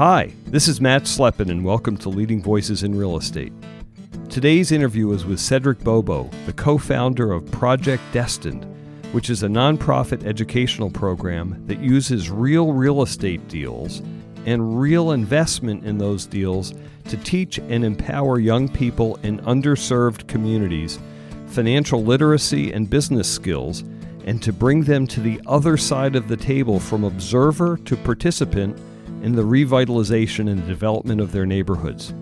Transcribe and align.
Hi, 0.00 0.32
this 0.46 0.66
is 0.66 0.80
Matt 0.80 1.02
Slepin, 1.02 1.50
and 1.50 1.62
welcome 1.62 1.94
to 1.98 2.08
Leading 2.08 2.42
Voices 2.42 2.84
in 2.84 2.96
Real 2.96 3.18
Estate. 3.18 3.52
Today's 4.30 4.72
interview 4.72 5.12
is 5.12 5.26
with 5.26 5.38
Cedric 5.38 5.78
Bobo, 5.80 6.30
the 6.46 6.54
co 6.54 6.78
founder 6.78 7.32
of 7.32 7.50
Project 7.50 8.02
Destined, 8.10 8.64
which 9.12 9.28
is 9.28 9.42
a 9.42 9.46
nonprofit 9.46 10.24
educational 10.24 10.88
program 10.88 11.62
that 11.66 11.80
uses 11.80 12.30
real 12.30 12.72
real 12.72 13.02
estate 13.02 13.46
deals 13.48 14.00
and 14.46 14.80
real 14.80 15.10
investment 15.12 15.84
in 15.84 15.98
those 15.98 16.24
deals 16.24 16.72
to 17.10 17.18
teach 17.18 17.58
and 17.58 17.84
empower 17.84 18.38
young 18.38 18.70
people 18.70 19.16
in 19.16 19.38
underserved 19.40 20.26
communities 20.28 20.98
financial 21.48 22.02
literacy 22.02 22.72
and 22.72 22.88
business 22.88 23.30
skills 23.30 23.84
and 24.24 24.42
to 24.42 24.50
bring 24.50 24.82
them 24.82 25.06
to 25.06 25.20
the 25.20 25.38
other 25.46 25.76
side 25.76 26.16
of 26.16 26.26
the 26.26 26.38
table 26.38 26.80
from 26.80 27.04
observer 27.04 27.76
to 27.84 27.98
participant 27.98 28.74
in 29.22 29.32
the 29.32 29.42
revitalization 29.42 30.50
and 30.50 30.66
development 30.66 31.20
of 31.20 31.32
their 31.32 31.46
neighborhoods. 31.46 32.14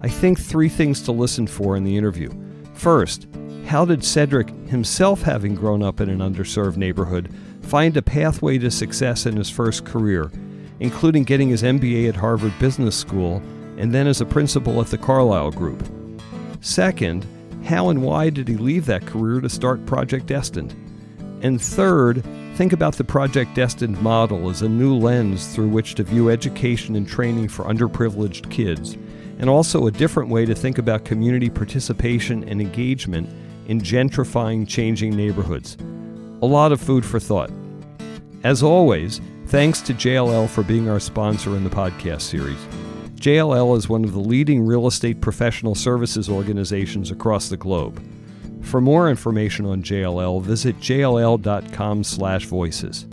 I 0.00 0.08
think 0.08 0.38
three 0.38 0.68
things 0.68 1.00
to 1.02 1.12
listen 1.12 1.46
for 1.46 1.76
in 1.76 1.84
the 1.84 1.96
interview. 1.96 2.30
First, 2.74 3.26
how 3.66 3.84
did 3.84 4.04
Cedric, 4.04 4.50
himself 4.68 5.22
having 5.22 5.54
grown 5.54 5.82
up 5.82 6.00
in 6.00 6.10
an 6.10 6.18
underserved 6.18 6.76
neighborhood, 6.76 7.34
find 7.62 7.96
a 7.96 8.02
pathway 8.02 8.58
to 8.58 8.70
success 8.70 9.24
in 9.24 9.36
his 9.36 9.48
first 9.48 9.86
career, 9.86 10.30
including 10.80 11.24
getting 11.24 11.48
his 11.48 11.62
MBA 11.62 12.08
at 12.08 12.16
Harvard 12.16 12.52
Business 12.58 12.96
School 12.96 13.42
and 13.78 13.92
then 13.92 14.06
as 14.06 14.20
a 14.20 14.26
principal 14.26 14.80
at 14.80 14.88
the 14.88 14.98
Carlyle 14.98 15.50
Group? 15.50 15.82
Second, 16.60 17.26
how 17.64 17.88
and 17.88 18.02
why 18.02 18.28
did 18.28 18.46
he 18.46 18.56
leave 18.56 18.84
that 18.86 19.06
career 19.06 19.40
to 19.40 19.48
start 19.48 19.86
Project 19.86 20.26
Destined? 20.26 20.72
And 21.40 21.60
third, 21.60 22.22
think 22.54 22.72
about 22.72 22.94
the 22.94 23.02
Project 23.02 23.52
Destined 23.56 24.00
model 24.00 24.48
as 24.48 24.62
a 24.62 24.68
new 24.68 24.94
lens 24.94 25.52
through 25.52 25.68
which 25.68 25.96
to 25.96 26.04
view 26.04 26.30
education 26.30 26.94
and 26.94 27.06
training 27.06 27.48
for 27.48 27.64
underprivileged 27.64 28.48
kids, 28.48 28.96
and 29.40 29.50
also 29.50 29.88
a 29.88 29.90
different 29.90 30.30
way 30.30 30.46
to 30.46 30.54
think 30.54 30.78
about 30.78 31.04
community 31.04 31.50
participation 31.50 32.48
and 32.48 32.60
engagement 32.60 33.28
in 33.66 33.80
gentrifying 33.80 34.68
changing 34.68 35.16
neighborhoods. 35.16 35.76
A 36.42 36.46
lot 36.46 36.70
of 36.70 36.80
food 36.80 37.04
for 37.04 37.18
thought. 37.18 37.50
As 38.44 38.62
always, 38.62 39.20
thanks 39.46 39.80
to 39.82 39.92
JLL 39.92 40.48
for 40.48 40.62
being 40.62 40.88
our 40.88 41.00
sponsor 41.00 41.56
in 41.56 41.64
the 41.64 41.70
podcast 41.70 42.22
series. 42.22 42.64
JLL 43.16 43.76
is 43.76 43.88
one 43.88 44.04
of 44.04 44.12
the 44.12 44.20
leading 44.20 44.64
real 44.64 44.86
estate 44.86 45.20
professional 45.20 45.74
services 45.74 46.28
organizations 46.28 47.10
across 47.10 47.48
the 47.48 47.56
globe. 47.56 48.00
For 48.64 48.80
more 48.80 49.08
information 49.08 49.66
on 49.66 49.82
JLL, 49.82 50.40
visit 50.40 50.80
jll.com/voices. 50.80 53.06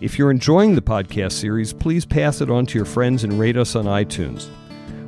If 0.00 0.18
you're 0.18 0.30
enjoying 0.30 0.74
the 0.74 0.82
podcast 0.82 1.32
series, 1.32 1.72
please 1.72 2.06
pass 2.06 2.40
it 2.40 2.50
on 2.50 2.66
to 2.66 2.78
your 2.78 2.86
friends 2.86 3.24
and 3.24 3.38
rate 3.38 3.56
us 3.56 3.76
on 3.76 3.84
iTunes. 3.84 4.48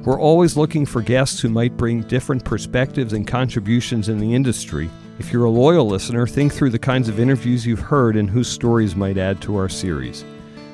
We're 0.04 0.20
always 0.20 0.56
looking 0.56 0.86
for 0.86 1.02
guests 1.02 1.40
who 1.40 1.48
might 1.48 1.76
bring 1.76 2.02
different 2.02 2.44
perspectives 2.44 3.12
and 3.12 3.26
contributions 3.26 4.08
in 4.08 4.18
the 4.18 4.34
industry. 4.34 4.88
If 5.18 5.32
you're 5.32 5.44
a 5.44 5.50
loyal 5.50 5.86
listener, 5.86 6.26
think 6.26 6.52
through 6.52 6.70
the 6.70 6.78
kinds 6.78 7.08
of 7.08 7.18
interviews 7.18 7.66
you've 7.66 7.80
heard 7.80 8.16
and 8.16 8.28
whose 8.28 8.48
stories 8.48 8.94
might 8.94 9.18
add 9.18 9.40
to 9.42 9.56
our 9.56 9.68
series. 9.68 10.24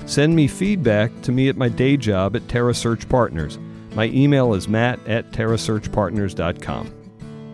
Send 0.04 0.34
me 0.34 0.48
feedback 0.48 1.12
to 1.22 1.32
me 1.32 1.48
at 1.48 1.56
my 1.56 1.69
day 1.69 1.97
job 1.97 2.36
at 2.36 2.48
Terra 2.48 2.74
Search 2.74 3.08
Partners. 3.08 3.58
My 3.94 4.06
email 4.06 4.54
is 4.54 4.69
matt 4.69 4.98
at 5.06 5.30
terrasearchpartners.com. 5.32 7.02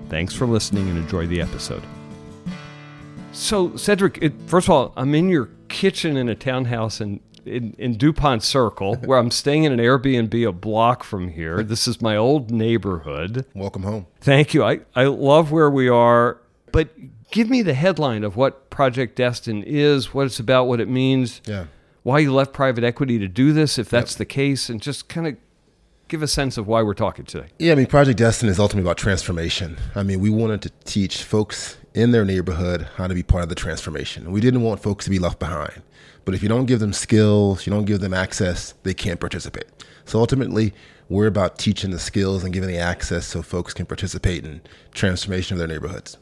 Thanks 0.08 0.34
for 0.34 0.46
listening 0.46 0.88
and 0.88 0.96
enjoy 0.96 1.26
the 1.26 1.40
episode. 1.40 1.82
So, 3.32 3.76
Cedric, 3.76 4.18
it, 4.22 4.32
first 4.46 4.66
of 4.66 4.70
all, 4.70 4.92
I'm 4.96 5.14
in 5.14 5.28
your 5.28 5.50
kitchen 5.68 6.16
in 6.16 6.30
a 6.30 6.34
townhouse 6.34 7.00
in, 7.00 7.20
in, 7.44 7.74
in 7.78 7.98
DuPont 7.98 8.42
Circle, 8.42 8.96
where 9.04 9.18
I'm 9.18 9.30
staying 9.30 9.64
in 9.64 9.72
an 9.72 9.78
Airbnb 9.78 10.48
a 10.48 10.52
block 10.52 11.04
from 11.04 11.28
here. 11.28 11.62
This 11.62 11.86
is 11.86 12.00
my 12.00 12.16
old 12.16 12.50
neighborhood. 12.50 13.44
Welcome 13.54 13.82
home. 13.82 14.06
Thank 14.20 14.54
you. 14.54 14.64
I, 14.64 14.80
I 14.96 15.04
love 15.04 15.52
where 15.52 15.70
we 15.70 15.88
are, 15.88 16.40
but 16.72 16.88
give 17.30 17.50
me 17.50 17.60
the 17.60 17.74
headline 17.74 18.24
of 18.24 18.34
what 18.36 18.70
Project 18.70 19.14
Destined 19.14 19.64
is, 19.66 20.14
what 20.14 20.26
it's 20.26 20.40
about, 20.40 20.68
what 20.68 20.80
it 20.80 20.88
means. 20.88 21.42
Yeah 21.44 21.66
why 22.08 22.20
you 22.20 22.32
left 22.32 22.54
private 22.54 22.84
equity 22.84 23.18
to 23.18 23.28
do 23.28 23.52
this, 23.52 23.78
if 23.78 23.90
that's 23.90 24.12
yep. 24.12 24.18
the 24.18 24.24
case, 24.24 24.70
and 24.70 24.80
just 24.80 25.10
kind 25.10 25.26
of 25.26 25.36
give 26.08 26.22
a 26.22 26.28
sense 26.28 26.56
of 26.56 26.66
why 26.66 26.82
we're 26.82 26.94
talking 26.94 27.24
today. 27.24 27.48
Yeah, 27.58 27.72
I 27.72 27.74
mean, 27.74 27.86
Project 27.86 28.18
Destined 28.18 28.50
is 28.50 28.58
ultimately 28.58 28.88
about 28.88 28.96
transformation. 28.96 29.76
I 29.94 30.02
mean, 30.02 30.20
we 30.20 30.30
wanted 30.30 30.62
to 30.62 30.70
teach 30.84 31.22
folks 31.22 31.76
in 31.94 32.10
their 32.10 32.24
neighborhood 32.24 32.88
how 32.96 33.06
to 33.06 33.14
be 33.14 33.22
part 33.22 33.42
of 33.42 33.48
the 33.48 33.54
transformation. 33.54 34.30
We 34.32 34.40
didn't 34.40 34.62
want 34.62 34.80
folks 34.82 35.04
to 35.04 35.10
be 35.10 35.18
left 35.18 35.38
behind. 35.38 35.82
But 36.24 36.34
if 36.34 36.42
you 36.42 36.48
don't 36.48 36.66
give 36.66 36.80
them 36.80 36.92
skills, 36.92 37.66
you 37.66 37.72
don't 37.72 37.84
give 37.84 38.00
them 38.00 38.12
access, 38.12 38.74
they 38.82 38.94
can't 38.94 39.20
participate. 39.20 39.64
So 40.04 40.18
ultimately, 40.18 40.74
we're 41.08 41.26
about 41.26 41.58
teaching 41.58 41.90
the 41.90 41.98
skills 41.98 42.44
and 42.44 42.52
giving 42.52 42.68
the 42.68 42.78
access 42.78 43.26
so 43.26 43.42
folks 43.42 43.72
can 43.72 43.86
participate 43.86 44.44
in 44.44 44.60
transformation 44.92 45.54
of 45.54 45.58
their 45.58 45.68
neighborhoods. 45.68 46.18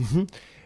Mm-hmm. 0.00 0.24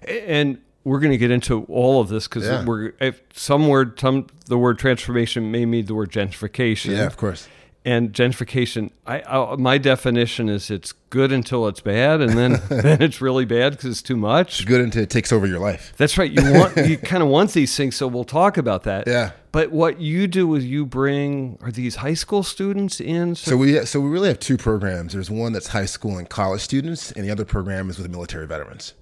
And 0.08 0.58
we're 0.84 1.00
going 1.00 1.12
to 1.12 1.18
get 1.18 1.30
into 1.30 1.64
all 1.64 2.00
of 2.00 2.08
this 2.08 2.26
because 2.26 2.44
yeah. 2.44 2.64
we're 2.64 2.92
if 3.00 3.22
some 3.34 3.68
word 3.68 3.98
some 4.00 4.26
the 4.46 4.58
word 4.58 4.78
transformation 4.78 5.50
may 5.50 5.64
mean 5.64 5.86
the 5.86 5.94
word 5.94 6.10
gentrification. 6.10 6.92
Yeah, 6.92 7.06
of 7.06 7.16
course. 7.16 7.48
And 7.84 8.12
gentrification, 8.12 8.90
I, 9.06 9.22
I 9.22 9.56
my 9.56 9.76
definition 9.76 10.48
is 10.48 10.70
it's 10.70 10.92
good 11.10 11.32
until 11.32 11.66
it's 11.66 11.80
bad, 11.80 12.20
and 12.20 12.38
then 12.38 12.62
then 12.68 13.02
it's 13.02 13.20
really 13.20 13.44
bad 13.44 13.72
because 13.72 13.90
it's 13.90 14.02
too 14.02 14.16
much. 14.16 14.60
It's 14.60 14.68
good 14.68 14.80
until 14.80 15.02
it 15.02 15.10
takes 15.10 15.32
over 15.32 15.48
your 15.48 15.58
life. 15.58 15.92
That's 15.96 16.16
right. 16.16 16.30
You 16.30 16.42
want 16.52 16.76
you 16.76 16.96
kind 17.12 17.24
of 17.24 17.28
want 17.28 17.52
these 17.54 17.76
things, 17.76 17.96
so 17.96 18.06
we'll 18.06 18.22
talk 18.22 18.56
about 18.56 18.84
that. 18.84 19.08
Yeah. 19.08 19.32
But 19.50 19.72
what 19.72 20.00
you 20.00 20.28
do 20.28 20.54
is 20.54 20.64
you 20.64 20.86
bring 20.86 21.58
are 21.60 21.72
these 21.72 21.96
high 21.96 22.14
school 22.14 22.44
students 22.44 23.00
in? 23.00 23.34
So, 23.34 23.50
so 23.50 23.56
we 23.56 23.84
so 23.84 24.00
we 24.00 24.10
really 24.10 24.28
have 24.28 24.38
two 24.38 24.56
programs. 24.56 25.12
There's 25.12 25.30
one 25.30 25.52
that's 25.52 25.68
high 25.68 25.86
school 25.86 26.18
and 26.18 26.28
college 26.28 26.60
students, 26.60 27.10
and 27.10 27.24
the 27.24 27.30
other 27.32 27.44
program 27.44 27.90
is 27.90 27.98
with 27.98 28.08
military 28.08 28.46
veterans. 28.46 28.94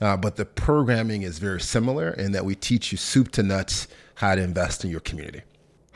Uh, 0.00 0.16
but 0.16 0.36
the 0.36 0.44
programming 0.44 1.22
is 1.22 1.38
very 1.38 1.60
similar 1.60 2.10
in 2.10 2.32
that 2.32 2.44
we 2.44 2.54
teach 2.54 2.92
you 2.92 2.98
soup 2.98 3.32
to 3.32 3.42
nuts 3.42 3.88
how 4.16 4.34
to 4.34 4.40
invest 4.40 4.84
in 4.84 4.90
your 4.90 5.00
community. 5.00 5.42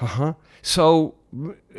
Uh 0.00 0.06
huh. 0.06 0.32
So, 0.62 1.14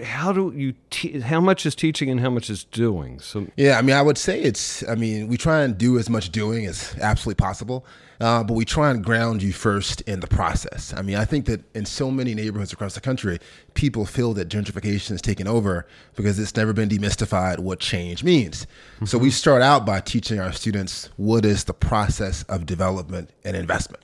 how 0.03 0.34
do 0.34 0.52
you? 0.56 0.74
Te- 0.90 1.19
how 1.19 1.40
much 1.40 1.66
is 1.66 1.75
teaching 1.75 2.09
and 2.09 2.19
how 2.19 2.30
much 2.30 2.50
is 2.50 2.64
doing? 2.64 3.19
So, 3.19 3.47
yeah, 3.56 3.78
I 3.78 3.81
mean, 3.81 3.96
I 3.96 4.02
would 4.02 4.18
say 4.18 4.41
it's. 4.41 4.88
I 4.88 4.96
mean, 4.96 5.28
we 5.28 5.38
try 5.38 5.62
and 5.62 5.78
do 5.78 6.00
as 6.00 6.09
much 6.09 6.31
doing 6.31 6.66
as 6.66 6.96
absolutely 7.00 7.41
possible. 7.41 7.86
Uh, 8.19 8.41
but 8.44 8.53
we 8.53 8.64
try 8.64 8.90
and 8.90 9.03
ground 9.03 9.44
you 9.44 9.52
first 9.52 10.00
in 10.02 10.19
the 10.22 10.28
process. 10.28 10.94
I 10.96 11.02
mean, 11.02 11.18
I 11.18 11.25
think 11.25 11.46
that 11.47 11.62
in 11.75 11.86
so 11.86 12.09
many 12.09 12.34
neighborhoods 12.34 12.72
across 12.72 12.96
the 12.96 13.02
country, 13.02 13.40
people 13.74 14.06
feel 14.06 14.34
that 14.36 14.47
gentrification 14.47 15.12
is 15.12 15.22
taking 15.22 15.47
over 15.47 15.85
because 16.16 16.40
it's 16.40 16.56
never 16.56 16.74
been 16.74 16.88
demystified 16.88 17.59
what 17.59 17.80
change 17.80 18.24
means. 18.24 18.66
Mm-hmm. 18.96 19.06
So 19.06 19.18
we 19.18 19.30
start 19.30 19.62
out 19.62 19.85
by 19.85 20.00
teaching 20.00 20.40
our 20.40 20.53
students 20.53 21.09
what 21.18 21.44
is 21.44 21.66
the 21.66 21.74
process 21.74 22.44
of 22.44 22.66
development 22.66 23.30
and 23.44 23.58
investment. 23.58 24.03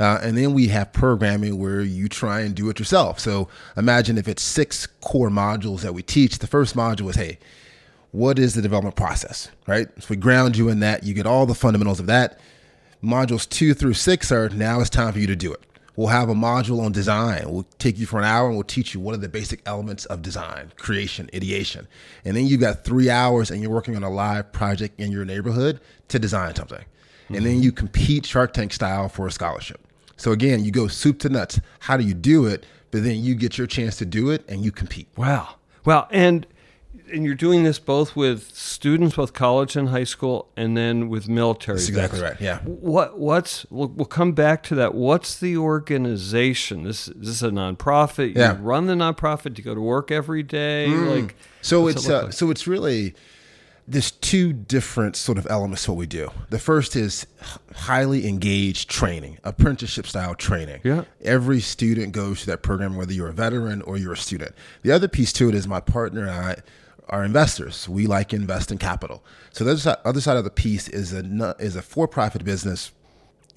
Uh, 0.00 0.18
and 0.22 0.36
then 0.36 0.54
we 0.54 0.68
have 0.68 0.92
programming 0.94 1.58
where 1.58 1.82
you 1.82 2.08
try 2.08 2.40
and 2.40 2.54
do 2.54 2.70
it 2.70 2.78
yourself. 2.78 3.20
So 3.20 3.48
imagine 3.76 4.16
if 4.16 4.26
it's 4.26 4.42
six 4.42 4.86
core 4.86 5.28
modules 5.28 5.82
that 5.82 5.92
we 5.92 6.02
teach. 6.02 6.38
The 6.38 6.46
first 6.46 6.74
module 6.74 7.10
is, 7.10 7.16
hey, 7.16 7.38
what 8.10 8.38
is 8.38 8.54
the 8.54 8.62
development 8.62 8.96
process, 8.96 9.50
right? 9.66 9.88
So 9.98 10.06
we 10.08 10.16
ground 10.16 10.56
you 10.56 10.70
in 10.70 10.80
that. 10.80 11.04
You 11.04 11.12
get 11.12 11.26
all 11.26 11.44
the 11.44 11.54
fundamentals 11.54 12.00
of 12.00 12.06
that. 12.06 12.40
Modules 13.04 13.46
two 13.46 13.74
through 13.74 13.94
six 13.94 14.32
are 14.32 14.48
now 14.48 14.80
it's 14.80 14.88
time 14.88 15.12
for 15.12 15.18
you 15.18 15.26
to 15.26 15.36
do 15.36 15.52
it. 15.52 15.60
We'll 15.96 16.08
have 16.08 16.30
a 16.30 16.34
module 16.34 16.80
on 16.80 16.92
design. 16.92 17.50
We'll 17.50 17.66
take 17.78 17.98
you 17.98 18.06
for 18.06 18.18
an 18.18 18.24
hour 18.24 18.46
and 18.46 18.56
we'll 18.56 18.64
teach 18.64 18.94
you 18.94 19.00
what 19.00 19.14
are 19.14 19.18
the 19.18 19.28
basic 19.28 19.60
elements 19.66 20.06
of 20.06 20.22
design, 20.22 20.72
creation, 20.76 21.28
ideation. 21.34 21.86
And 22.24 22.34
then 22.34 22.46
you've 22.46 22.60
got 22.60 22.84
three 22.84 23.10
hours 23.10 23.50
and 23.50 23.60
you're 23.60 23.70
working 23.70 23.96
on 23.96 24.02
a 24.02 24.10
live 24.10 24.50
project 24.50 24.98
in 24.98 25.12
your 25.12 25.26
neighborhood 25.26 25.78
to 26.08 26.18
design 26.18 26.54
something. 26.54 26.78
Mm-hmm. 26.78 27.34
And 27.34 27.44
then 27.44 27.54
mm-hmm. 27.56 27.64
you 27.64 27.72
compete 27.72 28.24
Shark 28.24 28.54
Tank 28.54 28.72
style 28.72 29.10
for 29.10 29.26
a 29.26 29.30
scholarship. 29.30 29.86
So 30.20 30.32
again, 30.32 30.62
you 30.64 30.70
go 30.70 30.86
soup 30.86 31.18
to 31.20 31.30
nuts. 31.30 31.60
How 31.78 31.96
do 31.96 32.04
you 32.04 32.12
do 32.12 32.44
it? 32.44 32.66
But 32.90 33.04
then 33.04 33.24
you 33.24 33.34
get 33.34 33.56
your 33.56 33.66
chance 33.66 33.96
to 33.96 34.04
do 34.04 34.28
it 34.28 34.44
and 34.48 34.62
you 34.62 34.70
compete. 34.70 35.08
Wow. 35.16 35.54
Wow. 35.86 36.08
And 36.10 36.46
and 37.10 37.24
you're 37.24 37.34
doing 37.34 37.64
this 37.64 37.78
both 37.78 38.14
with 38.14 38.54
students, 38.54 39.16
both 39.16 39.32
college 39.32 39.76
and 39.76 39.88
high 39.88 40.04
school, 40.04 40.50
and 40.56 40.76
then 40.76 41.08
with 41.08 41.26
military. 41.26 41.78
That's 41.78 41.88
exactly 41.88 42.20
right. 42.20 42.38
Yeah. 42.38 42.58
What 42.60 43.18
what's 43.18 43.64
we'll, 43.70 43.88
we'll, 43.88 44.04
come 44.04 44.32
back 44.32 44.62
to 44.64 44.74
that. 44.74 44.94
What's 44.94 45.40
the 45.40 45.56
organization? 45.56 46.84
This, 46.84 47.06
this 47.06 47.28
is 47.30 47.42
a 47.42 47.48
nonprofit. 47.48 48.28
You 48.28 48.42
yeah. 48.42 48.58
run 48.60 48.86
the 48.86 48.94
nonprofit. 48.94 49.56
You 49.56 49.64
go 49.64 49.74
to 49.74 49.80
work 49.80 50.10
every 50.10 50.42
day. 50.42 50.86
Mm. 50.88 51.22
Like 51.22 51.36
so, 51.62 51.88
it's 51.88 52.06
it 52.06 52.12
uh, 52.12 52.22
like? 52.24 52.32
so 52.34 52.50
it's 52.50 52.66
really 52.66 53.14
there's 53.88 54.10
two 54.12 54.52
different 54.52 55.16
sort 55.16 55.38
of 55.38 55.46
elements 55.50 55.84
to 55.84 55.92
what 55.92 55.98
we 55.98 56.06
do. 56.06 56.30
The 56.50 56.58
first 56.58 56.94
is 56.94 57.26
highly 57.74 58.28
engaged 58.28 58.88
training, 58.88 59.38
apprenticeship 59.42 60.06
style 60.06 60.34
training. 60.34 60.80
Yeah. 60.84 61.04
Every 61.22 61.60
student 61.60 62.12
goes 62.12 62.44
through 62.44 62.52
that 62.52 62.62
program, 62.62 62.96
whether 62.96 63.12
you're 63.12 63.28
a 63.28 63.32
veteran 63.32 63.82
or 63.82 63.96
you're 63.96 64.12
a 64.12 64.16
student. 64.16 64.54
The 64.82 64.92
other 64.92 65.08
piece 65.08 65.32
to 65.34 65.48
it 65.48 65.54
is 65.54 65.66
my 65.66 65.80
partner 65.80 66.22
and 66.22 66.30
I 66.30 66.56
are 67.08 67.24
investors. 67.24 67.88
We 67.88 68.06
like 68.06 68.32
invest 68.32 68.70
in 68.70 68.78
capital. 68.78 69.24
So 69.52 69.64
the 69.64 69.98
other 70.04 70.20
side, 70.20 70.36
of 70.36 70.44
the 70.44 70.50
piece 70.50 70.88
is 70.88 71.12
a 71.12 71.56
is 71.58 71.76
a 71.76 71.82
for 71.82 72.06
profit 72.06 72.44
business, 72.44 72.92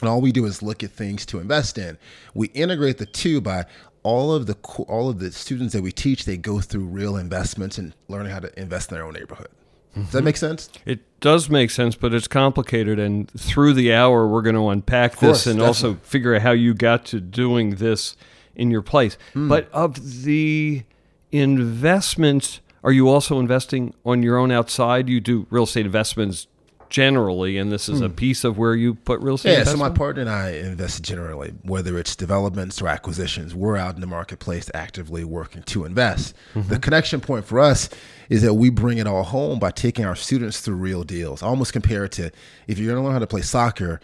and 0.01 0.09
all 0.09 0.21
we 0.21 0.31
do 0.31 0.45
is 0.45 0.63
look 0.63 0.83
at 0.83 0.89
things 0.89 1.25
to 1.27 1.39
invest 1.39 1.77
in. 1.77 1.97
We 2.33 2.47
integrate 2.47 2.97
the 2.97 3.05
two 3.05 3.39
by 3.39 3.65
all 4.01 4.33
of 4.33 4.47
the 4.47 4.55
all 4.87 5.09
of 5.09 5.19
the 5.19 5.31
students 5.31 5.73
that 5.73 5.81
we 5.81 5.91
teach, 5.91 6.25
they 6.25 6.37
go 6.37 6.59
through 6.59 6.85
real 6.85 7.15
investments 7.15 7.77
and 7.77 7.93
learning 8.07 8.31
how 8.31 8.39
to 8.39 8.59
invest 8.59 8.91
in 8.91 8.95
their 8.97 9.05
own 9.05 9.13
neighborhood. 9.13 9.47
Does 9.95 10.11
that 10.11 10.23
make 10.23 10.37
sense? 10.37 10.69
It 10.85 11.01
does 11.19 11.49
make 11.49 11.69
sense, 11.69 11.95
but 11.95 12.13
it's 12.13 12.27
complicated. 12.27 12.99
And 12.99 13.29
through 13.31 13.73
the 13.73 13.93
hour, 13.93 14.27
we're 14.27 14.41
going 14.41 14.55
to 14.55 14.69
unpack 14.69 15.15
course, 15.15 15.43
this 15.43 15.53
and 15.53 15.61
also 15.61 15.95
figure 15.95 16.35
out 16.35 16.41
how 16.41 16.51
you 16.51 16.73
got 16.73 17.05
to 17.05 17.19
doing 17.19 17.75
this 17.75 18.15
in 18.55 18.71
your 18.71 18.81
place. 18.81 19.17
Hmm. 19.33 19.49
But 19.49 19.71
of 19.71 20.23
the 20.23 20.83
investments, 21.31 22.61
are 22.83 22.91
you 22.91 23.09
also 23.09 23.39
investing 23.39 23.93
on 24.05 24.23
your 24.23 24.37
own 24.37 24.51
outside? 24.51 25.09
You 25.09 25.19
do 25.19 25.47
real 25.49 25.63
estate 25.63 25.85
investments 25.85 26.47
generally, 26.93 27.57
and 27.57 27.71
this 27.71 27.89
is 27.89 28.01
a 28.01 28.07
hmm. 28.07 28.13
piece 28.13 28.43
of 28.43 28.55
where 28.55 28.75
you 28.75 28.93
put 28.93 29.19
real 29.19 29.33
estate 29.33 29.57
Yeah, 29.57 29.63
so 29.63 29.75
my 29.75 29.89
partner 29.89 30.21
and 30.21 30.29
I 30.29 30.51
invest 30.51 31.01
generally, 31.01 31.51
whether 31.63 31.97
it's 31.97 32.15
developments 32.15 32.79
or 32.83 32.87
acquisitions. 32.87 33.55
We're 33.55 33.77
out 33.77 33.95
in 33.95 34.01
the 34.01 34.07
marketplace 34.07 34.69
actively 34.75 35.23
working 35.23 35.63
to 35.63 35.85
invest. 35.85 36.35
The 36.53 36.59
mm-hmm. 36.59 36.75
connection 36.75 37.19
point 37.19 37.45
for 37.45 37.59
us 37.59 37.89
is 38.29 38.43
that 38.43 38.53
we 38.53 38.69
bring 38.69 38.99
it 38.99 39.07
all 39.07 39.23
home 39.23 39.57
by 39.57 39.71
taking 39.71 40.05
our 40.05 40.15
students 40.15 40.61
through 40.61 40.75
real 40.75 41.03
deals. 41.03 41.41
I 41.41 41.47
almost 41.47 41.73
compare 41.73 42.05
it 42.05 42.11
to 42.13 42.31
if 42.67 42.77
you're 42.77 42.93
going 42.93 43.01
to 43.01 43.03
learn 43.03 43.13
how 43.13 43.19
to 43.19 43.27
play 43.27 43.41
soccer, 43.41 43.99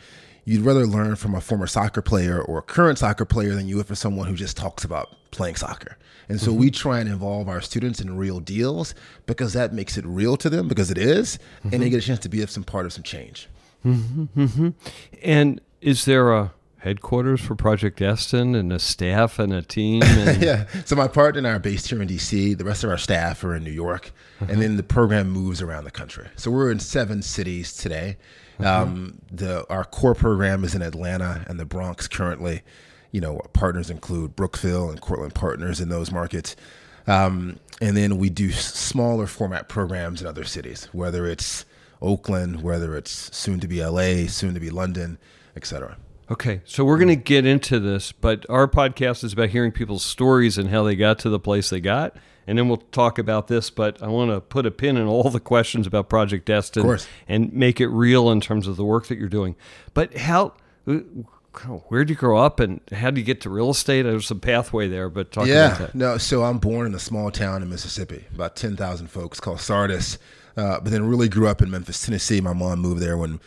you'd 0.49 0.65
rather 0.65 0.87
learn 0.87 1.15
from 1.15 1.35
a 1.35 1.41
former 1.41 1.67
soccer 1.67 2.01
player 2.01 2.41
or 2.41 2.57
a 2.57 2.61
current 2.63 2.97
soccer 2.97 3.23
player 3.23 3.53
than 3.53 3.67
you 3.67 3.75
would 3.75 3.85
for 3.85 3.93
someone 3.93 4.27
who 4.27 4.33
just 4.33 4.57
talks 4.57 4.83
about 4.83 5.15
playing 5.29 5.55
soccer. 5.55 5.95
And 6.27 6.41
so 6.41 6.51
we 6.51 6.67
mm-hmm. 6.67 6.73
try 6.73 6.99
and 6.99 7.07
involve 7.07 7.47
our 7.47 7.61
students 7.61 8.01
in 8.01 8.17
real 8.17 8.39
deals 8.39 8.95
because 9.27 9.53
that 9.53 9.73
makes 9.73 9.95
it 9.95 10.03
real 10.07 10.37
to 10.37 10.49
them 10.49 10.67
because 10.67 10.89
it 10.89 10.97
is, 10.97 11.37
and 11.61 11.71
they 11.71 11.77
mm-hmm. 11.77 11.89
get 11.89 12.03
a 12.03 12.07
chance 12.07 12.19
to 12.21 12.29
be 12.29 12.41
of 12.41 12.49
some 12.49 12.63
part 12.63 12.87
of 12.87 12.93
some 12.93 13.03
change. 13.03 13.47
Mm-hmm. 13.85 14.69
And 15.21 15.61
is 15.81 16.05
there 16.05 16.33
a 16.33 16.51
headquarters 16.79 17.41
for 17.41 17.53
Project 17.53 17.99
Destined 17.99 18.55
and 18.55 18.73
a 18.73 18.79
staff 18.79 19.37
and 19.37 19.53
a 19.53 19.61
team? 19.61 20.01
And, 20.07 20.41
yeah. 20.41 20.65
So 20.83 20.95
my 20.95 21.07
partner 21.07 21.37
and 21.37 21.47
I 21.47 21.51
are 21.51 21.59
based 21.59 21.89
here 21.89 22.01
in 22.01 22.07
DC. 22.07 22.57
The 22.57 22.65
rest 22.65 22.83
of 22.83 22.89
our 22.89 22.97
staff 22.97 23.43
are 23.43 23.55
in 23.55 23.63
New 23.63 23.69
York, 23.69 24.11
and 24.39 24.49
uh-huh. 24.49 24.59
then 24.59 24.77
the 24.77 24.83
program 24.83 25.29
moves 25.29 25.61
around 25.61 25.83
the 25.83 25.91
country. 25.91 26.27
So 26.37 26.49
we're 26.49 26.71
in 26.71 26.79
seven 26.79 27.21
cities 27.21 27.71
today. 27.77 28.17
Um, 28.59 29.19
the 29.31 29.65
our 29.69 29.85
core 29.85 30.15
program 30.15 30.63
is 30.63 30.75
in 30.75 30.81
Atlanta 30.81 31.45
and 31.47 31.59
the 31.59 31.65
Bronx 31.65 32.07
currently. 32.07 32.61
You 33.11 33.21
know, 33.21 33.39
partners 33.53 33.89
include 33.89 34.35
Brookfield 34.35 34.91
and 34.91 35.01
Cortland 35.01 35.33
Partners 35.33 35.79
in 35.81 35.89
those 35.89 36.11
markets. 36.11 36.55
Um, 37.07 37.59
and 37.81 37.97
then 37.97 38.17
we 38.17 38.29
do 38.29 38.51
smaller 38.51 39.25
format 39.25 39.67
programs 39.67 40.21
in 40.21 40.27
other 40.27 40.43
cities, 40.43 40.87
whether 40.91 41.25
it's 41.25 41.65
Oakland, 42.01 42.61
whether 42.61 42.95
it's 42.95 43.35
soon 43.35 43.59
to 43.61 43.67
be 43.67 43.83
LA, 43.83 44.27
soon 44.27 44.53
to 44.53 44.59
be 44.59 44.69
London, 44.69 45.17
et 45.55 45.65
cetera. 45.65 45.97
Okay, 46.31 46.61
so 46.63 46.85
we're 46.85 46.97
going 46.99 47.07
to 47.07 47.15
get 47.15 47.45
into 47.47 47.79
this, 47.79 48.11
but 48.11 48.45
our 48.49 48.67
podcast 48.67 49.23
is 49.23 49.33
about 49.33 49.49
hearing 49.49 49.71
people's 49.71 50.03
stories 50.05 50.59
and 50.59 50.69
how 50.69 50.83
they 50.83 50.95
got 50.95 51.17
to 51.19 51.29
the 51.29 51.39
place 51.39 51.71
they 51.71 51.79
got. 51.79 52.15
And 52.45 52.57
then 52.57 52.67
we'll 52.67 52.77
talk 52.77 53.17
about 53.17 53.47
this, 53.47 53.69
but 53.71 54.01
I 54.03 54.07
want 54.07 54.31
to 54.31 54.39
put 54.41 54.65
a 54.67 54.71
pin 54.71 54.95
in 54.97 55.07
all 55.07 55.29
the 55.29 55.39
questions 55.39 55.87
about 55.87 56.07
Project 56.09 56.45
Destined 56.45 57.07
and 57.27 57.51
make 57.53 57.81
it 57.81 57.87
real 57.87 58.29
in 58.29 58.41
terms 58.41 58.67
of 58.67 58.75
the 58.75 58.83
work 58.85 59.07
that 59.07 59.17
you're 59.17 59.27
doing. 59.27 59.55
But 59.93 60.17
how, 60.17 60.53
where 60.85 62.03
did 62.03 62.09
you 62.11 62.15
grow 62.15 62.37
up 62.37 62.59
and 62.59 62.79
how 62.91 63.09
did 63.09 63.17
you 63.19 63.23
get 63.23 63.41
to 63.41 63.49
real 63.49 63.71
estate? 63.71 64.03
There's 64.03 64.29
a 64.31 64.35
pathway 64.35 64.87
there, 64.87 65.09
but 65.09 65.31
talk 65.31 65.45
about 65.45 65.53
Yeah, 65.53 65.73
that. 65.77 65.95
no. 65.95 66.17
So 66.17 66.43
I'm 66.43 66.59
born 66.59 66.85
in 66.87 66.93
a 66.95 66.99
small 66.99 67.31
town 67.31 67.61
in 67.63 67.69
Mississippi, 67.69 68.25
about 68.33 68.55
ten 68.55 68.75
thousand 68.75 69.07
folks, 69.07 69.39
called 69.39 69.61
Sardis. 69.61 70.17
Uh, 70.57 70.79
but 70.79 70.91
then 70.91 71.05
really 71.07 71.29
grew 71.29 71.47
up 71.47 71.61
in 71.61 71.69
Memphis, 71.71 72.03
Tennessee. 72.05 72.41
My 72.41 72.53
mom 72.53 72.79
moved 72.79 73.01
there 73.01 73.17
when 73.17 73.39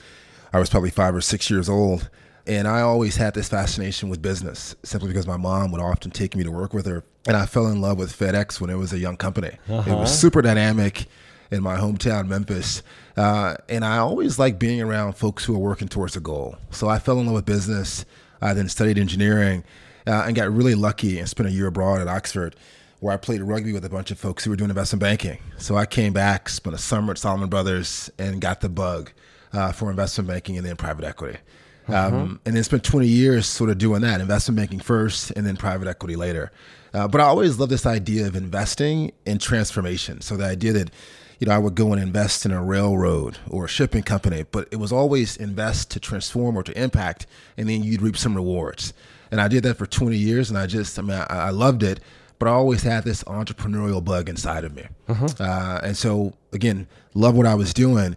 I 0.52 0.58
was 0.58 0.70
probably 0.70 0.90
five 0.90 1.14
or 1.14 1.20
six 1.20 1.50
years 1.50 1.68
old, 1.68 2.08
and 2.46 2.66
I 2.66 2.80
always 2.80 3.16
had 3.16 3.34
this 3.34 3.48
fascination 3.48 4.08
with 4.08 4.20
business, 4.22 4.74
simply 4.82 5.08
because 5.08 5.26
my 5.26 5.36
mom 5.36 5.72
would 5.72 5.80
often 5.80 6.10
take 6.10 6.34
me 6.36 6.44
to 6.44 6.50
work 6.50 6.72
with 6.74 6.86
her, 6.86 7.04
and 7.26 7.36
I 7.36 7.46
fell 7.46 7.66
in 7.68 7.80
love 7.80 7.98
with 7.98 8.16
FedEx 8.16 8.60
when 8.60 8.70
it 8.70 8.76
was 8.76 8.92
a 8.92 8.98
young 8.98 9.16
company. 9.16 9.56
It 9.68 9.94
was 9.94 10.18
super 10.18 10.42
dynamic 10.42 11.06
in 11.50 11.62
my 11.62 11.76
hometown, 11.76 12.26
Memphis. 12.28 12.82
Uh, 13.16 13.54
and 13.68 13.84
I 13.84 13.98
always 13.98 14.38
liked 14.38 14.58
being 14.58 14.80
around 14.80 15.12
folks 15.12 15.44
who 15.44 15.54
are 15.54 15.58
working 15.58 15.86
towards 15.86 16.16
a 16.16 16.20
goal. 16.20 16.56
So 16.70 16.88
I 16.88 16.98
fell 16.98 17.20
in 17.20 17.26
love 17.26 17.34
with 17.34 17.44
business. 17.44 18.04
I 18.40 18.54
then 18.54 18.68
studied 18.68 18.98
engineering 18.98 19.62
uh, 20.06 20.24
and 20.26 20.34
got 20.34 20.50
really 20.50 20.74
lucky 20.74 21.18
and 21.18 21.28
spent 21.28 21.48
a 21.48 21.52
year 21.52 21.66
abroad 21.66 22.00
at 22.00 22.08
Oxford 22.08 22.56
where 23.00 23.12
I 23.12 23.16
played 23.16 23.42
rugby 23.42 23.72
with 23.72 23.84
a 23.84 23.90
bunch 23.90 24.10
of 24.10 24.18
folks 24.18 24.44
who 24.44 24.50
were 24.50 24.56
doing 24.56 24.70
investment 24.70 25.00
banking. 25.00 25.38
So 25.58 25.76
I 25.76 25.86
came 25.86 26.12
back, 26.12 26.48
spent 26.48 26.74
a 26.74 26.78
summer 26.78 27.10
at 27.10 27.18
Salomon 27.18 27.48
Brothers, 27.48 28.10
and 28.16 28.40
got 28.40 28.60
the 28.60 28.68
bug 28.68 29.12
uh, 29.52 29.72
for 29.72 29.90
investment 29.90 30.28
banking 30.28 30.56
and 30.56 30.64
then 30.64 30.76
private 30.76 31.04
equity. 31.04 31.38
Um, 31.88 32.40
and 32.46 32.56
then 32.56 32.62
spent 32.64 32.84
20 32.84 33.06
years 33.06 33.46
sort 33.46 33.68
of 33.70 33.78
doing 33.78 34.02
that, 34.02 34.20
investment 34.20 34.56
banking 34.56 34.78
first 34.80 35.30
and 35.32 35.46
then 35.46 35.56
private 35.56 35.88
equity 35.88 36.16
later. 36.16 36.52
Uh, 36.94 37.08
but 37.08 37.20
I 37.20 37.24
always 37.24 37.58
loved 37.58 37.72
this 37.72 37.86
idea 37.86 38.26
of 38.26 38.36
investing 38.36 39.12
in 39.26 39.38
transformation. 39.38 40.20
So 40.20 40.36
the 40.36 40.44
idea 40.44 40.72
that, 40.74 40.90
you 41.38 41.46
know, 41.46 41.54
I 41.54 41.58
would 41.58 41.74
go 41.74 41.92
and 41.92 42.00
invest 42.02 42.44
in 42.44 42.52
a 42.52 42.62
railroad 42.62 43.38
or 43.48 43.64
a 43.64 43.68
shipping 43.68 44.02
company, 44.02 44.44
but 44.50 44.68
it 44.70 44.76
was 44.76 44.92
always 44.92 45.36
invest 45.36 45.90
to 45.92 46.00
transform 46.00 46.56
or 46.56 46.62
to 46.62 46.80
impact, 46.80 47.26
and 47.56 47.68
then 47.68 47.82
you'd 47.82 48.02
reap 48.02 48.16
some 48.16 48.34
rewards. 48.34 48.92
And 49.30 49.40
I 49.40 49.48
did 49.48 49.62
that 49.64 49.76
for 49.78 49.86
20 49.86 50.16
years, 50.16 50.50
and 50.50 50.58
I 50.58 50.66
just, 50.66 50.98
I 50.98 51.02
mean, 51.02 51.16
I, 51.16 51.24
I 51.28 51.50
loved 51.50 51.82
it, 51.82 52.00
but 52.38 52.46
I 52.46 52.52
always 52.52 52.82
had 52.82 53.04
this 53.04 53.24
entrepreneurial 53.24 54.04
bug 54.04 54.28
inside 54.28 54.64
of 54.64 54.74
me. 54.74 54.84
Uh, 55.40 55.80
and 55.82 55.96
so, 55.96 56.34
again, 56.52 56.86
love 57.14 57.34
what 57.34 57.46
I 57.46 57.54
was 57.54 57.72
doing 57.72 58.16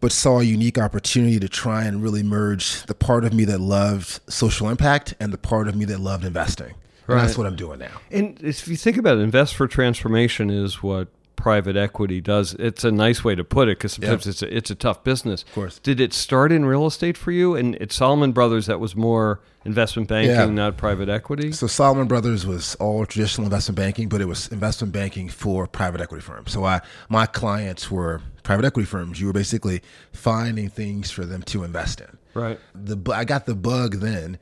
but 0.00 0.12
saw 0.12 0.40
a 0.40 0.44
unique 0.44 0.78
opportunity 0.78 1.38
to 1.40 1.48
try 1.48 1.84
and 1.84 2.02
really 2.02 2.22
merge 2.22 2.82
the 2.84 2.94
part 2.94 3.24
of 3.24 3.32
me 3.32 3.44
that 3.44 3.60
loved 3.60 4.20
social 4.28 4.68
impact 4.68 5.14
and 5.20 5.32
the 5.32 5.38
part 5.38 5.68
of 5.68 5.76
me 5.76 5.84
that 5.86 6.00
loved 6.00 6.24
investing. 6.24 6.74
And 7.08 7.20
that's 7.20 7.38
what 7.38 7.46
I'm 7.46 7.56
doing 7.56 7.78
now. 7.78 8.00
And 8.10 8.40
if 8.42 8.66
you 8.66 8.76
think 8.76 8.96
about 8.96 9.18
it, 9.18 9.20
invest 9.20 9.54
for 9.54 9.68
transformation 9.68 10.50
is 10.50 10.82
what 10.82 11.08
private 11.36 11.76
equity 11.76 12.20
does. 12.20 12.54
It's 12.54 12.82
a 12.84 12.90
nice 12.90 13.22
way 13.22 13.34
to 13.34 13.44
put 13.44 13.68
it 13.68 13.78
because 13.78 13.92
sometimes 13.92 14.26
it's 14.26 14.42
a, 14.42 14.56
it's 14.56 14.70
a 14.70 14.74
tough 14.74 15.04
business. 15.04 15.42
Of 15.42 15.52
course. 15.52 15.78
Did 15.78 16.00
it 16.00 16.12
start 16.12 16.50
in 16.52 16.64
real 16.64 16.86
estate 16.86 17.16
for 17.16 17.30
you? 17.30 17.54
And 17.54 17.76
at 17.80 17.92
Salomon 17.92 18.32
Brothers, 18.32 18.66
that 18.66 18.80
was 18.80 18.96
more 18.96 19.40
investment 19.64 20.08
banking, 20.08 20.30
Yeah. 20.34 20.46
not 20.46 20.76
private 20.76 21.08
equity. 21.08 21.52
So 21.52 21.66
Salomon 21.66 22.06
Brothers 22.08 22.46
was 22.46 22.74
all 22.76 23.04
traditional 23.06 23.44
investment 23.46 23.76
banking, 23.76 24.08
but 24.08 24.20
it 24.20 24.26
was 24.26 24.48
investment 24.48 24.92
banking 24.92 25.28
for 25.28 25.66
private 25.66 26.00
equity 26.00 26.22
firms. 26.22 26.52
So 26.52 26.64
I, 26.64 26.80
my 27.08 27.26
clients 27.26 27.90
were 27.90 28.22
private 28.42 28.64
equity 28.64 28.86
firms. 28.86 29.20
You 29.20 29.26
were 29.26 29.32
basically 29.32 29.82
finding 30.12 30.68
things 30.68 31.10
for 31.10 31.24
them 31.26 31.42
to 31.44 31.64
invest 31.64 32.00
in. 32.00 32.16
Right. 32.34 32.58
the 32.74 32.98
I 33.12 33.24
got 33.24 33.46
the 33.46 33.54
bug 33.54 33.96
then. 34.00 34.38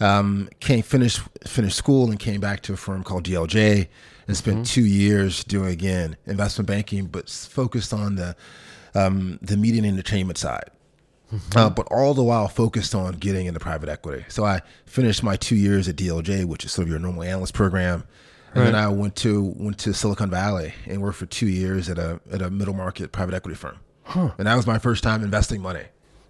Um, 0.00 0.48
came 0.60 0.82
finish 0.82 1.18
finished 1.44 1.76
school 1.76 2.08
and 2.08 2.20
came 2.20 2.40
back 2.40 2.60
to 2.62 2.72
a 2.72 2.76
firm 2.76 3.02
called 3.02 3.24
DLJ 3.24 3.88
and 4.28 4.36
spent 4.36 4.66
two 4.66 4.84
years 4.84 5.42
doing 5.42 5.70
again 5.70 6.16
investment 6.26 6.68
banking, 6.68 7.06
but 7.06 7.28
focused 7.28 7.92
on 7.92 8.14
the 8.14 8.36
um, 8.94 9.38
the 9.42 9.56
media 9.56 9.82
and 9.82 9.90
entertainment 9.90 10.38
side. 10.38 10.70
Uh, 11.54 11.68
but 11.68 11.86
all 11.90 12.14
the 12.14 12.22
while 12.22 12.48
focused 12.48 12.94
on 12.94 13.12
getting 13.14 13.44
into 13.46 13.60
private 13.60 13.88
equity. 13.90 14.24
So 14.28 14.44
I 14.46 14.62
finished 14.86 15.22
my 15.22 15.36
two 15.36 15.56
years 15.56 15.86
at 15.86 15.96
DLJ, 15.96 16.46
which 16.46 16.64
is 16.64 16.72
sort 16.72 16.84
of 16.84 16.90
your 16.90 16.98
normal 16.98 17.22
analyst 17.22 17.52
program, 17.52 18.04
and 18.54 18.64
then 18.64 18.74
I 18.74 18.88
went 18.88 19.14
to 19.16 19.42
went 19.56 19.78
to 19.80 19.92
Silicon 19.92 20.30
Valley 20.30 20.72
and 20.86 21.02
worked 21.02 21.18
for 21.18 21.26
two 21.26 21.48
years 21.48 21.90
at 21.90 21.98
a 21.98 22.20
at 22.32 22.40
a 22.40 22.50
middle 22.50 22.72
market 22.74 23.12
private 23.12 23.34
equity 23.34 23.56
firm. 23.56 23.78
And 24.38 24.46
that 24.46 24.54
was 24.56 24.66
my 24.66 24.78
first 24.78 25.02
time 25.04 25.22
investing 25.22 25.60
money, 25.60 25.84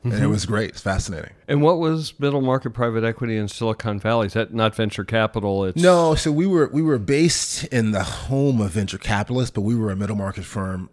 and 0.04 0.14
it 0.14 0.26
was 0.28 0.46
great. 0.46 0.70
It's 0.70 0.80
fascinating. 0.80 1.30
And 1.46 1.62
what 1.62 1.78
was 1.78 2.18
middle 2.18 2.40
market 2.40 2.70
private 2.70 3.04
equity 3.04 3.36
in 3.36 3.48
Silicon 3.48 3.98
Valley? 3.98 4.26
Is 4.26 4.32
that 4.34 4.54
not 4.54 4.74
venture 4.74 5.04
capital? 5.04 5.64
It's 5.64 5.80
No, 5.80 6.14
so 6.14 6.30
we 6.30 6.46
were 6.46 6.68
we 6.72 6.82
were 6.82 6.98
based 6.98 7.64
in 7.64 7.90
the 7.90 8.02
home 8.02 8.60
of 8.60 8.70
venture 8.72 8.98
capitalists, 8.98 9.50
but 9.50 9.62
we 9.62 9.74
were 9.74 9.90
a 9.90 9.96
middle 9.96 10.16
market 10.16 10.44
firm, 10.44 10.88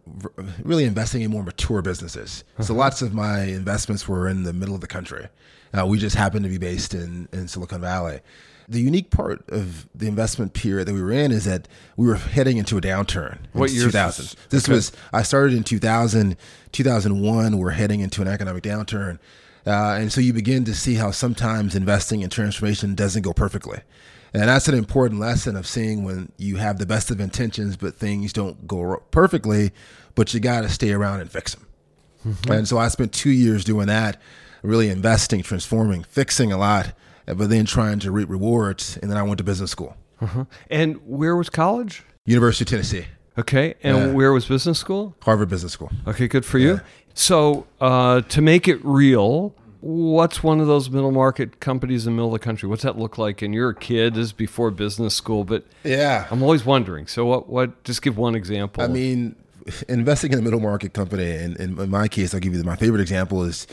really 0.63 0.85
investing 0.85 1.21
in 1.21 1.31
more 1.31 1.43
mature 1.43 1.81
businesses. 1.81 2.43
So 2.59 2.73
lots 2.73 3.01
of 3.01 3.13
my 3.13 3.41
investments 3.43 4.07
were 4.07 4.27
in 4.27 4.43
the 4.43 4.53
middle 4.53 4.75
of 4.75 4.81
the 4.81 4.87
country. 4.87 5.27
Uh, 5.77 5.85
we 5.85 5.99
just 5.99 6.15
happened 6.15 6.43
to 6.43 6.49
be 6.49 6.57
based 6.57 6.93
in 6.93 7.27
in 7.31 7.47
Silicon 7.47 7.81
Valley. 7.81 8.21
The 8.67 8.81
unique 8.81 9.11
part 9.11 9.47
of 9.49 9.87
the 9.93 10.07
investment 10.07 10.53
period 10.53 10.87
that 10.87 10.93
we 10.93 11.01
were 11.01 11.11
in 11.11 11.31
is 11.31 11.45
that 11.45 11.67
we 11.97 12.07
were 12.07 12.15
heading 12.15 12.57
into 12.57 12.77
a 12.77 12.81
downturn. 12.81 13.37
What 13.53 13.71
year 13.71 13.85
2000. 13.85 14.23
this? 14.25 14.35
This 14.49 14.63
Okay. 14.65 14.73
was 14.73 14.91
I 15.13 15.21
started 15.23 15.53
in 15.55 15.63
2000, 15.63 16.35
2001. 16.71 17.57
We're 17.57 17.71
heading 17.71 17.99
into 18.01 18.21
an 18.21 18.27
economic 18.27 18.63
downturn. 18.63 19.19
Uh, 19.67 19.97
and 19.99 20.11
so 20.11 20.21
you 20.21 20.31
begin 20.33 20.63
to 20.65 20.75
see 20.75 20.95
how 20.95 21.11
sometimes 21.11 21.75
investing 21.75 22.21
in 22.21 22.29
transformation 22.29 22.93
doesn't 22.95 23.21
go 23.23 23.33
perfectly. 23.33 23.79
And 24.33 24.43
that's 24.49 24.67
an 24.67 24.75
important 24.75 25.19
lesson 25.19 25.55
of 25.55 25.65
seeing 25.65 26.03
when 26.03 26.31
you 26.37 26.57
have 26.57 26.77
the 26.77 26.85
best 26.85 27.09
of 27.09 27.19
intentions, 27.19 27.77
but 27.77 27.95
things 27.95 28.33
don't 28.33 28.67
go 28.67 29.01
perfectly, 29.11 29.71
but 30.13 30.33
you 30.33 30.39
got 30.39 30.61
to 30.61 30.69
stay 30.69 30.91
around 30.91 31.21
and 31.21 31.31
fix 31.31 31.55
them. 31.55 31.65
And 32.49 32.67
so 32.67 32.77
I 32.79 32.87
spent 32.89 33.13
two 33.13 33.29
years 33.29 33.63
doing 33.63 33.87
that, 33.87 34.19
really 34.63 34.89
investing, 34.89 35.41
transforming, 35.43 36.03
fixing 36.03 36.51
a 36.51 36.57
lot, 36.57 36.93
but 37.25 37.49
then 37.49 37.65
trying 37.65 37.99
to 37.99 38.11
reap 38.11 38.29
rewards. 38.29 38.97
And 39.01 39.09
then 39.09 39.17
I 39.17 39.23
went 39.23 39.37
to 39.39 39.43
business 39.43 39.71
school, 39.71 39.95
And 40.69 40.97
where 41.05 41.35
was 41.35 41.49
college? 41.49 42.03
University 42.25 42.63
of 42.63 42.69
Tennessee, 42.69 43.05
Okay. 43.37 43.75
And 43.83 43.97
Yeah. 43.97 44.11
where 44.13 44.31
was 44.31 44.45
business 44.45 44.79
school? 44.79 45.13
Harvard 45.21 45.49
Business 45.49 45.73
School. 45.73 45.91
Okay, 46.07 46.27
good 46.27 46.45
for 46.45 46.57
you. 46.57 46.79
So, 47.13 47.65
uh, 47.81 48.21
to 48.21 48.41
make 48.41 48.67
it 48.69 48.79
real, 48.83 49.53
what's 49.81 50.41
one 50.41 50.59
of 50.61 50.67
those 50.67 50.89
middle 50.89 51.11
market 51.11 51.59
companies 51.59 52.07
in 52.07 52.13
the 52.13 52.15
middle 52.15 52.33
of 52.33 52.39
the 52.41 52.43
country? 52.43 52.67
What's 52.69 52.83
that 52.83 52.97
look 52.97 53.17
like? 53.17 53.41
And 53.41 53.53
you're 53.53 53.69
a 53.71 53.75
kid, 53.75 54.15
this 54.15 54.23
is 54.27 54.33
before 54.33 54.71
business 54.71 55.13
school, 55.13 55.43
but 55.43 55.65
Yeah. 55.83 56.25
I'm 56.31 56.41
always 56.41 56.65
wondering. 56.65 57.07
So 57.07 57.25
what? 57.25 57.49
What? 57.49 57.83
Just 57.83 58.01
give 58.01 58.17
one 58.17 58.35
example. 58.35 58.81
I 58.83 58.87
mean, 58.87 59.35
investing 59.89 60.31
in 60.31 60.39
a 60.39 60.41
middle 60.41 60.59
market 60.61 60.93
company, 60.93 61.29
and 61.31 61.57
in, 61.57 61.77
in 61.79 61.89
my 61.89 62.07
case, 62.07 62.33
I'll 62.33 62.39
give 62.39 62.53
you 62.55 62.63
my 62.63 62.75
favorite 62.77 63.01
example 63.01 63.43
is 63.43 63.67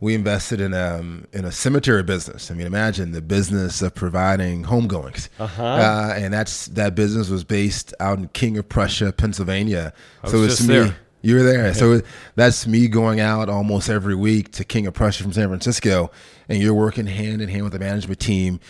we 0.00 0.14
invested 0.14 0.60
in 0.60 0.74
um 0.74 1.26
in 1.32 1.44
a 1.44 1.52
cemetery 1.52 2.02
business. 2.02 2.50
I 2.50 2.54
mean, 2.54 2.66
imagine 2.66 3.12
the 3.12 3.20
business 3.22 3.82
of 3.82 3.94
providing 3.94 4.64
homegoings, 4.64 5.28
Uh-huh. 5.38 5.62
uh, 5.64 6.14
and 6.16 6.32
that's 6.32 6.66
that 6.68 6.94
business 6.94 7.28
was 7.28 7.44
based 7.44 7.94
out 8.00 8.18
in 8.18 8.28
King 8.28 8.58
of 8.58 8.68
Prussia, 8.68 9.12
Pennsylvania. 9.12 9.92
So 10.26 10.40
was 10.40 10.52
it's 10.60 10.68
me. 10.68 10.74
there. 10.74 10.96
You 11.20 11.34
were 11.34 11.42
there, 11.42 11.74
so 11.74 12.00
that's 12.36 12.64
me 12.68 12.86
going 12.86 13.18
out 13.18 13.48
almost 13.48 13.90
every 13.90 14.14
week 14.14 14.52
to 14.52 14.64
King 14.64 14.86
of 14.86 14.94
Prussia 14.94 15.24
from 15.24 15.32
San 15.32 15.48
Francisco, 15.48 16.12
and 16.48 16.62
you're 16.62 16.72
working 16.74 17.06
hand 17.06 17.42
in 17.42 17.48
hand 17.48 17.64
with 17.64 17.72
the 17.72 17.80
management 17.80 18.20
team, 18.20 18.60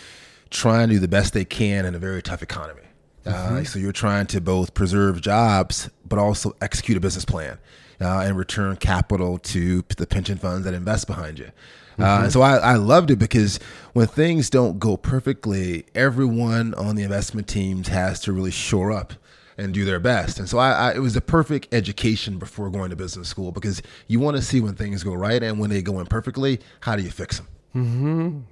trying 0.49 0.89
to 0.89 0.95
do 0.95 0.99
the 0.99 1.09
best 1.09 1.35
they 1.35 1.45
can 1.45 1.85
in 1.85 1.95
a 1.95 1.99
very 1.99 2.23
tough 2.23 2.43
economy. 2.43 2.81
Uh, 3.27 3.63
so 3.65 3.79
you're 3.79 3.93
trying 3.93 4.27
to 4.29 4.41
both 4.41 4.73
preserve 4.73 5.21
jobs, 5.21 5.91
but 6.09 6.19
also 6.19 6.57
execute 6.63 6.97
a 6.97 7.01
business 7.01 7.27
plan 7.27 7.59
uh, 8.01 8.21
and 8.21 8.37
return 8.37 8.77
capital 8.77 9.39
to 9.39 9.83
the 9.97 10.07
pension 10.07 10.39
funds 10.39 10.65
that 10.65 10.75
invest 10.75 11.07
behind 11.07 11.39
you. 11.39 11.51
Uh, 11.99 12.21
and 12.25 12.33
so 12.33 12.43
I, 12.43 12.59
I 12.59 12.75
loved 12.77 13.11
it 13.11 13.17
because 13.17 13.59
when 13.93 14.07
things 14.07 14.51
don't 14.51 14.79
go 14.79 14.97
perfectly, 14.97 15.85
everyone 15.97 16.73
on 16.75 16.95
the 16.95 17.03
investment 17.03 17.49
teams 17.49 17.89
has 17.89 18.21
to 18.21 18.33
really 18.33 18.53
shore 18.53 18.93
up 18.93 19.15
and 19.57 19.75
do 19.75 19.85
their 19.85 19.99
best. 19.99 20.39
And 20.39 20.49
so 20.49 20.59
I, 20.59 20.71
I, 20.71 20.95
it 20.95 21.01
was 21.01 21.15
the 21.15 21.21
perfect 21.21 21.75
education 21.75 22.39
before 22.39 22.71
going 22.71 22.91
to 22.91 22.97
business 22.97 23.29
school 23.29 23.51
because 23.51 23.83
you 24.07 24.21
want 24.21 24.37
to 24.37 24.43
see 24.45 24.61
when 24.61 24.77
things 24.77 25.03
go 25.03 25.13
right 25.13 25.43
and 25.43 25.59
when 25.59 25.71
they 25.71 25.83
go 25.83 25.99
imperfectly, 25.99 26.61
how 26.83 26.95
do 26.95 27.03
you 27.03 27.11
fix 27.11 27.39
them? 27.39 27.49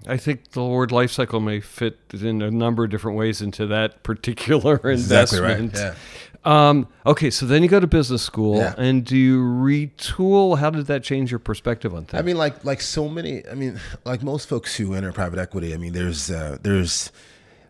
I 0.06 0.16
think 0.18 0.52
the 0.52 0.62
word 0.64 0.92
life 0.92 1.10
cycle 1.10 1.40
may 1.40 1.60
fit 1.60 1.98
in 2.12 2.42
a 2.42 2.50
number 2.50 2.84
of 2.84 2.90
different 2.90 3.16
ways 3.18 3.42
into 3.42 3.66
that 3.66 4.04
particular 4.04 4.74
Exactly 4.88 5.38
investment. 5.38 5.74
right. 5.74 5.80
Yeah. 5.80 5.94
Um, 6.46 6.86
okay, 7.04 7.30
so 7.30 7.44
then 7.44 7.62
you 7.62 7.68
go 7.68 7.80
to 7.80 7.86
business 7.86 8.22
school, 8.22 8.58
Yeah. 8.58 8.74
and 8.78 9.04
do 9.04 9.16
you 9.16 9.42
retool? 9.42 10.58
How 10.58 10.70
did 10.70 10.86
that 10.86 11.02
change 11.02 11.30
your 11.30 11.40
perspective 11.40 11.92
on 11.94 12.04
things? 12.04 12.20
I 12.20 12.22
mean, 12.24 12.36
like 12.38 12.64
like 12.64 12.80
so 12.80 13.08
many. 13.08 13.42
I 13.48 13.54
mean, 13.54 13.80
like 14.04 14.22
most 14.22 14.48
folks 14.48 14.76
who 14.76 14.94
enter 14.94 15.12
private 15.12 15.38
equity. 15.38 15.74
I 15.74 15.76
mean, 15.76 15.92
there's 15.92 16.30
uh, 16.30 16.58
there's 16.62 17.10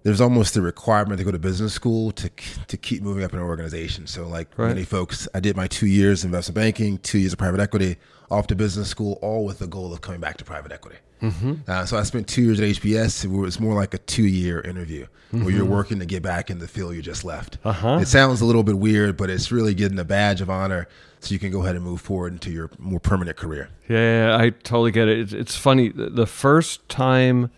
there's 0.02 0.20
almost 0.20 0.56
a 0.56 0.62
requirement 0.62 1.18
to 1.18 1.24
go 1.24 1.30
to 1.32 1.38
business 1.38 1.72
school 1.72 2.10
to 2.12 2.30
to 2.68 2.76
keep 2.76 3.02
moving 3.02 3.24
up 3.24 3.32
in 3.32 3.38
an 3.38 3.44
organization. 3.46 4.06
So, 4.06 4.28
like 4.28 4.48
Right. 4.58 4.68
many 4.68 4.84
folks, 4.84 5.26
I 5.34 5.40
did 5.40 5.56
my 5.56 5.66
two 5.66 5.86
years 5.86 6.24
investment 6.24 6.54
banking, 6.56 6.98
two 6.98 7.18
years 7.18 7.32
of 7.32 7.38
private 7.38 7.60
equity, 7.60 7.96
off 8.30 8.46
to 8.48 8.54
business 8.54 8.88
school, 8.88 9.18
all 9.22 9.44
with 9.44 9.58
the 9.58 9.66
goal 9.66 9.92
of 9.92 10.00
coming 10.00 10.20
back 10.20 10.36
to 10.38 10.44
private 10.44 10.72
equity. 10.72 10.96
Mm-hmm. 11.22 11.54
Uh, 11.66 11.86
so 11.86 11.96
I 11.96 12.02
spent 12.02 12.28
two 12.28 12.42
years 12.42 12.60
at 12.60 12.66
HBS. 12.66 13.24
It 13.24 13.28
was 13.28 13.58
more 13.58 13.74
like 13.74 13.94
a 13.94 13.98
two-year 13.98 14.60
interview 14.60 15.06
where 15.30 15.50
you're 15.50 15.62
Mm-hmm. 15.64 15.72
working 15.72 15.98
to 16.00 16.06
get 16.06 16.22
back 16.22 16.50
in 16.50 16.58
the 16.58 16.68
field 16.68 16.94
you 16.94 17.02
just 17.02 17.24
left. 17.24 17.58
Uh-huh. 17.64 17.98
It 18.00 18.06
sounds 18.06 18.40
a 18.40 18.44
little 18.44 18.62
bit 18.62 18.78
weird, 18.78 19.16
but 19.16 19.30
it's 19.30 19.50
really 19.50 19.74
getting 19.74 19.98
a 19.98 20.04
badge 20.04 20.40
of 20.40 20.50
honor 20.50 20.88
so 21.20 21.32
you 21.32 21.38
can 21.38 21.50
go 21.50 21.62
ahead 21.62 21.74
and 21.74 21.84
move 21.84 22.00
forward 22.02 22.32
into 22.34 22.50
your 22.50 22.70
more 22.78 23.00
permanent 23.00 23.36
career. 23.36 23.70
Yeah, 23.88 24.36
I 24.38 24.50
totally 24.50 24.90
get 24.92 25.08
it. 25.08 25.18
It's, 25.20 25.32
it's 25.32 25.56
funny. 25.56 25.88
The 25.94 26.26
first 26.26 26.86
time 26.88 27.50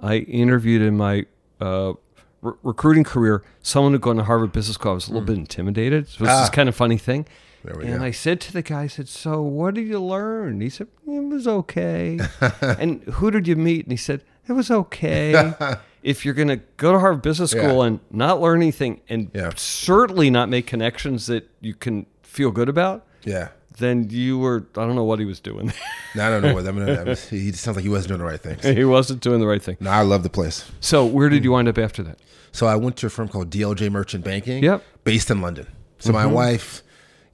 I 0.00 0.16
interviewed 0.16 0.82
in 0.82 0.96
my 0.96 1.26
uh, 1.60 1.92
re- 2.40 2.54
recruiting 2.62 3.04
career, 3.04 3.44
someone 3.62 3.92
who'd 3.92 4.00
gone 4.00 4.16
to 4.16 4.24
Harvard 4.24 4.52
Business 4.52 4.74
School, 4.76 4.92
I 4.92 4.94
was 4.94 5.08
a 5.08 5.12
little 5.12 5.26
bit 5.26 5.36
intimidated. 5.36 6.08
So 6.08 6.24
it's 6.24 6.32
this. 6.32 6.48
Ah. 6.48 6.50
kind 6.50 6.68
of 6.68 6.74
funny 6.74 6.96
thing. 6.98 7.26
There 7.64 7.76
we 7.78 7.86
and 7.86 7.98
go. 8.00 8.04
I 8.04 8.10
said 8.10 8.40
to 8.42 8.52
the 8.52 8.62
guy, 8.62 8.82
I 8.82 8.86
said, 8.86 9.08
"So 9.08 9.42
what 9.42 9.74
did 9.74 9.86
you 9.86 10.00
learn?" 10.00 10.60
He 10.60 10.68
said, 10.68 10.88
"It 11.06 11.24
was 11.24 11.46
okay." 11.46 12.18
and 12.60 13.02
who 13.04 13.30
did 13.30 13.46
you 13.46 13.56
meet? 13.56 13.84
And 13.84 13.92
he 13.92 13.96
said, 13.96 14.22
"It 14.48 14.52
was 14.52 14.70
okay." 14.70 15.54
if 16.02 16.24
you're 16.24 16.34
going 16.34 16.48
to 16.48 16.60
go 16.76 16.92
to 16.92 16.98
Harvard 16.98 17.22
Business 17.22 17.52
School 17.52 17.78
Yeah. 17.78 17.84
and 17.86 18.00
not 18.10 18.40
learn 18.40 18.60
anything, 18.60 19.00
and 19.08 19.30
Yeah. 19.32 19.52
certainly 19.56 20.30
not 20.30 20.48
make 20.48 20.66
connections 20.66 21.26
that 21.26 21.48
you 21.60 21.74
can 21.74 22.06
feel 22.22 22.50
good 22.50 22.68
about, 22.68 23.06
Yeah. 23.24 23.48
then 23.78 24.08
you 24.10 24.38
were 24.38 24.66
I 24.76 24.84
don't 24.84 24.96
know 24.96 25.04
what 25.04 25.20
he 25.20 25.24
was 25.24 25.40
doing. 25.40 25.72
No, 26.14 26.26
I 26.26 26.30
don't 26.30 26.42
know 26.42 26.54
what 26.54 26.66
I 26.66 26.72
mean. 26.72 26.88
I 26.88 27.04
was, 27.04 27.28
he 27.28 27.52
sounds 27.52 27.76
like 27.76 27.84
he 27.84 27.88
wasn't 27.88 28.08
doing 28.08 28.18
the 28.18 28.26
right 28.26 28.40
things. 28.40 28.62
he 28.64 28.84
wasn't 28.84 29.20
doing 29.20 29.40
the 29.40 29.46
right 29.46 29.62
thing. 29.62 29.76
No, 29.80 29.90
I 29.90 30.02
love 30.02 30.22
the 30.22 30.30
place. 30.30 30.70
So 30.80 31.06
where 31.06 31.28
did 31.28 31.42
you 31.44 31.52
wind 31.52 31.68
up 31.68 31.78
after 31.78 32.02
that? 32.02 32.18
So 32.52 32.66
I 32.66 32.76
went 32.76 32.96
to 32.98 33.06
a 33.06 33.10
firm 33.10 33.28
called 33.28 33.48
DLJ 33.48 33.90
Merchant 33.90 34.24
Banking, 34.24 34.62
Yep. 34.62 34.82
based 35.04 35.30
in 35.30 35.40
London. 35.40 35.68
So 36.00 36.12
my 36.12 36.24
mm-hmm. 36.24 36.34
wife, 36.34 36.82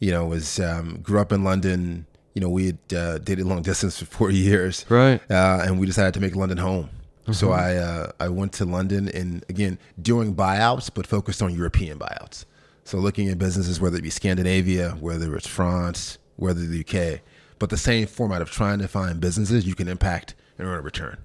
you 0.00 0.11
know, 0.11 0.26
was 0.26 0.61
um, 0.61 1.00
grew 1.02 1.21
up 1.21 1.33
in 1.33 1.45
London. 1.45 2.07
You 2.35 2.43
know, 2.43 2.49
we 2.49 2.67
had 2.67 2.78
uh, 2.97 3.19
dated 3.19 3.47
long 3.47 3.62
distance 3.71 3.99
for 3.99 4.05
four 4.05 4.31
years, 4.31 4.85
Right. 4.88 5.21
Uh, 5.31 5.62
and 5.64 5.78
we 5.81 5.87
decided 5.87 6.14
to 6.14 6.21
make 6.21 6.37
London 6.37 6.59
home. 6.59 6.90
So 7.31 7.50
I 7.52 7.76
uh, 7.76 8.12
I 8.19 8.28
went 8.31 8.55
to 8.55 8.64
London 8.64 9.09
and 9.11 9.45
again 9.50 9.78
doing 10.00 10.35
buyouts, 10.35 10.90
but 10.93 11.07
focused 11.07 11.43
on 11.43 11.55
European 11.55 11.99
buyouts. 11.99 12.47
So 12.85 12.97
looking 12.97 13.28
at 13.28 13.38
businesses, 13.38 13.78
whether 13.83 13.99
it 13.99 14.02
be 14.02 14.09
Scandinavia, 14.09 14.93
whether 14.99 15.37
it's 15.37 15.47
France, 15.47 16.17
whether 16.37 16.61
the 16.64 16.81
UK, 16.81 17.21
but 17.59 17.69
the 17.69 17.76
same 17.76 18.07
format 18.07 18.40
of 18.40 18.50
trying 18.50 18.78
to 18.78 18.88
find 18.88 19.21
businesses 19.21 19.67
you 19.67 19.75
can 19.75 19.88
impact 19.88 20.35
and 20.57 20.67
earn 20.67 20.78
a 20.78 20.81
return. 20.81 21.19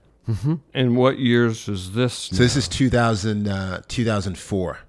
And 0.74 0.98
what 0.98 1.20
years 1.20 1.70
is 1.70 1.94
this? 1.94 2.14
So 2.14 2.36
this 2.36 2.58
is 2.58 2.68
2000, 2.68 3.48
uh, 3.48 3.82
2004 3.88 4.80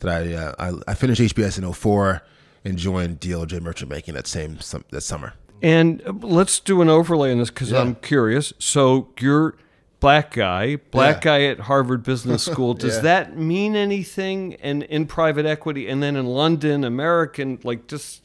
that 0.00 0.08
I, 0.08 0.34
uh, 0.34 0.54
I 0.58 0.92
I 0.92 0.94
finished 0.94 1.20
HBS 1.20 1.58
in 1.58 1.72
04 1.72 2.22
and 2.64 2.76
joined 2.76 3.20
DLJ 3.20 3.60
Merchant 3.60 3.90
Banking 3.90 4.14
that 4.14 4.26
same 4.26 4.58
that 4.90 5.00
summer. 5.02 5.34
and 5.62 6.02
uh, 6.06 6.12
let's 6.22 6.58
do 6.60 6.80
an 6.82 6.88
overlay 6.88 7.32
on 7.32 7.38
this 7.38 7.50
because 7.50 7.70
Yeah. 7.70 7.80
I'm 7.80 7.94
curious. 7.96 8.52
So 8.58 9.08
you're 9.20 9.54
black 10.00 10.32
guy, 10.32 10.76
black 10.90 11.16
Yeah. 11.24 11.38
guy 11.38 11.44
at 11.44 11.60
Harvard 11.60 12.02
Business 12.02 12.42
School. 12.50 12.72
Does 12.74 12.96
Yeah. 12.96 13.02
that 13.02 13.36
mean 13.36 13.76
anything? 13.76 14.54
And 14.62 14.82
in 14.84 15.06
private 15.06 15.44
equity, 15.46 15.88
and 15.88 16.02
then 16.02 16.16
in 16.16 16.24
London, 16.26 16.84
American, 16.84 17.58
like 17.62 17.86
just 17.86 18.22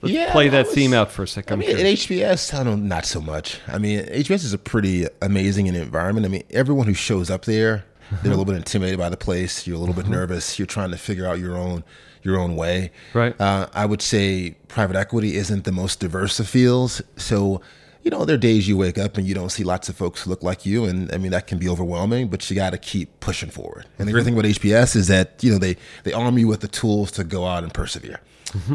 let's 0.00 0.12
Yeah, 0.12 0.32
play 0.32 0.48
that 0.48 0.66
that 0.66 0.72
theme 0.74 0.92
out 0.92 1.12
for 1.12 1.22
a 1.22 1.28
second. 1.28 1.52
I 1.52 1.56
mean, 1.66 1.70
at. 1.76 1.84
HBS, 1.86 2.52
I 2.58 2.64
don't 2.64 2.88
not 2.88 3.06
so 3.06 3.20
much. 3.20 3.60
I 3.68 3.78
mean, 3.78 4.00
HBS 4.06 4.42
is 4.44 4.52
a 4.52 4.58
pretty 4.58 5.06
amazing 5.20 5.68
environment. 5.68 6.26
I 6.26 6.28
mean, 6.28 6.42
everyone 6.50 6.88
who 6.88 6.94
shows 6.94 7.30
up 7.30 7.44
there, 7.44 7.84
they're 8.22 8.32
a 8.32 8.36
little 8.36 8.44
bit 8.44 8.56
intimidated 8.56 8.98
by 8.98 9.08
the 9.08 9.16
place. 9.16 9.64
You're 9.66 9.76
a 9.76 9.80
little 9.80 9.94
bit 9.94 10.08
nervous. 10.08 10.58
You're 10.58 10.66
trying 10.66 10.90
to 10.90 10.98
figure 10.98 11.26
out 11.26 11.38
your 11.38 11.56
own 11.56 11.84
your 12.22 12.38
own 12.38 12.56
way. 12.56 12.90
Right. 13.14 13.38
Uh, 13.40 13.68
I 13.74 13.86
would 13.86 14.02
say 14.02 14.56
private 14.68 14.96
equity 14.96 15.36
isn't 15.36 15.64
the 15.64 15.72
most 15.72 16.00
diverse 16.00 16.38
of 16.40 16.48
fields. 16.48 17.02
So, 17.16 17.60
you 18.02 18.10
know, 18.10 18.24
there 18.24 18.34
are 18.34 18.38
days 18.38 18.66
you 18.68 18.76
wake 18.76 18.98
up 18.98 19.16
and 19.16 19.26
you 19.26 19.34
don't 19.34 19.50
see 19.50 19.64
lots 19.64 19.88
of 19.88 19.96
folks 19.96 20.22
who 20.22 20.30
look 20.30 20.42
like 20.42 20.66
you, 20.66 20.84
and 20.84 21.12
I 21.12 21.18
mean 21.18 21.30
that 21.30 21.46
can 21.46 21.58
be 21.58 21.68
overwhelming. 21.68 22.28
But 22.28 22.48
you 22.50 22.56
got 22.56 22.70
to 22.70 22.78
keep 22.78 23.20
pushing 23.20 23.50
forward. 23.50 23.86
And 23.98 24.08
the 24.08 24.12
great 24.12 24.24
thing 24.24 24.34
about 24.34 24.44
HBS 24.44 24.96
is 24.96 25.08
that 25.08 25.42
you 25.42 25.52
know 25.52 25.58
they 25.58 25.76
they 26.04 26.12
arm 26.12 26.38
you 26.38 26.48
with 26.48 26.60
the 26.60 26.68
tools 26.68 27.12
to 27.12 27.24
go 27.24 27.46
out 27.46 27.62
and 27.62 27.72
persevere. 27.72 28.20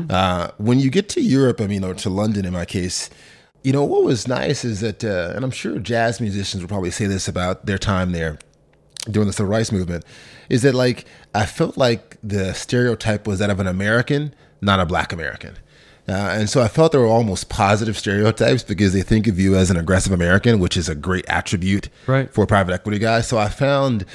Uh, 0.10 0.50
when 0.58 0.80
you 0.80 0.90
get 0.90 1.08
to 1.10 1.22
Europe, 1.22 1.62
I 1.62 1.68
mean, 1.68 1.84
or 1.84 1.94
to 1.94 2.10
London 2.10 2.46
in 2.46 2.54
my 2.54 2.66
case, 2.66 3.12
you 3.64 3.72
know, 3.72 3.84
what 3.84 4.04
was 4.04 4.28
nice 4.28 4.64
is 4.64 4.80
that, 4.82 5.04
uh, 5.04 5.34
and 5.36 5.44
I'm 5.44 5.52
sure 5.52 5.78
jazz 5.78 6.22
musicians 6.22 6.64
will 6.64 6.68
probably 6.70 6.90
say 6.90 7.06
this 7.06 7.28
about 7.28 7.66
their 7.66 7.78
time 7.78 8.12
there 8.12 8.40
during 9.12 9.28
the 9.28 9.34
civil 9.34 9.52
rights 9.52 9.72
movement, 9.72 10.06
is 10.50 10.62
that 10.64 10.74
like 10.76 11.06
I 11.34 11.46
felt 11.46 11.78
like 11.78 12.18
the 12.24 12.54
stereotype 12.54 13.28
was 13.28 13.40
that 13.40 13.50
of 13.50 13.60
an 13.60 13.68
American, 13.68 14.34
not 14.62 14.80
a 14.80 14.86
black 14.86 15.12
American. 15.14 15.56
Uh, 16.10 16.14
and 16.40 16.50
so 16.50 16.62
I 16.62 16.70
felt 16.70 16.94
there 16.94 17.02
were 17.02 17.08
almost 17.08 17.50
positive 17.50 17.98
stereotypes 17.98 18.64
because 18.64 18.94
they 18.94 19.02
think 19.02 19.28
of 19.28 19.38
you 19.38 19.56
as 19.58 19.70
an 19.70 19.76
aggressive 19.76 20.14
American, 20.14 20.60
which 20.60 20.78
is 20.78 20.88
a 20.88 20.96
great 20.96 21.26
attribute 21.28 21.90
Right. 22.08 22.34
for 22.34 22.46
private 22.46 22.74
equity 22.74 22.98
guy. 22.98 23.20
So 23.22 23.38
I 23.38 23.50
found 23.50 24.06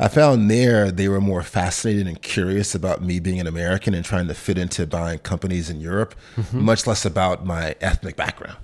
I 0.00 0.08
found 0.08 0.50
there 0.50 0.90
they 0.90 1.08
were 1.08 1.20
more 1.20 1.42
fascinated 1.42 2.06
and 2.08 2.20
curious 2.22 2.74
about 2.74 3.02
me 3.02 3.20
being 3.20 3.38
an 3.38 3.46
American 3.46 3.92
and 3.94 4.02
trying 4.04 4.28
to 4.28 4.34
fit 4.34 4.56
into 4.58 4.86
buying 4.86 5.18
companies 5.20 5.68
in 5.70 5.78
Europe, 5.80 6.14
much 6.52 6.86
less 6.86 7.04
about 7.04 7.44
my 7.44 7.76
ethnic 7.82 8.16
background. 8.16 8.56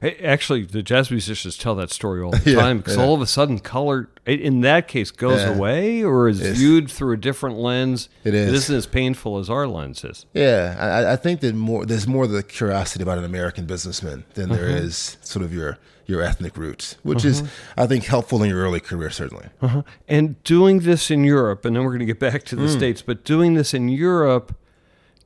Hey, 0.00 0.16
Actually, 0.24 0.64
the 0.64 0.82
jazz 0.82 1.10
musicians 1.10 1.56
tell 1.58 1.74
that 1.76 1.90
story 1.90 2.22
all 2.22 2.30
the 2.30 2.50
Yeah, 2.50 2.60
time 2.60 2.78
because 2.78 2.96
yeah. 2.96 3.02
all 3.04 3.14
of 3.14 3.20
a 3.20 3.26
sudden, 3.26 3.58
color 3.58 4.08
in 4.26 4.60
that 4.62 4.88
case 4.88 5.10
goes 5.10 5.40
Yeah. 5.40 5.54
away 5.54 6.02
or 6.02 6.28
is 6.28 6.40
It's- 6.40 6.56
viewed 6.56 6.90
through 6.90 7.12
a 7.14 7.16
different 7.16 7.58
lens. 7.58 8.08
It 8.24 8.34
is. 8.34 8.48
It 8.48 8.54
isn't 8.54 8.76
as 8.76 8.86
painful 8.86 9.38
as 9.38 9.50
our 9.50 9.66
lens 9.66 10.04
is. 10.04 10.26
Yeah, 10.32 10.76
I, 10.78 11.12
I 11.12 11.16
think 11.16 11.40
that 11.40 11.54
more 11.54 11.84
there's 11.84 12.06
more 12.06 12.26
the 12.26 12.42
curiosity 12.42 13.02
about 13.02 13.18
an 13.18 13.24
American 13.24 13.66
businessman 13.66 14.24
than 14.34 14.48
there 14.48 14.68
is 14.68 15.16
sort 15.22 15.44
of 15.44 15.52
your 15.52 15.78
your 16.06 16.20
ethnic 16.22 16.56
roots, 16.56 16.96
which 17.02 17.24
is 17.24 17.42
I 17.76 17.86
think 17.86 18.04
helpful 18.04 18.42
in 18.42 18.50
your 18.50 18.60
early 18.60 18.80
career 18.80 19.10
certainly. 19.10 19.46
Uh-huh. 19.60 19.82
And 20.08 20.42
doing 20.44 20.80
this 20.80 21.10
in 21.10 21.24
Europe, 21.24 21.64
and 21.64 21.76
then 21.76 21.84
we're 21.84 21.90
going 21.90 22.00
to 22.00 22.06
get 22.06 22.18
back 22.18 22.42
to 22.44 22.56
the 22.56 22.66
Hmm. 22.66 22.76
States, 22.76 23.02
but 23.02 23.24
doing 23.24 23.54
this 23.54 23.72
in 23.72 23.88
Europe, 23.88 24.54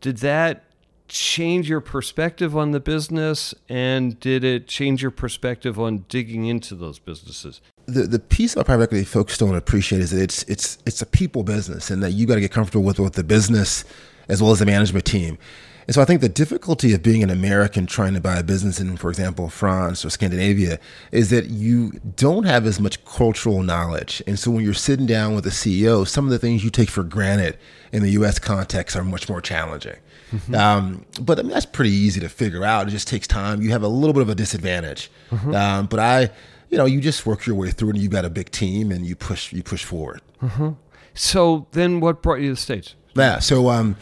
did 0.01 0.19
that 0.19 0.65
change 1.09 1.69
your 1.69 1.81
perspective 1.81 2.57
on 2.57 2.73
the 2.73 2.81
business? 2.81 3.55
And 3.69 4.19
did 4.21 4.45
it 4.45 4.69
change 4.69 5.03
your 5.03 5.11
perspective 5.11 5.79
on 5.79 6.05
digging 6.09 6.47
into 6.47 6.75
those 6.75 6.99
businesses? 6.99 7.61
the 7.87 8.03
the 8.03 8.19
piece 8.19 8.53
about 8.53 8.67
private 8.67 8.85
equity 8.85 9.05
folks 9.05 9.39
don't 9.39 9.55
appreciate 9.55 10.01
is 10.01 10.11
that 10.11 10.21
it's 10.21 10.43
it's 10.45 10.79
it's 10.87 11.01
a 11.01 11.07
people 11.07 11.43
business 11.43 11.91
and 11.91 12.03
that 12.03 12.11
you 12.13 12.27
got 12.27 12.35
to 12.35 12.41
get 12.41 12.51
comfortable 12.51 12.85
with 12.85 12.99
with 12.99 13.15
the 13.15 13.25
business 13.25 13.85
as 14.29 14.43
well 14.43 14.51
as 14.51 14.59
the 14.59 14.67
management 14.67 15.05
team. 15.05 15.39
And 15.87 15.95
so 15.95 16.03
I 16.03 16.05
think 16.05 16.21
the 16.21 16.29
difficulty 16.29 16.93
of 16.95 17.03
being 17.05 17.23
an 17.23 17.31
American 17.31 17.87
trying 17.87 18.15
to 18.15 18.21
buy 18.21 18.39
a 18.39 18.43
business 18.43 18.81
in, 18.81 18.97
for 18.97 19.09
example, 19.09 19.49
France 19.49 20.05
or 20.05 20.11
Scandinavia, 20.11 20.81
is 21.13 21.31
that 21.31 21.47
you 21.47 21.93
don't 22.17 22.43
have 22.43 22.67
as 22.67 22.81
much 22.81 23.05
cultural 23.05 23.63
knowledge. 23.63 24.21
And 24.27 24.37
so 24.37 24.51
when 24.51 24.65
you're 24.65 24.75
sitting 24.75 25.07
down 25.07 25.37
with 25.37 25.47
a 25.47 25.51
CEO, 25.51 26.05
some 26.05 26.25
of 26.25 26.33
the 26.33 26.41
things 26.41 26.65
you 26.65 26.71
take 26.71 26.91
for 26.91 27.05
granted 27.05 27.57
in 27.93 28.03
the 28.03 28.11
US 28.11 28.41
context 28.41 28.97
are 28.97 29.05
much 29.05 29.29
more 29.29 29.41
challenging. 29.41 29.95
Mm-hmm. 30.33 30.55
Um, 30.55 31.07
but 31.21 31.39
I 31.39 31.43
mean, 31.43 31.53
that's 31.53 31.67
pretty 31.67 31.91
easy 31.91 32.21
to 32.21 32.29
figure 32.29 32.65
out. 32.65 32.89
It 32.89 32.91
just 32.91 33.09
takes 33.09 33.27
time. 33.27 33.63
You 33.63 33.71
have 33.71 33.83
a 33.83 33.89
little 33.89 34.13
bit 34.13 34.23
of 34.23 34.29
a 34.29 34.35
disadvantage. 34.35 35.11
Mm-hmm. 35.31 35.55
Um, 35.55 35.87
but 35.87 36.01
I, 36.01 36.31
you 36.71 36.79
know, 36.79 36.85
you 36.85 37.01
just 37.01 37.27
work 37.27 37.47
your 37.47 37.57
way 37.57 37.71
through 37.71 37.91
and 37.91 37.99
you've 37.99 38.13
got 38.13 38.25
a 38.25 38.31
big 38.31 38.51
team 38.51 38.91
and 38.91 39.07
you 39.07 39.15
push, 39.17 39.53
you 39.53 39.63
push 39.63 39.85
forward. 39.85 40.21
Mm-hmm. 40.43 40.71
So 41.15 41.67
then 41.73 42.01
what 42.01 42.23
brought 42.23 42.41
you 42.41 42.49
to 42.49 42.55
the 42.55 42.61
States? 42.61 42.95
Yeah. 43.15 43.39
So, 43.39 43.71
um, 43.71 43.97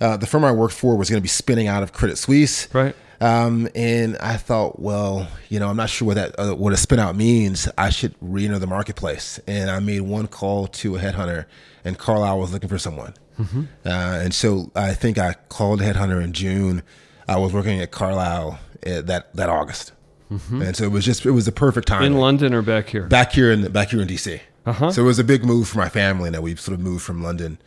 uh, 0.00 0.16
the 0.16 0.26
firm 0.26 0.44
I 0.44 0.52
worked 0.52 0.74
for 0.74 0.96
was 0.96 1.10
going 1.10 1.18
to 1.18 1.22
be 1.22 1.28
spinning 1.28 1.68
out 1.68 1.82
of 1.82 1.92
Credit 1.92 2.16
Suisse. 2.16 2.72
Right. 2.74 2.96
Um, 3.20 3.68
and 3.74 4.16
I 4.16 4.38
thought, 4.38 4.80
well, 4.80 5.28
you 5.50 5.60
know, 5.60 5.68
I'm 5.68 5.76
not 5.76 5.90
sure 5.90 6.06
what 6.06 6.14
that 6.14 6.38
uh, 6.38 6.54
what 6.54 6.72
a 6.72 6.76
spin 6.76 6.98
out 6.98 7.16
means. 7.16 7.68
I 7.76 7.90
should 7.90 8.14
re-enter 8.20 8.58
the 8.58 8.66
marketplace. 8.66 9.38
And 9.46 9.70
I 9.70 9.78
made 9.78 10.00
one 10.00 10.26
call 10.26 10.66
to 10.68 10.96
a 10.96 10.98
headhunter, 10.98 11.44
and 11.84 11.98
Carlyle 11.98 12.38
was 12.38 12.52
looking 12.52 12.70
for 12.70 12.78
someone. 12.78 13.14
Mm-hmm. 13.40 13.62
Uh, 13.84 13.88
and 13.88 14.34
so 14.34 14.70
I 14.74 14.94
think 14.94 15.18
I 15.18 15.34
called 15.48 15.80
headhunter 15.80 16.22
in 16.22 16.32
June. 16.32 16.82
I 17.28 17.36
was 17.38 17.52
working 17.52 17.80
at 17.80 17.90
Carlyle 17.90 18.58
uh, 18.86 19.02
that 19.02 19.34
that 19.34 19.48
August, 19.48 19.92
mm-hmm. 20.30 20.62
and 20.62 20.76
so 20.76 20.84
it 20.84 20.92
was 20.92 21.04
just 21.04 21.24
it 21.24 21.30
was 21.30 21.46
the 21.46 21.52
perfect 21.52 21.88
time 21.88 22.02
in 22.02 22.16
London 22.16 22.52
or 22.54 22.62
back 22.62 22.88
here. 22.88 23.06
Back 23.06 23.32
here 23.32 23.50
in 23.50 23.70
back 23.72 23.90
here 23.90 24.02
in 24.02 24.08
DC. 24.08 24.40
Uh-huh. 24.66 24.90
So 24.92 25.02
it 25.02 25.06
was 25.06 25.18
a 25.18 25.24
big 25.24 25.44
move 25.44 25.68
for 25.68 25.78
my 25.78 25.88
family 25.88 26.30
that 26.30 26.42
we 26.42 26.54
sort 26.56 26.74
of 26.74 26.80
moved 26.80 27.02
from 27.02 27.22
London 27.22 27.58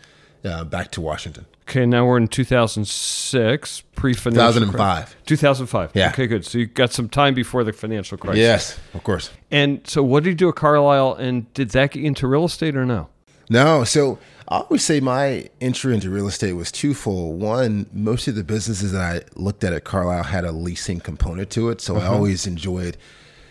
uh, 0.46 0.64
back 0.64 0.92
to 0.92 1.02
Washington. 1.02 1.46
Okay, 1.64 1.86
now 1.86 2.06
we're 2.06 2.18
in 2.18 2.28
2006, 2.28 3.82
pre-financial 3.96 4.60
2005. 4.60 5.16
2005. 5.26 5.92
Yeah. 5.94 6.10
Okay, 6.10 6.28
good. 6.28 6.46
So 6.46 6.58
you 6.58 6.66
got 6.66 6.92
some 6.92 7.08
time 7.08 7.34
before 7.34 7.64
the 7.64 7.72
financial 7.72 8.18
crisis. 8.18 8.40
Yes, 8.40 8.80
of 8.94 9.04
course. 9.04 9.32
And 9.50 9.88
so 9.88 10.04
what 10.04 10.24
did 10.24 10.32
you 10.32 10.36
do 10.36 10.50
at 10.50 10.56
Carlyle, 10.56 11.14
and 11.14 11.52
did 11.54 11.70
that 11.70 11.92
get 11.92 12.04
into 12.04 12.28
real 12.28 12.46
estate 12.46 12.76
or 12.76 12.86
no? 12.86 13.08
No. 13.50 13.86
So 13.86 14.20
I 14.48 14.58
always 14.58 14.84
say 14.84 15.00
my 15.00 15.50
entry 15.62 15.94
into 15.94 16.10
real 16.10 16.28
estate 16.28 16.54
was 16.54 16.72
twofold. 16.72 17.40
One, 17.40 17.88
most 17.94 18.28
of 18.28 18.36
the 18.36 18.44
businesses 18.44 18.92
that 18.92 19.02
I 19.02 19.22
looked 19.40 19.64
at 19.64 19.74
at 19.74 19.84
Carlyle 19.84 20.24
had 20.24 20.44
a 20.44 20.52
leasing 20.52 21.00
component 21.00 21.50
to 21.52 21.70
it, 21.70 21.82
so 21.82 21.96
uh-huh. 21.96 22.06
I 22.06 22.14
always 22.14 22.46
enjoyed 22.46 22.98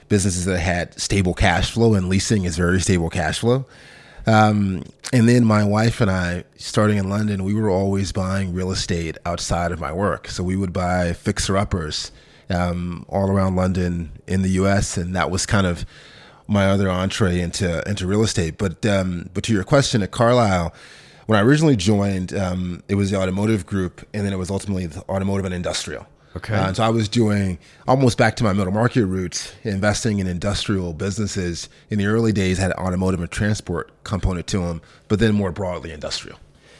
businesses 0.08 0.44
that 0.44 0.60
had 0.60 0.98
stable 1.00 1.34
cash 1.34 1.72
flow, 1.72 1.94
and 1.94 2.08
leasing 2.08 2.44
is 2.44 2.56
very 2.56 2.80
stable 2.80 3.10
cash 3.10 3.38
flow. 3.38 3.64
Um, 4.26 4.84
and 5.12 5.28
then 5.28 5.44
my 5.44 5.64
wife 5.64 6.00
and 6.00 6.10
I, 6.10 6.44
starting 6.56 6.98
in 6.98 7.08
London, 7.08 7.44
we 7.44 7.54
were 7.54 7.70
always 7.70 8.12
buying 8.12 8.54
real 8.54 8.70
estate 8.70 9.16
outside 9.26 9.72
of 9.72 9.80
my 9.80 9.92
work. 9.92 10.28
So 10.28 10.44
we 10.44 10.56
would 10.56 10.72
buy 10.72 11.12
fixer 11.12 11.56
uppers 11.56 12.12
um, 12.48 13.04
all 13.08 13.30
around 13.30 13.56
London 13.56 14.12
in 14.26 14.42
the 14.42 14.50
U.S., 14.50 14.96
and 14.96 15.16
that 15.16 15.30
was 15.30 15.46
kind 15.46 15.66
of 15.66 15.84
my 16.46 16.66
other 16.66 16.90
entree 16.90 17.40
into 17.40 17.88
into 17.88 18.06
real 18.06 18.22
estate. 18.22 18.58
But 18.58 18.84
um, 18.86 19.30
but 19.34 19.44
to 19.44 19.52
your 19.52 19.64
question, 19.64 20.02
at 20.02 20.10
Carlyle, 20.10 20.74
when 21.26 21.38
I 21.38 21.42
originally 21.42 21.76
joined, 21.76 22.34
um, 22.34 22.82
it 22.88 22.94
was 22.94 23.10
the 23.10 23.16
automotive 23.16 23.66
group, 23.66 24.06
and 24.12 24.26
then 24.26 24.32
it 24.32 24.38
was 24.38 24.50
ultimately 24.50 24.86
the 24.86 25.02
automotive 25.08 25.44
and 25.44 25.54
industrial. 25.54 26.06
Okay. 26.36 26.54
Uh, 26.54 26.72
so 26.72 26.82
I 26.82 26.88
was 26.88 27.08
doing 27.08 27.58
almost 27.86 28.16
back 28.16 28.36
to 28.36 28.44
my 28.44 28.52
middle 28.52 28.72
market 28.72 29.04
roots, 29.04 29.54
investing 29.64 30.18
in 30.18 30.26
industrial 30.26 30.94
businesses. 30.94 31.68
In 31.90 31.98
the 31.98 32.06
early 32.06 32.32
days, 32.32 32.58
had 32.58 32.70
an 32.70 32.78
automotive 32.78 33.20
and 33.20 33.30
transport 33.30 33.90
component 34.04 34.46
to 34.48 34.58
them, 34.58 34.80
but 35.08 35.18
then 35.18 35.34
more 35.34 35.52
broadly 35.52 35.92
industrial. 35.92 36.38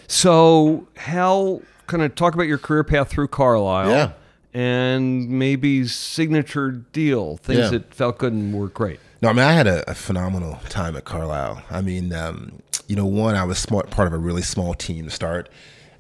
So, 0.09 0.87
how 0.97 1.63
kind 1.87 2.03
of 2.03 2.15
talk 2.15 2.35
about 2.35 2.47
your 2.47 2.59
career 2.59 2.85
path 2.85 3.11
through 3.11 3.29
Carlyle? 3.29 3.91
Yeah. 3.91 4.13
And 4.55 5.31
maybe 5.31 5.87
signature 5.87 6.71
deal, 6.71 7.39
things 7.39 7.59
yeah. 7.59 7.69
that 7.71 7.95
felt 7.95 8.19
good 8.19 8.33
and 8.35 8.53
were 8.55 8.69
great. 8.69 9.01
No, 9.23 9.29
I 9.29 9.33
mean, 9.33 9.45
I 9.45 9.53
had 9.53 9.69
a, 9.69 9.89
a 9.89 9.95
phenomenal 9.95 10.59
time 10.69 10.97
at 10.97 11.05
Carlyle. 11.05 11.63
I 11.71 11.81
mean, 11.81 12.13
um, 12.13 12.61
you 12.89 12.97
know, 12.97 13.07
one, 13.07 13.37
I 13.37 13.45
was 13.45 13.57
smart, 13.57 13.89
part 13.89 14.09
of 14.09 14.13
a 14.13 14.19
really 14.19 14.43
small 14.43 14.75
team 14.75 15.05
to 15.05 15.11
start. 15.11 15.49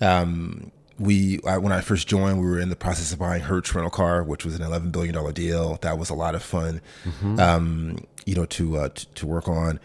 Um, 0.00 0.72
we 0.98 1.40
I, 1.46 1.56
when 1.58 1.72
I 1.72 1.80
first 1.80 2.08
joined, 2.08 2.40
we 2.40 2.46
were 2.46 2.58
in 2.58 2.68
the 2.68 2.76
process 2.76 3.12
of 3.12 3.20
buying 3.20 3.42
Hertz 3.42 3.74
rental 3.74 3.90
car, 3.90 4.24
which 4.24 4.44
was 4.44 4.56
an 4.56 4.62
eleven 4.62 4.90
billion 4.90 5.14
dollar 5.14 5.32
deal. 5.32 5.78
That 5.82 5.98
was 5.98 6.10
a 6.10 6.14
lot 6.14 6.34
of 6.34 6.42
fun, 6.42 6.80
mm-hmm. 7.04 7.38
um, 7.38 7.98
you 8.26 8.34
know, 8.34 8.44
to, 8.46 8.76
uh, 8.76 8.88
to, 8.88 9.06
to 9.06 9.26
work 9.26 9.48
on. 9.48 9.78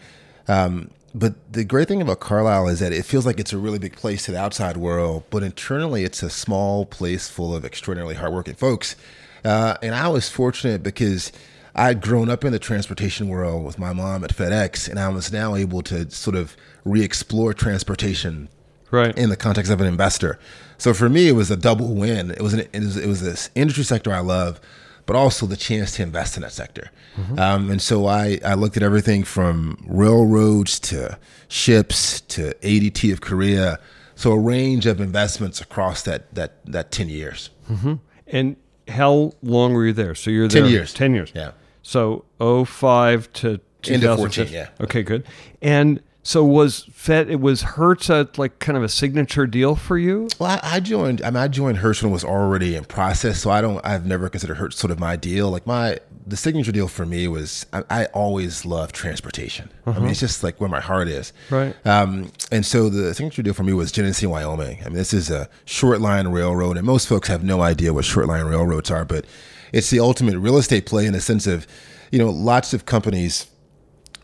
Um, 0.48 0.90
but 1.14 1.52
the 1.52 1.64
great 1.64 1.88
thing 1.88 2.02
about 2.02 2.20
Carlyle 2.20 2.68
is 2.68 2.80
that 2.80 2.92
it 2.92 3.04
feels 3.04 3.24
like 3.24 3.38
it's 3.38 3.52
a 3.52 3.58
really 3.58 3.78
big 3.78 3.96
place 3.96 4.24
to 4.24 4.32
the 4.32 4.38
outside 4.38 4.76
world, 4.76 5.24
but 5.30 5.42
internally 5.42 6.04
it's 6.04 6.22
a 6.22 6.30
small 6.30 6.84
place 6.84 7.28
full 7.28 7.54
of 7.54 7.64
extraordinarily 7.64 8.16
hardworking 8.16 8.54
folks. 8.54 8.96
Uh, 9.44 9.76
and 9.82 9.94
I 9.94 10.08
was 10.08 10.28
fortunate 10.28 10.82
because 10.82 11.32
I'd 11.78 12.00
grown 12.00 12.28
up 12.28 12.44
in 12.44 12.52
the 12.52 12.58
transportation 12.58 13.28
world 13.28 13.64
with 13.64 13.78
my 13.78 13.92
mom 13.92 14.24
at 14.24 14.34
FedEx, 14.34 14.88
and 14.88 14.98
I 14.98 15.08
was 15.08 15.32
now 15.32 15.54
able 15.54 15.80
to 15.82 16.10
sort 16.10 16.36
of 16.36 16.56
re-explore 16.84 17.54
transportation 17.54 18.48
right. 18.90 19.16
in 19.16 19.30
the 19.30 19.36
context 19.36 19.70
of 19.70 19.80
an 19.80 19.86
investor. 19.86 20.38
So 20.76 20.92
for 20.92 21.08
me, 21.08 21.28
it 21.28 21.32
was 21.32 21.50
a 21.50 21.56
double 21.56 21.94
win. 21.94 22.32
It 22.32 22.42
was 22.42 22.54
an, 22.54 22.60
it 22.72 22.80
was, 22.80 22.96
it 22.96 23.06
was 23.06 23.22
this 23.22 23.50
industry 23.54 23.84
sector 23.84 24.12
I 24.12 24.20
love, 24.20 24.60
but 25.06 25.14
also 25.14 25.46
the 25.46 25.56
chance 25.56 25.92
to 25.96 26.02
invest 26.02 26.36
in 26.36 26.42
that 26.42 26.52
sector. 26.52 26.90
Mm-hmm. 27.16 27.38
Um, 27.38 27.70
and 27.70 27.80
so 27.80 28.06
I, 28.06 28.40
I 28.44 28.54
looked 28.54 28.76
at 28.76 28.82
everything 28.82 29.22
from 29.22 29.82
railroads 29.86 30.80
to 30.80 31.18
ships 31.46 32.20
to 32.22 32.54
ADT 32.54 33.12
of 33.12 33.20
Korea. 33.20 33.78
So 34.16 34.32
a 34.32 34.38
range 34.38 34.86
of 34.86 35.00
investments 35.00 35.60
across 35.60 36.02
that 36.02 36.34
that 36.34 36.64
that 36.66 36.90
ten 36.90 37.08
years. 37.08 37.50
Mm-hmm. 37.70 37.94
And 38.26 38.56
how 38.88 39.32
long 39.42 39.72
were 39.74 39.86
you 39.86 39.92
there? 39.92 40.16
So 40.16 40.30
you're 40.30 40.48
there 40.48 40.62
ten 40.62 40.70
years. 40.70 40.92
Ten 40.92 41.14
years. 41.14 41.30
Yeah. 41.34 41.52
So 41.88 42.26
05 42.38 43.32
to 43.32 43.60
2014. 43.80 44.48
Yeah. 44.50 44.68
Okay, 44.78 45.02
good. 45.02 45.24
And 45.62 46.02
so 46.22 46.44
was 46.44 46.84
Fed? 46.92 47.30
It 47.30 47.40
was 47.40 47.62
Hertz 47.62 48.10
a 48.10 48.28
like 48.36 48.58
kind 48.58 48.76
of 48.76 48.84
a 48.84 48.90
signature 48.90 49.46
deal 49.46 49.74
for 49.74 49.96
you? 49.96 50.28
Well, 50.38 50.50
I, 50.50 50.74
I 50.74 50.80
joined. 50.80 51.22
I 51.22 51.30
mean, 51.30 51.38
I 51.38 51.48
joined 51.48 51.78
Hertz 51.78 52.02
when 52.02 52.10
it 52.10 52.12
was 52.12 52.24
already 52.24 52.74
in 52.74 52.84
process, 52.84 53.40
so 53.40 53.50
I 53.50 53.62
don't. 53.62 53.82
I've 53.86 54.04
never 54.04 54.28
considered 54.28 54.58
Hertz 54.58 54.76
sort 54.76 54.90
of 54.90 55.00
my 55.00 55.16
deal. 55.16 55.50
Like 55.50 55.66
my 55.66 55.98
the 56.26 56.36
signature 56.36 56.72
deal 56.72 56.88
for 56.88 57.06
me 57.06 57.26
was 57.26 57.64
I, 57.72 57.82
I 57.88 58.04
always 58.06 58.66
love 58.66 58.92
transportation. 58.92 59.70
Uh-huh. 59.86 59.92
I 59.92 59.94
mean, 59.94 60.02
uh-huh. 60.02 60.10
it's 60.10 60.20
just 60.20 60.44
like 60.44 60.60
where 60.60 60.68
my 60.68 60.80
heart 60.80 61.08
is. 61.08 61.32
Right. 61.48 61.74
Um, 61.86 62.32
and 62.52 62.66
so 62.66 62.90
the 62.90 63.14
signature 63.14 63.42
deal 63.42 63.54
for 63.54 63.62
me 63.62 63.72
was 63.72 63.92
Genesee, 63.92 64.26
Wyoming. 64.26 64.80
I 64.82 64.88
mean, 64.88 64.98
this 64.98 65.14
is 65.14 65.30
a 65.30 65.48
short 65.64 66.02
line 66.02 66.28
railroad, 66.28 66.76
and 66.76 66.84
most 66.84 67.08
folks 67.08 67.28
have 67.28 67.42
no 67.42 67.62
idea 67.62 67.94
what 67.94 68.04
short 68.04 68.26
line 68.26 68.44
railroads 68.44 68.90
are, 68.90 69.06
but 69.06 69.24
it's 69.72 69.90
the 69.90 70.00
ultimate 70.00 70.38
real 70.38 70.56
estate 70.56 70.86
play 70.86 71.06
in 71.06 71.12
the 71.12 71.20
sense 71.20 71.46
of, 71.46 71.66
you 72.10 72.18
know, 72.18 72.30
lots 72.30 72.72
of 72.74 72.86
companies, 72.86 73.46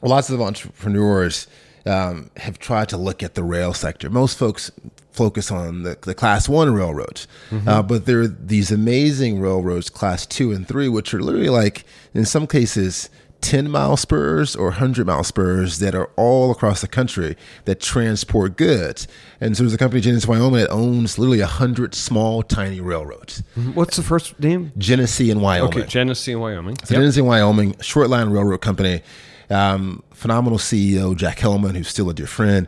lots 0.03 0.31
of 0.31 0.41
entrepreneurs 0.41 1.47
um, 1.87 2.31
have 2.37 2.59
tried 2.59 2.89
to 2.89 2.97
look 2.97 3.23
at 3.23 3.35
the 3.35 3.43
rail 3.43 3.75
sector. 3.75 4.09
Most 4.11 4.39
folks 4.39 4.71
focus 5.13 5.51
on 5.51 5.83
the, 5.83 5.97
the 6.03 6.15
class 6.15 6.49
one 6.49 6.73
railroads, 6.73 7.29
mm-hmm. 7.51 7.69
uh, 7.69 7.83
but 7.83 8.07
there 8.07 8.23
are 8.23 8.27
these 8.27 8.73
amazing 8.73 9.41
railroads, 9.41 9.91
class 9.91 10.27
two 10.27 10.51
and 10.51 10.67
three, 10.67 10.89
which 10.89 11.15
are 11.15 11.23
literally 11.23 11.51
like, 11.51 11.85
in 12.15 12.25
some 12.25 12.47
cases, 12.47 13.11
10 13.45 13.71
mile 13.71 13.97
spurs 13.99 14.57
or 14.57 14.69
100 14.69 15.07
mile 15.07 15.23
spurs 15.23 15.79
that 15.79 15.95
are 15.95 16.11
all 16.17 16.51
across 16.51 16.81
the 16.81 16.89
country 16.89 17.37
that 17.67 17.79
transport 17.79 18.57
goods. 18.57 19.07
And 19.39 19.55
so 19.55 19.65
there's 19.65 19.75
a 19.75 19.79
company, 19.79 20.01
Genesee, 20.01 20.27
Wyoming, 20.27 20.61
that 20.61 20.71
owns 20.71 21.19
literally 21.19 21.41
100 21.41 21.95
small, 21.95 22.43
tiny 22.43 22.81
railroads. 22.81 23.43
Mm-hmm. 23.55 23.75
What's 23.75 23.99
the 23.99 24.03
first 24.03 24.41
name? 24.41 24.73
Genesee 24.79 25.31
in 25.31 25.43
Wyoming. 25.43 25.79
Okay, 25.79 25.87
Genesee 25.87 26.33
in 26.33 26.41
Wyoming. 26.41 26.79
So 26.85 26.95
yep. 26.95 27.03
Genesee, 27.03 27.21
Wyoming, 27.21 27.79
short 27.81 28.09
line 28.09 28.31
railroad 28.31 28.63
company. 28.63 29.03
Um, 29.51 30.03
phenomenal 30.15 30.59
CEO, 30.59 31.15
Jack 31.15 31.39
Hellmann, 31.39 31.77
who's 31.77 31.89
still 31.89 32.09
a 32.09 32.15
dear 32.15 32.27
friend. 32.27 32.67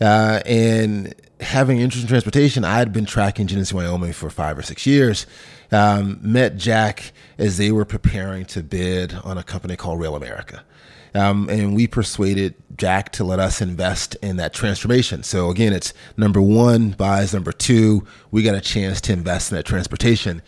Uh, 0.00 0.40
and 0.44 1.14
having 1.40 1.78
interest 1.78 2.02
in 2.02 2.08
transportation, 2.08 2.64
I 2.64 2.78
had 2.78 2.92
been 2.92 3.06
tracking 3.06 3.46
Genesee, 3.46 3.76
Wyoming 3.76 4.12
for 4.12 4.28
five 4.28 4.58
or 4.58 4.62
six 4.62 4.86
years. 4.86 5.24
Um, 5.72 6.18
met 6.22 6.56
Jack 6.56 7.12
as 7.38 7.56
they 7.58 7.72
were 7.72 7.84
preparing 7.84 8.44
to 8.46 8.62
bid 8.62 9.14
on 9.24 9.36
a 9.36 9.42
company 9.42 9.76
called 9.76 10.00
RailAmerica. 10.00 10.60
Um, 11.14 11.48
and 11.48 11.74
we 11.74 11.86
persuaded 11.86 12.54
Jack 12.76 13.10
to 13.12 13.24
let 13.24 13.38
us 13.38 13.62
invest 13.62 14.16
in 14.16 14.36
that 14.36 14.52
transformation. 14.52 15.22
So 15.22 15.50
again, 15.50 15.72
it's 15.72 15.94
number 16.16 16.42
one 16.42 16.90
buys, 16.90 17.32
number 17.32 17.52
two, 17.52 18.06
we 18.30 18.42
got 18.42 18.54
a 18.54 18.60
chance 18.60 19.00
to 19.02 19.12
invest 19.12 19.50
in 19.50 19.56
that 19.56 19.64
transportation. 19.64 20.42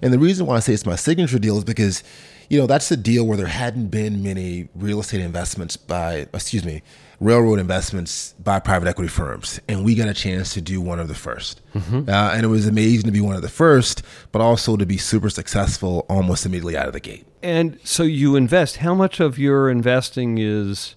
And 0.00 0.12
the 0.12 0.18
reason 0.18 0.46
why 0.46 0.56
I 0.56 0.60
say 0.60 0.74
it's 0.74 0.86
my 0.86 0.96
signature 0.96 1.38
deal 1.38 1.58
is 1.58 1.64
because 1.64 2.04
you 2.52 2.58
know, 2.58 2.66
that's 2.66 2.90
the 2.90 2.98
deal 2.98 3.26
where 3.26 3.38
there 3.38 3.46
hadn't 3.46 3.86
been 3.86 4.22
many 4.22 4.68
real 4.74 5.00
estate 5.00 5.22
investments 5.22 5.74
by, 5.78 6.26
excuse 6.34 6.66
me, 6.66 6.82
railroad 7.18 7.58
investments 7.58 8.34
by 8.44 8.60
private 8.60 8.86
equity 8.86 9.08
firms. 9.08 9.58
And 9.68 9.86
we 9.86 9.94
got 9.94 10.08
a 10.08 10.12
chance 10.12 10.52
to 10.52 10.60
do 10.60 10.78
one 10.78 11.00
of 11.00 11.08
the 11.08 11.14
1st 11.14 11.56
mm-hmm. 11.74 12.10
uh, 12.10 12.30
and 12.34 12.44
it 12.44 12.48
was 12.48 12.66
amazing 12.66 13.06
to 13.06 13.10
be 13.10 13.22
one 13.22 13.36
of 13.36 13.40
the 13.40 13.48
first, 13.48 14.02
but 14.32 14.42
also 14.42 14.76
to 14.76 14.84
be 14.84 14.98
super 14.98 15.30
successful 15.30 16.04
almost 16.10 16.44
immediately 16.44 16.76
out 16.76 16.86
of 16.88 16.92
the 16.92 17.00
gate. 17.00 17.24
And 17.42 17.80
so 17.84 18.02
you 18.02 18.36
invest. 18.36 18.76
How 18.76 18.94
much 18.94 19.18
of 19.18 19.38
your 19.38 19.70
investing 19.70 20.36
is 20.36 20.94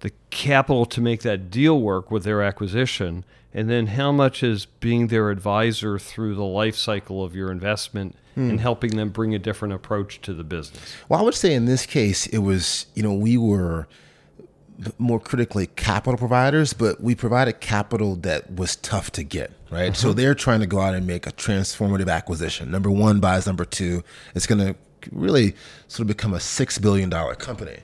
the 0.00 0.10
capital 0.30 0.86
to 0.86 1.00
make 1.00 1.22
that 1.22 1.52
deal 1.52 1.80
work 1.80 2.10
with 2.10 2.24
their 2.24 2.42
acquisition, 2.42 3.24
and 3.52 3.70
then 3.70 3.86
how 3.86 4.10
much 4.10 4.42
is 4.42 4.66
being 4.66 5.06
their 5.06 5.30
advisor 5.30 6.00
through 6.00 6.34
the 6.34 6.42
life 6.42 6.74
cycle 6.74 7.22
of 7.22 7.36
your 7.36 7.52
investment 7.52 8.16
and 8.36 8.60
helping 8.60 8.96
them 8.96 9.10
bring 9.10 9.34
a 9.34 9.38
different 9.38 9.74
approach 9.74 10.20
to 10.22 10.34
the 10.34 10.44
business? 10.44 10.96
Well, 11.08 11.20
I 11.20 11.22
would 11.22 11.34
say 11.34 11.54
in 11.54 11.66
this 11.66 11.86
case, 11.86 12.26
it 12.26 12.38
was, 12.38 12.86
you 12.94 13.02
know, 13.02 13.14
we 13.14 13.36
were 13.36 13.86
more 14.98 15.20
critically 15.20 15.68
capital 15.68 16.18
providers, 16.18 16.72
but 16.72 17.00
we 17.00 17.14
provided 17.14 17.60
capital 17.60 18.16
that 18.16 18.52
was 18.54 18.76
tough 18.76 19.10
to 19.12 19.22
get, 19.22 19.52
right? 19.70 19.96
So 19.96 20.12
they're 20.12 20.34
trying 20.34 20.60
to 20.60 20.66
go 20.66 20.80
out 20.80 20.94
and 20.94 21.06
make 21.06 21.26
a 21.26 21.32
transformative 21.32 22.10
acquisition. 22.10 22.70
Number 22.70 22.90
one 22.90 23.20
buys 23.20 23.46
number 23.46 23.64
two. 23.64 24.02
It's 24.34 24.46
going 24.46 24.58
to 24.58 24.74
really 25.12 25.54
sort 25.88 26.02
of 26.02 26.06
become 26.08 26.34
a 26.34 26.38
$6 26.38 26.82
billion 26.82 27.10
company. 27.36 27.78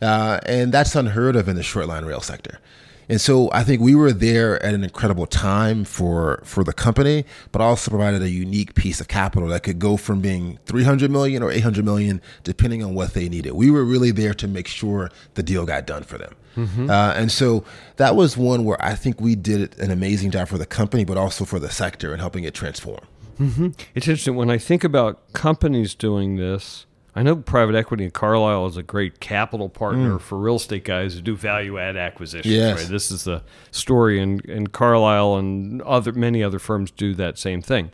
Uh, 0.00 0.38
and 0.46 0.72
that's 0.72 0.94
unheard 0.94 1.36
of 1.36 1.48
in 1.48 1.56
the 1.56 1.62
short 1.62 1.88
line 1.88 2.04
rail 2.04 2.20
sector. 2.20 2.60
And 3.08 3.20
so 3.20 3.50
I 3.52 3.62
think 3.62 3.80
we 3.80 3.94
were 3.94 4.12
there 4.12 4.62
at 4.64 4.74
an 4.74 4.82
incredible 4.82 5.26
time 5.26 5.84
for 5.84 6.40
for 6.44 6.64
the 6.64 6.72
company, 6.72 7.24
but 7.52 7.62
also 7.62 7.90
provided 7.90 8.22
a 8.22 8.28
unique 8.30 8.74
piece 8.74 9.00
of 9.00 9.08
capital 9.08 9.48
that 9.48 9.62
could 9.62 9.78
go 9.78 9.96
from 9.96 10.20
being 10.20 10.58
300 10.66 11.10
million 11.10 11.42
or 11.42 11.50
800 11.52 11.84
million, 11.84 12.20
depending 12.44 12.82
on 12.82 12.94
what 12.94 13.14
they 13.14 13.28
needed. 13.28 13.52
We 13.52 13.70
were 13.70 13.84
really 13.84 14.10
there 14.10 14.34
to 14.34 14.48
make 14.48 14.66
sure 14.66 15.10
the 15.34 15.42
deal 15.42 15.64
got 15.66 15.86
done 15.86 16.02
for 16.02 16.18
them. 16.18 16.34
Uh, 16.90 17.12
and 17.14 17.30
so 17.30 17.64
that 17.96 18.16
was 18.16 18.36
one 18.36 18.64
where 18.64 18.82
I 18.82 18.94
think 18.94 19.20
we 19.20 19.34
did 19.36 19.78
an 19.78 19.90
amazing 19.90 20.30
job 20.30 20.48
for 20.48 20.56
the 20.58 20.64
company, 20.66 21.04
but 21.04 21.16
also 21.18 21.44
for 21.44 21.58
the 21.58 21.68
sector 21.70 22.12
and 22.12 22.20
helping 22.20 22.44
it 22.44 22.54
transform. 22.54 23.00
It's 23.94 24.08
interesting 24.08 24.36
when 24.36 24.48
I 24.50 24.56
think 24.56 24.82
about 24.82 25.32
companies 25.34 25.94
doing 25.94 26.36
this. 26.36 26.86
I 27.16 27.22
know 27.22 27.34
private 27.34 27.74
equity 27.74 28.04
and 28.04 28.12
Carlyle 28.12 28.66
is 28.66 28.76
a 28.76 28.82
great 28.82 29.20
capital 29.20 29.70
partner 29.70 30.16
mm. 30.16 30.20
for 30.20 30.36
real 30.36 30.56
estate 30.56 30.84
guys 30.84 31.14
who 31.14 31.22
do 31.22 31.34
value 31.34 31.78
add 31.78 31.96
acquisitions. 31.96 32.54
Yes. 32.54 32.78
Right? 32.78 32.88
This 32.90 33.10
is 33.10 33.24
the 33.24 33.42
story, 33.70 34.20
and, 34.20 34.44
and 34.44 34.70
Carlyle 34.70 35.36
and 35.36 35.80
other 35.82 36.12
many 36.12 36.44
other 36.44 36.58
firms 36.58 36.90
do 36.90 37.14
that 37.14 37.38
same 37.38 37.62
thing. 37.62 37.90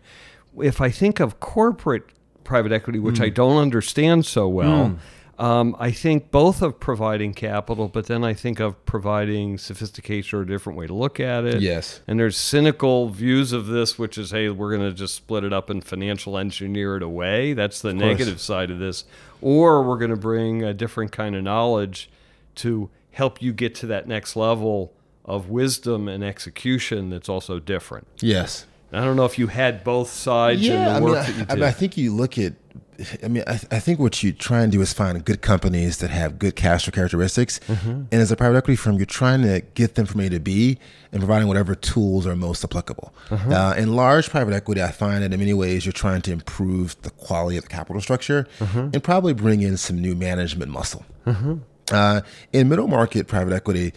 If 0.60 0.80
I 0.80 0.90
think 0.90 1.20
of 1.20 1.38
corporate 1.38 2.02
private 2.42 2.72
equity, 2.72 2.98
which 2.98 3.20
I 3.20 3.30
mm. 3.30 3.34
don't 3.34 3.58
understand 3.58 4.26
so 4.26 4.48
well, 4.48 4.88
mm. 4.88 4.98
Um, 5.38 5.74
I 5.78 5.90
think 5.90 6.30
both 6.30 6.62
of 6.62 6.78
providing 6.78 7.34
capital, 7.34 7.88
but 7.88 8.06
then 8.06 8.22
I 8.22 8.34
think 8.34 8.60
of 8.60 8.84
providing 8.84 9.58
sophistication 9.58 10.38
or 10.38 10.42
a 10.42 10.46
different 10.46 10.78
way 10.78 10.86
to 10.86 10.94
look 10.94 11.18
at 11.18 11.44
it. 11.44 11.60
Yes. 11.60 12.00
And 12.06 12.18
there's 12.18 12.36
cynical 12.36 13.08
views 13.08 13.52
of 13.52 13.66
this, 13.66 13.98
which 13.98 14.18
is, 14.18 14.30
hey, 14.30 14.50
we're 14.50 14.76
going 14.76 14.88
to 14.88 14.94
just 14.94 15.14
split 15.14 15.42
it 15.44 15.52
up 15.52 15.70
and 15.70 15.82
financial 15.82 16.36
engineer 16.36 16.96
it 16.96 17.02
away. 17.02 17.54
That's 17.54 17.80
the 17.80 17.94
negative 17.94 18.40
side 18.40 18.70
of 18.70 18.78
this. 18.78 19.04
Or 19.40 19.82
we're 19.82 19.98
going 19.98 20.10
to 20.10 20.16
bring 20.16 20.62
a 20.62 20.74
different 20.74 21.12
kind 21.12 21.34
of 21.34 21.42
knowledge 21.42 22.10
to 22.56 22.90
help 23.12 23.40
you 23.40 23.52
get 23.52 23.74
to 23.76 23.86
that 23.86 24.06
next 24.06 24.36
level 24.36 24.92
of 25.24 25.48
wisdom 25.48 26.08
and 26.08 26.22
execution 26.22 27.10
that's 27.10 27.28
also 27.28 27.58
different. 27.58 28.06
Yes. 28.20 28.66
I 28.92 29.00
don't 29.00 29.16
know 29.16 29.24
if 29.24 29.38
you 29.38 29.46
had 29.46 29.84
both 29.84 30.10
sides 30.10 30.66
in 30.66 30.72
the 30.72 30.90
I 30.90 31.00
mean, 31.00 31.12
that 31.14 31.28
you 31.36 31.46
I 31.48 31.54
mean, 31.54 31.64
I 31.64 31.70
think 31.70 31.96
you 31.96 32.14
look 32.14 32.36
at. 32.38 32.52
I 33.22 33.28
mean, 33.28 33.44
I, 33.46 33.52
I 33.70 33.78
think 33.78 33.98
what 33.98 34.22
you 34.22 34.32
try 34.32 34.62
and 34.62 34.70
do 34.72 34.80
is 34.80 34.92
find 34.92 35.24
good 35.24 35.40
companies 35.42 35.98
that 35.98 36.10
have 36.10 36.38
good 36.38 36.56
cash 36.56 36.84
flow 36.84 36.92
characteristics, 36.92 37.60
Mm-hmm. 37.68 37.90
and 38.10 38.14
as 38.14 38.30
a 38.32 38.36
private 38.36 38.56
equity 38.58 38.76
firm, 38.76 38.96
you're 38.96 39.06
trying 39.06 39.42
to 39.42 39.60
get 39.74 39.94
them 39.94 40.06
from 40.06 40.20
A 40.20 40.28
to 40.28 40.40
B 40.40 40.78
and 41.12 41.20
providing 41.20 41.48
whatever 41.48 41.74
tools 41.74 42.26
are 42.26 42.36
most 42.36 42.62
applicable. 42.64 43.12
Mm-hmm. 43.28 43.52
Uh, 43.52 43.74
in 43.74 43.94
large 43.96 44.30
private 44.30 44.54
equity, 44.54 44.82
I 44.82 44.90
find 44.90 45.22
that 45.22 45.32
in 45.32 45.38
many 45.40 45.54
ways 45.54 45.84
you're 45.86 45.92
trying 45.92 46.22
to 46.22 46.32
improve 46.32 47.00
the 47.02 47.10
quality 47.10 47.56
of 47.56 47.64
the 47.64 47.70
capital 47.70 48.00
structure 48.00 48.46
Mm-hmm. 48.58 48.90
and 48.92 49.02
probably 49.02 49.32
bring 49.34 49.62
in 49.62 49.76
some 49.76 50.00
new 50.00 50.14
management 50.14 50.70
muscle. 50.70 51.04
Uh, 51.90 52.20
in 52.52 52.68
middle 52.68 52.88
market 52.88 53.26
private 53.26 53.52
equity, 53.52 53.92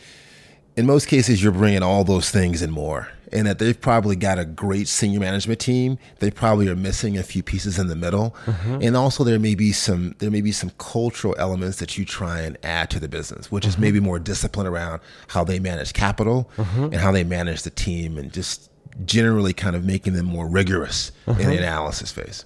in 0.75 0.85
most 0.85 1.07
cases, 1.07 1.41
you're 1.41 1.51
bringing 1.53 1.83
all 1.83 2.03
those 2.03 2.29
things 2.31 2.61
and 2.61 2.73
more. 2.73 3.07
And 3.35 3.45
that 3.47 3.59
they've 3.59 3.79
probably 3.79 4.15
got 4.15 4.39
a 4.39 4.45
great 4.45 4.87
senior 4.87 5.19
management 5.19 5.59
team. 5.59 5.97
They 6.19 6.31
probably 6.31 6.69
are 6.69 6.75
missing 6.75 7.17
a 7.17 7.23
few 7.23 7.43
pieces 7.43 7.77
in 7.77 7.87
the 7.87 7.95
middle, 7.95 8.35
mm-hmm. 8.45 8.81
and 8.81 8.95
also 8.95 9.23
there 9.23 9.39
may 9.39 9.55
be 9.55 9.71
some 9.73 10.15
there 10.19 10.31
may 10.31 10.41
be 10.41 10.51
some 10.51 10.71
cultural 10.77 11.35
elements 11.37 11.77
that 11.79 11.97
you 11.97 12.05
try 12.05 12.41
and 12.41 12.57
add 12.63 12.89
to 12.91 12.99
the 12.99 13.09
business, 13.09 13.51
which 13.51 13.65
is 13.65 13.73
mm-hmm. 13.73 13.81
maybe 13.81 13.99
more 13.99 14.19
discipline 14.19 14.67
around 14.67 15.01
how 15.27 15.43
they 15.43 15.59
manage 15.59 15.93
capital 15.93 16.49
mm-hmm. 16.55 16.85
and 16.85 16.95
how 16.95 17.11
they 17.11 17.23
manage 17.23 17.63
the 17.63 17.69
team, 17.69 18.17
and 18.17 18.31
just 18.31 18.71
generally 19.03 19.51
kind 19.53 19.75
of 19.75 19.83
making 19.83 20.13
them 20.13 20.25
more 20.25 20.47
rigorous 20.47 21.11
in 21.27 21.49
the 21.49 21.57
analysis 21.57 22.11
phase. 22.11 22.45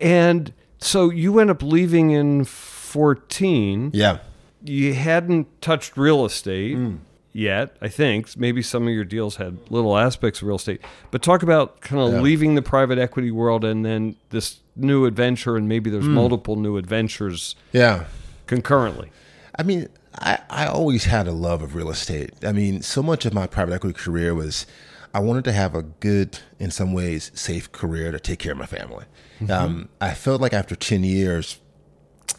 and 0.00 0.52
so 0.78 1.10
you 1.10 1.38
end 1.40 1.50
up 1.50 1.62
leaving 1.62 2.10
in 2.10 2.44
14. 2.44 3.90
Yeah. 3.92 4.18
you 4.64 4.94
hadn't 4.94 5.60
touched 5.60 5.96
real 5.96 6.24
estate 6.24 6.76
Hmm. 6.76 6.96
Yet, 7.36 7.76
I 7.80 7.88
think. 7.88 8.36
Maybe 8.36 8.62
some 8.62 8.86
of 8.88 8.94
your 8.94 9.04
deals 9.04 9.36
had 9.36 9.58
little 9.70 9.96
aspects 9.96 10.40
of 10.42 10.48
real 10.48 10.56
estate. 10.56 10.80
But 11.10 11.22
talk 11.22 11.42
about 11.42 11.80
kind 11.80 12.00
of 12.00 12.22
leaving 12.22 12.54
the 12.54 12.62
private 12.62 12.98
equity 12.98 13.30
world 13.30 13.64
and 13.64 13.84
then 13.84 14.16
this 14.30 14.60
new 14.74 15.04
adventure, 15.04 15.56
and 15.56 15.68
maybe 15.68 15.90
there's 15.90 16.04
Hmm. 16.04 16.14
multiple 16.14 16.56
new 16.56 16.76
adventures 16.76 17.54
Yeah. 17.72 18.04
concurrently. 18.46 19.10
I 19.58 19.62
mean, 19.62 19.88
I, 20.18 20.38
I 20.50 20.66
always 20.66 21.04
had 21.04 21.26
a 21.26 21.32
love 21.32 21.62
of 21.62 21.74
real 21.74 21.90
estate. 21.90 22.30
I 22.44 22.52
mean, 22.52 22.82
so 22.82 23.02
much 23.02 23.24
of 23.26 23.34
my 23.34 23.46
private 23.46 23.74
equity 23.74 23.98
career 23.98 24.34
was 24.34 24.66
I 25.14 25.20
wanted 25.20 25.44
to 25.44 25.52
have 25.52 25.74
a 25.74 25.82
good, 25.82 26.38
in 26.58 26.70
some 26.70 26.92
ways, 26.92 27.30
safe 27.34 27.72
career 27.72 28.12
to 28.12 28.20
take 28.20 28.38
care 28.38 28.52
of 28.52 28.58
my 28.58 28.66
family. 28.66 29.04
Um, 29.50 29.88
I 30.00 30.12
felt 30.14 30.40
like 30.40 30.52
after 30.54 30.74
10 30.76 31.04
years, 31.04 31.58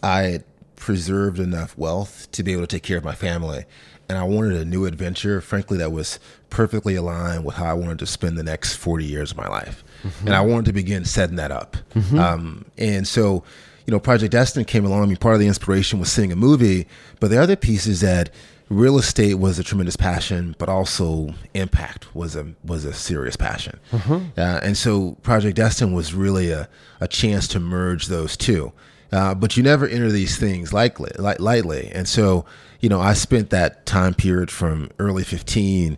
I 0.03 0.21
had 0.23 0.43
preserved 0.75 1.39
enough 1.39 1.75
wealth 1.77 2.27
to 2.31 2.43
be 2.43 2.51
able 2.53 2.61
to 2.63 2.67
take 2.67 2.83
care 2.83 2.97
of 2.97 3.03
my 3.03 3.15
family. 3.15 3.65
And 4.09 4.17
I 4.17 4.23
wanted 4.23 4.53
a 4.53 4.65
new 4.65 4.85
adventure, 4.85 5.41
frankly, 5.41 5.77
that 5.79 5.91
was 5.91 6.19
perfectly 6.49 6.95
aligned 6.95 7.43
with 7.43 7.55
how 7.55 7.65
I 7.65 7.73
wanted 7.73 7.99
to 7.99 8.05
spend 8.05 8.37
the 8.37 8.43
next 8.43 8.75
40 8.75 9.03
years 9.05 9.31
of 9.31 9.37
my 9.37 9.47
life. 9.49 9.83
And 10.21 10.33
I 10.33 10.41
wanted 10.41 10.65
to 10.65 10.73
begin 10.73 11.03
setting 11.05 11.35
that 11.37 11.51
up. 11.51 11.75
Um, 12.17 12.65
and 12.77 13.05
so, 13.07 13.43
you 13.85 13.91
know, 13.91 13.99
Project 13.99 14.31
Destined 14.31 14.67
came 14.67 14.85
along. 14.85 15.03
I 15.03 15.05
mean, 15.07 15.17
part 15.17 15.33
of 15.35 15.39
the 15.41 15.47
inspiration 15.47 15.99
was 15.99 16.11
seeing 16.11 16.31
a 16.31 16.35
movie, 16.37 16.87
but 17.19 17.29
the 17.29 17.37
other 17.41 17.55
piece 17.57 17.85
is 17.87 17.99
that 18.01 18.29
real 18.69 18.97
estate 18.97 19.35
was 19.35 19.59
a 19.59 19.63
tremendous 19.63 19.95
passion, 19.97 20.55
but 20.57 20.69
also 20.69 21.33
impact 21.53 22.13
was 22.15 22.35
a 22.35 22.45
was 22.65 22.85
a 22.85 22.93
serious 22.93 23.35
passion. 23.35 23.79
Uh, 24.37 24.59
and 24.63 24.77
so 24.77 25.17
Project 25.23 25.55
Destined 25.57 25.95
was 25.95 26.13
really 26.13 26.51
a, 26.51 26.67
a 27.01 27.07
chance 27.07 27.47
to 27.49 27.59
merge 27.59 28.07
those 28.07 28.35
two. 28.37 28.71
Uh, 29.11 29.33
but 29.33 29.55
you 29.55 29.63
never 29.63 29.87
enter 29.87 30.11
these 30.11 30.37
things 30.37 30.73
lightly, 30.73 31.11
light, 31.17 31.39
lightly. 31.39 31.89
And 31.93 32.07
so, 32.09 32.43
you 32.79 32.89
know, 32.89 32.99
I 33.01 33.13
spent 33.13 33.49
that 33.51 33.85
time 33.85 34.13
period 34.13 34.51
from 34.51 34.89
early 34.99 35.23
15 35.23 35.97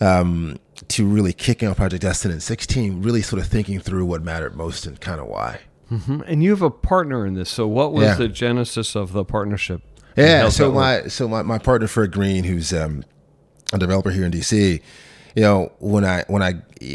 um, 0.00 0.58
to 0.88 1.06
really 1.06 1.32
kicking 1.32 1.68
off 1.68 1.76
Project 1.76 2.02
Destined 2.02 2.34
in 2.34 2.40
16, 2.40 3.02
really 3.02 3.22
sort 3.22 3.40
of 3.40 3.48
thinking 3.48 3.80
through 3.80 4.04
what 4.06 4.22
mattered 4.22 4.56
most 4.56 4.86
and 4.86 5.00
kind 5.00 5.20
of 5.20 5.26
why. 5.26 5.60
Mhm. 5.90 6.24
And 6.26 6.42
you 6.42 6.50
have 6.50 6.62
a 6.62 6.70
partner 6.70 7.26
in 7.26 7.34
this. 7.34 7.50
So, 7.50 7.66
what 7.66 7.92
was 7.92 8.04
Yeah. 8.04 8.14
the 8.14 8.28
genesis 8.28 8.94
of 8.96 9.12
the 9.12 9.24
partnership? 9.24 9.82
Yeah. 10.16 10.48
So 10.48 10.66
work? 10.70 10.74
my 10.74 11.08
so 11.08 11.28
my, 11.28 11.42
my 11.42 11.58
partner 11.58 11.86
Fred 11.88 12.12
Green, 12.12 12.44
who's 12.44 12.72
um, 12.72 13.04
a 13.72 13.78
developer 13.78 14.10
here 14.10 14.24
in 14.24 14.30
DC, 14.32 14.80
you 15.36 15.42
know, 15.42 15.72
when 15.78 16.04
I 16.04 16.24
when 16.28 16.42
I 16.42 16.54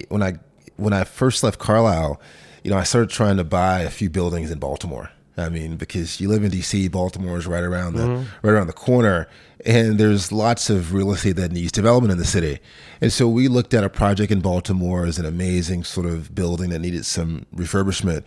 when 0.09 0.23
I 0.23 0.33
when 0.77 0.93
I 0.93 1.03
first 1.03 1.43
left 1.43 1.59
Carlyle, 1.59 2.19
you 2.63 2.71
know, 2.71 2.77
I 2.77 2.83
started 2.83 3.09
trying 3.09 3.37
to 3.37 3.43
buy 3.43 3.81
a 3.81 3.89
few 3.89 4.09
buildings 4.09 4.51
in 4.51 4.59
Baltimore. 4.59 5.09
I 5.39 5.49
mean, 5.49 5.77
because 5.77 6.19
you 6.19 6.27
live 6.29 6.43
in 6.43 6.51
DC, 6.51 6.91
Baltimore 6.91 7.37
is 7.37 7.47
right 7.47 7.63
around 7.63 7.93
the 7.95 8.07
right 8.43 8.51
around 8.51 8.67
the 8.67 8.73
corner, 8.73 9.27
and 9.65 9.97
there's 9.97 10.31
lots 10.31 10.69
of 10.69 10.93
real 10.93 11.11
estate 11.11 11.35
that 11.37 11.51
needs 11.51 11.71
development 11.71 12.11
in 12.11 12.17
the 12.17 12.25
city. 12.25 12.59
And 13.01 13.11
so 13.11 13.27
we 13.27 13.47
looked 13.47 13.73
at 13.73 13.83
a 13.83 13.89
project 13.89 14.31
in 14.31 14.41
Baltimore 14.41 15.05
as 15.05 15.17
an 15.17 15.25
amazing 15.25 15.83
sort 15.85 16.05
of 16.05 16.33
building 16.35 16.69
that 16.71 16.79
needed 16.79 17.05
some 17.05 17.45
refurbishment, 17.55 18.23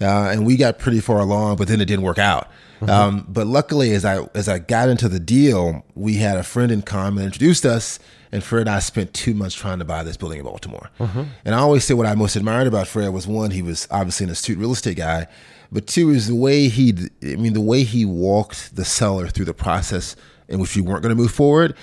uh, 0.00 0.30
and 0.30 0.44
we 0.44 0.56
got 0.56 0.78
pretty 0.78 1.00
far 1.00 1.20
along, 1.20 1.56
but 1.56 1.68
then 1.68 1.80
it 1.80 1.86
didn't 1.86 2.04
work 2.04 2.18
out. 2.18 2.50
Um, 2.86 3.24
but 3.28 3.46
luckily, 3.46 3.92
as 3.92 4.04
I 4.04 4.26
as 4.34 4.48
I 4.48 4.58
got 4.58 4.88
into 4.90 5.08
the 5.08 5.20
deal, 5.20 5.84
we 5.94 6.16
had 6.16 6.36
a 6.36 6.42
friend 6.42 6.70
in 6.70 6.82
common 6.82 7.24
introduced 7.24 7.64
us, 7.64 7.98
and 8.32 8.44
Fred 8.44 8.62
and 8.62 8.70
I 8.70 8.80
spent 8.80 9.14
two 9.14 9.32
months 9.32 9.54
trying 9.54 9.78
to 9.78 9.84
buy 9.86 10.02
this 10.02 10.18
building 10.18 10.40
in 10.40 10.44
Baltimore. 10.44 10.90
And 10.98 11.54
I 11.54 11.58
always 11.58 11.84
say 11.84 11.94
what 11.94 12.06
I 12.06 12.14
most 12.14 12.36
admired 12.36 12.66
about 12.66 12.86
Fred 12.86 13.08
was 13.14 13.26
one, 13.26 13.50
he 13.52 13.62
was 13.62 13.88
obviously 13.90 14.24
an 14.24 14.30
astute 14.30 14.58
real 14.58 14.72
estate 14.72 14.98
guy, 14.98 15.26
but 15.72 15.86
two 15.86 16.10
is 16.10 16.28
the 16.28 16.34
way 16.34 16.68
he, 16.68 16.94
I 17.22 17.36
mean, 17.36 17.52
the 17.52 17.60
way 17.60 17.82
he 17.82 18.04
walked 18.04 18.76
the 18.76 18.84
seller 18.84 19.28
through 19.28 19.46
the 19.46 19.54
process 19.54 20.16
in 20.48 20.60
which 20.60 20.76
we 20.76 20.82
weren't 20.82 21.02
going 21.02 21.14
to 21.14 21.20
move 21.20 21.32
forward 21.32 21.74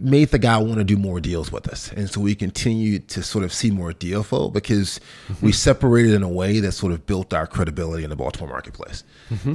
made 0.00 0.28
the 0.28 0.38
guy 0.38 0.56
want 0.58 0.76
to 0.76 0.84
do 0.84 0.96
more 0.96 1.20
deals 1.20 1.50
with 1.50 1.68
us. 1.68 1.90
And 1.92 2.08
so 2.08 2.20
we 2.20 2.36
continued 2.36 3.08
to 3.08 3.22
sort 3.22 3.44
of 3.44 3.52
see 3.52 3.70
more 3.72 3.92
deal 3.92 4.22
flow 4.22 4.48
because 4.48 5.00
we 5.42 5.50
separated 5.50 6.14
in 6.14 6.22
a 6.22 6.28
way 6.28 6.60
that 6.60 6.70
sort 6.72 6.92
of 6.92 7.04
built 7.04 7.34
our 7.34 7.48
credibility 7.48 8.04
in 8.04 8.10
the 8.10 8.14
Baltimore 8.16 8.48
marketplace. 8.48 9.02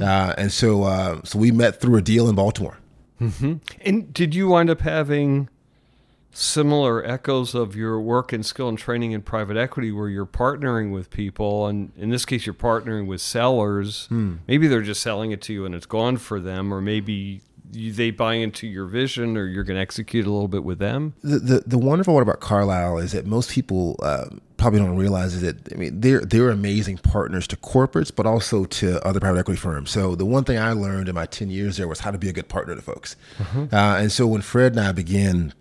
Uh, 0.02 0.34
and 0.36 0.52
so, 0.52 0.82
uh, 0.82 1.20
so 1.24 1.38
we 1.38 1.50
met 1.50 1.80
through 1.80 1.96
a 1.96 2.02
deal 2.02 2.28
in 2.28 2.34
Baltimore. 2.34 2.76
And 3.80 4.12
did 4.12 4.34
you 4.34 4.48
wind 4.48 4.68
up 4.68 4.82
having 4.82 5.48
similar 6.34 7.04
echoes 7.04 7.54
of 7.54 7.76
your 7.76 8.00
work 8.00 8.32
and 8.32 8.44
skill 8.44 8.68
and 8.68 8.76
training 8.76 9.12
in 9.12 9.22
private 9.22 9.56
equity 9.56 9.92
where 9.92 10.08
you're 10.08 10.26
partnering 10.26 10.92
with 10.92 11.08
people 11.10 11.66
and 11.66 11.92
in 11.96 12.10
this 12.10 12.24
case 12.24 12.44
you're 12.44 12.54
partnering 12.54 13.06
with 13.06 13.20
sellers 13.20 14.08
maybe 14.48 14.66
they're 14.66 14.82
just 14.82 15.00
selling 15.00 15.30
it 15.30 15.40
to 15.40 15.52
you 15.52 15.64
and 15.64 15.74
it's 15.74 15.86
gone 15.86 16.16
for 16.16 16.40
them 16.40 16.74
or 16.74 16.80
maybe 16.80 17.40
you, 17.74 17.92
they 17.92 18.10
buy 18.10 18.34
into 18.34 18.66
your 18.66 18.86
vision 18.86 19.36
or 19.36 19.46
you're 19.46 19.64
going 19.64 19.76
to 19.76 19.80
execute 19.80 20.26
a 20.26 20.30
little 20.30 20.48
bit 20.48 20.64
with 20.64 20.78
them? 20.78 21.14
The, 21.22 21.38
the, 21.38 21.62
the 21.66 21.78
wonderful 21.78 22.14
part 22.14 22.22
about 22.22 22.40
Carlyle 22.40 22.98
is 22.98 23.12
that 23.12 23.26
most 23.26 23.50
people 23.50 23.96
uh, 24.02 24.26
probably 24.56 24.80
don't 24.80 24.96
realize 24.96 25.34
is 25.34 25.42
that 25.42 25.72
I 25.72 25.76
mean 25.76 26.00
they're 26.00 26.20
they're 26.20 26.50
amazing 26.50 26.98
partners 26.98 27.46
to 27.48 27.56
corporates, 27.56 28.14
but 28.14 28.26
also 28.26 28.64
to 28.64 29.04
other 29.06 29.20
private 29.20 29.40
equity 29.40 29.58
firms. 29.58 29.90
So 29.90 30.14
the 30.14 30.26
one 30.26 30.44
thing 30.44 30.58
I 30.58 30.72
learned 30.72 31.08
in 31.08 31.14
my 31.14 31.26
ten 31.26 31.50
years 31.50 31.76
there 31.76 31.88
was 31.88 32.00
how 32.00 32.10
to 32.10 32.18
be 32.18 32.28
a 32.28 32.32
good 32.32 32.48
partner 32.48 32.74
to 32.74 32.82
folks. 32.82 33.16
Uh-huh. 33.40 33.66
Uh, 33.72 33.96
and 33.98 34.12
so 34.12 34.26
when 34.26 34.42
Fred 34.42 34.72
and 34.72 34.80
I 34.80 34.92
began 34.92 35.54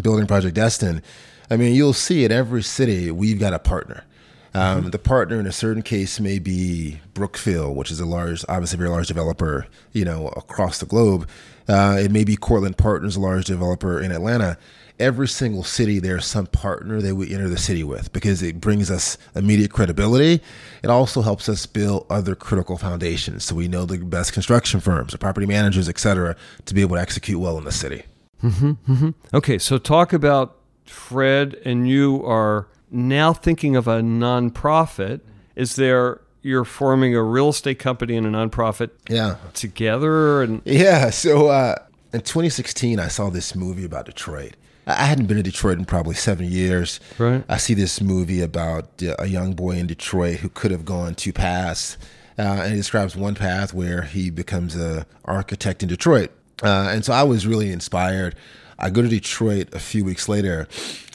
building 0.00 0.26
Project 0.26 0.54
Destined, 0.54 1.02
I 1.50 1.56
mean 1.56 1.74
you'll 1.74 1.92
see 1.92 2.24
in 2.24 2.32
every 2.32 2.62
city 2.62 3.10
we've 3.10 3.40
got 3.40 3.52
a 3.52 3.58
partner. 3.58 4.04
Um, 4.52 4.80
mm-hmm. 4.80 4.90
The 4.90 4.98
partner 4.98 5.38
in 5.38 5.46
a 5.46 5.52
certain 5.52 5.82
case 5.82 6.18
may 6.18 6.40
be 6.40 7.00
Brookfield, 7.14 7.76
which 7.76 7.90
is 7.90 8.00
a 8.00 8.06
large, 8.06 8.44
obviously 8.48 8.78
very 8.78 8.90
large 8.90 9.06
developer, 9.06 9.66
you 9.92 10.04
know, 10.04 10.28
across 10.28 10.78
the 10.78 10.86
globe. 10.86 11.28
Uh, 11.68 11.96
it 12.00 12.10
may 12.10 12.24
be 12.24 12.34
Cortland 12.34 12.76
Partners, 12.76 13.14
a 13.14 13.20
large 13.20 13.44
developer 13.44 14.00
in 14.00 14.10
Atlanta. 14.10 14.58
Every 14.98 15.28
single 15.28 15.62
city, 15.62 16.00
there's 16.00 16.26
some 16.26 16.46
partner 16.46 17.00
that 17.00 17.14
we 17.14 17.32
enter 17.32 17.48
the 17.48 17.56
city 17.56 17.84
with 17.84 18.12
because 18.12 18.42
it 18.42 18.60
brings 18.60 18.90
us 18.90 19.16
immediate 19.36 19.72
credibility. 19.72 20.42
It 20.82 20.90
also 20.90 21.22
helps 21.22 21.48
us 21.48 21.64
build 21.64 22.06
other 22.10 22.34
critical 22.34 22.76
foundations, 22.76 23.44
so 23.44 23.54
we 23.54 23.68
know 23.68 23.86
the 23.86 23.98
best 23.98 24.32
construction 24.32 24.80
firms, 24.80 25.12
the 25.12 25.18
property 25.18 25.46
managers, 25.46 25.88
et 25.88 25.98
cetera, 25.98 26.34
to 26.66 26.74
be 26.74 26.80
able 26.80 26.96
to 26.96 27.02
execute 27.02 27.38
well 27.40 27.56
in 27.56 27.64
the 27.64 27.72
city. 27.72 28.02
Mm-hmm, 28.42 28.92
mm-hmm. 28.92 29.10
Okay, 29.36 29.58
so 29.58 29.78
talk 29.78 30.12
about 30.12 30.56
Fred 30.84 31.54
and 31.64 31.88
you 31.88 32.24
are 32.24 32.68
now 32.90 33.32
thinking 33.32 33.76
of 33.76 33.86
a 33.86 34.00
nonprofit, 34.00 35.20
is 35.56 35.76
there 35.76 36.20
you're 36.42 36.64
forming 36.64 37.14
a 37.14 37.22
real 37.22 37.50
estate 37.50 37.78
company 37.78 38.16
and 38.16 38.26
a 38.26 38.30
nonprofit 38.30 38.90
yeah. 39.08 39.36
together 39.54 40.42
and 40.42 40.62
Yeah, 40.64 41.10
so 41.10 41.48
uh, 41.48 41.76
in 42.12 42.20
2016 42.20 42.98
I 42.98 43.08
saw 43.08 43.30
this 43.30 43.54
movie 43.54 43.84
about 43.84 44.06
Detroit. 44.06 44.54
I 44.86 45.04
hadn't 45.04 45.26
been 45.26 45.36
to 45.36 45.42
Detroit 45.42 45.78
in 45.78 45.84
probably 45.84 46.14
seven 46.14 46.46
years. 46.50 47.00
Right. 47.18 47.44
I 47.48 47.58
see 47.58 47.74
this 47.74 48.00
movie 48.00 48.40
about 48.40 49.02
a 49.18 49.26
young 49.26 49.52
boy 49.52 49.72
in 49.72 49.86
Detroit 49.86 50.38
who 50.38 50.48
could 50.48 50.70
have 50.70 50.84
gone 50.84 51.14
two 51.14 51.32
paths, 51.32 51.96
uh, 52.38 52.42
and 52.42 52.70
he 52.70 52.76
describes 52.76 53.14
one 53.14 53.34
path 53.34 53.72
where 53.72 54.02
he 54.02 54.30
becomes 54.30 54.76
a 54.76 55.06
architect 55.24 55.82
in 55.82 55.88
Detroit. 55.88 56.32
Uh, 56.62 56.88
and 56.90 57.04
so 57.04 57.12
I 57.12 57.22
was 57.22 57.46
really 57.46 57.70
inspired. 57.70 58.34
I 58.78 58.90
go 58.90 59.02
to 59.02 59.08
Detroit 59.08 59.74
a 59.74 59.78
few 59.78 60.04
weeks 60.04 60.28
later, 60.28 60.66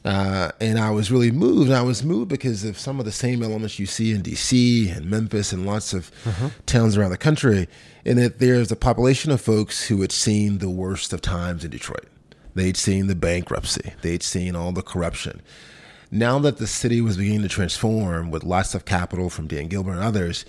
uh, 0.03 0.51
and 0.61 0.77
I 0.79 0.91
was 0.91 1.11
really 1.11 1.31
moved. 1.31 1.69
And 1.69 1.77
I 1.77 1.81
was 1.81 2.03
moved 2.03 2.29
because 2.29 2.63
of 2.63 2.77
some 2.77 2.99
of 2.99 3.05
the 3.05 3.11
same 3.11 3.41
elements 3.41 3.79
you 3.79 3.87
see 3.87 4.11
in 4.11 4.21
DC 4.21 4.95
and 4.95 5.09
Memphis 5.09 5.51
and 5.51 5.65
lots 5.65 5.93
of 5.93 6.11
uh-huh. 6.25 6.49
towns 6.65 6.95
around 6.95 7.11
the 7.11 7.17
country, 7.17 7.67
in 8.03 8.17
that 8.17 8.39
there's 8.39 8.71
a 8.71 8.75
population 8.75 9.31
of 9.31 9.41
folks 9.41 9.87
who 9.87 10.01
had 10.01 10.11
seen 10.11 10.59
the 10.59 10.69
worst 10.69 11.11
of 11.11 11.21
times 11.21 11.63
in 11.63 11.71
Detroit. 11.71 12.07
They'd 12.53 12.77
seen 12.77 13.07
the 13.07 13.15
bankruptcy, 13.15 13.93
they'd 14.01 14.23
seen 14.23 14.55
all 14.55 14.71
the 14.71 14.81
corruption. 14.81 15.41
Now 16.11 16.39
that 16.39 16.57
the 16.57 16.67
city 16.67 17.01
was 17.01 17.17
beginning 17.17 17.41
to 17.41 17.49
transform 17.49 18.31
with 18.31 18.43
lots 18.43 18.75
of 18.75 18.85
capital 18.85 19.29
from 19.29 19.47
Dan 19.47 19.67
Gilbert 19.67 19.93
and 19.93 20.03
others, 20.03 20.45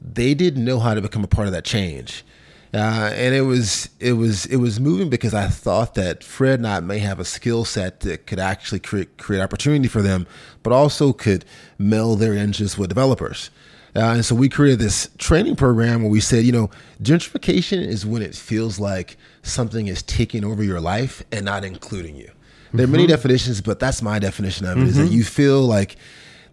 they 0.00 0.34
didn't 0.34 0.64
know 0.64 0.78
how 0.78 0.94
to 0.94 1.02
become 1.02 1.24
a 1.24 1.28
part 1.28 1.46
of 1.46 1.52
that 1.52 1.64
change. 1.64 2.24
Uh, 2.72 3.10
and 3.14 3.34
it 3.34 3.42
was 3.42 3.88
it 3.98 4.12
was 4.12 4.46
it 4.46 4.56
was 4.56 4.78
moving 4.78 5.10
because 5.10 5.34
I 5.34 5.48
thought 5.48 5.94
that 5.96 6.22
Fred 6.22 6.60
and 6.60 6.68
I 6.68 6.78
may 6.78 7.00
have 7.00 7.18
a 7.18 7.24
skill 7.24 7.64
set 7.64 8.00
that 8.00 8.26
could 8.26 8.38
actually 8.38 8.78
create 8.78 9.16
create 9.18 9.40
opportunity 9.40 9.88
for 9.88 10.02
them, 10.02 10.26
but 10.62 10.72
also 10.72 11.12
could 11.12 11.44
meld 11.78 12.20
their 12.20 12.34
interests 12.34 12.78
with 12.78 12.88
developers. 12.88 13.50
Uh, 13.96 14.14
and 14.14 14.24
so 14.24 14.36
we 14.36 14.48
created 14.48 14.78
this 14.78 15.10
training 15.18 15.56
program 15.56 16.02
where 16.02 16.10
we 16.10 16.20
said, 16.20 16.44
you 16.44 16.52
know, 16.52 16.70
gentrification 17.02 17.84
is 17.84 18.06
when 18.06 18.22
it 18.22 18.36
feels 18.36 18.78
like 18.78 19.16
something 19.42 19.88
is 19.88 20.00
taking 20.04 20.44
over 20.44 20.62
your 20.62 20.80
life 20.80 21.24
and 21.32 21.44
not 21.44 21.64
including 21.64 22.14
you. 22.14 22.30
There 22.72 22.84
are 22.84 22.88
many 22.88 23.02
mm-hmm. 23.02 23.10
definitions, 23.10 23.60
but 23.60 23.80
that's 23.80 24.00
my 24.00 24.20
definition 24.20 24.66
of 24.66 24.76
it: 24.76 24.80
mm-hmm. 24.80 24.88
is 24.88 24.96
that 24.96 25.04
mm-hmm. 25.04 25.14
you 25.14 25.24
feel 25.24 25.62
like 25.62 25.96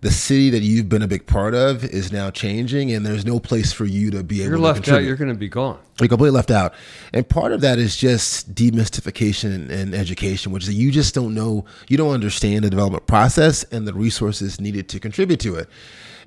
the 0.02 0.12
city 0.12 0.50
that 0.52 0.62
you've 0.62 0.90
been 0.90 1.02
a 1.02 1.08
big 1.08 1.26
part 1.26 1.56
of 1.56 1.84
is 1.84 2.12
now 2.12 2.30
changing, 2.30 2.92
and 2.92 3.06
there's 3.06 3.26
no 3.26 3.40
place 3.40 3.74
for 3.74 3.86
you 3.86 4.12
to 4.12 4.24
be 4.24 4.42
able. 4.42 4.50
You're 4.50 4.58
to 4.58 4.64
left 4.64 4.76
contribute. 4.78 5.00
out. 5.00 5.08
You're 5.08 5.16
going 5.16 5.30
to 5.30 5.36
be 5.36 5.50
gone. 5.50 5.80
You're 6.00 6.08
completely 6.08 6.36
left 6.36 6.52
out, 6.52 6.74
and 7.14 7.28
part 7.28 7.52
of 7.52 7.62
that 7.62 7.80
is 7.80 7.98
just 7.98 8.54
demystification 8.54 9.70
and 9.72 9.96
education, 9.96 10.52
which 10.52 10.64
is 10.64 10.68
that 10.68 10.76
you 10.76 10.92
just 10.92 11.16
don't 11.16 11.34
know, 11.34 11.66
you 11.90 11.98
don't 11.98 12.14
understand 12.14 12.64
the 12.64 12.70
development 12.70 13.08
process 13.08 13.64
and 13.66 13.88
the 13.88 13.94
resources 13.94 14.62
needed 14.62 14.88
to 14.90 15.00
contribute 15.00 15.40
to 15.40 15.56
it. 15.56 15.68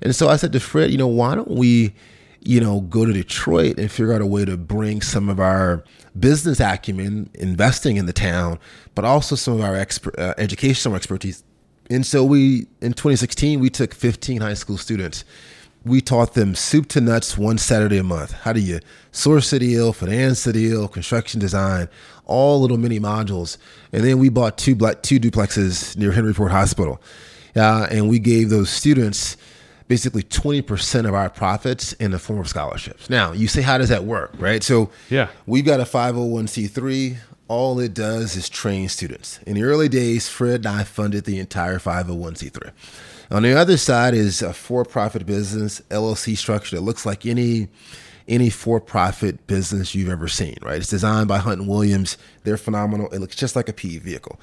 And 0.01 0.15
so 0.15 0.27
I 0.27 0.35
said 0.35 0.51
to 0.53 0.59
Fred, 0.59 0.91
you 0.91 0.97
know, 0.97 1.07
why 1.07 1.35
don't 1.35 1.51
we, 1.51 1.93
you 2.41 2.59
know, 2.59 2.81
go 2.81 3.05
to 3.05 3.13
Detroit 3.13 3.77
and 3.77 3.89
figure 3.89 4.13
out 4.13 4.21
a 4.21 4.25
way 4.25 4.43
to 4.45 4.57
bring 4.57 5.01
some 5.01 5.29
of 5.29 5.39
our 5.39 5.83
business 6.19 6.59
acumen, 6.59 7.29
investing 7.35 7.97
in 7.97 8.07
the 8.07 8.13
town, 8.13 8.59
but 8.95 9.05
also 9.05 9.35
some 9.35 9.53
of 9.53 9.61
our 9.61 9.75
exper- 9.75 10.17
uh, 10.19 10.33
educational 10.37 10.95
expertise 10.95 11.43
and 11.91 12.05
so 12.05 12.23
we, 12.23 12.67
in 12.79 12.93
2016, 12.93 13.59
we 13.59 13.69
took 13.69 13.93
15 13.93 14.41
high 14.41 14.53
school 14.53 14.77
students. 14.77 15.25
We 15.83 15.99
taught 15.99 16.35
them 16.35 16.55
soup 16.55 16.87
to 16.89 17.01
nuts 17.01 17.37
one 17.37 17.57
Saturday 17.57 17.97
a 17.97 18.03
month. 18.03 18.31
How 18.31 18.53
do 18.53 18.61
you 18.61 18.79
source 19.11 19.51
a 19.51 19.59
deal, 19.59 19.91
finance 19.91 20.47
a 20.47 20.53
deal, 20.53 20.87
construction 20.87 21.39
design, 21.39 21.89
all 22.25 22.61
little 22.61 22.77
mini 22.77 22.99
modules. 22.99 23.57
And 23.91 24.03
then 24.03 24.19
we 24.19 24.29
bought 24.29 24.57
two 24.57 24.73
black, 24.73 25.03
two 25.03 25.19
duplexes 25.19 25.97
near 25.97 26.11
Henry 26.13 26.33
Ford 26.33 26.51
Hospital. 26.51 27.01
Uh, 27.55 27.87
and 27.91 28.07
we 28.07 28.19
gave 28.19 28.49
those 28.49 28.69
students 28.69 29.35
basically 29.89 30.23
20% 30.23 31.05
of 31.05 31.13
our 31.13 31.29
profits 31.29 31.91
in 31.93 32.11
the 32.11 32.19
form 32.19 32.39
of 32.39 32.47
scholarships. 32.47 33.09
Now, 33.09 33.33
you 33.33 33.49
say, 33.49 33.61
how 33.61 33.77
does 33.77 33.89
that 33.89 34.05
work, 34.05 34.31
right? 34.37 34.63
So, 34.63 34.89
yeah, 35.09 35.27
we've 35.45 35.65
got 35.65 35.81
a 35.81 35.83
501c3 35.83 37.17
all 37.51 37.81
it 37.81 37.93
does 37.93 38.37
is 38.37 38.47
train 38.47 38.87
students. 38.87 39.41
In 39.45 39.55
the 39.55 39.63
early 39.63 39.89
days, 39.89 40.29
Fred 40.29 40.61
and 40.61 40.67
I 40.67 40.85
funded 40.85 41.25
the 41.25 41.37
entire 41.37 41.79
501c3. 41.79 42.71
On 43.29 43.43
the 43.43 43.53
other 43.59 43.75
side 43.75 44.13
is 44.13 44.41
a 44.41 44.53
for-profit 44.53 45.25
business 45.25 45.81
LLC 45.89 46.37
structure 46.37 46.77
that 46.77 46.81
looks 46.81 47.05
like 47.05 47.25
any 47.25 47.67
any 48.25 48.49
for-profit 48.49 49.47
business 49.47 49.93
you've 49.93 50.07
ever 50.07 50.29
seen. 50.29 50.55
Right? 50.61 50.77
It's 50.77 50.89
designed 50.89 51.27
by 51.27 51.39
Hunton 51.39 51.67
Williams. 51.67 52.17
They're 52.45 52.55
phenomenal. 52.55 53.09
It 53.09 53.19
looks 53.19 53.35
just 53.35 53.57
like 53.57 53.67
a 53.67 53.73
PE 53.73 53.97
vehicle. 53.97 54.39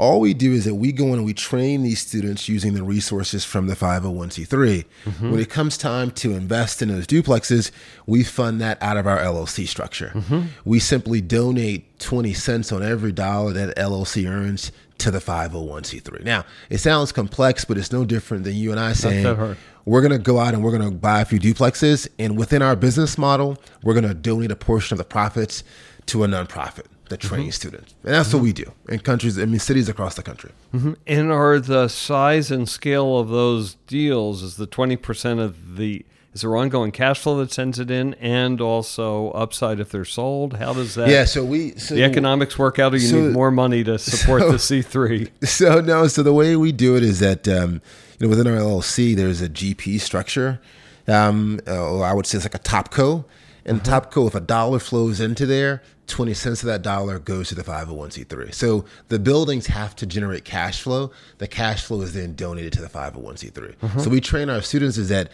All 0.00 0.18
we 0.18 0.32
do 0.32 0.54
is 0.54 0.64
that 0.64 0.76
we 0.76 0.92
go 0.92 1.08
in 1.08 1.14
and 1.14 1.26
we 1.26 1.34
train 1.34 1.82
these 1.82 2.00
students 2.00 2.48
using 2.48 2.72
the 2.72 2.82
resources 2.82 3.44
from 3.44 3.66
the 3.66 3.76
501c3. 3.76 4.46
Mm-hmm. 4.46 5.30
When 5.30 5.38
it 5.38 5.50
comes 5.50 5.76
time 5.76 6.10
to 6.12 6.32
invest 6.32 6.80
in 6.80 6.88
those 6.88 7.06
duplexes, 7.06 7.70
we 8.06 8.24
fund 8.24 8.62
that 8.62 8.82
out 8.82 8.96
of 8.96 9.06
our 9.06 9.18
LLC 9.18 9.68
structure. 9.68 10.10
Mm-hmm. 10.14 10.40
We 10.64 10.78
simply 10.78 11.20
donate 11.20 12.00
20 12.00 12.32
cents 12.32 12.72
on 12.72 12.82
every 12.82 13.12
dollar 13.12 13.52
that 13.52 13.76
LLC 13.76 14.26
earns 14.26 14.72
to 14.98 15.10
the 15.10 15.18
501c3. 15.18 16.24
Now, 16.24 16.46
it 16.70 16.78
sounds 16.78 17.12
complex, 17.12 17.66
but 17.66 17.76
it's 17.76 17.92
no 17.92 18.06
different 18.06 18.44
than 18.44 18.54
you 18.54 18.70
and 18.70 18.80
I 18.80 18.94
saying, 18.94 19.56
we're 19.84 20.00
going 20.00 20.12
to 20.12 20.18
go 20.18 20.38
out 20.38 20.54
and 20.54 20.64
we're 20.64 20.76
going 20.76 20.90
to 20.90 20.96
buy 20.96 21.20
a 21.20 21.26
few 21.26 21.38
duplexes. 21.38 22.08
And 22.18 22.38
within 22.38 22.62
our 22.62 22.74
business 22.74 23.18
model, 23.18 23.58
we're 23.82 23.94
going 23.94 24.08
to 24.08 24.14
donate 24.14 24.50
a 24.50 24.56
portion 24.56 24.94
of 24.94 24.98
the 24.98 25.04
profits 25.04 25.62
to 26.06 26.24
a 26.24 26.26
nonprofit 26.26 26.86
that 27.10 27.20
trains 27.20 27.42
mm-hmm. 27.42 27.68
students. 27.68 27.94
And 28.02 28.14
that's 28.14 28.28
mm-hmm. 28.28 28.38
what 28.38 28.42
we 28.44 28.52
do 28.52 28.72
in 28.88 29.00
countries, 29.00 29.38
I 29.38 29.44
mean, 29.44 29.58
cities 29.58 29.88
across 29.88 30.14
the 30.14 30.22
country. 30.22 30.52
Mm-hmm. 30.72 30.92
And 31.06 31.30
are 31.30 31.60
the 31.60 31.88
size 31.88 32.50
and 32.50 32.68
scale 32.68 33.18
of 33.18 33.28
those 33.28 33.74
deals, 33.86 34.42
is 34.42 34.56
the 34.56 34.66
20% 34.66 35.40
of 35.40 35.76
the, 35.76 36.06
is 36.32 36.40
there 36.40 36.56
ongoing 36.56 36.92
cash 36.92 37.20
flow 37.20 37.36
that 37.38 37.52
sends 37.52 37.78
it 37.78 37.90
in 37.90 38.14
and 38.14 38.60
also 38.60 39.30
upside 39.32 39.80
if 39.80 39.90
they're 39.90 40.04
sold? 40.04 40.54
How 40.54 40.72
does 40.72 40.94
that? 40.94 41.08
Yeah, 41.08 41.24
so 41.24 41.44
we, 41.44 41.72
so 41.72 41.94
the 41.94 42.04
economics 42.04 42.58
work 42.58 42.78
out 42.78 42.94
or 42.94 42.98
you 42.98 43.08
so, 43.08 43.20
need 43.20 43.32
more 43.32 43.50
money 43.50 43.84
to 43.84 43.98
support 43.98 44.42
so, 44.42 44.52
the 44.52 44.56
C3? 44.56 45.46
So, 45.46 45.80
no, 45.80 46.06
so 46.06 46.22
the 46.22 46.32
way 46.32 46.56
we 46.56 46.72
do 46.72 46.96
it 46.96 47.02
is 47.02 47.18
that, 47.18 47.46
um, 47.48 47.82
you 48.18 48.26
know, 48.26 48.28
within 48.28 48.46
our 48.46 48.58
LLC, 48.58 49.16
there's 49.16 49.42
a 49.42 49.48
GP 49.48 50.00
structure. 50.00 50.60
Um, 51.08 51.60
uh, 51.66 52.00
I 52.00 52.12
would 52.12 52.26
say 52.26 52.36
it's 52.38 52.44
like 52.44 52.54
a 52.54 52.58
top 52.58 52.92
co. 52.92 53.24
And 53.64 53.86
uh-huh. 53.86 54.00
Topco, 54.00 54.26
if 54.28 54.34
a 54.34 54.40
dollar 54.40 54.78
flows 54.78 55.20
into 55.20 55.46
there, 55.46 55.82
20 56.06 56.34
cents 56.34 56.62
of 56.62 56.66
that 56.66 56.82
dollar 56.82 57.18
goes 57.18 57.48
to 57.48 57.54
the 57.54 57.62
501c3. 57.62 58.52
So 58.52 58.84
the 59.08 59.18
buildings 59.18 59.66
have 59.68 59.94
to 59.96 60.06
generate 60.06 60.44
cash 60.44 60.82
flow. 60.82 61.10
The 61.38 61.46
cash 61.46 61.84
flow 61.84 62.02
is 62.02 62.14
then 62.14 62.34
donated 62.34 62.72
to 62.74 62.82
the 62.82 62.88
501c3. 62.88 63.74
Uh-huh. 63.82 64.00
So 64.00 64.10
we 64.10 64.20
train 64.20 64.50
our 64.50 64.62
students 64.62 64.98
is 64.98 65.08
that 65.08 65.30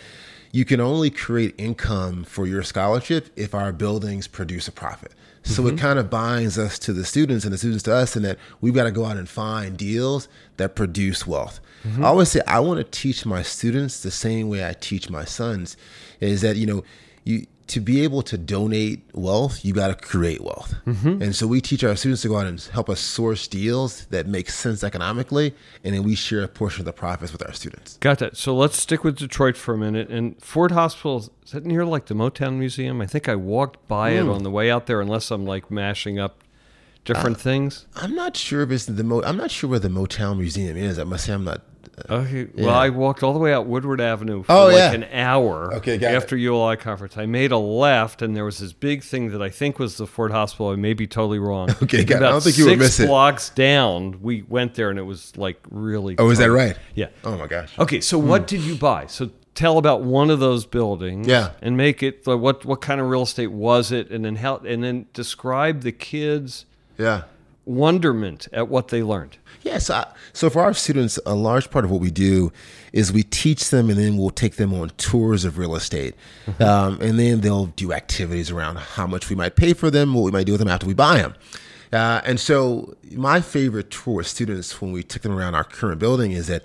you 0.53 0.65
can 0.65 0.81
only 0.81 1.11
create 1.11 1.55
income 1.59 2.25
for 2.25 2.47
your 2.47 2.63
scholarship 2.63 3.29
if 3.37 3.55
our 3.55 3.73
buildings 3.73 4.27
produce 4.27 4.69
a 4.69 4.73
profit. 4.73 5.13
So 5.43 5.63
mm-hmm. 5.63 5.77
it 5.77 5.81
kind 5.81 5.99
of 5.99 6.11
binds 6.11 6.59
us 6.59 6.79
to 6.81 6.93
the 6.93 7.05
students 7.05 7.45
and 7.45 7.53
the 7.55 7.59
students 7.59 7.85
to 7.85 7.95
us, 7.95 8.17
and 8.17 8.25
that 8.25 8.39
we've 8.61 8.75
got 8.75 8.85
to 8.85 8.91
go 8.91 9.05
out 9.05 9.17
and 9.17 9.29
find 9.29 9.77
deals 9.77 10.29
that 10.57 10.75
produce 10.75 11.27
wealth. 11.27 11.61
Mm-hmm. 11.85 12.05
I 12.05 12.09
always 12.09 12.31
say 12.31 12.41
I 12.49 12.59
want 12.61 12.79
to 12.79 12.85
teach 12.85 13.25
my 13.25 13.43
students 13.43 14.03
the 14.03 14.11
same 14.11 14.49
way 14.49 14.67
I 14.69 14.73
teach 14.73 15.09
my 15.09 15.25
sons, 15.25 15.77
is 16.21 16.41
that 16.41 16.57
you 16.57 16.67
know 16.67 16.85
you 17.23 17.47
to 17.69 17.81
be 17.81 18.03
able 18.03 18.23
to 18.23 18.39
donate 18.39 19.03
wealth, 19.13 19.65
you 19.65 19.73
got 19.73 19.89
to 19.89 19.95
create 19.95 20.41
wealth. 20.41 20.75
Mm-hmm. 20.87 21.23
And 21.23 21.35
so 21.35 21.47
we 21.47 21.61
teach 21.61 21.83
our 21.83 21.97
students 21.97 22.23
to 22.23 22.29
go 22.29 22.39
out 22.39 22.47
and 22.47 22.61
help 22.61 22.89
us 22.89 23.01
source 23.01 23.49
deals 23.49 24.07
that 24.07 24.27
make 24.27 24.51
sense 24.51 24.85
economically, 24.85 25.55
and 25.83 25.95
then 25.95 26.03
we 26.03 26.15
share 26.15 26.43
a 26.43 26.49
portion 26.49 26.83
of 26.83 26.87
the 26.87 26.93
profits 26.93 27.33
with 27.33 27.45
our 27.45 27.53
students. 27.53 27.97
Got 27.99 28.19
that. 28.21 28.37
So 28.37 28.55
let's 28.55 28.81
stick 28.81 29.03
with 29.03 29.17
Detroit 29.17 29.57
for 29.57 29.75
a 29.75 29.79
minute. 29.79 30.09
And 30.11 30.41
Ford 30.43 30.71
Hospital 30.73 31.31
is 31.45 31.53
that 31.53 31.65
near 31.65 31.85
like 31.85 32.07
the 32.07 32.15
Motown 32.15 32.59
Museum? 32.59 33.01
I 33.01 33.07
think 33.07 33.29
I 33.29 33.37
walked 33.37 33.87
by 33.89 34.13
mm. 34.13 34.23
it 34.23 34.29
on 34.29 34.43
the 34.43 34.51
way 34.51 34.71
out 34.71 34.87
there, 34.87 35.01
unless 35.01 35.31
I'm 35.31 35.45
like 35.45 35.71
mashing 35.71 36.19
up 36.19 36.45
different 37.05 37.37
uh, 37.37 37.41
things. 37.41 37.87
I'm 37.97 38.15
not 38.15 38.37
sure 38.37 38.63
if 38.63 38.71
it's 38.71 38.87
the 38.87 39.05
Mo. 39.05 39.23
I'm 39.23 39.37
not 39.37 39.51
sure 39.51 39.71
where 39.71 39.79
the 39.79 39.89
Motown 39.89 40.39
Museum 40.39 40.77
is. 40.77 40.99
I 40.99 41.05
must 41.05 41.25
say 41.25 41.33
I'm 41.33 41.45
not 41.45 41.63
Okay. 42.11 42.49
Well, 42.55 42.75
I 42.75 42.91
walked 42.91 43.23
all 43.23 43.33
the 43.33 43.39
way 43.39 43.53
out 43.53 43.67
Woodward 43.67 44.01
Avenue 44.01 44.43
for 44.43 44.53
oh, 44.53 44.67
like 44.67 44.77
yeah. 44.77 44.93
an 44.93 45.05
hour 45.05 45.75
okay, 45.77 46.05
after 46.05 46.37
ULI 46.37 46.77
conference. 46.77 47.17
I 47.17 47.27
made 47.27 47.53
a 47.53 47.59
left, 47.59 48.21
and 48.23 48.37
there 48.37 48.45
was 48.45 48.59
this 48.59 48.73
big 48.73 49.03
thing 49.03 49.31
that 49.31 49.41
I 49.41 49.49
think 49.49 49.79
was 49.79 49.97
the 49.97 50.07
Ford 50.07 50.31
Hospital. 50.31 50.71
I 50.71 50.77
may 50.77 50.93
be 50.93 51.07
totally 51.07 51.39
wrong. 51.39 51.69
Okay, 51.87 52.05
got 52.05 52.17
About 52.17 52.29
I 52.29 52.33
don't 52.33 52.41
think 52.43 52.59
you 52.59 52.67
would 52.67 52.79
miss 52.79 52.99
it. 52.99 53.07
blocks 53.07 53.51
down, 53.51 54.21
we 54.21 54.43
went 54.43 54.75
there, 54.75 54.91
and 54.91 54.99
it 54.99 55.03
was 55.03 55.37
like 55.37 55.61
really. 55.71 56.17
Oh, 56.19 56.31
is 56.31 56.39
that 56.39 56.51
right? 56.51 56.77
Yeah. 56.95 57.09
Oh 57.23 57.37
my 57.37 57.47
gosh. 57.47 57.79
Okay, 57.79 58.01
so 58.01 58.19
hmm. 58.19 58.29
what 58.29 58.47
did 58.47 58.63
you 58.63 58.75
buy? 58.75 59.07
So 59.07 59.31
tell 59.55 59.79
about 59.79 60.03
one 60.03 60.31
of 60.31 60.41
those 60.41 60.67
buildings. 60.67 61.27
Yeah. 61.27 61.53
And 61.61 61.77
make 61.77 62.03
it 62.03 62.27
like, 62.27 62.41
what 62.41 62.65
what 62.65 62.81
kind 62.81 63.01
of 63.01 63.09
real 63.09 63.23
estate 63.23 63.53
was 63.53 63.93
it, 63.93 64.11
and 64.11 64.25
then 64.25 64.37
how, 64.37 64.59
and 64.59 64.83
then 64.83 65.07
describe 65.13 65.83
the 65.83 65.93
kids. 65.93 66.67
Yeah. 66.99 67.23
Wonderment 67.67 68.49
at 68.53 68.69
what 68.69 68.89
they 68.89 69.03
learned. 69.03 69.37
Yes. 69.63 69.91
Yeah, 69.91 70.05
so, 70.05 70.09
so 70.33 70.51
for 70.51 70.63
our 70.63 70.73
students, 70.73 71.19
a 71.27 71.35
large 71.35 71.71
part 71.71 71.85
of 71.85 71.91
what 71.91 72.01
we 72.01 72.11
do 72.11 72.53
is 72.93 73.13
we 73.13 73.25
teach 73.25 73.71
them 73.71 73.91
and 73.91 73.99
then 73.99 74.17
we'll 74.17 74.31
take 74.31 74.57
them 74.57 74.73
on 74.73 74.91
tours 74.91 75.45
of 75.45 75.59
real 75.59 75.75
estate. 75.75 76.15
Mm-hmm. 76.47 76.63
Um, 76.63 77.01
and 77.01 77.19
then 77.19 77.41
they'll 77.41 77.67
do 77.67 77.93
activities 77.93 78.51
around 78.51 78.79
how 78.79 79.07
much 79.07 79.29
we 79.29 79.37
might 79.37 79.57
pay 79.57 79.73
for 79.73 79.91
them, 79.91 80.15
what 80.15 80.23
we 80.23 80.31
might 80.31 80.47
do 80.47 80.53
with 80.53 80.61
them 80.61 80.69
after 80.69 80.87
we 80.87 80.95
buy 80.95 81.19
them. 81.19 81.35
Uh, 81.93 82.21
and 82.25 82.41
so 82.41 82.97
my 83.13 83.41
favorite 83.41 83.91
tour 83.91 84.15
with 84.15 84.27
students 84.27 84.81
when 84.81 84.93
we 84.93 85.03
took 85.03 85.23
them 85.23 85.33
around 85.33 85.55
our 85.55 85.65
current 85.65 85.99
building 85.99 86.33
is 86.33 86.47
that 86.47 86.63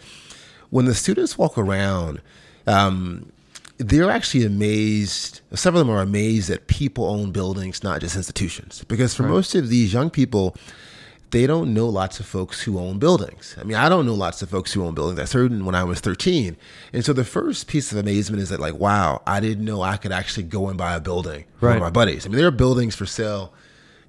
when 0.69 0.85
the 0.85 0.95
students 0.95 1.37
walk 1.37 1.57
around, 1.57 2.21
um, 2.67 3.31
they're 3.77 4.09
actually 4.09 4.45
amazed. 4.45 5.41
Some 5.53 5.75
of 5.75 5.79
them 5.79 5.89
are 5.89 6.01
amazed 6.01 6.49
that 6.49 6.67
people 6.67 7.05
own 7.05 7.31
buildings, 7.31 7.83
not 7.83 8.01
just 8.01 8.15
institutions. 8.15 8.83
Because 8.87 9.15
for 9.15 9.23
right. 9.23 9.31
most 9.31 9.55
of 9.55 9.69
these 9.69 9.91
young 9.91 10.09
people, 10.09 10.55
they 11.31 11.47
don't 11.47 11.73
know 11.73 11.87
lots 11.87 12.19
of 12.19 12.25
folks 12.25 12.61
who 12.61 12.77
own 12.77 12.99
buildings. 12.99 13.55
I 13.59 13.63
mean, 13.63 13.77
I 13.77 13.87
don't 13.87 14.05
know 14.05 14.13
lots 14.13 14.41
of 14.41 14.49
folks 14.49 14.73
who 14.73 14.83
own 14.83 14.93
buildings. 14.93 15.19
I 15.19 15.25
started 15.25 15.63
when 15.63 15.75
I 15.75 15.83
was 15.83 16.01
13. 16.01 16.57
And 16.91 17.05
so 17.05 17.13
the 17.13 17.23
first 17.23 17.67
piece 17.67 17.91
of 17.91 17.97
amazement 17.97 18.43
is 18.43 18.49
that, 18.49 18.59
like, 18.59 18.75
wow, 18.75 19.21
I 19.25 19.39
didn't 19.39 19.63
know 19.63 19.81
I 19.81 19.95
could 19.95 20.11
actually 20.11 20.43
go 20.43 20.67
and 20.67 20.77
buy 20.77 20.93
a 20.93 20.99
building 20.99 21.45
for 21.57 21.69
right. 21.69 21.79
my 21.79 21.89
buddies. 21.89 22.25
I 22.25 22.29
mean, 22.29 22.37
there 22.37 22.47
are 22.47 22.51
buildings 22.51 22.95
for 22.95 23.05
sale, 23.05 23.53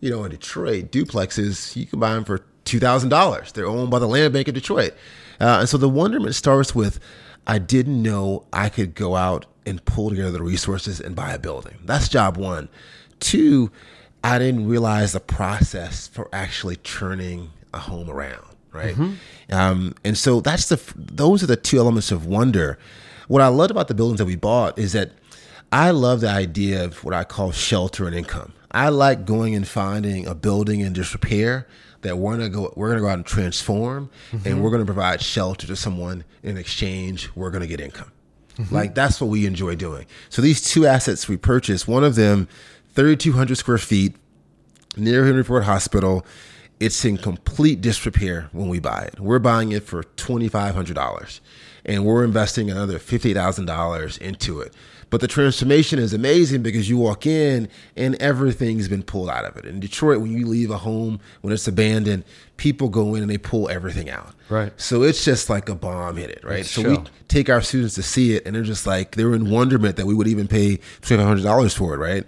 you 0.01 0.11
know, 0.11 0.25
in 0.25 0.33
Detroit, 0.33 0.91
duplexes, 0.91 1.77
you 1.77 1.87
can 1.87 2.01
buy 2.01 2.13
them 2.13 2.25
for 2.25 2.41
$2,000. 2.65 3.53
They're 3.53 3.67
owned 3.67 3.91
by 3.91 4.01
the 4.01 4.09
Land 4.09 4.33
Bank 4.33 4.49
of 4.49 4.55
Detroit. 4.55 4.93
Uh, 5.41 5.59
and 5.61 5.69
so 5.69 5.79
the 5.79 5.89
wonderment 5.89 6.35
starts 6.35 6.75
with, 6.75 6.99
I 7.47 7.59
didn't 7.59 8.03
know 8.03 8.47
I 8.53 8.69
could 8.69 8.95
go 8.95 9.15
out 9.15 9.47
and 9.65 9.85
pull 9.85 10.11
together 10.11 10.33
the 10.33 10.43
resources 10.43 11.01
and 11.01 11.15
buy 11.15 11.33
a 11.33 11.39
building. 11.39 11.79
That's 11.85 12.09
job 12.09 12.37
one. 12.37 12.69
Two, 13.21 13.71
I 14.25 14.39
didn't 14.39 14.69
realize 14.69 15.13
the 15.13 15.21
process 15.21 16.09
for 16.09 16.29
actually 16.33 16.77
turning 16.77 17.51
a 17.75 17.79
home 17.79 18.09
around, 18.09 18.45
right? 18.73 18.95
Mm-hmm. 18.95 19.55
Um, 19.55 19.95
and 20.05 20.17
so 20.17 20.41
that's 20.41 20.69
the 20.69 20.81
those 20.97 21.43
are 21.43 21.47
the 21.47 21.57
two 21.57 21.79
elements 21.79 22.11
of 22.11 22.27
wonder. 22.27 22.79
What 23.29 23.43
I 23.43 23.49
loved 23.49 23.71
about 23.71 23.89
the 23.89 23.95
buildings 23.95 24.19
that 24.19 24.27
we 24.27 24.37
bought 24.37 24.79
is 24.79 24.93
that 24.93 25.13
I 25.73 25.91
love 25.91 26.21
the 26.21 26.29
idea 26.29 26.85
of 26.85 27.03
what 27.03 27.15
I 27.15 27.25
call 27.25 27.51
shelter 27.51 28.07
and 28.07 28.15
income. 28.15 28.53
I 28.71 28.89
like 28.91 29.25
going 29.25 29.55
and 29.55 29.67
finding 29.67 30.27
a 30.27 30.35
building 30.35 30.81
in 30.81 30.93
disrepair 30.93 31.67
that 32.03 32.19
we're 32.19 32.33
gonna 32.33 32.49
go 32.49 32.73
we're 32.77 32.89
gonna 32.89 33.01
go 33.01 33.09
out 33.09 33.15
and 33.19 33.27
transform, 33.27 34.11
mm-hmm. 34.31 34.47
and 34.47 34.63
we're 34.63 34.71
gonna 34.71 34.85
provide 34.85 35.21
shelter 35.23 35.67
to 35.67 35.77
someone 35.77 36.25
in 36.43 36.57
exchange. 36.57 37.31
We're 37.35 37.51
gonna 37.51 37.67
get 37.67 37.81
income. 37.81 38.13
Mm-hmm. 38.57 38.75
Like 38.75 38.95
that's 38.95 39.21
what 39.21 39.29
we 39.29 39.47
enjoy 39.47 39.77
doing. 39.77 40.07
So 40.29 40.43
these 40.43 40.61
two 40.61 40.87
assets 40.87 41.29
we 41.29 41.37
purchased, 41.37 41.89
one 41.89 42.05
of 42.05 42.15
them 42.15 42.49
3,200 42.95 43.57
square 43.57 43.79
feet 43.79 44.15
near 44.97 45.25
Henry 45.25 45.45
Ford 45.45 45.65
Hospital. 45.65 46.27
It's 46.81 47.05
in 47.05 47.17
complete 47.17 47.81
disrepair 47.81 48.49
when 48.53 48.69
we 48.69 48.81
buy 48.81 49.03
it. 49.03 49.21
We're 49.21 49.39
buying 49.39 49.73
it 49.73 49.85
for 49.85 50.03
$2,500 50.03 51.41
and 51.85 52.05
we're 52.05 52.25
investing 52.25 52.71
another 52.71 52.99
$50,000 52.99 54.19
into 54.19 54.61
it. 54.61 54.75
But 55.11 55.21
the 55.21 55.29
transformation 55.29 55.99
is 55.99 56.15
amazing 56.15 56.63
because 56.63 56.89
you 56.89 56.97
walk 56.97 57.27
in 57.27 57.69
and 57.97 58.15
everything's 58.15 58.89
been 58.89 59.03
pulled 59.03 59.29
out 59.29 59.45
of 59.45 59.59
it. 59.59 59.67
In 59.67 59.79
Detroit, 59.79 60.21
when 60.21 60.33
you 60.33 60.47
leave 60.47 60.71
a 60.71 60.79
home, 60.79 61.21
when 61.43 61.53
it's 61.53 61.69
abandoned, 61.69 62.25
people 62.57 62.89
go 62.89 63.15
in 63.15 63.21
and 63.21 63.31
they 63.31 63.37
pull 63.37 63.69
everything 63.69 64.09
out. 64.09 64.35
Right. 64.49 64.73
So 64.81 65.03
it's 65.03 65.23
just 65.23 65.51
like 65.51 65.69
a 65.69 65.75
bomb 65.75 66.17
hit 66.17 66.31
it, 66.31 66.43
right? 66.43 66.65
so 66.65 66.83
we 66.89 66.99
take 67.29 67.51
our 67.51 67.61
students 67.61 67.95
to 67.97 68.03
see 68.03 68.35
it 68.35 68.47
and 68.47 68.57
they're 68.57 68.63
just 68.63 68.87
like, 68.87 69.17
they're 69.17 69.35
in 69.35 69.51
wonderment 69.51 69.97
that 69.97 70.07
we 70.07 70.15
would 70.15 70.29
even 70.29 70.49
pay 70.49 70.79
$2,500 71.03 71.77
for 71.77 71.93
it, 71.95 71.99
right? 71.99 72.25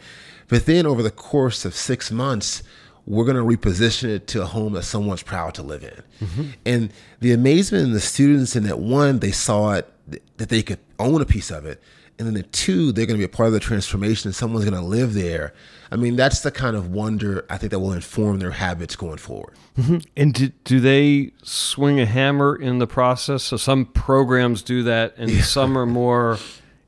But 0.48 0.66
then 0.66 0.86
over 0.86 1.02
the 1.02 1.10
course 1.10 1.64
of 1.64 1.74
six 1.74 2.10
months, 2.10 2.62
we're 3.06 3.24
going 3.24 3.36
to 3.36 3.42
reposition 3.42 4.08
it 4.08 4.26
to 4.28 4.42
a 4.42 4.46
home 4.46 4.72
that 4.74 4.84
someone's 4.84 5.22
proud 5.22 5.54
to 5.54 5.62
live 5.62 5.82
in. 5.82 6.26
Mm-hmm. 6.26 6.50
And 6.64 6.92
the 7.20 7.32
amazement 7.32 7.84
in 7.84 7.92
the 7.92 8.00
students 8.00 8.56
in 8.56 8.64
that 8.64 8.78
one, 8.78 9.18
they 9.18 9.32
saw 9.32 9.72
it 9.72 9.90
that 10.36 10.48
they 10.48 10.62
could 10.62 10.80
own 10.98 11.20
a 11.20 11.26
piece 11.26 11.50
of 11.50 11.66
it. 11.66 11.82
And 12.18 12.28
then 12.28 12.34
the 12.34 12.44
two, 12.44 12.92
they're 12.92 13.06
going 13.06 13.18
to 13.18 13.26
be 13.26 13.32
a 13.32 13.36
part 13.36 13.48
of 13.48 13.52
the 13.52 13.60
transformation 13.60 14.28
and 14.28 14.36
someone's 14.36 14.64
going 14.64 14.80
to 14.80 14.86
live 14.86 15.14
there. 15.14 15.52
I 15.90 15.96
mean, 15.96 16.14
that's 16.14 16.40
the 16.40 16.52
kind 16.52 16.76
of 16.76 16.92
wonder 16.92 17.44
I 17.50 17.58
think 17.58 17.72
that 17.72 17.80
will 17.80 17.92
inform 17.92 18.38
their 18.38 18.52
habits 18.52 18.94
going 18.94 19.18
forward. 19.18 19.54
Mm-hmm. 19.76 19.98
And 20.16 20.32
do, 20.32 20.48
do 20.62 20.78
they 20.78 21.32
swing 21.42 21.98
a 21.98 22.06
hammer 22.06 22.54
in 22.54 22.78
the 22.78 22.86
process? 22.86 23.42
So 23.42 23.56
some 23.56 23.86
programs 23.86 24.62
do 24.62 24.84
that 24.84 25.14
and 25.16 25.30
yeah. 25.30 25.42
some 25.42 25.76
are 25.76 25.86
more 25.86 26.38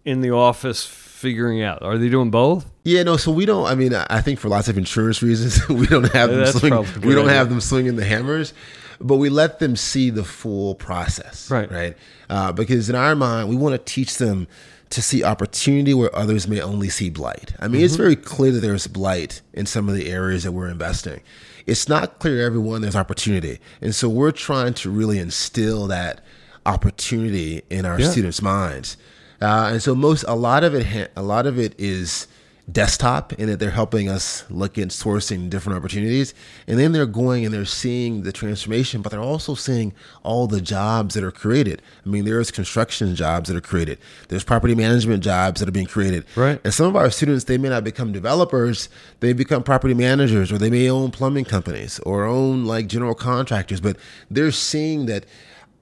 in 0.04 0.20
the 0.20 0.30
office 0.30 0.86
figuring 1.16 1.62
out? 1.62 1.82
Are 1.82 1.96
they 1.98 2.08
doing 2.08 2.30
both? 2.30 2.70
Yeah, 2.84 3.02
no. 3.02 3.16
So 3.16 3.32
we 3.32 3.46
don't. 3.46 3.66
I 3.66 3.74
mean, 3.74 3.94
I 3.94 4.20
think 4.20 4.38
for 4.38 4.48
lots 4.48 4.68
of 4.68 4.76
insurance 4.76 5.22
reasons, 5.22 5.66
we 5.68 5.86
don't 5.86 6.12
have 6.12 6.30
them 6.30 6.46
swing. 6.46 6.72
We 7.00 7.14
don't 7.14 7.24
idea. 7.24 7.38
have 7.38 7.48
them 7.48 7.60
swinging 7.60 7.96
the 7.96 8.04
hammers, 8.04 8.52
but 9.00 9.16
we 9.16 9.28
let 9.30 9.58
them 9.58 9.76
see 9.76 10.10
the 10.10 10.24
full 10.24 10.74
process. 10.74 11.50
Right. 11.50 11.70
Right. 11.70 11.96
Uh, 12.28 12.52
because 12.52 12.90
in 12.90 12.94
our 12.94 13.14
mind, 13.14 13.48
we 13.48 13.56
want 13.56 13.72
to 13.72 13.78
teach 13.78 14.18
them 14.18 14.46
to 14.90 15.02
see 15.02 15.24
opportunity 15.24 15.94
where 15.94 16.14
others 16.14 16.46
may 16.46 16.60
only 16.60 16.88
see 16.88 17.10
blight. 17.10 17.54
I 17.58 17.66
mean, 17.66 17.78
mm-hmm. 17.78 17.86
it's 17.86 17.96
very 17.96 18.14
clear 18.14 18.52
that 18.52 18.60
there's 18.60 18.86
blight 18.86 19.40
in 19.52 19.66
some 19.66 19.88
of 19.88 19.96
the 19.96 20.08
areas 20.10 20.44
that 20.44 20.52
we're 20.52 20.68
investing. 20.68 21.22
It's 21.66 21.88
not 21.88 22.20
clear 22.20 22.36
to 22.36 22.44
everyone 22.44 22.82
there's 22.82 22.94
opportunity, 22.94 23.58
and 23.80 23.92
so 23.92 24.08
we're 24.08 24.30
trying 24.30 24.74
to 24.74 24.90
really 24.90 25.18
instill 25.18 25.88
that 25.88 26.24
opportunity 26.64 27.62
in 27.70 27.84
our 27.84 27.98
yeah. 27.98 28.10
students' 28.10 28.40
minds. 28.40 28.96
Uh, 29.40 29.70
and 29.72 29.82
so 29.82 29.94
most 29.94 30.24
a 30.28 30.34
lot 30.34 30.64
of 30.64 30.74
it 30.74 31.10
a 31.16 31.22
lot 31.22 31.46
of 31.46 31.58
it 31.58 31.74
is 31.78 32.26
desktop 32.70 33.32
in 33.34 33.46
that 33.46 33.60
they're 33.60 33.70
helping 33.70 34.08
us 34.08 34.44
look 34.50 34.76
at 34.76 34.88
sourcing 34.88 35.48
different 35.48 35.78
opportunities. 35.78 36.34
And 36.66 36.78
then 36.78 36.90
they're 36.90 37.06
going 37.06 37.44
and 37.44 37.54
they're 37.54 37.64
seeing 37.64 38.22
the 38.22 38.32
transformation 38.32 39.02
but 39.02 39.12
they're 39.12 39.20
also 39.20 39.54
seeing 39.54 39.92
all 40.24 40.46
the 40.48 40.60
jobs 40.60 41.14
that 41.14 41.22
are 41.22 41.30
created. 41.30 41.80
I 42.04 42.08
mean 42.08 42.24
there's 42.24 42.50
construction 42.50 43.14
jobs 43.14 43.48
that 43.48 43.56
are 43.56 43.60
created. 43.60 43.98
There's 44.28 44.42
property 44.42 44.74
management 44.74 45.22
jobs 45.22 45.60
that 45.60 45.68
are 45.68 45.72
being 45.72 45.86
created. 45.86 46.24
Right. 46.34 46.60
And 46.64 46.74
some 46.74 46.86
of 46.86 46.96
our 46.96 47.10
students 47.10 47.44
they 47.44 47.58
may 47.58 47.68
not 47.68 47.84
become 47.84 48.12
developers. 48.12 48.88
They 49.20 49.32
become 49.32 49.62
property 49.62 49.94
managers 49.94 50.50
or 50.50 50.58
they 50.58 50.70
may 50.70 50.90
own 50.90 51.12
plumbing 51.12 51.44
companies 51.44 52.00
or 52.00 52.24
own 52.24 52.64
like 52.64 52.88
general 52.88 53.14
contractors. 53.14 53.80
But 53.80 53.96
they're 54.28 54.50
seeing 54.50 55.06
that 55.06 55.24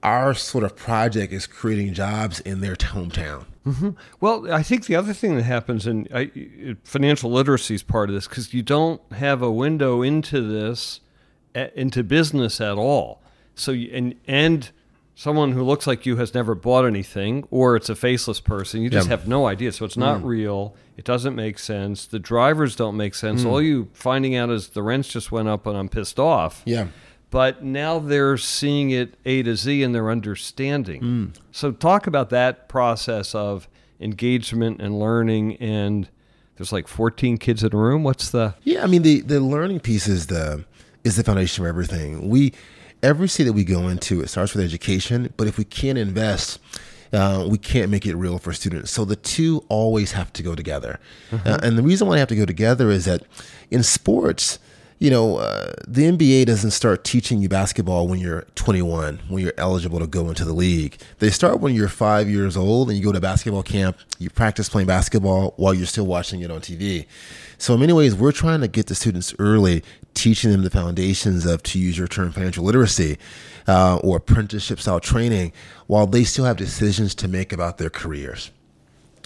our 0.05 0.35
sort 0.35 0.63
of 0.63 0.75
project 0.75 1.33
is 1.33 1.47
creating 1.47 1.91
jobs 1.91 2.39
in 2.41 2.61
their 2.61 2.75
hometown. 2.75 3.45
Mm-hmm. 3.65 3.89
Well, 4.21 4.53
I 4.53 4.61
think 4.61 4.85
the 4.85 4.95
other 4.95 5.13
thing 5.13 5.35
that 5.35 5.43
happens, 5.43 5.87
and 5.87 6.77
financial 6.83 7.31
literacy 7.31 7.73
is 7.73 7.81
part 7.81 8.09
of 8.09 8.15
this, 8.15 8.27
because 8.27 8.53
you 8.53 8.61
don't 8.61 9.01
have 9.13 9.41
a 9.41 9.51
window 9.51 10.03
into 10.03 10.41
this, 10.41 11.01
into 11.55 12.03
business 12.03 12.61
at 12.61 12.77
all. 12.77 13.23
So, 13.55 13.71
and 13.71 14.13
and 14.27 14.69
someone 15.15 15.53
who 15.53 15.63
looks 15.63 15.87
like 15.87 16.05
you 16.05 16.17
has 16.17 16.35
never 16.35 16.53
bought 16.53 16.85
anything, 16.85 17.47
or 17.49 17.75
it's 17.75 17.89
a 17.89 17.95
faceless 17.95 18.39
person, 18.39 18.81
you 18.81 18.91
just 18.91 19.07
have 19.07 19.27
no 19.27 19.47
idea. 19.47 19.71
So 19.71 19.85
it's 19.85 19.97
not 19.97 20.21
mm. 20.21 20.25
real. 20.25 20.75
It 20.97 21.05
doesn't 21.05 21.35
make 21.35 21.57
sense. 21.57 22.05
The 22.05 22.19
drivers 22.19 22.75
don't 22.75 22.95
make 22.95 23.15
sense. 23.15 23.43
Mm. 23.43 23.47
All 23.47 23.61
you 23.61 23.89
finding 23.93 24.35
out 24.35 24.51
is 24.51 24.69
the 24.69 24.83
rents 24.83 25.07
just 25.07 25.31
went 25.31 25.47
up, 25.47 25.65
and 25.65 25.75
I'm 25.75 25.89
pissed 25.89 26.19
off. 26.19 26.61
Yeah 26.65 26.89
but 27.35 27.61
now 27.61 27.99
they're 27.99 28.37
seeing 28.37 28.91
it 28.91 29.15
A 29.25 29.43
to 29.43 29.57
Z 29.57 29.83
and 29.83 29.93
they're 29.93 30.09
understanding. 30.09 31.01
Mm. 31.01 31.37
So 31.51 31.73
talk 31.73 32.07
about 32.07 32.29
that 32.29 32.69
process 32.69 33.35
of 33.35 33.67
engagement 33.99 34.79
and 34.79 34.97
learning 34.97 35.57
and 35.57 36.07
there's 36.55 36.71
like 36.71 36.87
14 36.87 37.37
kids 37.37 37.61
in 37.61 37.75
a 37.75 37.77
room. 37.77 38.03
What's 38.03 38.29
the 38.29 38.55
Yeah, 38.63 38.85
I 38.85 38.87
mean 38.87 39.01
the 39.01 39.19
the 39.19 39.41
learning 39.41 39.81
piece 39.81 40.07
is 40.07 40.27
the 40.27 40.63
is 41.03 41.17
the 41.17 41.25
foundation 41.25 41.61
for 41.61 41.67
everything. 41.67 42.29
We 42.29 42.53
every 43.03 43.27
city 43.27 43.49
that 43.49 43.53
we 43.53 43.65
go 43.65 43.89
into 43.89 44.21
it 44.21 44.29
starts 44.29 44.55
with 44.55 44.63
education, 44.63 45.33
but 45.35 45.45
if 45.45 45.57
we 45.57 45.65
can't 45.65 45.97
invest 45.97 46.57
uh, 47.11 47.45
we 47.49 47.57
can't 47.57 47.91
make 47.91 48.05
it 48.05 48.15
real 48.15 48.39
for 48.39 48.53
students. 48.53 48.91
So 48.91 49.03
the 49.03 49.17
two 49.17 49.65
always 49.67 50.13
have 50.13 50.31
to 50.33 50.41
go 50.43 50.55
together. 50.55 51.01
Uh, 51.33 51.59
and 51.61 51.77
the 51.77 51.83
reason 51.83 52.07
why 52.07 52.15
they 52.15 52.19
have 52.19 52.29
to 52.29 52.35
go 52.35 52.45
together 52.45 52.89
is 52.91 53.03
that 53.05 53.23
in 53.69 53.83
sports, 53.83 54.57
you 54.99 55.09
know, 55.09 55.37
uh, 55.37 55.73
the 55.87 56.03
NBA 56.03 56.45
doesn't 56.45 56.71
start 56.71 57.03
teaching 57.03 57.41
you 57.41 57.49
basketball 57.49 58.07
when 58.07 58.19
you're 58.19 58.45
21, 58.55 59.19
when 59.27 59.43
you're 59.43 59.53
eligible 59.57 59.99
to 59.99 60.07
go 60.07 60.29
into 60.29 60.45
the 60.45 60.53
league. 60.53 60.97
They 61.19 61.29
start 61.29 61.59
when 61.59 61.75
you're 61.75 61.89
five 61.89 62.29
years 62.29 62.55
old 62.55 62.89
and 62.89 62.97
you 62.97 63.03
go 63.03 63.11
to 63.11 63.19
basketball 63.19 63.63
camp, 63.63 63.97
you 64.19 64.29
practice 64.29 64.69
playing 64.69 64.87
basketball 64.87 65.53
while 65.57 65.73
you're 65.73 65.85
still 65.85 66.05
watching 66.05 66.41
it 66.41 66.49
on 66.49 66.61
TV. 66.61 67.07
So, 67.57 67.73
in 67.73 67.81
many 67.81 67.93
ways, 67.93 68.15
we're 68.15 68.31
trying 68.31 68.61
to 68.61 68.67
get 68.69 68.87
the 68.87 68.95
students 68.95 69.33
early, 69.37 69.83
teaching 70.13 70.51
them 70.51 70.63
the 70.63 70.69
foundations 70.69 71.45
of, 71.45 71.61
to 71.63 71.79
use 71.79 71.97
your 71.97 72.07
term, 72.07 72.31
financial 72.31 72.63
literacy 72.63 73.17
uh, 73.67 73.97
or 73.97 74.17
apprenticeship 74.17 74.79
style 74.79 74.99
training 74.99 75.51
while 75.87 76.07
they 76.07 76.23
still 76.23 76.45
have 76.45 76.57
decisions 76.57 77.13
to 77.15 77.27
make 77.27 77.51
about 77.51 77.77
their 77.77 77.89
careers. 77.89 78.51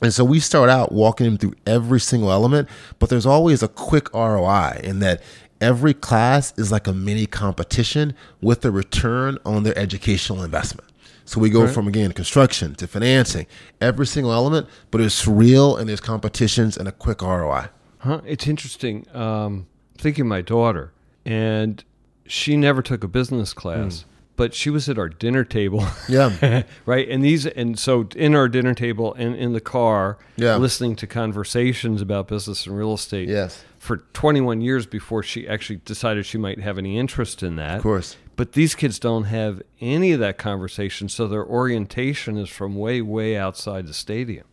And 0.01 0.13
so 0.13 0.23
we 0.23 0.39
start 0.39 0.69
out 0.69 0.91
walking 0.91 1.25
them 1.25 1.37
through 1.37 1.55
every 1.65 1.99
single 1.99 2.31
element, 2.31 2.69
but 2.99 3.09
there's 3.09 3.25
always 3.25 3.61
a 3.61 3.67
quick 3.67 4.13
ROI 4.13 4.79
in 4.83 4.99
that 4.99 5.21
every 5.61 5.93
class 5.93 6.53
is 6.57 6.71
like 6.71 6.87
a 6.87 6.93
mini 6.93 7.25
competition 7.25 8.13
with 8.41 8.63
a 8.65 8.71
return 8.71 9.37
on 9.45 9.63
their 9.63 9.77
educational 9.77 10.43
investment. 10.43 10.89
So 11.25 11.39
we 11.39 11.51
go 11.51 11.65
right. 11.65 11.73
from 11.73 11.87
again 11.87 12.11
construction 12.13 12.73
to 12.75 12.87
financing, 12.87 13.45
every 13.79 14.07
single 14.07 14.33
element, 14.33 14.67
but 14.89 14.99
it's 14.99 15.27
real 15.27 15.77
and 15.77 15.87
there's 15.87 16.01
competitions 16.01 16.75
and 16.75 16.87
a 16.87 16.91
quick 16.91 17.21
ROI. 17.21 17.67
Huh? 17.99 18.21
It's 18.25 18.47
interesting. 18.47 19.05
Um, 19.13 19.67
thinking 19.95 20.27
my 20.27 20.41
daughter, 20.41 20.91
and 21.25 21.83
she 22.25 22.57
never 22.57 22.81
took 22.81 23.03
a 23.03 23.07
business 23.07 23.53
class. 23.53 23.99
Mm. 23.99 24.05
But 24.37 24.53
she 24.53 24.69
was 24.69 24.87
at 24.87 24.97
our 24.97 25.09
dinner 25.09 25.43
table, 25.43 25.85
yeah, 26.07 26.63
right. 26.85 27.09
And 27.09 27.21
these, 27.21 27.45
and 27.45 27.77
so 27.77 28.07
in 28.15 28.35
our 28.35 28.47
dinner 28.47 28.73
table 28.73 29.13
and 29.15 29.35
in 29.35 29.51
the 29.51 29.59
car, 29.59 30.17
yeah, 30.37 30.55
listening 30.55 30.95
to 30.95 31.07
conversations 31.07 32.01
about 32.01 32.29
business 32.29 32.65
and 32.65 32.77
real 32.77 32.93
estate, 32.93 33.27
yes, 33.27 33.65
for 33.79 33.97
21 33.97 34.61
years 34.61 34.85
before 34.85 35.23
she 35.23 35.47
actually 35.47 35.77
decided 35.85 36.25
she 36.25 36.37
might 36.37 36.59
have 36.59 36.77
any 36.77 36.99
interest 36.99 37.41
in 37.41 37.55
that. 37.55 37.77
Of 37.77 37.83
course. 37.83 38.17
But 38.35 38.53
these 38.53 38.75
kids 38.75 38.99
don't 38.99 39.23
have 39.25 39.61
any 39.81 40.11
of 40.11 40.19
that 40.19 40.37
conversation, 40.37 41.09
so 41.09 41.27
their 41.27 41.45
orientation 41.45 42.37
is 42.37 42.49
from 42.49 42.75
way, 42.75 43.01
way 43.01 43.35
outside 43.37 43.87
the 43.87 43.93
stadium. 43.93 44.45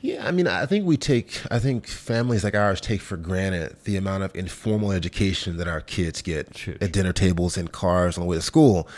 Yeah, 0.00 0.26
I 0.26 0.32
mean, 0.32 0.48
I 0.48 0.66
think 0.66 0.84
we 0.84 0.96
take, 0.96 1.40
I 1.48 1.60
think 1.60 1.86
families 1.86 2.42
like 2.42 2.56
ours 2.56 2.80
take 2.80 3.00
for 3.00 3.16
granted 3.16 3.76
the 3.84 3.96
amount 3.96 4.24
of 4.24 4.34
informal 4.34 4.90
education 4.90 5.58
that 5.58 5.68
our 5.68 5.80
kids 5.80 6.22
get 6.22 6.68
at 6.80 6.92
dinner 6.92 7.12
tables, 7.12 7.56
and 7.56 7.70
cars, 7.70 8.18
on 8.18 8.22
the 8.22 8.28
way 8.28 8.36
to 8.36 8.42
school. 8.42 8.88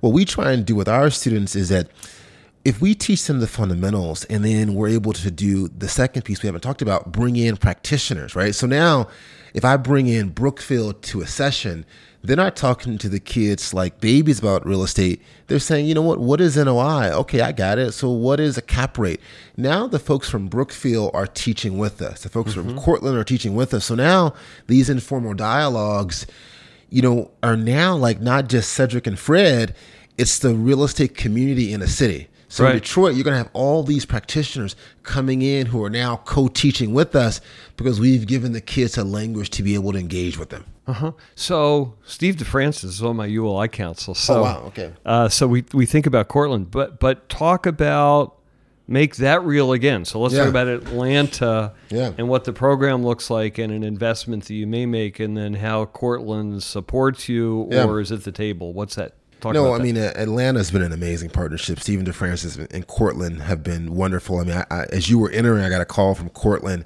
What 0.00 0.12
we 0.12 0.26
try 0.26 0.52
and 0.52 0.66
do 0.66 0.74
with 0.74 0.88
our 0.88 1.08
students 1.08 1.56
is 1.56 1.70
that 1.70 1.88
if 2.64 2.80
we 2.80 2.94
teach 2.94 3.26
them 3.26 3.40
the 3.40 3.46
fundamentals 3.46 4.24
and 4.24 4.44
then 4.44 4.74
we're 4.74 4.88
able 4.88 5.12
to 5.14 5.30
do 5.30 5.68
the 5.68 5.88
second 5.88 6.22
piece 6.24 6.42
we 6.42 6.46
haven't 6.46 6.60
talked 6.60 6.82
about, 6.82 7.10
bring 7.10 7.36
in 7.36 7.56
practitioners, 7.56 8.36
right? 8.36 8.54
So 8.54 8.66
now 8.66 9.08
if 9.54 9.64
I 9.64 9.76
bring 9.76 10.06
in 10.06 10.28
Brookfield 10.28 11.02
to 11.04 11.22
a 11.22 11.26
session, 11.26 11.86
they're 12.22 12.36
not 12.36 12.56
talking 12.56 12.98
to 12.98 13.08
the 13.08 13.18
kids 13.18 13.72
like 13.72 14.00
babies 14.00 14.38
about 14.38 14.66
real 14.66 14.82
estate. 14.82 15.22
They're 15.46 15.58
saying, 15.58 15.86
you 15.86 15.94
know 15.94 16.02
what, 16.02 16.20
what 16.20 16.40
is 16.40 16.56
NOI? 16.56 17.10
Okay, 17.12 17.40
I 17.40 17.52
got 17.52 17.78
it. 17.78 17.92
So 17.92 18.10
what 18.10 18.38
is 18.40 18.58
a 18.58 18.62
cap 18.62 18.98
rate? 18.98 19.20
Now 19.56 19.86
the 19.86 19.98
folks 19.98 20.28
from 20.28 20.48
Brookfield 20.48 21.12
are 21.14 21.26
teaching 21.26 21.78
with 21.78 22.02
us. 22.02 22.22
The 22.22 22.28
folks 22.28 22.52
mm-hmm. 22.52 22.68
from 22.68 22.78
Cortland 22.78 23.16
are 23.16 23.24
teaching 23.24 23.54
with 23.54 23.72
us. 23.72 23.86
So 23.86 23.94
now 23.94 24.34
these 24.66 24.90
informal 24.90 25.32
dialogues, 25.32 26.26
you 26.90 27.00
know, 27.00 27.30
are 27.42 27.56
now 27.56 27.96
like 27.96 28.20
not 28.20 28.48
just 28.48 28.72
Cedric 28.72 29.06
and 29.06 29.18
Fred, 29.18 29.74
it's 30.18 30.38
the 30.38 30.54
real 30.54 30.84
estate 30.84 31.16
community 31.16 31.72
in 31.72 31.80
a 31.80 31.86
city. 31.86 32.28
So 32.50 32.64
right. 32.64 32.74
in 32.74 32.80
Detroit, 32.80 33.14
you're 33.14 33.22
going 33.22 33.34
to 33.34 33.38
have 33.38 33.50
all 33.52 33.84
these 33.84 34.04
practitioners 34.04 34.74
coming 35.04 35.40
in 35.40 35.66
who 35.66 35.84
are 35.84 35.88
now 35.88 36.16
co-teaching 36.16 36.92
with 36.92 37.14
us 37.14 37.40
because 37.76 38.00
we've 38.00 38.26
given 38.26 38.52
the 38.52 38.60
kids 38.60 38.98
a 38.98 39.04
language 39.04 39.50
to 39.50 39.62
be 39.62 39.74
able 39.74 39.92
to 39.92 39.98
engage 39.98 40.36
with 40.36 40.48
them. 40.48 40.64
Uh-huh. 40.88 41.12
So 41.36 41.94
Steve 42.04 42.34
DeFrancis 42.34 42.84
is 42.84 43.02
on 43.04 43.16
my 43.16 43.26
ULI 43.26 43.68
council. 43.68 44.16
So, 44.16 44.40
oh 44.40 44.42
wow, 44.42 44.62
okay. 44.66 44.92
Uh, 45.06 45.28
so 45.28 45.46
we 45.46 45.64
we 45.72 45.86
think 45.86 46.06
about 46.06 46.26
Cortland, 46.26 46.72
but 46.72 46.98
but 46.98 47.28
talk 47.28 47.66
about 47.66 48.40
make 48.88 49.14
that 49.16 49.44
real 49.44 49.70
again. 49.70 50.04
So 50.04 50.18
let's 50.18 50.34
yeah. 50.34 50.40
talk 50.40 50.48
about 50.48 50.66
Atlanta 50.66 51.72
yeah. 51.88 52.12
and 52.18 52.28
what 52.28 52.42
the 52.42 52.52
program 52.52 53.04
looks 53.04 53.30
like 53.30 53.58
and 53.58 53.72
an 53.72 53.84
investment 53.84 54.46
that 54.46 54.54
you 54.54 54.66
may 54.66 54.86
make, 54.86 55.20
and 55.20 55.36
then 55.36 55.54
how 55.54 55.84
Cortland 55.84 56.64
supports 56.64 57.28
you 57.28 57.68
yeah. 57.70 57.84
or 57.84 58.00
is 58.00 58.10
at 58.10 58.24
the 58.24 58.32
table. 58.32 58.72
What's 58.72 58.96
that? 58.96 59.14
Talk 59.40 59.54
no, 59.54 59.72
I 59.72 59.78
that. 59.78 59.84
mean 59.84 59.96
Atlanta's 59.96 60.70
been 60.70 60.82
an 60.82 60.92
amazing 60.92 61.30
partnership. 61.30 61.80
Stephen 61.80 62.04
DeFrancis 62.04 62.70
and 62.72 62.86
Cortland 62.86 63.40
have 63.40 63.62
been 63.62 63.94
wonderful. 63.94 64.38
I 64.38 64.44
mean, 64.44 64.56
I, 64.56 64.66
I, 64.70 64.84
as 64.92 65.08
you 65.08 65.18
were 65.18 65.30
entering, 65.30 65.64
I 65.64 65.70
got 65.70 65.80
a 65.80 65.86
call 65.86 66.14
from 66.14 66.28
Cortland, 66.28 66.84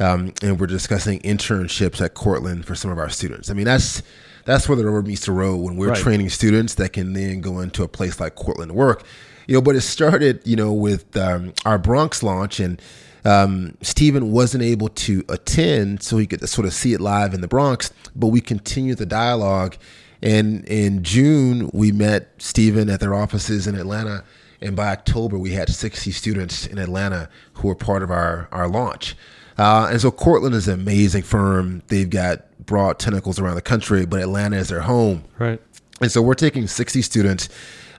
um, 0.00 0.32
and 0.42 0.58
we're 0.58 0.66
discussing 0.66 1.20
internships 1.20 2.00
at 2.00 2.14
Cortland 2.14 2.66
for 2.66 2.74
some 2.74 2.90
of 2.90 2.98
our 2.98 3.08
students. 3.08 3.50
I 3.50 3.54
mean, 3.54 3.66
that's 3.66 4.02
that's 4.44 4.68
where 4.68 4.74
the 4.76 4.84
rubber 4.84 5.02
meets 5.02 5.26
the 5.26 5.32
road 5.32 5.58
when 5.58 5.76
we're 5.76 5.90
right. 5.90 5.98
training 5.98 6.28
students 6.30 6.74
that 6.74 6.92
can 6.92 7.12
then 7.12 7.40
go 7.40 7.60
into 7.60 7.84
a 7.84 7.88
place 7.88 8.18
like 8.18 8.34
Cortland 8.34 8.70
to 8.70 8.74
work. 8.74 9.04
You 9.46 9.54
know, 9.54 9.62
but 9.62 9.76
it 9.76 9.82
started, 9.82 10.40
you 10.44 10.56
know, 10.56 10.72
with 10.72 11.16
um, 11.16 11.52
our 11.64 11.78
Bronx 11.78 12.22
launch 12.22 12.60
and. 12.60 12.80
Um, 13.24 13.78
Stephen 13.82 14.32
wasn't 14.32 14.64
able 14.64 14.88
to 14.88 15.22
attend, 15.28 16.02
so 16.02 16.18
he 16.18 16.26
could 16.26 16.48
sort 16.48 16.66
of 16.66 16.72
see 16.72 16.92
it 16.92 17.00
live 17.00 17.34
in 17.34 17.40
the 17.40 17.46
Bronx. 17.46 17.92
But 18.16 18.26
we 18.26 18.40
continued 18.40 18.98
the 18.98 19.06
dialogue, 19.06 19.76
and 20.22 20.64
in 20.66 21.02
June, 21.02 21.70
we 21.72 21.90
met 21.90 22.30
Stephen 22.38 22.88
at 22.88 23.00
their 23.00 23.14
offices 23.14 23.66
in 23.66 23.74
Atlanta. 23.74 24.24
And 24.60 24.76
by 24.76 24.88
October, 24.88 25.36
we 25.38 25.52
had 25.52 25.68
60 25.68 26.12
students 26.12 26.66
in 26.66 26.78
Atlanta 26.78 27.28
who 27.54 27.68
were 27.68 27.74
part 27.74 28.02
of 28.02 28.10
our, 28.10 28.48
our 28.52 28.68
launch. 28.68 29.16
Uh, 29.58 29.88
and 29.90 30.00
so 30.00 30.10
Cortland 30.10 30.54
is 30.54 30.68
an 30.68 30.74
amazing 30.74 31.22
firm. 31.22 31.82
They've 31.88 32.08
got 32.08 32.44
broad 32.64 33.00
tentacles 33.00 33.40
around 33.40 33.56
the 33.56 33.62
country, 33.62 34.06
but 34.06 34.20
Atlanta 34.20 34.56
is 34.56 34.68
their 34.68 34.82
home. 34.82 35.24
Right. 35.38 35.60
And 36.00 36.10
so 36.10 36.22
we're 36.22 36.34
taking 36.34 36.68
60 36.68 37.02
students, 37.02 37.48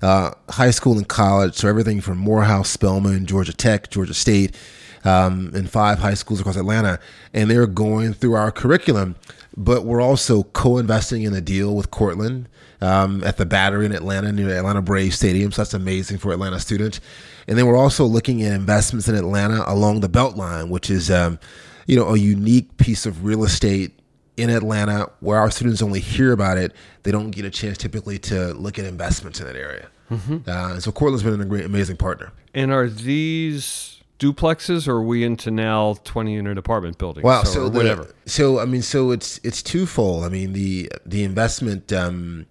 uh, 0.01 0.31
high 0.49 0.71
school 0.71 0.97
and 0.97 1.07
college, 1.07 1.55
so 1.55 1.67
everything 1.67 2.01
from 2.01 2.17
Morehouse, 2.17 2.69
Spelman, 2.69 3.25
Georgia 3.25 3.53
Tech, 3.53 3.89
Georgia 3.89 4.13
State, 4.13 4.55
um, 5.03 5.51
and 5.53 5.69
five 5.69 5.99
high 5.99 6.13
schools 6.13 6.39
across 6.39 6.55
Atlanta. 6.55 6.99
And 7.33 7.51
they're 7.51 7.67
going 7.67 8.13
through 8.13 8.33
our 8.33 8.51
curriculum 8.51 9.15
but 9.55 9.85
we're 9.85 10.01
also 10.01 10.43
co-investing 10.43 11.23
in 11.23 11.33
a 11.33 11.41
deal 11.41 11.75
with 11.75 11.91
Cortland 11.91 12.49
um, 12.81 13.23
at 13.23 13.37
the 13.37 13.45
Battery 13.45 13.85
in 13.85 13.91
Atlanta 13.91 14.31
near 14.31 14.49
Atlanta 14.49 14.81
Braves 14.81 15.15
Stadium. 15.15 15.51
So 15.51 15.61
that's 15.61 15.73
amazing 15.73 16.17
for 16.17 16.31
Atlanta 16.31 16.59
students. 16.59 16.99
And 17.47 17.57
then 17.57 17.67
we're 17.67 17.77
also 17.77 18.05
looking 18.05 18.41
at 18.43 18.53
investments 18.53 19.07
in 19.07 19.15
Atlanta 19.15 19.63
along 19.67 19.99
the 20.01 20.09
Beltline, 20.09 20.69
which 20.69 20.89
is 20.89 21.11
um, 21.11 21.39
you 21.85 21.95
know 21.95 22.13
a 22.13 22.17
unique 22.17 22.77
piece 22.77 23.05
of 23.05 23.23
real 23.23 23.43
estate 23.43 23.99
in 24.35 24.49
Atlanta 24.49 25.11
where 25.19 25.37
our 25.37 25.51
students 25.51 25.81
only 25.81 25.99
hear 25.99 26.31
about 26.31 26.57
it. 26.57 26.73
They 27.03 27.11
don't 27.11 27.31
get 27.31 27.45
a 27.45 27.51
chance 27.51 27.77
typically 27.77 28.17
to 28.19 28.53
look 28.53 28.79
at 28.79 28.85
investments 28.85 29.39
in 29.39 29.47
that 29.47 29.55
area. 29.55 29.87
Mm-hmm. 30.09 30.37
Uh, 30.47 30.79
so 30.79 30.91
Cortland's 30.91 31.23
been 31.23 31.39
a 31.39 31.45
great, 31.45 31.65
amazing 31.65 31.97
partner. 31.97 32.31
And 32.53 32.71
are 32.71 32.87
these 32.87 33.92
duplexes, 34.19 34.87
or 34.87 34.97
are 34.97 35.03
we 35.03 35.23
into 35.23 35.51
now 35.51 35.95
twenty 36.03 36.33
unit 36.33 36.57
apartment 36.57 36.97
buildings? 36.97 37.23
Wow, 37.23 37.43
so 37.43 37.69
the, 37.69 37.77
whatever. 37.77 38.13
So 38.25 38.59
I 38.59 38.65
mean, 38.65 38.81
so 38.81 39.11
it's 39.11 39.39
it's 39.43 39.61
twofold. 39.61 40.23
I 40.23 40.29
mean, 40.29 40.53
the 40.53 40.91
the 41.05 41.23
investment 41.23 41.91
um, 41.91 42.45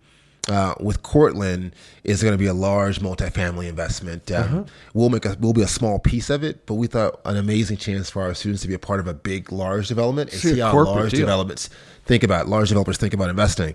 uh, 0.48 0.74
with 0.80 1.02
Cortland 1.02 1.74
is 2.04 2.22
going 2.22 2.32
to 2.32 2.38
be 2.38 2.46
a 2.46 2.54
large 2.54 3.00
multifamily 3.00 3.68
investment. 3.68 4.30
Um, 4.30 4.42
uh-huh. 4.42 4.64
We'll 4.94 5.10
make 5.10 5.24
a 5.24 5.36
we'll 5.38 5.52
be 5.52 5.62
a 5.62 5.68
small 5.68 5.98
piece 5.98 6.30
of 6.30 6.42
it, 6.42 6.66
but 6.66 6.74
we 6.74 6.86
thought 6.86 7.20
an 7.24 7.36
amazing 7.36 7.76
chance 7.76 8.10
for 8.10 8.22
our 8.22 8.34
students 8.34 8.62
to 8.62 8.68
be 8.68 8.74
a 8.74 8.78
part 8.78 9.00
of 9.00 9.06
a 9.06 9.14
big, 9.14 9.52
large 9.52 9.88
development 9.88 10.32
and 10.32 10.40
see, 10.40 10.54
see 10.54 10.60
how 10.60 10.74
large 10.84 11.12
deal. 11.12 11.20
developments 11.20 11.70
think 12.04 12.22
about 12.22 12.48
large 12.48 12.68
developers 12.68 12.98
think 12.98 13.14
about 13.14 13.30
investing. 13.30 13.74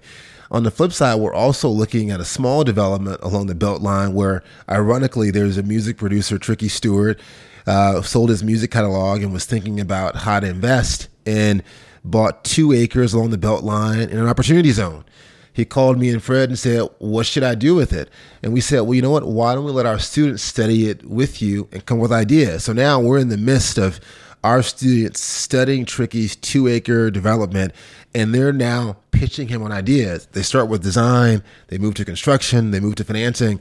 On 0.49 0.63
the 0.63 0.71
flip 0.71 0.93
side, 0.93 1.15
we're 1.15 1.33
also 1.33 1.67
looking 1.67 2.09
at 2.09 2.21
a 2.21 2.25
small 2.25 2.63
development 2.63 3.19
along 3.21 3.47
the 3.47 3.55
Beltline 3.55 4.13
where, 4.13 4.43
ironically, 4.69 5.29
there's 5.29 5.57
a 5.57 5.63
music 5.63 5.97
producer, 5.97 6.37
Tricky 6.37 6.69
Stewart, 6.69 7.19
uh, 7.67 8.01
sold 8.01 8.29
his 8.29 8.43
music 8.43 8.71
catalog 8.71 9.21
and 9.21 9.33
was 9.33 9.45
thinking 9.45 9.79
about 9.79 10.15
how 10.15 10.39
to 10.39 10.47
invest 10.47 11.09
and 11.25 11.61
bought 12.03 12.43
two 12.43 12.71
acres 12.71 13.13
along 13.13 13.29
the 13.29 13.37
Beltline 13.37 14.09
in 14.09 14.17
an 14.17 14.27
opportunity 14.27 14.71
zone. 14.71 15.03
He 15.51 15.65
called 15.65 15.97
me 15.97 16.09
and 16.09 16.21
Fred 16.21 16.49
and 16.49 16.57
said, 16.57 16.87
What 16.99 17.25
should 17.25 17.43
I 17.43 17.55
do 17.55 17.75
with 17.75 17.91
it? 17.91 18.09
And 18.43 18.53
we 18.53 18.61
said, 18.61 18.81
Well, 18.81 18.93
you 18.93 19.01
know 19.01 19.09
what? 19.09 19.27
Why 19.27 19.55
don't 19.55 19.65
we 19.65 19.71
let 19.71 19.85
our 19.85 19.99
students 19.99 20.43
study 20.43 20.87
it 20.87 21.03
with 21.03 21.41
you 21.41 21.67
and 21.71 21.85
come 21.85 21.97
with 21.99 22.11
ideas? 22.11 22.63
So 22.63 22.73
now 22.73 22.99
we're 22.99 23.17
in 23.17 23.29
the 23.29 23.37
midst 23.37 23.77
of 23.77 23.99
our 24.43 24.61
students 24.61 25.21
studying 25.21 25.83
Tricky's 25.83 26.35
two 26.35 26.67
acre 26.67 27.09
development, 27.09 27.73
and 28.13 28.33
they're 28.33 28.53
now 28.53 28.97
pitching 29.11 29.47
him 29.47 29.63
on 29.63 29.71
ideas. 29.71 30.27
They 30.27 30.43
start 30.43 30.69
with 30.69 30.83
design, 30.83 31.41
they 31.69 31.79
move 31.79 31.95
to 31.95 32.05
construction, 32.05 32.71
they 32.71 32.79
move 32.79 32.95
to 32.95 33.03
financing. 33.03 33.59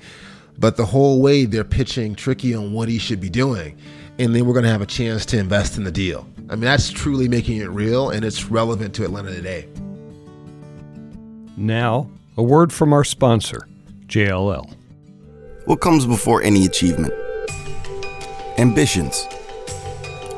But 0.58 0.76
the 0.76 0.86
whole 0.86 1.20
way 1.20 1.44
they're 1.44 1.64
pitching 1.64 2.14
Tricky 2.14 2.54
on 2.54 2.72
what 2.72 2.88
he 2.88 2.98
should 2.98 3.20
be 3.20 3.30
doing. 3.30 3.76
And 4.18 4.34
then 4.34 4.46
we're 4.46 4.54
going 4.54 4.64
to 4.64 4.70
have 4.70 4.80
a 4.80 4.86
chance 4.86 5.26
to 5.26 5.38
invest 5.38 5.76
in 5.76 5.84
the 5.84 5.92
deal. 5.92 6.26
I 6.48 6.54
mean, 6.54 6.62
that's 6.62 6.90
truly 6.90 7.28
making 7.28 7.58
it 7.58 7.68
real 7.68 8.10
and 8.10 8.24
it's 8.24 8.46
relevant 8.46 8.94
to 8.94 9.04
Atlanta 9.04 9.34
today. 9.34 9.68
Now, 11.56 12.08
a 12.36 12.42
word 12.42 12.72
from 12.72 12.92
our 12.92 13.04
sponsor, 13.04 13.66
JLL. 14.06 14.72
What 15.66 15.80
comes 15.80 16.06
before 16.06 16.42
any 16.42 16.64
achievement? 16.64 17.12
Ambitions. 18.58 19.26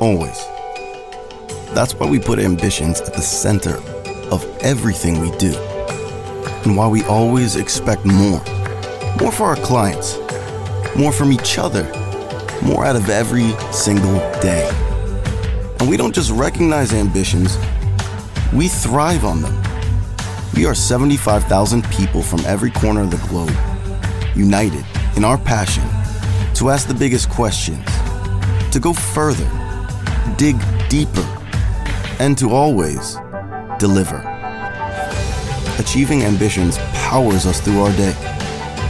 Always. 0.01 0.39
That's 1.75 1.95
why 1.95 2.09
we 2.09 2.19
put 2.19 2.39
ambitions 2.39 3.01
at 3.01 3.15
the 3.15 3.21
center 3.21 3.77
of 4.31 4.45
everything 4.61 5.21
we 5.21 5.31
do. 5.39 5.55
And 6.65 6.77
why 6.77 6.89
we 6.89 7.05
always 7.05 7.57
expect 7.57 8.05
more. 8.05 8.43
More 9.21 9.33
for 9.33 9.47
our 9.47 9.57
clients, 9.57 10.17
more 10.97 11.13
from 11.13 11.33
each 11.33 11.59
other, 11.59 11.83
more 12.63 12.85
out 12.85 12.97
of 12.97 13.09
every 13.11 13.53
single 13.73 14.19
day. 14.41 14.71
And 15.81 15.89
we 15.89 15.97
don't 15.97 16.15
just 16.15 16.31
recognize 16.31 16.93
ambitions, 16.93 17.59
we 18.53 18.69
thrive 18.69 19.25
on 19.25 19.43
them. 19.43 19.63
We 20.55 20.67
are 20.67 20.75
75,000 20.75 21.85
people 21.91 22.23
from 22.23 22.41
every 22.47 22.71
corner 22.71 23.03
of 23.03 23.11
the 23.11 23.19
globe, 23.29 23.53
united 24.37 24.85
in 25.17 25.25
our 25.25 25.39
passion 25.39 25.83
to 26.55 26.71
ask 26.71 26.87
the 26.87 26.95
biggest 26.95 27.29
questions, 27.29 27.85
to 28.73 28.79
go 28.81 28.93
further, 28.93 29.49
dig 30.37 30.57
deeper, 30.89 31.27
and 32.21 32.39
to 32.39 32.51
always 32.51 33.17
deliver. 33.79 34.19
Achieving 35.79 36.23
ambitions 36.23 36.79
powers 36.95 37.47
us 37.47 37.61
through 37.61 37.81
our 37.81 37.93
day, 37.93 38.15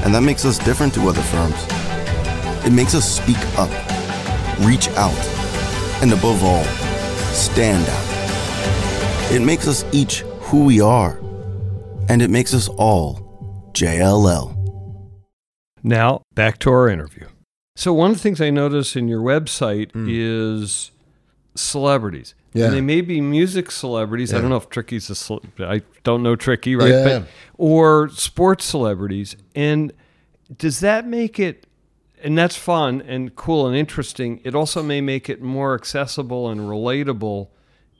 and 0.08 0.14
that 0.14 0.22
makes 0.22 0.46
us 0.46 0.56
different 0.56 0.94
to 0.94 1.06
other 1.06 1.20
firms. 1.20 1.66
It 2.64 2.72
makes 2.72 2.94
us 2.94 3.06
speak 3.06 3.36
up, 3.58 3.68
reach 4.60 4.88
out, 4.96 5.12
and 6.00 6.10
above 6.14 6.42
all, 6.42 6.64
stand 7.34 7.86
out. 7.86 9.30
It 9.30 9.42
makes 9.42 9.68
us 9.68 9.84
each 9.92 10.20
who 10.40 10.64
we 10.64 10.80
are, 10.80 11.18
and 12.08 12.22
it 12.22 12.30
makes 12.30 12.54
us 12.54 12.68
all 12.68 13.70
JLL. 13.74 14.56
Now, 15.82 16.22
back 16.34 16.58
to 16.60 16.70
our 16.70 16.88
interview. 16.88 17.26
So, 17.76 17.92
one 17.92 18.12
of 18.12 18.16
the 18.16 18.22
things 18.22 18.40
I 18.40 18.48
notice 18.48 18.96
in 18.96 19.08
your 19.08 19.20
website 19.20 19.92
hmm. 19.92 20.06
is 20.08 20.90
celebrities. 21.54 22.34
Yeah. 22.54 22.66
And 22.66 22.74
they 22.74 22.80
may 22.80 23.02
be 23.02 23.20
music 23.20 23.70
celebrities. 23.70 24.32
I 24.32 24.40
don't 24.40 24.50
know 24.50 24.56
if 24.56 24.70
Tricky's 24.70 25.10
a 25.10 25.14
cele- 25.14 25.42
I 25.58 25.82
don't 26.02 26.22
know 26.22 26.34
Tricky, 26.34 26.76
right? 26.76 26.88
Yeah. 26.88 27.18
But 27.20 27.28
or 27.58 28.08
sports 28.08 28.64
celebrities. 28.64 29.36
And 29.54 29.92
does 30.56 30.80
that 30.80 31.06
make 31.06 31.38
it 31.38 31.66
and 32.22 32.36
that's 32.36 32.56
fun 32.56 33.00
and 33.02 33.34
cool 33.36 33.66
and 33.66 33.76
interesting. 33.76 34.40
It 34.44 34.54
also 34.54 34.82
may 34.82 35.00
make 35.00 35.28
it 35.28 35.40
more 35.40 35.74
accessible 35.74 36.48
and 36.48 36.62
relatable 36.62 37.48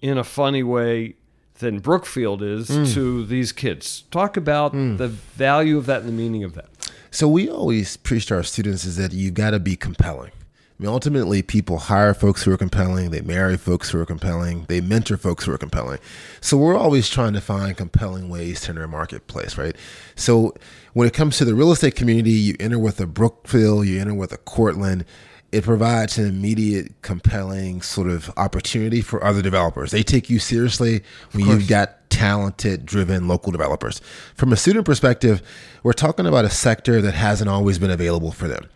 in 0.01 0.18
a 0.18 0.24
funny 0.24 0.62
way 0.62 1.14
than 1.59 1.80
Brookfield 1.80 2.42
is 2.42 2.68
hmm. 2.68 2.84
to 2.86 3.26
these 3.26 3.53
kids. 3.53 4.03
Talk 4.11 4.36
about 4.36 4.72
hmm. 4.72 4.96
the 4.96 5.09
value 5.09 5.76
of 5.76 5.86
that 5.86 6.01
and 6.01 6.09
the 6.09 6.12
meaning 6.12 6.44
of 6.44 6.55
that. 6.55 6.68
So 7.11 7.26
we 7.26 7.49
always 7.49 7.96
preach 7.96 8.26
to 8.26 8.36
our 8.36 8.42
students 8.42 8.84
is 8.84 8.96
that 8.96 9.12
you 9.12 9.30
got 9.30 9.51
to 9.51 9.59
be 9.59 9.76
compelling. 9.76 10.32
I 10.79 10.85
mean, 10.85 10.93
ultimately, 10.93 11.43
people 11.43 11.79
hire 11.79 12.14
folks 12.14 12.45
who 12.45 12.53
are 12.53 12.57
compelling. 12.57 13.11
They 13.11 13.20
marry 13.20 13.57
folks 13.57 13.91
who 13.91 13.99
are 14.01 14.07
compelling. 14.07 14.64
They 14.68 14.81
mentor 14.81 15.16
folks 15.16 15.45
who 15.45 15.53
are 15.53 15.59
compelling. 15.59 15.99
So 16.41 16.57
we're 16.57 16.76
always 16.76 17.09
trying 17.09 17.33
to 17.33 17.41
find 17.41 17.76
compelling 17.76 18.29
ways 18.29 18.61
to 18.61 18.70
enter 18.70 18.85
a 18.85 18.89
marketplace, 18.89 19.59
right? 19.59 19.74
So 20.14 20.55
when 20.93 21.09
it 21.09 21.14
comes 21.14 21.37
to 21.39 21.45
the 21.45 21.57
real 21.57 21.72
estate 21.72 21.97
community, 21.97 22.31
you 22.31 22.55
enter 22.61 22.79
with 22.79 23.01
a 23.01 23.07
Brookfield, 23.07 23.87
you 23.87 24.01
enter 24.01 24.14
with 24.14 24.33
a 24.33 24.39
Cortland. 24.39 25.05
It 25.51 25.64
provides 25.64 26.16
an 26.16 26.26
immediate, 26.26 26.93
compelling 27.03 27.83
sort 27.83 28.09
of 28.09 28.31
opportunity 28.37 29.01
for 29.01 29.24
other 29.24 29.43
developers. 29.43 29.91
They 29.91 30.05
take 30.05 30.31
you 30.31 30.39
seriously 30.39 31.03
when 31.33 31.45
you've 31.47 31.66
got 31.66 31.97
talented, 32.19 32.85
driven 32.85 33.29
local 33.29 33.53
developers. 33.53 34.01
From 34.35 34.53
a 34.53 34.57
student 34.57 34.85
perspective, 34.85 35.41
we're 35.85 35.93
talking 35.93 36.27
about 36.27 36.45
a 36.45 36.51
sector 36.51 37.01
that 37.01 37.14
hasn't 37.14 37.49
always 37.49 37.79
been 37.79 37.93
available 37.93 38.33
for 38.33 38.49
them. 38.49 38.69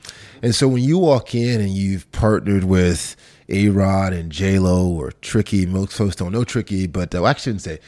And 0.43 0.55
so 0.55 0.69
when 0.69 0.85
you 0.85 0.97
walk 0.99 1.35
in 1.35 1.61
and 1.61 1.71
you've 1.71 2.11
partnered 2.13 2.63
with 2.63 3.17
A 3.49 3.69
Rod 3.71 4.13
and 4.13 4.31
J 4.31 4.61
Lo 4.61 4.89
or 4.89 5.11
Tricky, 5.11 5.67
most 5.67 5.93
folks 5.93 6.15
don't 6.15 6.31
know 6.31 6.45
Tricky, 6.45 6.87
but 6.87 7.13
uh, 7.17 7.25
I 7.25 7.35
shouldn't 7.35 7.63
say 7.63 7.81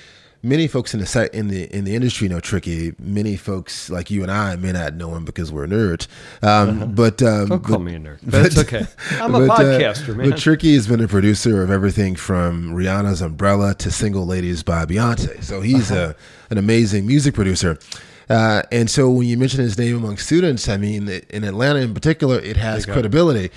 many 0.45 0.69
folks 0.69 0.95
in 0.95 1.01
the 1.01 1.31
in 1.33 1.49
the 1.49 1.75
in 1.75 1.85
the 1.85 1.95
industry 1.95 2.29
know 2.29 2.39
Tricky. 2.41 2.95
Many 2.99 3.37
folks 3.37 3.91
like 3.91 4.11
you 4.11 4.23
and 4.23 4.31
I 4.31 4.57
may 4.57 4.73
not 4.73 4.95
know 4.95 5.15
him 5.17 5.25
because 5.25 5.51
we're 5.51 5.67
nerds. 5.67 6.07
Um, 6.43 6.95
But 6.95 7.23
um, 7.23 7.49
Don't 7.49 7.65
call 7.65 7.79
but- 7.79 7.85
me 7.85 7.95
a 7.95 7.99
nerd. 7.99 8.19
But 8.31 8.47
it's 8.47 8.59
okay. 8.59 8.87
I'm 9.21 9.35
a 9.35 9.47
but, 9.47 9.61
uh, 9.61 9.63
podcaster, 9.79 10.15
man. 10.15 10.31
But 10.31 10.39
Tricky 10.39 10.75
has 10.75 10.87
been 10.87 11.01
a 11.01 11.09
producer 11.09 11.63
of 11.63 11.71
everything 11.71 12.15
from 12.17 12.75
Rihanna's 12.75 13.23
Umbrella 13.23 13.75
to 13.77 13.91
Single 13.91 14.27
Ladies 14.27 14.63
by 14.63 14.85
Beyonce. 14.85 15.43
So 15.43 15.61
he's 15.63 15.91
a, 15.91 16.15
an 16.51 16.59
amazing 16.59 17.07
music 17.07 17.35
producer. 17.35 17.79
Uh, 18.29 18.63
and 18.73 18.89
so 18.89 19.11
when 19.11 19.27
you 19.27 19.37
mention 19.37 19.61
his 19.61 19.77
name 19.77 19.97
among 19.97 20.17
students, 20.17 20.69
I 20.69 20.77
mean, 20.79 21.09
in 21.09 21.45
Atlanta 21.45 21.81
in 21.81 21.93
particular, 21.93 22.39
it 22.41 22.57
has 22.57 22.87
credibility. 22.87 23.51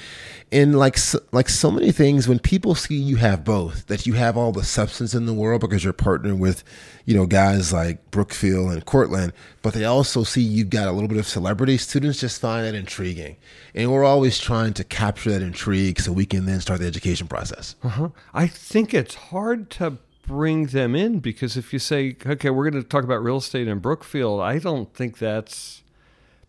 And 0.49 0.79
like 0.79 0.97
so, 0.97 1.19
like 1.33 1.49
so 1.49 1.69
many 1.69 1.91
things, 1.91 2.25
when 2.27 2.39
people 2.39 2.73
see 2.73 2.95
you 2.95 3.17
have 3.17 3.43
both, 3.43 3.87
that 3.87 4.05
you 4.07 4.13
have 4.13 4.37
all 4.37 4.53
the 4.53 4.63
substance 4.63 5.13
in 5.13 5.25
the 5.25 5.33
world 5.33 5.59
because 5.59 5.83
you're 5.83 5.91
partnering 5.91 6.39
with, 6.39 6.63
you 7.03 7.15
know, 7.15 7.25
guys 7.25 7.73
like 7.73 8.11
Brookfield 8.11 8.71
and 8.71 8.85
Cortland, 8.85 9.33
but 9.61 9.73
they 9.73 9.83
also 9.83 10.23
see 10.23 10.41
you've 10.41 10.69
got 10.69 10.87
a 10.87 10.93
little 10.93 11.09
bit 11.09 11.17
of 11.17 11.27
celebrity. 11.27 11.77
Students 11.77 12.21
just 12.21 12.39
find 12.39 12.65
that 12.65 12.75
intriguing, 12.75 13.35
and 13.75 13.91
we're 13.91 14.05
always 14.05 14.39
trying 14.39 14.73
to 14.75 14.85
capture 14.85 15.31
that 15.31 15.41
intrigue 15.41 15.99
so 15.99 16.13
we 16.13 16.25
can 16.25 16.45
then 16.45 16.61
start 16.61 16.79
the 16.79 16.87
education 16.87 17.27
process. 17.27 17.75
Uh-huh. 17.83 18.09
I 18.33 18.47
think 18.47 18.93
it's 18.93 19.15
hard 19.15 19.69
to 19.71 19.97
bring 20.27 20.67
them 20.67 20.95
in 20.95 21.19
because 21.19 21.57
if 21.57 21.73
you 21.73 21.79
say, 21.79 22.15
okay, 22.25 22.49
we're 22.49 22.69
going 22.69 22.81
to 22.81 22.87
talk 22.87 23.03
about 23.03 23.23
real 23.23 23.37
estate 23.37 23.67
in 23.67 23.79
Brookfield, 23.79 24.41
I 24.41 24.59
don't 24.59 24.93
think 24.93 25.17
that's 25.17 25.83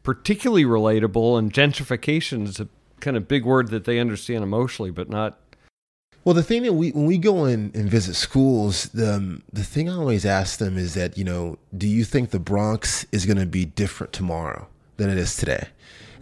particularly 0.02 0.64
relatable. 0.64 1.38
And 1.38 1.52
gentrification 1.52 2.46
is 2.46 2.60
a 2.60 2.68
kind 3.00 3.16
of 3.16 3.28
big 3.28 3.44
word 3.44 3.68
that 3.68 3.84
they 3.84 3.98
understand 3.98 4.42
emotionally, 4.42 4.90
but 4.90 5.08
not. 5.08 5.38
Well, 6.24 6.34
the 6.34 6.42
thing 6.42 6.62
that 6.64 6.74
we 6.74 6.90
when 6.90 7.06
we 7.06 7.16
go 7.16 7.46
in 7.46 7.70
and 7.74 7.88
visit 7.88 8.14
schools, 8.14 8.90
the 8.90 9.14
um, 9.14 9.42
the 9.52 9.64
thing 9.64 9.88
I 9.88 9.94
always 9.94 10.26
ask 10.26 10.58
them 10.58 10.76
is 10.76 10.94
that 10.94 11.16
you 11.16 11.24
know, 11.24 11.58
do 11.76 11.88
you 11.88 12.04
think 12.04 12.30
the 12.30 12.38
Bronx 12.38 13.06
is 13.12 13.24
going 13.24 13.38
to 13.38 13.46
be 13.46 13.64
different 13.64 14.12
tomorrow 14.12 14.68
than 14.96 15.10
it 15.10 15.16
is 15.16 15.36
today? 15.36 15.68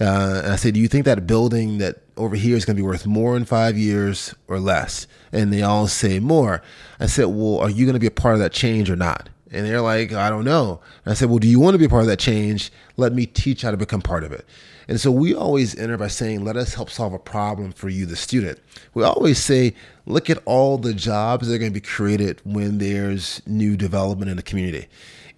Uh, 0.01 0.43
and 0.45 0.53
I 0.53 0.57
say, 0.57 0.71
do 0.71 0.81
you 0.81 0.89
think 0.89 1.07
that 1.07 1.27
building 1.27 1.79
that 1.79 2.03
over 2.17 2.37
here 2.37 2.57
is 2.57 2.65
going 2.65 2.77
to 2.77 2.83
be 2.83 2.87
worth 2.87 3.07
more 3.07 3.37
in 3.37 3.45
five 3.47 3.79
years 3.79 4.35
or 4.47 4.61
less? 4.61 5.07
And 5.33 5.53
they 5.53 5.63
all 5.63 5.89
say 5.89 6.19
more. 6.19 6.63
I 7.01 7.07
said, 7.07 7.27
well, 7.27 7.59
are 7.59 7.71
you 7.71 7.87
going 7.87 7.95
to 7.95 8.01
be 8.01 8.07
a 8.07 8.11
part 8.11 8.35
of 8.35 8.41
that 8.41 8.53
change 8.53 8.91
or 8.91 8.97
not? 8.97 9.31
And 9.51 9.65
they're 9.65 9.81
like, 9.81 10.13
I 10.13 10.29
don't 10.29 10.45
know. 10.45 10.81
And 11.05 11.13
I 11.13 11.15
said, 11.15 11.31
well, 11.31 11.39
do 11.39 11.49
you 11.49 11.61
want 11.61 11.75
to 11.75 11.79
be 11.79 11.87
a 11.87 11.89
part 11.89 12.03
of 12.03 12.09
that 12.09 12.19
change? 12.19 12.71
Let 12.97 13.15
me 13.15 13.27
teach 13.27 13.63
how 13.63 13.71
to 13.71 13.77
become 13.77 14.03
part 14.03 14.25
of 14.25 14.33
it. 14.33 14.45
And 14.89 15.01
so 15.01 15.11
we 15.11 15.35
always 15.35 15.77
enter 15.77 15.97
by 15.97 16.09
saying, 16.09 16.45
let 16.45 16.57
us 16.57 16.75
help 16.75 16.91
solve 16.91 17.13
a 17.13 17.19
problem 17.19 17.73
for 17.73 17.89
you, 17.89 18.07
the 18.07 18.17
student. 18.17 18.61
We 18.95 19.03
always 19.03 19.39
say, 19.39 19.75
look 20.07 20.31
at 20.31 20.39
all 20.45 20.79
the 20.79 20.95
jobs 20.95 21.49
that 21.49 21.55
are 21.55 21.59
going 21.59 21.73
to 21.73 21.81
be 21.81 21.85
created 21.85 22.41
when 22.45 22.79
there's 22.79 23.43
new 23.47 23.77
development 23.77 24.31
in 24.31 24.37
the 24.37 24.43
community. 24.43 24.87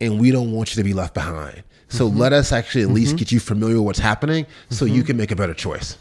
And 0.01 0.21
we 0.21 0.31
don't 0.31 0.53
want 0.53 0.77
you 0.77 0.83
to 0.83 0.85
be 0.85 0.93
left 0.93 1.15
behind. 1.15 1.63
So 1.89 2.07
mm-hmm. 2.09 2.19
let 2.19 2.33
us 2.35 2.53
actually 2.53 2.83
at 2.83 2.91
least 2.91 3.11
mm-hmm. 3.11 3.17
get 3.17 3.33
you 3.33 3.41
familiar 3.41 3.77
with 3.77 3.87
what's 3.87 3.99
happening 3.99 4.47
so 4.69 4.85
you 4.85 5.01
mm-hmm. 5.01 5.07
can 5.07 5.17
make 5.17 5.31
a 5.31 5.37
better 5.37 5.55
choice. 5.55 5.97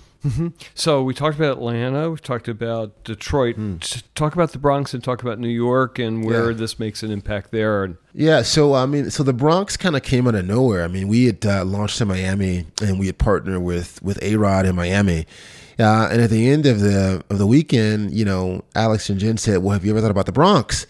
So 0.76 1.04
we 1.04 1.14
talked 1.14 1.38
about 1.38 1.58
Atlanta, 1.58 2.10
we've 2.10 2.22
talked 2.22 2.48
about 2.48 3.04
Detroit. 3.04 3.56
T- 3.82 4.02
Talk 4.16 4.34
about 4.34 4.52
the 4.52 4.58
Bronx 4.60 4.94
and 4.94 5.04
talk 5.04 5.22
about 5.22 5.40
New 5.40 5.48
York 5.48 6.00
and 6.00 6.24
where 6.26 6.52
Yeah. 6.52 6.58
this 6.58 6.80
makes 6.80 7.04
an 7.04 7.12
impact 7.12 7.52
there. 7.52 7.98
Yeah, 8.14 8.42
so 8.42 8.74
I 8.74 8.86
mean, 8.86 9.10
so 9.12 9.24
the 9.24 9.34
Bronx 9.34 9.78
kind 9.78 9.96
of 9.96 10.04
came 10.04 10.28
out 10.28 10.36
of 10.36 10.46
nowhere. 10.46 10.84
I 10.84 10.88
mean, 10.88 11.08
we 11.08 11.26
had 11.26 11.46
uh, 11.46 11.64
launched 11.66 12.02
in 12.02 12.08
Miami, 12.08 12.66
and 12.82 13.00
we 13.00 13.06
had 13.06 13.18
partnered 13.18 13.62
with 13.62 14.02
with 14.02 14.22
A 14.24 14.36
Rod 14.38 14.66
in 14.66 14.76
Miami. 14.76 15.26
Uh, 15.80 16.10
and 16.12 16.20
at 16.22 16.32
the 16.32 16.50
end 16.50 16.66
of 16.66 16.80
the 16.80 17.24
of 17.30 17.38
the 17.38 17.46
weekend, 17.48 18.12
you 18.12 18.26
know, 18.26 18.64
Alex 18.76 19.10
and 19.10 19.20
Jen 19.20 19.38
said, 19.38 19.60
"Well, 19.60 19.74
have 19.74 19.86
you 19.86 19.92
ever 19.92 20.02
thought 20.02 20.12
about 20.12 20.26
the 20.26 20.32
Bronx?" 20.32 20.88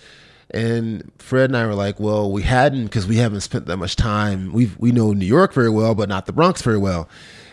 And 0.51 1.11
Fred 1.19 1.49
and 1.49 1.57
I 1.57 1.65
were 1.65 1.75
like, 1.75 1.99
"Well, 1.99 2.31
we 2.31 2.43
hadn't 2.43 2.85
because 2.85 3.05
we 3.05 3.17
haven't 3.17 3.41
spent 3.41 3.65
that 3.65 3.75
much 3.77 3.97
time. 3.97 4.53
We 4.53 4.71
we 4.77 4.93
know 4.93 5.11
New 5.11 5.25
York 5.25 5.53
very 5.53 5.69
well, 5.69 5.93
but 5.93 6.07
not 6.07 6.25
the 6.25 6.33
Bronx 6.33 6.61
very 6.61 6.77
well." 6.77 7.09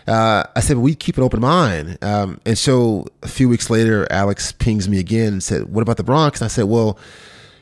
Uh, 0.06 0.44
I 0.54 0.60
said, 0.60 0.78
we 0.78 0.94
keep 0.94 1.16
an 1.16 1.22
open 1.22 1.40
mind. 1.40 1.98
Um, 2.02 2.40
and 2.44 2.58
so 2.58 3.06
a 3.22 3.28
few 3.28 3.48
weeks 3.48 3.70
later, 3.70 4.06
Alex 4.10 4.52
pings 4.52 4.88
me 4.88 4.98
again 4.98 5.32
and 5.32 5.42
said, 5.42 5.72
what 5.72 5.82
about 5.82 5.96
the 5.96 6.04
Bronx? 6.04 6.40
And 6.40 6.44
I 6.46 6.48
said, 6.48 6.64
well, 6.64 6.98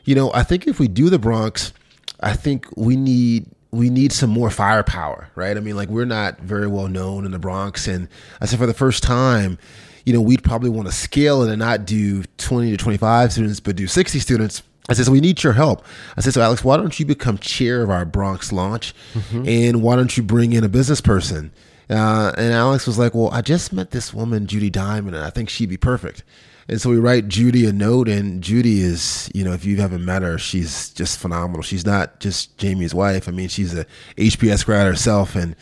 you 0.04 0.14
know, 0.14 0.32
I 0.34 0.42
think 0.42 0.66
if 0.66 0.80
we 0.80 0.88
do 0.88 1.08
the 1.08 1.18
Bronx, 1.18 1.72
I 2.20 2.32
think 2.34 2.66
we 2.76 2.96
need 2.96 3.46
we 3.70 3.88
need 3.88 4.12
some 4.12 4.28
more 4.28 4.50
firepower, 4.50 5.30
right? 5.34 5.56
I 5.56 5.60
mean, 5.60 5.76
like 5.76 5.88
we're 5.88 6.04
not 6.04 6.40
very 6.40 6.66
well 6.66 6.88
known 6.88 7.24
in 7.24 7.30
the 7.30 7.38
Bronx, 7.38 7.88
and 7.88 8.06
I 8.40 8.46
said 8.46 8.58
for 8.58 8.66
the 8.66 8.74
first 8.74 9.02
time, 9.02 9.58
you 10.04 10.12
know, 10.12 10.20
we'd 10.20 10.44
probably 10.44 10.68
want 10.68 10.88
to 10.88 10.92
scale 10.92 11.42
it 11.42 11.48
and 11.48 11.58
not 11.58 11.86
do 11.86 12.22
twenty 12.36 12.70
to 12.70 12.76
twenty 12.76 12.98
five 12.98 13.32
students, 13.32 13.60
but 13.60 13.76
do 13.76 13.86
sixty 13.86 14.18
students. 14.18 14.62
I 14.88 14.94
said, 14.94 15.06
so 15.06 15.12
we 15.12 15.20
need 15.20 15.42
your 15.42 15.52
help. 15.52 15.84
I 16.16 16.20
said, 16.20 16.34
so 16.34 16.42
Alex, 16.42 16.64
why 16.64 16.76
don't 16.76 16.98
you 16.98 17.06
become 17.06 17.38
chair 17.38 17.82
of 17.82 17.88
our 17.88 18.04
Bronx 18.04 18.52
launch, 18.52 18.94
and 19.46 19.80
why 19.80 19.96
don't 19.96 20.16
you 20.16 20.22
bring 20.22 20.52
in 20.52 20.64
a 20.64 20.68
business 20.68 21.00
person? 21.00 21.50
Uh, 21.92 22.32
and 22.38 22.54
Alex 22.54 22.86
was 22.86 22.98
like, 22.98 23.14
well, 23.14 23.30
I 23.30 23.42
just 23.42 23.72
met 23.72 23.90
this 23.90 24.14
woman, 24.14 24.46
Judy 24.46 24.70
Dimon, 24.70 25.08
and 25.08 25.18
I 25.18 25.30
think 25.30 25.50
she'd 25.50 25.68
be 25.68 25.76
perfect. 25.76 26.24
And 26.68 26.80
so 26.80 26.88
we 26.88 26.96
write 26.96 27.28
Judy 27.28 27.66
a 27.66 27.72
note, 27.72 28.08
and 28.08 28.42
Judy 28.42 28.80
is, 28.80 29.30
you 29.34 29.44
know, 29.44 29.52
if 29.52 29.66
you 29.66 29.76
haven't 29.76 30.04
met 30.04 30.22
her, 30.22 30.38
she's 30.38 30.90
just 30.90 31.18
phenomenal. 31.18 31.62
She's 31.62 31.84
not 31.84 32.18
just 32.18 32.56
Jamie's 32.56 32.94
wife. 32.94 33.28
I 33.28 33.32
mean, 33.32 33.48
she's 33.48 33.76
a 33.76 33.84
HBS 34.16 34.64
grad 34.64 34.86
herself, 34.86 35.34
and 35.36 35.54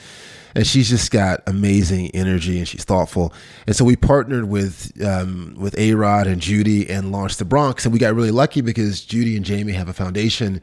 and 0.55 0.66
she's 0.66 0.89
just 0.89 1.11
got 1.11 1.43
amazing 1.47 2.11
energy 2.11 2.59
and 2.59 2.66
she's 2.66 2.83
thoughtful. 2.83 3.33
And 3.68 3.76
so 3.76 3.85
we 3.85 3.95
partnered 3.95 4.47
with 4.49 4.93
um, 5.05 5.55
with 5.59 5.78
A 5.78 5.95
Rod 5.95 6.26
and 6.26 6.41
Judy 6.41 6.91
and 6.91 7.12
launched 7.12 7.39
the 7.39 7.45
Bronx. 7.45 7.85
And 7.85 7.93
we 7.93 7.99
got 7.99 8.14
really 8.14 8.33
lucky 8.33 8.61
because 8.61 9.01
Judy 9.05 9.37
and 9.37 9.45
Jamie 9.45 9.72
have 9.72 9.89
a 9.89 9.93
foundation 9.93 10.61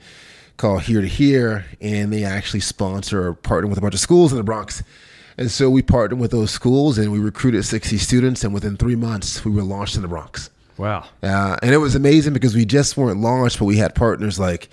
called 0.57 0.83
Here 0.83 1.01
to 1.01 1.07
Here, 1.07 1.65
and 1.79 2.11
they 2.11 2.23
actually 2.23 2.59
sponsor 2.59 3.27
or 3.27 3.33
partner 3.33 3.69
with 3.69 3.77
a 3.77 3.81
bunch 3.81 3.93
of 3.93 3.99
schools 3.99 4.31
in 4.31 4.37
the 4.37 4.43
Bronx. 4.43 4.83
And 5.37 5.51
so 5.51 5.69
we 5.69 5.81
partnered 5.81 6.19
with 6.19 6.31
those 6.31 6.51
schools 6.51 6.97
and 6.97 7.11
we 7.11 7.19
recruited 7.19 7.63
60 7.63 7.97
students. 7.97 8.43
And 8.43 8.53
within 8.53 8.75
three 8.75 8.95
months, 8.95 9.45
we 9.45 9.51
were 9.51 9.63
launched 9.63 9.95
in 9.95 10.01
the 10.01 10.07
Bronx. 10.07 10.49
Wow. 10.77 11.05
Uh, 11.21 11.57
and 11.61 11.73
it 11.73 11.77
was 11.77 11.95
amazing 11.95 12.33
because 12.33 12.55
we 12.55 12.65
just 12.65 12.97
weren't 12.97 13.19
launched, 13.19 13.59
but 13.59 13.65
we 13.65 13.77
had 13.77 13.95
partners 13.95 14.39
like 14.39 14.69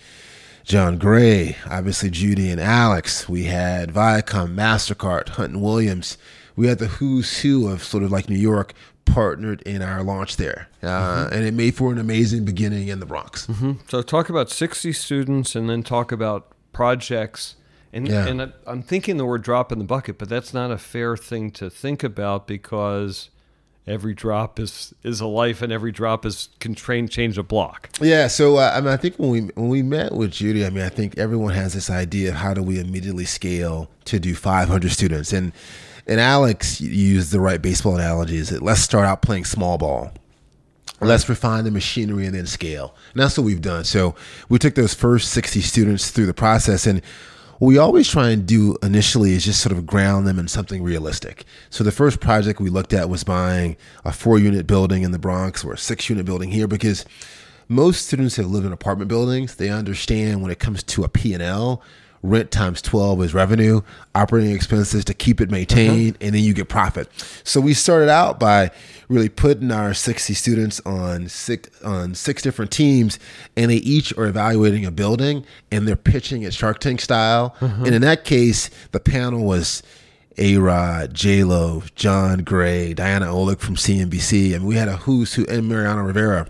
John 0.65 0.99
Gray, 0.99 1.57
obviously 1.71 2.11
Judy 2.11 2.51
and 2.51 2.61
Alex. 2.61 3.29
We 3.29 3.45
had 3.45 3.93
Viacom, 3.93 4.55
MasterCard, 4.55 5.31
Hunton 5.31 5.61
Williams. 5.61 6.17
We 6.57 6.69
had 6.69 6.79
the 6.79 6.87
who's 6.87 7.41
who 7.41 7.69
of 7.69 7.83
sort 7.83 8.03
of 8.03 8.11
like 8.11 8.29
New 8.29 8.37
York 8.37 8.73
partnered 9.05 9.61
in 9.63 9.83
our 9.83 10.03
launch 10.03 10.37
there. 10.37 10.69
Uh, 10.83 10.87
mm-hmm. 10.87 11.35
And 11.35 11.45
it 11.45 11.55
made 11.55 11.75
for 11.75 11.93
an 11.93 11.99
amazing 11.99 12.45
beginning 12.45 12.89
in 12.89 13.01
the 13.01 13.07
Bronx. 13.07 13.47
Mm-hmm. 13.47 13.73
So 13.89 14.03
talk 14.03 14.29
about 14.29 14.51
60 14.51 14.93
students 14.93 15.55
and 15.55 15.69
then 15.69 15.83
talk 15.83 16.13
about 16.13 16.53
projects. 16.73 17.57
And, 17.95 18.09
yeah. 18.09 18.27
and 18.27 18.53
I'm 18.67 18.83
thinking 18.83 19.19
the 19.19 19.25
word 19.25 19.43
drop 19.43 19.71
in 19.71 19.79
the 19.79 19.85
bucket, 19.85 20.19
but 20.19 20.29
that's 20.29 20.53
not 20.53 20.73
a 20.73 20.79
fair 20.79 21.17
thing 21.17 21.53
to 21.53 21.71
think 21.71 22.03
about 22.03 22.49
because 22.49 23.31
every 23.87 24.15
drop 24.15 24.59
is 24.59 24.93
is 25.05 25.21
a 25.21 25.27
life, 25.27 25.63
and 25.63 25.73
every 25.73 25.93
drop 25.93 26.27
is 26.27 26.49
can 26.59 26.75
train 26.75 27.07
change 27.07 27.39
a 27.39 27.45
block. 27.45 27.91
Yeah. 28.01 28.27
So 28.27 28.57
uh, 28.57 28.73
I 28.75 28.81
mean, 28.81 28.93
I 28.93 28.97
think 28.97 29.17
when 29.17 29.31
we 29.31 29.41
when 29.55 29.69
we 29.69 29.83
met 29.83 30.13
with 30.13 30.33
Judy, 30.33 30.67
I 30.67 30.71
mean, 30.71 30.83
I 30.83 30.89
think 30.89 31.17
everyone 31.19 31.55
has 31.55 31.73
this 31.73 31.89
idea 31.89 32.31
of 32.31 32.35
how 32.35 32.53
do 32.53 32.65
we 32.65 32.81
immediately 32.81 33.27
scale 33.27 33.89
to 34.07 34.19
do 34.19 34.35
500 34.35 34.91
students, 34.91 35.33
and 35.33 35.53
and 36.09 36.19
Alex 36.19 36.81
used 36.81 37.31
the 37.31 37.39
right 37.39 37.63
baseball 37.63 37.95
analogies. 37.95 38.51
Let's 38.61 38.81
start 38.81 39.07
out 39.07 39.23
playing 39.23 39.45
small 39.45 39.79
ball. 39.79 40.11
Let's 41.01 41.29
refine 41.29 41.65
the 41.65 41.71
machinery 41.71 42.27
and 42.27 42.35
then 42.35 42.47
scale. 42.47 42.95
And 43.13 43.23
that's 43.23 43.37
what 43.37 43.45
we've 43.45 43.61
done. 43.61 43.85
So 43.85 44.15
we 44.49 44.59
took 44.59 44.75
those 44.75 44.95
first 44.95 45.31
60 45.31 45.61
students 45.61 46.11
through 46.11 46.27
the 46.27 46.35
process 46.35 46.87
and 46.87 47.03
what 47.59 47.69
we 47.69 47.79
always 47.79 48.09
try 48.09 48.31
and 48.31 48.47
do 48.47 48.77
initially 48.83 49.33
is 49.33 49.45
just 49.45 49.61
sort 49.61 49.77
of 49.77 49.87
ground 49.87 50.27
them 50.27 50.39
in 50.39 50.49
something 50.49 50.83
realistic. 50.83 51.45
So 51.71 51.85
the 51.85 51.93
first 51.93 52.21
project 52.21 52.61
we 52.61 52.71
looked 52.71 52.93
at 52.93 53.09
was 53.09 53.25
buying 53.25 53.77
a 54.05 54.13
four 54.13 54.39
unit 54.39 54.67
building 54.67 55.03
in 55.03 55.13
the 55.13 55.19
Bronx 55.19 55.65
or 55.65 55.73
a 55.73 55.79
six 55.79 56.09
unit 56.09 56.27
building 56.27 56.51
here 56.51 56.67
because 56.67 57.05
most 57.69 58.07
students 58.07 58.37
have 58.37 58.47
lived 58.47 58.67
in 58.67 58.73
apartment 58.73 59.09
buildings. 59.09 59.55
They 59.55 59.71
understand 59.71 60.43
when 60.43 60.51
it 60.51 60.59
comes 60.59 60.83
to 60.83 61.05
a 61.05 61.09
P&L, 61.09 61.83
rent 62.25 62.51
times 62.51 62.81
12 62.81 63.23
is 63.23 63.35
revenue, 63.35 63.83
operating 64.15 64.53
expenses 64.53 65.05
to 65.05 65.15
keep 65.15 65.41
it 65.41 65.51
maintained, 65.51 66.17
uh-huh. 66.17 66.27
and 66.27 66.35
then 66.35 66.43
you 66.43 66.55
get 66.55 66.69
profit. 66.69 67.09
So 67.45 67.61
we 67.61 67.75
started 67.75 68.09
out 68.09 68.41
by 68.41 68.71
really 69.09 69.29
putting 69.29 69.71
our 69.71 69.93
60 69.93 70.33
students 70.33 70.81
on 70.87 71.29
six 71.29 71.69
on 71.83 72.15
six 72.15 72.41
different 72.41 72.71
teams 72.71 73.19
and 73.55 73.71
they 73.71 73.77
each 73.77 74.17
are 74.17 74.25
evaluating 74.25 74.87
a 74.87 74.91
building 74.91 75.45
and 75.71 75.87
they're 75.87 75.95
pitching 75.95 76.43
it 76.43 76.55
Shark 76.55 76.79
Tank 76.79 77.03
style. 77.03 77.55
Uh-huh. 77.61 77.85
And 77.85 77.95
in 77.95 78.01
that 78.03 78.25
case, 78.25 78.71
the 78.93 79.01
panel 79.01 79.45
was 79.45 79.83
a 80.39 80.57
Rod, 80.57 81.13
J 81.13 81.45
Lo, 81.45 81.83
John 81.95 82.39
Gray, 82.39 82.95
Diana 82.95 83.27
Olick 83.27 83.61
from 83.61 83.77
CNBC. 83.77 84.55
I 84.55 84.59
mean, 84.59 84.67
we 84.67 84.77
had 84.77 84.89
a 84.89 84.97
who's 84.97 85.35
who, 85.35 85.47
and 85.47 85.69
Mariano 85.69 86.03
Rivera 86.03 86.49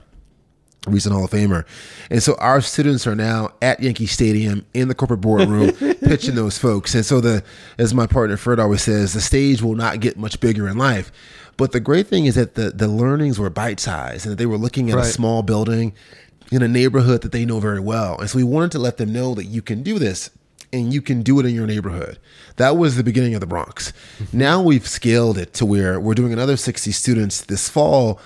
recent 0.87 1.15
Hall 1.15 1.25
of 1.25 1.31
Famer. 1.31 1.65
And 2.11 2.23
so 2.23 2.35
our 2.37 2.61
students 2.61 3.07
are 3.07 3.15
now 3.15 3.51
at 3.63 3.81
Yankee 3.81 4.07
Stadium 4.07 4.67
in 4.75 4.89
the 4.89 4.95
corporate 4.95 5.21
boardroom 5.21 5.73
pitching 6.05 6.35
those 6.35 6.59
folks. 6.59 6.95
And 6.95 7.05
so 7.05 7.21
the 7.21 7.43
as 7.79 7.95
my 7.95 8.07
partner 8.07 8.37
Fred 8.37 8.61
always 8.61 8.83
says, 8.83 9.13
the 9.13 9.21
stage 9.21 9.63
will 9.63 9.75
not 9.75 10.01
get 10.01 10.17
much 10.17 10.41
bigger 10.41 10.69
in 10.69 10.79
life. 10.79 11.11
But 11.57 11.73
the 11.73 11.81
great 11.81 12.07
thing 12.07 12.27
is 12.27 12.35
that 12.35 12.55
the 12.55 12.71
the 12.71 12.89
learnings 12.89 13.39
were 13.39 13.51
bite 13.51 13.81
sized 13.81 14.27
and 14.27 14.33
that 14.33 14.37
they 14.37 14.47
were 14.47 14.59
looking 14.59 14.91
at 14.91 14.97
right. 14.97 15.07
a 15.07 15.09
small 15.09 15.43
building 15.43 15.95
in 16.51 16.63
a 16.63 16.69
neighborhood 16.69 17.23
that 17.23 17.33
they 17.33 17.45
know 17.45 17.61
very 17.61 17.81
well. 17.81 18.19
And 18.19 18.29
so 18.29 18.37
we 18.37 18.45
wanted 18.45 18.73
to 18.73 18.79
let 18.79 18.97
them 18.97 19.13
know 19.13 19.35
that 19.35 19.45
you 19.45 19.63
can 19.63 19.83
do 19.83 19.99
this 19.99 20.31
and 20.73 20.93
you 20.93 21.01
can 21.01 21.23
do 21.23 21.39
it 21.39 21.47
in 21.47 21.55
your 21.55 21.67
neighborhood. 21.67 22.19
That 22.57 22.77
was 22.77 22.97
the 22.97 23.05
beginning 23.05 23.35
of 23.35 23.41
the 23.41 23.47
Bronx. 23.47 23.93
Mm-hmm. 24.19 24.39
Now 24.39 24.61
we've 24.61 24.87
scaled 24.87 25.39
it 25.39 25.55
to 25.55 25.67
where 25.67 26.01
we're 26.01 26.15
doing 26.15 26.33
another 26.33 26.57
60 26.57 26.91
students 26.93 27.43
this 27.43 27.69
fall 27.69 28.21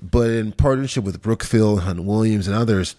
but 0.00 0.30
in 0.30 0.52
partnership 0.52 1.04
with 1.04 1.22
Brookfield, 1.22 1.80
Hunton 1.80 2.06
Williams, 2.06 2.46
and 2.46 2.56
others, 2.56 2.96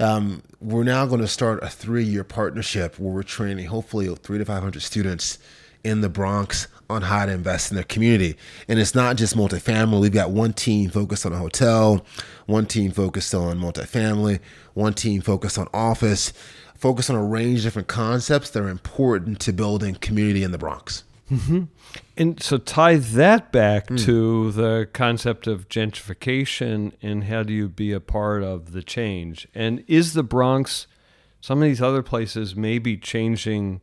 um, 0.00 0.42
we're 0.60 0.84
now 0.84 1.06
going 1.06 1.20
to 1.20 1.28
start 1.28 1.62
a 1.62 1.68
three-year 1.68 2.24
partnership 2.24 2.98
where 2.98 3.12
we're 3.12 3.22
training 3.22 3.66
hopefully 3.66 4.12
three 4.16 4.38
to 4.38 4.44
five 4.44 4.62
hundred 4.62 4.82
students 4.82 5.38
in 5.84 6.00
the 6.00 6.08
Bronx 6.08 6.66
on 6.88 7.02
how 7.02 7.26
to 7.26 7.32
invest 7.32 7.70
in 7.70 7.74
their 7.74 7.84
community. 7.84 8.36
And 8.68 8.78
it's 8.78 8.94
not 8.94 9.16
just 9.16 9.36
multifamily. 9.36 10.00
We've 10.00 10.12
got 10.12 10.30
one 10.30 10.52
team 10.52 10.90
focused 10.90 11.26
on 11.26 11.32
a 11.32 11.38
hotel, 11.38 12.04
one 12.46 12.66
team 12.66 12.90
focused 12.90 13.34
on 13.34 13.58
multifamily, 13.58 14.40
one 14.72 14.94
team 14.94 15.20
focused 15.20 15.58
on 15.58 15.68
office, 15.74 16.32
focused 16.74 17.10
on 17.10 17.16
a 17.16 17.24
range 17.24 17.58
of 17.58 17.64
different 17.64 17.88
concepts 17.88 18.50
that 18.50 18.62
are 18.62 18.68
important 18.68 19.40
to 19.40 19.52
building 19.52 19.94
community 19.94 20.42
in 20.42 20.52
the 20.52 20.58
Bronx. 20.58 21.04
Mm-hmm. 21.30 21.64
And 22.16 22.42
so 22.42 22.58
tie 22.58 22.96
that 22.96 23.50
back 23.50 23.88
mm. 23.88 24.04
to 24.04 24.52
the 24.52 24.88
concept 24.92 25.46
of 25.46 25.68
gentrification 25.68 26.92
and 27.02 27.24
how 27.24 27.42
do 27.42 27.52
you 27.52 27.68
be 27.68 27.92
a 27.92 28.00
part 28.00 28.42
of 28.42 28.72
the 28.72 28.82
change? 28.82 29.48
And 29.54 29.84
is 29.86 30.12
the 30.12 30.22
Bronx, 30.22 30.86
some 31.40 31.62
of 31.62 31.68
these 31.68 31.82
other 31.82 32.02
places 32.02 32.54
maybe 32.54 32.96
changing 32.96 33.80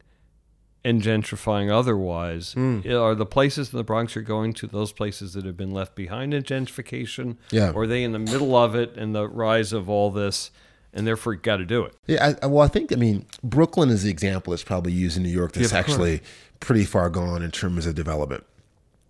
and 0.83 1.01
gentrifying 1.01 1.71
otherwise. 1.71 2.55
Mm. 2.55 2.85
Are 2.99 3.13
the 3.15 3.25
places 3.25 3.71
in 3.71 3.77
the 3.77 3.83
Bronx 3.83 4.15
you're 4.15 4.23
going 4.23 4.53
to 4.53 4.67
those 4.67 4.91
places 4.91 5.33
that 5.33 5.45
have 5.45 5.57
been 5.57 5.71
left 5.71 5.95
behind 5.95 6.33
in 6.33 6.43
gentrification? 6.43 7.37
Yeah. 7.51 7.71
Or 7.71 7.83
are 7.83 7.87
they 7.87 8.03
in 8.03 8.13
the 8.13 8.19
middle 8.19 8.55
of 8.55 8.75
it 8.75 8.95
and 8.97 9.13
the 9.13 9.27
rise 9.27 9.73
of 9.73 9.89
all 9.89 10.11
this? 10.11 10.51
and 10.93 11.07
therefore 11.07 11.35
got 11.35 11.55
to 11.55 11.65
do 11.65 11.85
it. 11.85 11.95
Yeah, 12.05 12.33
I, 12.41 12.47
well, 12.47 12.65
I 12.65 12.67
think 12.67 12.91
I 12.91 12.97
mean 12.97 13.25
Brooklyn 13.41 13.89
is 13.89 14.03
the 14.03 14.09
example 14.09 14.51
that's 14.51 14.63
probably 14.63 14.91
used 14.91 15.15
in 15.15 15.23
New 15.23 15.29
York 15.29 15.53
that's 15.53 15.71
yeah, 15.71 15.79
actually 15.79 16.21
pretty 16.61 16.85
far 16.85 17.09
gone 17.09 17.41
in 17.43 17.51
terms 17.51 17.85
of 17.85 17.95
development. 17.95 18.45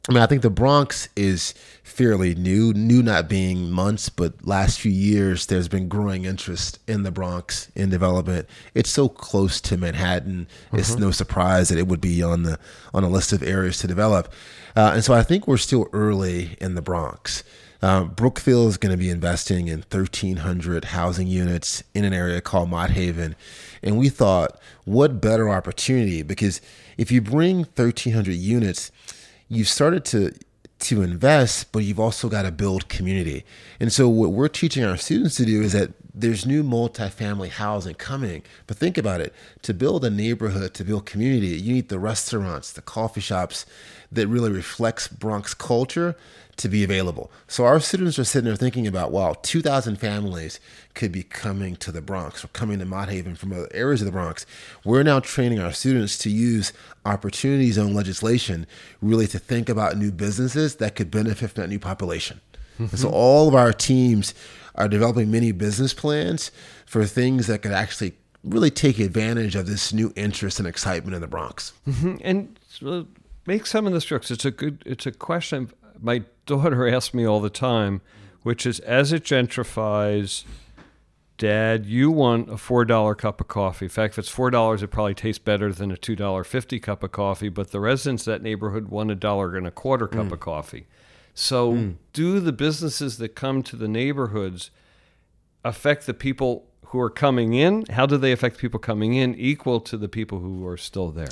I 0.09 0.13
mean, 0.13 0.23
I 0.23 0.25
think 0.25 0.41
the 0.41 0.49
Bronx 0.49 1.09
is 1.15 1.53
fairly 1.83 2.33
new, 2.33 2.73
new 2.73 3.03
not 3.03 3.29
being 3.29 3.69
months, 3.69 4.09
but 4.09 4.47
last 4.47 4.79
few 4.79 4.91
years, 4.91 5.45
there's 5.45 5.67
been 5.67 5.87
growing 5.87 6.25
interest 6.25 6.79
in 6.87 7.03
the 7.03 7.11
Bronx 7.11 7.69
in 7.75 7.91
development. 7.91 8.47
It's 8.73 8.89
so 8.89 9.07
close 9.07 9.61
to 9.61 9.77
Manhattan. 9.77 10.47
Mm-hmm. 10.67 10.77
It's 10.77 10.97
no 10.97 11.11
surprise 11.11 11.69
that 11.69 11.77
it 11.77 11.87
would 11.87 12.01
be 12.01 12.23
on 12.23 12.41
the 12.41 12.57
on 12.95 13.03
a 13.03 13.09
list 13.09 13.31
of 13.31 13.43
areas 13.43 13.77
to 13.79 13.87
develop. 13.87 14.33
Uh, 14.75 14.91
and 14.95 15.03
so 15.03 15.13
I 15.13 15.21
think 15.21 15.47
we're 15.47 15.57
still 15.57 15.87
early 15.93 16.57
in 16.59 16.73
the 16.73 16.81
Bronx. 16.81 17.43
Um, 17.81 18.09
Brookfield 18.09 18.69
is 18.69 18.77
going 18.77 18.91
to 18.91 18.97
be 18.97 19.09
investing 19.09 19.67
in 19.67 19.79
1,300 19.89 20.85
housing 20.85 21.27
units 21.27 21.83
in 21.93 22.05
an 22.05 22.13
area 22.13 22.39
called 22.39 22.69
Mott 22.69 22.91
Haven. 22.91 23.35
And 23.81 23.97
we 23.97 24.09
thought, 24.09 24.59
what 24.85 25.19
better 25.19 25.49
opportunity? 25.49 26.21
Because 26.21 26.61
if 26.97 27.11
you 27.11 27.21
bring 27.21 27.59
1,300 27.59 28.33
units, 28.33 28.91
you've 29.49 29.69
started 29.69 30.05
to 30.05 30.33
to 30.81 31.03
invest, 31.03 31.71
but 31.71 31.83
you've 31.83 31.99
also 31.99 32.27
got 32.27 32.41
to 32.41 32.51
build 32.51 32.89
community. 32.89 33.45
And 33.79 33.93
so 33.93 34.09
what 34.09 34.31
we're 34.31 34.47
teaching 34.47 34.83
our 34.83 34.97
students 34.97 35.35
to 35.35 35.45
do 35.45 35.61
is 35.61 35.73
that 35.73 35.91
there's 36.13 36.45
new 36.45 36.63
multifamily 36.63 37.49
housing 37.49 37.93
coming. 37.95 38.41
But 38.67 38.77
think 38.77 38.97
about 38.97 39.21
it. 39.21 39.33
To 39.61 39.73
build 39.73 40.03
a 40.03 40.09
neighborhood, 40.09 40.73
to 40.73 40.83
build 40.83 41.05
community, 41.05 41.49
you 41.49 41.73
need 41.73 41.89
the 41.89 41.99
restaurants, 41.99 42.71
the 42.71 42.81
coffee 42.81 43.21
shops 43.21 43.65
that 44.11 44.27
really 44.27 44.51
reflects 44.51 45.07
Bronx 45.07 45.53
culture 45.53 46.15
to 46.61 46.69
be 46.69 46.83
available. 46.83 47.31
So 47.47 47.65
our 47.65 47.79
students 47.79 48.17
are 48.17 48.23
sitting 48.23 48.45
there 48.45 48.55
thinking 48.55 48.87
about, 48.87 49.11
wow, 49.11 49.35
2,000 49.41 49.97
families 49.97 50.59
could 50.93 51.11
be 51.11 51.23
coming 51.23 51.75
to 51.77 51.91
the 51.91 52.01
Bronx 52.01 52.43
or 52.43 52.47
coming 52.49 52.79
to 52.79 52.85
Mott 52.85 53.09
Haven 53.09 53.35
from 53.35 53.53
other 53.53 53.67
areas 53.73 54.01
of 54.01 54.05
the 54.05 54.11
Bronx. 54.11 54.45
We're 54.83 55.03
now 55.03 55.19
training 55.19 55.59
our 55.59 55.71
students 55.71 56.17
to 56.19 56.29
use 56.29 56.73
opportunity 57.05 57.71
zone 57.71 57.93
legislation 57.93 58.67
really 59.01 59.27
to 59.27 59.39
think 59.39 59.69
about 59.69 59.97
new 59.97 60.11
businesses 60.11 60.75
that 60.77 60.95
could 60.95 61.11
benefit 61.11 61.51
from 61.51 61.61
that 61.63 61.69
new 61.69 61.79
population. 61.79 62.41
Mm-hmm. 62.73 62.83
And 62.83 62.99
so 62.99 63.09
all 63.09 63.47
of 63.47 63.55
our 63.55 63.73
teams 63.73 64.33
are 64.75 64.87
developing 64.87 65.29
many 65.29 65.51
business 65.51 65.93
plans 65.93 66.51
for 66.85 67.05
things 67.05 67.47
that 67.47 67.61
could 67.61 67.73
actually 67.73 68.13
really 68.43 68.71
take 68.71 68.99
advantage 68.99 69.55
of 69.55 69.67
this 69.67 69.93
new 69.93 70.11
interest 70.15 70.59
and 70.59 70.67
excitement 70.67 71.13
in 71.15 71.21
the 71.21 71.27
Bronx. 71.27 71.73
Mm-hmm. 71.87 72.15
And 72.21 72.57
make 73.45 73.65
some 73.65 73.87
of 73.87 73.93
the 73.93 74.01
strokes. 74.01 74.31
It's 74.31 74.45
a 74.45 74.51
good. 74.51 74.83
It's 74.85 75.05
a 75.05 75.11
question 75.11 75.71
my 76.01 76.23
daughter 76.45 76.87
asks 76.93 77.13
me 77.13 77.25
all 77.25 77.39
the 77.39 77.49
time, 77.49 78.01
which 78.43 78.65
is 78.65 78.79
as 78.81 79.13
it 79.13 79.23
gentrifies, 79.23 80.43
Dad, 81.37 81.87
you 81.87 82.11
want 82.11 82.51
a 82.51 82.57
four 82.57 82.85
dollar 82.85 83.15
cup 83.15 83.41
of 83.41 83.47
coffee. 83.47 83.85
In 83.85 83.89
fact, 83.89 84.13
if 84.13 84.19
it's 84.19 84.29
four 84.29 84.51
dollars, 84.51 84.83
it 84.83 84.89
probably 84.89 85.15
tastes 85.15 85.39
better 85.39 85.73
than 85.73 85.91
a 85.91 85.97
two 85.97 86.15
dollar 86.15 86.43
fifty 86.43 86.79
cup 86.79 87.01
of 87.01 87.11
coffee. 87.11 87.49
But 87.49 87.71
the 87.71 87.79
residents 87.79 88.27
of 88.27 88.33
that 88.33 88.43
neighborhood 88.43 88.89
want 88.89 89.09
a 89.09 89.15
dollar 89.15 89.55
and 89.55 89.65
a 89.65 89.71
quarter 89.71 90.07
cup 90.07 90.27
mm. 90.27 90.33
of 90.33 90.39
coffee. 90.39 90.85
So, 91.33 91.73
mm. 91.73 91.95
do 92.13 92.39
the 92.39 92.51
businesses 92.51 93.17
that 93.17 93.29
come 93.29 93.63
to 93.63 93.75
the 93.75 93.87
neighborhoods 93.87 94.69
affect 95.63 96.05
the 96.05 96.13
people 96.13 96.67
who 96.85 96.99
are 96.99 97.09
coming 97.09 97.53
in? 97.53 97.85
How 97.89 98.05
do 98.05 98.17
they 98.17 98.31
affect 98.31 98.57
people 98.57 98.79
coming 98.79 99.13
in 99.13 99.33
equal 99.35 99.79
to 99.81 99.97
the 99.97 100.09
people 100.09 100.39
who 100.39 100.67
are 100.67 100.77
still 100.77 101.09
there? 101.09 101.29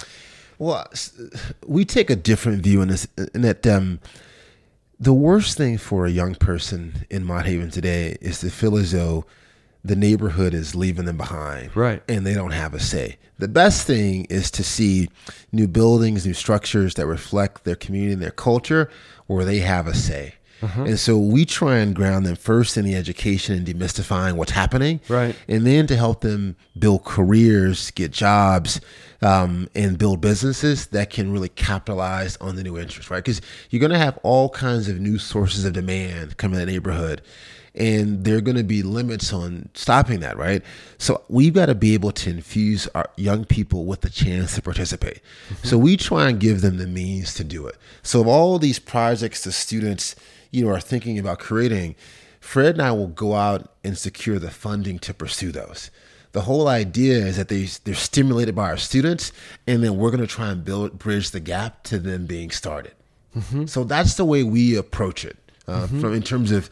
Well, 0.57 0.87
we 1.67 1.85
take 1.85 2.09
a 2.09 2.15
different 2.15 2.63
view 2.63 2.81
in 2.81 2.87
this, 2.87 3.07
in 3.33 3.43
that 3.43 3.67
um, 3.67 3.99
the 4.99 5.13
worst 5.13 5.57
thing 5.57 5.77
for 5.77 6.05
a 6.05 6.11
young 6.11 6.35
person 6.35 7.05
in 7.09 7.23
Mott 7.23 7.45
Haven 7.45 7.71
today 7.71 8.17
is 8.21 8.39
to 8.41 8.49
feel 8.49 8.77
as 8.77 8.91
though 8.91 9.25
the 9.83 9.95
neighborhood 9.95 10.53
is 10.53 10.75
leaving 10.75 11.05
them 11.05 11.17
behind. 11.17 11.73
Right. 11.75 12.03
And 12.09 12.25
they 12.25 12.33
don't 12.33 12.51
have 12.51 12.73
a 12.73 12.79
say. 12.79 13.17
The 13.37 13.47
best 13.47 13.87
thing 13.87 14.25
is 14.25 14.51
to 14.51 14.63
see 14.63 15.09
new 15.53 15.67
buildings, 15.67 16.25
new 16.25 16.33
structures 16.33 16.95
that 16.95 17.05
reflect 17.05 17.63
their 17.63 17.77
community 17.77 18.13
and 18.13 18.21
their 18.21 18.31
culture 18.31 18.89
where 19.27 19.45
they 19.45 19.59
have 19.59 19.87
a 19.87 19.95
say. 19.95 20.35
Uh-huh. 20.61 20.83
And 20.83 20.99
so 20.99 21.17
we 21.17 21.45
try 21.45 21.77
and 21.77 21.95
ground 21.95 22.25
them 22.25 22.35
first 22.35 22.75
in 22.75 22.83
the 22.83 22.95
education 22.95 23.55
and 23.55 23.65
demystifying 23.65 24.33
what's 24.33 24.51
happening. 24.51 24.99
Right. 25.07 25.33
And 25.47 25.65
then 25.65 25.87
to 25.87 25.95
help 25.95 26.19
them 26.19 26.57
build 26.77 27.05
careers, 27.05 27.91
get 27.91 28.11
jobs, 28.11 28.81
um, 29.21 29.67
and 29.75 29.97
build 29.97 30.21
businesses 30.21 30.87
that 30.87 31.09
can 31.09 31.31
really 31.31 31.49
capitalize 31.49 32.37
on 32.37 32.55
the 32.55 32.63
new 32.63 32.77
interest, 32.77 33.09
right? 33.09 33.23
Because 33.23 33.41
you're 33.69 33.79
going 33.79 33.91
to 33.91 33.97
have 33.97 34.17
all 34.23 34.49
kinds 34.49 34.87
of 34.87 34.99
new 34.99 35.17
sources 35.17 35.65
of 35.65 35.73
demand 35.73 36.37
coming 36.37 36.59
in 36.59 36.65
the 36.65 36.71
neighborhood 36.71 37.21
and 37.75 38.23
there 38.23 38.37
are 38.37 38.41
going 38.41 38.57
to 38.57 38.63
be 38.63 38.83
limits 38.83 39.31
on 39.31 39.69
stopping 39.73 40.19
that, 40.19 40.37
right? 40.37 40.63
So 40.97 41.23
we've 41.29 41.53
got 41.53 41.67
to 41.67 41.75
be 41.75 41.93
able 41.93 42.11
to 42.11 42.29
infuse 42.29 42.87
our 42.95 43.09
young 43.15 43.45
people 43.45 43.85
with 43.85 44.01
the 44.01 44.09
chance 44.09 44.55
to 44.55 44.61
participate. 44.61 45.21
Mm-hmm. 45.49 45.67
So 45.67 45.77
we 45.77 45.95
try 45.95 46.29
and 46.29 46.39
give 46.39 46.61
them 46.61 46.77
the 46.77 46.87
means 46.87 47.33
to 47.35 47.43
do 47.43 47.67
it. 47.67 47.77
So 48.03 48.21
of 48.21 48.27
all 48.27 48.59
these 48.59 48.79
projects 48.79 49.43
the 49.43 49.51
students, 49.51 50.15
you 50.51 50.65
know, 50.65 50.71
are 50.71 50.79
thinking 50.79 51.19
about 51.19 51.39
creating, 51.39 51.95
Fred 52.39 52.75
and 52.75 52.81
I 52.81 52.91
will 52.91 53.07
go 53.07 53.35
out 53.35 53.71
and 53.83 53.97
secure 53.97 54.39
the 54.39 54.51
funding 54.51 54.99
to 54.99 55.13
pursue 55.13 55.51
those. 55.51 55.91
The 56.31 56.41
whole 56.41 56.67
idea 56.67 57.17
is 57.25 57.37
that 57.37 57.47
they 57.47 57.65
they're 57.83 57.95
stimulated 57.95 58.55
by 58.55 58.69
our 58.69 58.77
students, 58.77 59.31
and 59.65 59.83
then 59.83 59.97
we're 59.97 60.11
going 60.11 60.21
to 60.21 60.27
try 60.27 60.49
and 60.49 60.63
build 60.63 60.99
bridge 60.99 61.31
the 61.31 61.39
gap 61.39 61.83
to 61.83 61.99
them 61.99 62.25
being 62.25 62.51
started. 62.51 62.93
Mm-hmm. 63.35 63.65
So 63.65 63.83
that's 63.83 64.15
the 64.15 64.25
way 64.25 64.43
we 64.43 64.75
approach 64.75 65.25
it, 65.25 65.37
uh, 65.67 65.87
mm-hmm. 65.87 66.01
from 66.01 66.13
in 66.13 66.23
terms 66.23 66.51
of 66.51 66.69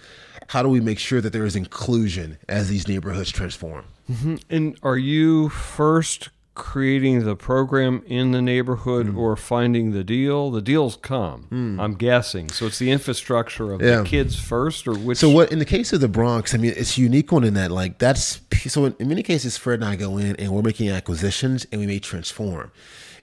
how 0.47 0.63
do 0.63 0.69
we 0.69 0.79
make 0.79 0.99
sure 0.99 1.21
that 1.21 1.33
there 1.33 1.45
is 1.45 1.55
inclusion 1.55 2.37
as 2.47 2.69
these 2.69 2.87
neighborhoods 2.87 3.31
transform? 3.31 3.85
Mm-hmm. 4.09 4.35
And 4.49 4.79
are 4.83 4.97
you 4.97 5.49
first 5.49 6.29
creating 6.57 7.23
the 7.23 7.35
program 7.35 8.03
in 8.07 8.31
the 8.31 8.41
neighborhood 8.41 9.07
mm. 9.07 9.17
or 9.17 9.37
finding 9.37 9.91
the 9.91 10.03
deal? 10.03 10.51
The 10.51 10.61
deals 10.61 10.97
come, 10.97 11.47
mm. 11.49 11.79
I'm 11.79 11.93
guessing. 11.93 12.49
So 12.49 12.65
it's 12.65 12.79
the 12.79 12.91
infrastructure 12.91 13.71
of 13.71 13.81
yeah. 13.81 13.97
the 13.97 14.03
kids 14.03 14.37
first, 14.37 14.87
or 14.87 14.95
which? 14.95 15.19
So 15.19 15.29
what 15.29 15.51
in 15.51 15.59
the 15.59 15.65
case 15.65 15.93
of 15.93 16.01
the 16.01 16.07
Bronx? 16.07 16.53
I 16.53 16.57
mean, 16.57 16.73
it's 16.75 16.97
unique 16.97 17.31
one 17.31 17.43
in 17.43 17.53
that 17.53 17.71
like 17.71 17.99
that's 17.99 18.41
so 18.63 18.85
in, 18.85 18.95
in 18.99 19.07
many 19.07 19.23
cases, 19.23 19.57
Fred 19.57 19.79
and 19.79 19.85
I 19.85 19.95
go 19.95 20.17
in 20.17 20.35
and 20.35 20.51
we're 20.51 20.61
making 20.61 20.89
acquisitions 20.89 21.65
and 21.71 21.79
we 21.79 21.87
may 21.87 21.99
transform. 21.99 22.71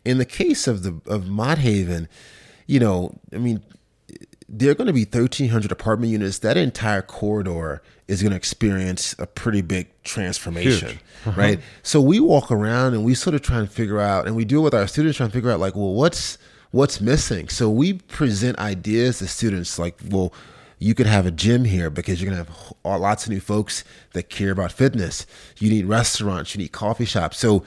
In 0.04 0.18
the 0.18 0.24
case 0.24 0.66
of 0.66 0.82
the 0.82 1.00
of 1.06 1.26
Mott 1.26 1.58
Haven, 1.58 2.08
you 2.66 2.80
know, 2.80 3.18
I 3.32 3.38
mean, 3.38 3.62
there 4.48 4.70
are 4.70 4.74
going 4.74 4.86
to 4.86 4.92
be 4.92 5.04
1,300 5.04 5.72
apartment 5.72 6.12
units. 6.12 6.38
That 6.40 6.56
entire 6.56 7.02
corridor 7.02 7.82
is 8.08 8.22
going 8.22 8.30
to 8.30 8.36
experience 8.36 9.14
a 9.18 9.26
pretty 9.26 9.62
big 9.62 9.88
transformation, 10.02 10.98
uh-huh. 11.24 11.40
right? 11.40 11.60
So 11.82 12.00
we 12.00 12.20
walk 12.20 12.50
around 12.50 12.94
and 12.94 13.04
we 13.04 13.14
sort 13.14 13.34
of 13.34 13.42
try 13.42 13.58
and 13.58 13.70
figure 13.70 14.00
out, 14.00 14.26
and 14.26 14.36
we 14.36 14.44
do 14.44 14.60
it 14.60 14.62
with 14.62 14.74
our 14.74 14.86
students, 14.86 15.16
trying 15.16 15.30
to 15.30 15.32
figure 15.32 15.50
out 15.50 15.60
like, 15.60 15.74
well, 15.74 15.94
what's 15.94 16.38
what's 16.70 17.00
missing? 17.00 17.48
So 17.48 17.70
we 17.70 17.94
present 17.94 18.58
ideas 18.58 19.18
to 19.18 19.28
students 19.28 19.78
like, 19.78 19.98
well, 20.08 20.32
you 20.78 20.94
could 20.94 21.06
have 21.06 21.24
a 21.24 21.30
gym 21.30 21.64
here 21.64 21.88
because 21.88 22.20
you're 22.20 22.30
going 22.30 22.44
to 22.44 22.50
have 22.52 23.00
lots 23.00 23.24
of 23.24 23.30
new 23.30 23.40
folks 23.40 23.84
that 24.12 24.28
care 24.28 24.50
about 24.50 24.72
fitness. 24.72 25.24
You 25.58 25.70
need 25.70 25.86
restaurants, 25.86 26.54
you 26.54 26.60
need 26.60 26.72
coffee 26.72 27.04
shops. 27.04 27.38
So 27.38 27.64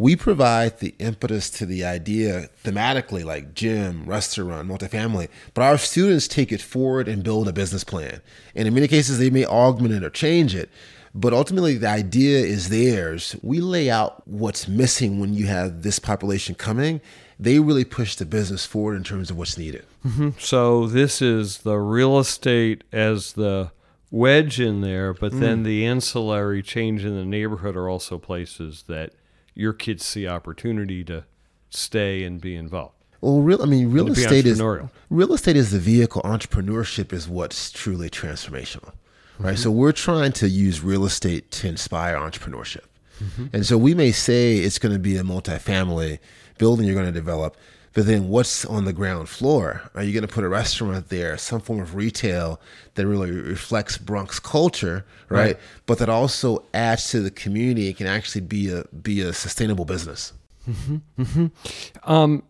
we 0.00 0.16
provide 0.16 0.78
the 0.78 0.94
impetus 0.98 1.50
to 1.50 1.66
the 1.66 1.84
idea 1.84 2.48
thematically, 2.64 3.22
like 3.22 3.52
gym, 3.52 4.02
restaurant, 4.06 4.66
multifamily, 4.66 5.28
but 5.52 5.60
our 5.60 5.76
students 5.76 6.26
take 6.26 6.50
it 6.50 6.62
forward 6.62 7.06
and 7.06 7.22
build 7.22 7.46
a 7.46 7.52
business 7.52 7.84
plan. 7.84 8.22
And 8.54 8.66
in 8.66 8.72
many 8.72 8.88
cases, 8.88 9.18
they 9.18 9.28
may 9.28 9.44
augment 9.44 9.92
it 9.92 10.02
or 10.02 10.08
change 10.08 10.54
it. 10.54 10.70
But 11.14 11.34
ultimately, 11.34 11.76
the 11.76 11.90
idea 11.90 12.38
is 12.38 12.70
theirs. 12.70 13.36
We 13.42 13.60
lay 13.60 13.90
out 13.90 14.26
what's 14.26 14.66
missing 14.66 15.20
when 15.20 15.34
you 15.34 15.48
have 15.48 15.82
this 15.82 15.98
population 15.98 16.54
coming. 16.54 17.02
They 17.38 17.58
really 17.58 17.84
push 17.84 18.14
the 18.14 18.24
business 18.24 18.64
forward 18.64 18.96
in 18.96 19.04
terms 19.04 19.30
of 19.30 19.36
what's 19.36 19.58
needed. 19.58 19.84
Mm-hmm. 20.06 20.30
So, 20.38 20.86
this 20.86 21.20
is 21.20 21.58
the 21.58 21.76
real 21.76 22.18
estate 22.18 22.84
as 22.90 23.34
the 23.34 23.70
wedge 24.10 24.60
in 24.60 24.80
there, 24.80 25.12
but 25.12 25.32
mm. 25.32 25.40
then 25.40 25.62
the 25.62 25.84
ancillary 25.84 26.62
change 26.62 27.04
in 27.04 27.16
the 27.16 27.24
neighborhood 27.26 27.76
are 27.76 27.90
also 27.90 28.16
places 28.16 28.84
that 28.88 29.12
your 29.60 29.74
kids 29.74 30.04
see 30.04 30.26
opportunity 30.26 31.04
to 31.04 31.24
stay 31.68 32.24
and 32.24 32.40
be 32.40 32.56
involved. 32.56 32.94
Well, 33.20 33.42
real 33.42 33.62
I 33.62 33.66
mean, 33.66 33.92
real 33.92 34.10
estate 34.10 34.46
is 34.46 34.60
real 35.10 35.34
estate 35.34 35.56
is 35.56 35.70
the 35.70 35.78
vehicle. 35.78 36.22
Entrepreneurship 36.22 37.12
is 37.12 37.28
what's 37.28 37.70
truly 37.70 38.08
transformational, 38.08 38.92
right? 39.38 39.54
Mm-hmm. 39.54 39.56
So 39.56 39.70
we're 39.70 39.92
trying 39.92 40.32
to 40.32 40.48
use 40.48 40.80
real 40.82 41.04
estate 41.04 41.50
to 41.52 41.68
inspire 41.68 42.16
entrepreneurship, 42.16 42.86
mm-hmm. 43.22 43.46
and 43.52 43.66
so 43.66 43.76
we 43.76 43.94
may 43.94 44.10
say 44.10 44.56
it's 44.56 44.78
going 44.78 44.94
to 44.94 44.98
be 44.98 45.18
a 45.18 45.22
multifamily 45.22 46.18
building 46.56 46.86
you're 46.86 46.94
going 46.94 47.06
to 47.06 47.12
develop, 47.12 47.58
but 47.92 48.06
then 48.06 48.28
what's 48.28 48.64
on 48.64 48.84
the 48.84 48.92
ground 48.92 49.28
floor? 49.28 49.90
Are 49.94 50.02
you 50.02 50.12
going 50.12 50.26
to 50.26 50.32
put 50.32 50.44
a 50.44 50.48
restaurant 50.48 51.08
there, 51.08 51.36
some 51.36 51.60
form 51.60 51.80
of 51.80 51.94
retail 51.94 52.60
that 52.94 53.06
really 53.06 53.30
reflects 53.30 53.98
Bronx 53.98 54.38
culture, 54.38 55.04
right? 55.28 55.38
right. 55.38 55.58
But 55.86 55.98
that 55.98 56.08
also 56.08 56.64
adds 56.72 57.10
to 57.10 57.20
the 57.20 57.30
community 57.30 57.88
and 57.88 57.96
can 57.96 58.06
actually 58.06 58.42
be 58.42 58.70
a 58.70 58.84
be 58.84 59.20
a 59.20 59.32
sustainable 59.32 59.84
business. 59.84 60.32
Mm-hmm, 60.68 61.22
mm-hmm. 61.22 62.10
Um, 62.12 62.44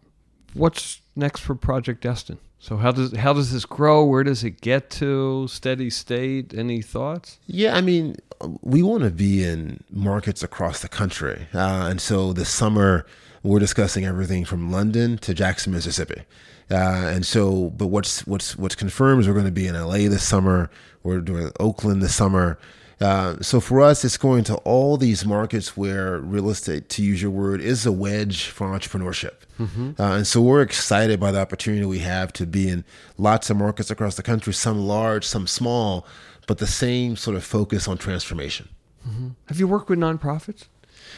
what's 0.53 1.01
next 1.17 1.41
for 1.41 1.55
Project 1.55 2.03
Destined? 2.03 2.39
So 2.59 2.77
how 2.77 2.93
does 2.93 3.17
how 3.17 3.33
does 3.33 3.53
this 3.53 3.65
grow? 3.65 4.05
Where 4.05 4.23
does 4.23 4.45
it 4.45 4.61
get 4.61 4.91
to? 4.91 5.49
Steady 5.49 5.89
state? 5.89 6.53
Any 6.53 6.83
thoughts? 6.83 7.39
Yeah, 7.47 7.75
I 7.75 7.81
mean, 7.81 8.17
we 8.61 8.83
want 8.83 9.05
to 9.05 9.11
be 9.11 9.43
in 9.43 9.83
markets 9.91 10.43
across 10.43 10.83
the 10.83 10.89
country, 10.89 11.47
uh, 11.55 11.89
and 11.91 12.03
so 12.03 12.35
this 12.35 12.51
summer 12.51 13.07
we're 13.43 13.59
discussing 13.59 14.05
everything 14.05 14.45
from 14.45 14.71
London 14.71 15.19
to 15.19 15.35
Jackson, 15.35 15.73
Mississippi. 15.73 16.23
Uh, 16.71 17.11
and 17.15 17.27
so, 17.27 17.71
but 17.71 17.89
what's 17.89 18.27
what's 18.27 18.57
what's 18.57 18.75
confirmed 18.75 19.21
is 19.21 19.29
we're 19.29 19.35
going 19.35 19.47
to 19.47 19.53
be 19.53 19.67
in 19.67 19.75
LA 19.75 20.09
this 20.09 20.23
summer. 20.23 20.71
We're 21.03 21.21
doing 21.21 21.51
Oakland 21.59 22.03
this 22.03 22.15
summer. 22.15 22.59
Uh, 23.01 23.41
so 23.41 23.61
for 23.61 23.81
us, 23.81 24.05
it's 24.05 24.19
going 24.19 24.45
to 24.45 24.57
all 24.57 24.99
these 24.99 25.25
markets 25.25 25.75
where 25.75 26.19
real 26.19 26.51
estate, 26.51 26.91
to 26.91 27.03
use 27.03 27.23
your 27.23 27.31
word, 27.31 27.61
is 27.61 27.87
a 27.87 27.93
wedge 27.93 28.47
for 28.47 28.67
entrepreneurship. 28.67 29.37
Mm-hmm. 29.59 30.01
Uh, 30.01 30.17
and 30.17 30.27
so 30.27 30.43
we're 30.43 30.61
excited 30.61 31.19
by 31.19 31.33
the 31.33 31.41
opportunity 31.41 31.85
we 31.87 32.01
have 32.01 32.31
to 32.35 32.47
be 32.47 32.69
in 32.69 32.85
lots 33.17 33.49
of 33.49 33.57
markets 33.57 33.91
across 33.91 34.17
the 34.17 34.23
country, 34.23 34.53
some 34.53 34.81
large, 34.81 35.25
some 35.25 35.47
small, 35.47 36.07
but 36.47 36.59
the 36.59 36.67
same 36.67 37.17
sort 37.17 37.39
of 37.39 37.45
focus 37.45 37.89
on 37.89 37.97
transformation. 37.97 38.69
Mm-hmm. 39.09 39.29
Have 39.47 39.59
you 39.59 39.67
worked 39.67 39.89
with 39.89 39.99
nonprofits? 39.99 40.67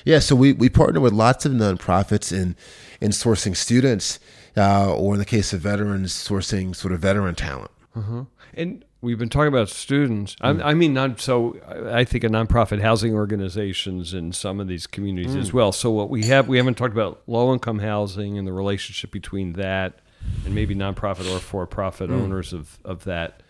Yeah, 0.05 0.18
so 0.18 0.34
we, 0.34 0.53
we 0.53 0.68
partner 0.68 1.00
with 1.00 1.12
lots 1.12 1.46
of 1.46 1.53
nonprofits 1.53 2.32
in 2.32 2.57
in 3.00 3.11
sourcing 3.11 3.57
students, 3.57 4.20
uh, 4.57 4.94
or 4.94 5.14
in 5.14 5.18
the 5.18 5.26
case 5.26 5.53
of 5.53 5.61
veterans, 5.61 6.12
sourcing 6.12 6.74
sort 6.74 6.92
of 6.92 7.00
veteran 7.00 7.34
talent. 7.34 7.70
Uh-huh. 7.94 8.24
And 8.55 8.84
we've 9.00 9.18
been 9.18 9.28
talking 9.28 9.48
about 9.48 9.68
students. 9.68 10.36
Mm. 10.36 10.62
I, 10.62 10.70
I, 10.70 10.74
mean, 10.74 10.94
not 10.94 11.20
so. 11.20 11.57
I 11.92 12.05
think 12.05 12.24
of 12.24 12.32
nonprofit 12.32 12.80
housing 12.80 13.14
organizations 13.14 14.14
in 14.14 14.32
some 14.32 14.61
of 14.61 14.68
these 14.68 14.86
communities 14.86 15.36
mm. 15.36 15.40
as 15.40 15.53
well. 15.53 15.72
So 15.72 15.90
what 15.90 16.09
we 16.09 16.24
have, 16.24 16.48
we 16.48 16.57
haven't 16.57 16.74
talked 16.74 16.92
about 16.92 17.22
low 17.26 17.53
income 17.53 17.80
housing 17.80 18.38
and 18.38 18.46
the 18.46 18.53
relationship 18.53 19.11
between 19.11 19.55
that 19.55 19.98
and 20.44 20.55
maybe 20.55 20.74
nonprofit 20.74 21.32
or 21.34 21.40
for 21.40 21.66
profit 21.66 22.11
mm. 22.11 22.20
owners 22.20 22.53
of 22.53 22.78
of 22.84 23.05
that. 23.05 23.42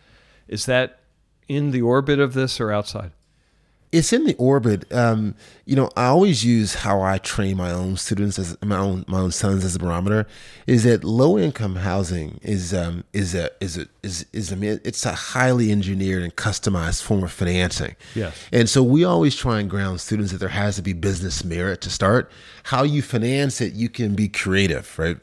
Is 0.49 0.67
that 0.67 1.01
in 1.49 1.71
the 1.71 1.83
orbit 1.83 2.19
of 2.19 2.35
this 2.35 2.61
or 2.61 2.73
outside? 2.73 3.13
It's 3.93 4.13
in 4.13 4.25
the 4.25 4.35
orbit. 4.37 4.91
Um, 4.93 5.35
you 5.67 5.77
know, 5.77 5.91
I 5.97 6.07
always 6.07 6.45
use 6.45 6.75
how 6.77 7.03
I 7.03 7.19
train 7.19 7.59
my 7.59 7.71
own 7.71 7.99
students 7.99 8.39
as 8.39 8.57
my 8.63 8.79
own 8.79 9.05
my 9.07 9.21
own 9.21 9.33
sons 9.33 9.65
as 9.65 9.77
a 9.77 9.79
barometer. 9.79 10.27
Is 10.67 10.85
that 10.85 11.05
low 11.05 11.39
income 11.39 11.77
housing 11.77 12.41
is 12.43 12.73
um, 12.73 13.05
is 13.13 13.35
a 13.35 13.51
is 13.61 13.77
a 13.77 13.87
is 14.03 14.25
is 14.33 14.51
a, 14.51 14.87
it's 14.87 15.05
a 15.05 15.13
highly 15.13 15.71
engineered 15.71 16.23
and 16.23 16.35
customized 16.35 17.03
form 17.03 17.23
of 17.23 17.31
financing. 17.31 17.95
Yes. 18.15 18.35
And 18.51 18.69
so 18.69 18.83
we 18.83 19.05
always 19.05 19.37
try 19.37 19.61
and 19.61 19.69
ground 19.69 20.01
students 20.01 20.33
that 20.33 20.39
there 20.39 20.49
has 20.49 20.77
to 20.77 20.83
be 20.83 20.95
business 20.95 21.45
merit 21.45 21.83
to 21.83 21.91
start. 21.91 22.31
How 22.65 22.85
you 22.85 23.03
finance 23.03 23.61
it, 23.61 23.75
you 23.75 23.91
can 23.91 24.15
be 24.15 24.29
creative, 24.29 24.99
right? 24.99 25.19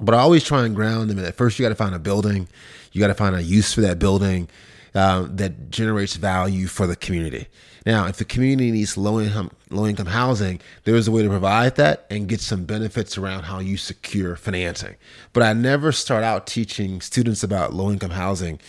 But 0.00 0.14
I 0.14 0.18
always 0.18 0.44
try 0.44 0.64
and 0.64 0.74
ground 0.74 1.10
them. 1.10 1.18
At 1.18 1.34
first, 1.34 1.58
you 1.58 1.64
got 1.64 1.70
to 1.70 1.74
find 1.74 1.94
a 1.94 1.98
building. 1.98 2.48
You 2.92 3.00
got 3.00 3.08
to 3.08 3.14
find 3.14 3.36
a 3.36 3.42
use 3.42 3.74
for 3.74 3.82
that 3.82 3.98
building 3.98 4.48
uh, 4.94 5.26
that 5.30 5.70
generates 5.70 6.16
value 6.16 6.66
for 6.66 6.86
the 6.86 6.96
community. 6.96 7.48
Now, 7.86 8.06
if 8.06 8.16
the 8.16 8.24
community 8.24 8.70
needs 8.70 8.96
low 8.96 9.20
income 9.20 9.50
low 9.70 9.86
income 9.86 10.06
housing, 10.06 10.60
there 10.84 10.94
is 10.94 11.08
a 11.08 11.12
way 11.12 11.22
to 11.22 11.28
provide 11.28 11.76
that 11.76 12.06
and 12.10 12.28
get 12.28 12.40
some 12.40 12.64
benefits 12.64 13.18
around 13.18 13.44
how 13.44 13.58
you 13.58 13.76
secure 13.76 14.36
financing. 14.36 14.96
But 15.32 15.42
I 15.42 15.52
never 15.52 15.92
start 15.92 16.24
out 16.24 16.46
teaching 16.46 17.00
students 17.00 17.42
about 17.42 17.74
low 17.74 17.90
income 17.90 18.10
housing 18.10 18.60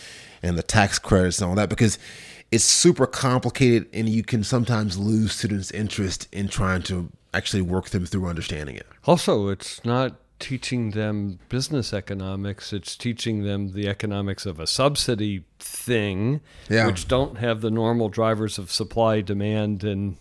and 0.42 0.58
the 0.58 0.62
tax 0.62 0.98
credits 0.98 1.40
and 1.40 1.48
all 1.48 1.56
that 1.56 1.68
because 1.68 1.98
it's 2.50 2.64
super 2.64 3.06
complicated 3.06 3.88
and 3.92 4.08
you 4.08 4.22
can 4.22 4.42
sometimes 4.42 4.98
lose 4.98 5.32
students' 5.32 5.70
interest 5.70 6.28
in 6.32 6.48
trying 6.48 6.82
to 6.82 7.10
actually 7.32 7.62
work 7.62 7.90
them 7.90 8.06
through 8.06 8.26
understanding 8.26 8.76
it. 8.76 8.86
Also, 9.06 9.48
it's 9.48 9.84
not 9.84 10.16
teaching 10.40 10.90
them 10.92 11.38
business 11.48 11.92
economics. 11.92 12.72
It's 12.72 12.96
teaching 12.96 13.44
them 13.44 13.72
the 13.72 13.88
economics 13.88 14.46
of 14.46 14.58
a 14.58 14.66
subsidy 14.66 15.44
thing, 15.58 16.40
Yeah. 16.68 16.86
which 16.86 17.06
don't 17.06 17.38
have 17.38 17.60
the 17.60 17.70
normal 17.70 18.08
drivers 18.08 18.58
of 18.58 18.72
supply, 18.72 19.20
demand, 19.20 19.84
and 19.84 20.16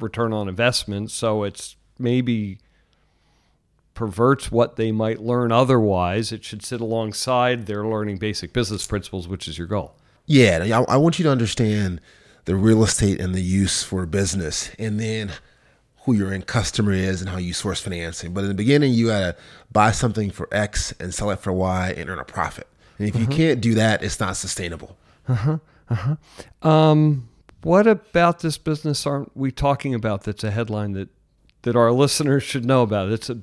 return 0.00 0.32
on 0.32 0.48
investment. 0.48 1.10
So 1.10 1.42
it's 1.42 1.76
maybe 1.98 2.58
perverts 3.94 4.52
what 4.52 4.76
they 4.76 4.92
might 4.92 5.20
learn 5.20 5.50
otherwise. 5.50 6.30
It 6.30 6.44
should 6.44 6.64
sit 6.64 6.80
alongside 6.80 7.66
their 7.66 7.84
learning 7.84 8.18
basic 8.18 8.52
business 8.52 8.86
principles, 8.86 9.26
which 9.26 9.48
is 9.48 9.58
your 9.58 9.66
goal. 9.66 9.94
Yeah, 10.26 10.84
I, 10.88 10.94
I 10.94 10.96
want 10.96 11.18
you 11.18 11.24
to 11.24 11.30
understand 11.30 12.00
the 12.44 12.54
real 12.54 12.84
estate 12.84 13.20
and 13.20 13.34
the 13.34 13.42
use 13.42 13.82
for 13.82 14.06
business, 14.06 14.70
and 14.78 15.00
then 15.00 15.32
who 16.08 16.14
your 16.14 16.32
end 16.32 16.46
customer 16.46 16.92
is 16.92 17.20
and 17.20 17.28
how 17.28 17.36
you 17.36 17.52
source 17.52 17.80
financing. 17.80 18.32
But 18.32 18.44
in 18.44 18.48
the 18.48 18.54
beginning, 18.54 18.94
you 18.94 19.08
gotta 19.08 19.36
buy 19.70 19.90
something 19.90 20.30
for 20.30 20.48
X 20.50 20.92
and 20.98 21.12
sell 21.12 21.30
it 21.30 21.38
for 21.38 21.52
Y 21.52 21.94
and 21.96 22.08
earn 22.08 22.18
a 22.18 22.24
profit. 22.24 22.66
And 22.98 23.06
if 23.06 23.14
you 23.14 23.26
can't 23.26 23.60
do 23.60 23.74
that, 23.74 24.02
it's 24.02 24.18
not 24.18 24.36
sustainable. 24.36 24.96
Uh 25.28 25.34
huh. 25.34 25.58
Uh 25.90 26.66
Um, 26.66 27.28
what 27.62 27.86
about 27.86 28.40
this 28.40 28.56
business 28.56 29.06
aren't 29.06 29.36
we 29.36 29.50
talking 29.50 29.94
about 29.94 30.22
that's 30.22 30.42
a 30.44 30.50
headline 30.50 30.92
that, 30.92 31.10
that 31.62 31.76
our 31.76 31.92
listeners 32.02 32.42
should 32.42 32.64
know 32.64 32.80
about? 32.82 33.10
It's 33.10 33.28
a, 33.28 33.40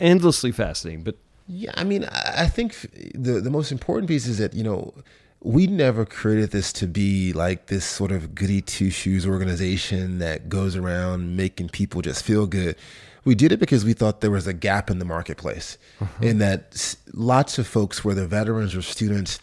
endlessly 0.00 0.50
fascinating, 0.50 1.04
but 1.04 1.16
Yeah, 1.46 1.72
I 1.76 1.84
mean, 1.84 2.04
I 2.04 2.44
I 2.44 2.46
think 2.48 2.74
the 3.14 3.40
the 3.40 3.50
most 3.50 3.70
important 3.70 4.08
piece 4.08 4.26
is 4.26 4.38
that 4.38 4.54
you 4.54 4.64
know 4.64 4.92
we 5.40 5.66
never 5.66 6.04
created 6.04 6.50
this 6.50 6.72
to 6.74 6.86
be 6.86 7.32
like 7.32 7.66
this 7.66 7.84
sort 7.84 8.10
of 8.10 8.34
goody 8.34 8.60
two 8.60 8.90
shoes 8.90 9.26
organization 9.26 10.18
that 10.18 10.48
goes 10.48 10.74
around 10.74 11.36
making 11.36 11.68
people 11.68 12.02
just 12.02 12.24
feel 12.24 12.46
good. 12.46 12.76
We 13.24 13.34
did 13.34 13.52
it 13.52 13.60
because 13.60 13.84
we 13.84 13.92
thought 13.92 14.20
there 14.20 14.30
was 14.30 14.46
a 14.46 14.52
gap 14.52 14.90
in 14.90 14.98
the 14.98 15.04
marketplace, 15.04 15.76
mm-hmm. 16.00 16.24
and 16.24 16.40
that 16.40 16.96
lots 17.12 17.58
of 17.58 17.66
folks, 17.66 18.04
whether 18.04 18.24
veterans 18.26 18.74
or 18.74 18.82
students, 18.82 19.38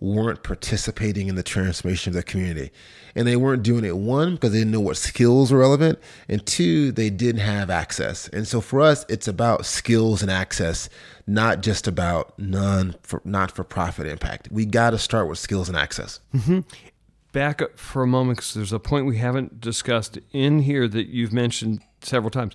weren't 0.00 0.42
participating 0.42 1.28
in 1.28 1.34
the 1.34 1.42
transformation 1.42 2.10
of 2.10 2.14
their 2.14 2.22
community. 2.22 2.70
And 3.14 3.26
they 3.26 3.36
weren't 3.36 3.62
doing 3.62 3.84
it, 3.84 3.96
one, 3.96 4.34
because 4.34 4.52
they 4.52 4.58
didn't 4.58 4.72
know 4.72 4.80
what 4.80 4.98
skills 4.98 5.50
were 5.50 5.60
relevant, 5.60 5.98
and 6.28 6.44
two, 6.44 6.92
they 6.92 7.08
didn't 7.08 7.40
have 7.40 7.70
access. 7.70 8.28
And 8.28 8.46
so 8.46 8.60
for 8.60 8.82
us, 8.82 9.06
it's 9.08 9.26
about 9.26 9.64
skills 9.64 10.20
and 10.20 10.30
access, 10.30 10.90
not 11.26 11.62
just 11.62 11.88
about 11.88 12.38
non 12.38 12.94
for 13.02 13.22
not 13.24 13.50
for 13.50 13.64
profit 13.64 14.06
impact. 14.06 14.48
We 14.50 14.66
got 14.66 14.90
to 14.90 14.98
start 14.98 15.28
with 15.28 15.38
skills 15.38 15.68
and 15.68 15.76
access. 15.76 16.20
Mm-hmm. 16.34 16.60
back 17.32 17.62
up 17.62 17.78
for 17.78 18.02
a 18.02 18.06
moment 18.06 18.38
because 18.38 18.54
there's 18.54 18.72
a 18.72 18.78
point 18.78 19.06
we 19.06 19.18
haven't 19.18 19.60
discussed 19.60 20.18
in 20.32 20.60
here 20.60 20.86
that 20.88 21.06
you've 21.08 21.32
mentioned 21.32 21.80
several 22.02 22.30
times 22.30 22.54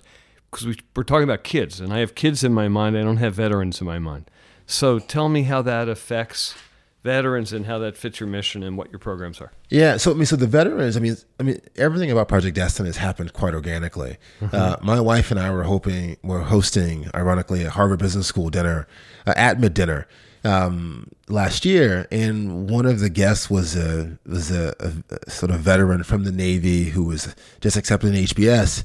because 0.50 0.66
we, 0.66 0.76
we're 0.94 1.02
talking 1.02 1.24
about 1.24 1.44
kids 1.44 1.80
and 1.80 1.92
i 1.92 1.98
have 1.98 2.14
kids 2.14 2.42
in 2.42 2.52
my 2.52 2.68
mind 2.68 2.96
i 2.96 3.02
don't 3.02 3.18
have 3.18 3.34
veterans 3.34 3.80
in 3.80 3.86
my 3.86 3.98
mind 3.98 4.30
so 4.66 4.98
tell 4.98 5.28
me 5.28 5.42
how 5.42 5.62
that 5.62 5.88
affects 5.88 6.54
veterans 7.02 7.52
and 7.52 7.66
how 7.66 7.78
that 7.78 7.96
fits 7.96 8.20
your 8.20 8.28
mission 8.28 8.62
and 8.62 8.78
what 8.78 8.90
your 8.90 8.98
programs 8.98 9.40
are 9.40 9.52
Yeah, 9.68 9.96
so 9.96 10.12
I 10.12 10.14
mean, 10.14 10.26
so 10.26 10.36
the 10.36 10.46
veterans. 10.46 10.96
I 10.96 11.00
mean, 11.00 11.16
I 11.40 11.42
mean, 11.42 11.60
everything 11.76 12.10
about 12.10 12.28
Project 12.28 12.56
Destined 12.56 12.86
has 12.86 12.96
happened 12.96 13.32
quite 13.32 13.54
organically. 13.54 14.18
Uh, 14.52 14.76
my 14.82 15.00
wife 15.00 15.30
and 15.30 15.40
I 15.40 15.50
were 15.50 15.62
hoping, 15.62 16.16
were 16.22 16.42
hosting, 16.42 17.08
ironically, 17.14 17.64
a 17.64 17.70
Harvard 17.70 18.00
Business 18.00 18.26
School 18.26 18.50
dinner, 18.50 18.86
uh, 19.26 19.32
at 19.36 19.58
mid 19.58 19.72
dinner 19.72 20.06
um, 20.44 21.08
last 21.28 21.64
year, 21.64 22.06
and 22.10 22.68
one 22.68 22.86
of 22.86 23.00
the 23.00 23.08
guests 23.08 23.48
was 23.48 23.76
a 23.76 24.18
was 24.26 24.50
a, 24.50 24.74
a, 24.80 24.92
a 25.14 25.30
sort 25.30 25.50
of 25.50 25.60
veteran 25.60 26.02
from 26.02 26.24
the 26.24 26.32
Navy 26.32 26.84
who 26.84 27.04
was 27.04 27.34
just 27.60 27.76
accepted 27.76 28.14
in 28.14 28.24
HBS. 28.24 28.84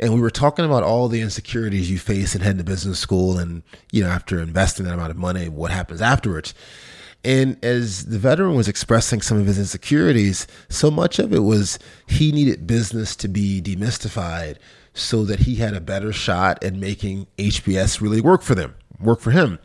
And 0.00 0.14
we 0.14 0.20
were 0.20 0.30
talking 0.30 0.64
about 0.64 0.84
all 0.84 1.08
the 1.08 1.20
insecurities 1.20 1.90
you 1.90 1.98
face 1.98 2.36
in 2.36 2.40
heading 2.40 2.58
to 2.58 2.64
business 2.64 3.00
school, 3.00 3.38
and 3.38 3.62
you 3.90 4.02
know, 4.02 4.10
after 4.10 4.38
investing 4.38 4.86
that 4.86 4.94
amount 4.94 5.10
of 5.10 5.16
money, 5.16 5.48
what 5.48 5.70
happens 5.70 6.00
afterwards. 6.00 6.54
And 7.24 7.62
as 7.64 8.06
the 8.06 8.18
veteran 8.18 8.54
was 8.54 8.68
expressing 8.68 9.20
some 9.20 9.38
of 9.38 9.46
his 9.46 9.58
insecurities, 9.58 10.46
so 10.68 10.90
much 10.90 11.18
of 11.18 11.32
it 11.32 11.40
was 11.40 11.78
he 12.06 12.32
needed 12.32 12.66
business 12.66 13.16
to 13.16 13.28
be 13.28 13.60
demystified 13.60 14.56
so 14.94 15.24
that 15.24 15.40
he 15.40 15.56
had 15.56 15.74
a 15.74 15.80
better 15.80 16.12
shot 16.12 16.62
at 16.62 16.74
making 16.74 17.26
HBS 17.38 18.00
really 18.00 18.20
work 18.20 18.42
for 18.42 18.54
them, 18.54 18.74
work 19.00 19.20
for 19.20 19.30
him. 19.30 19.58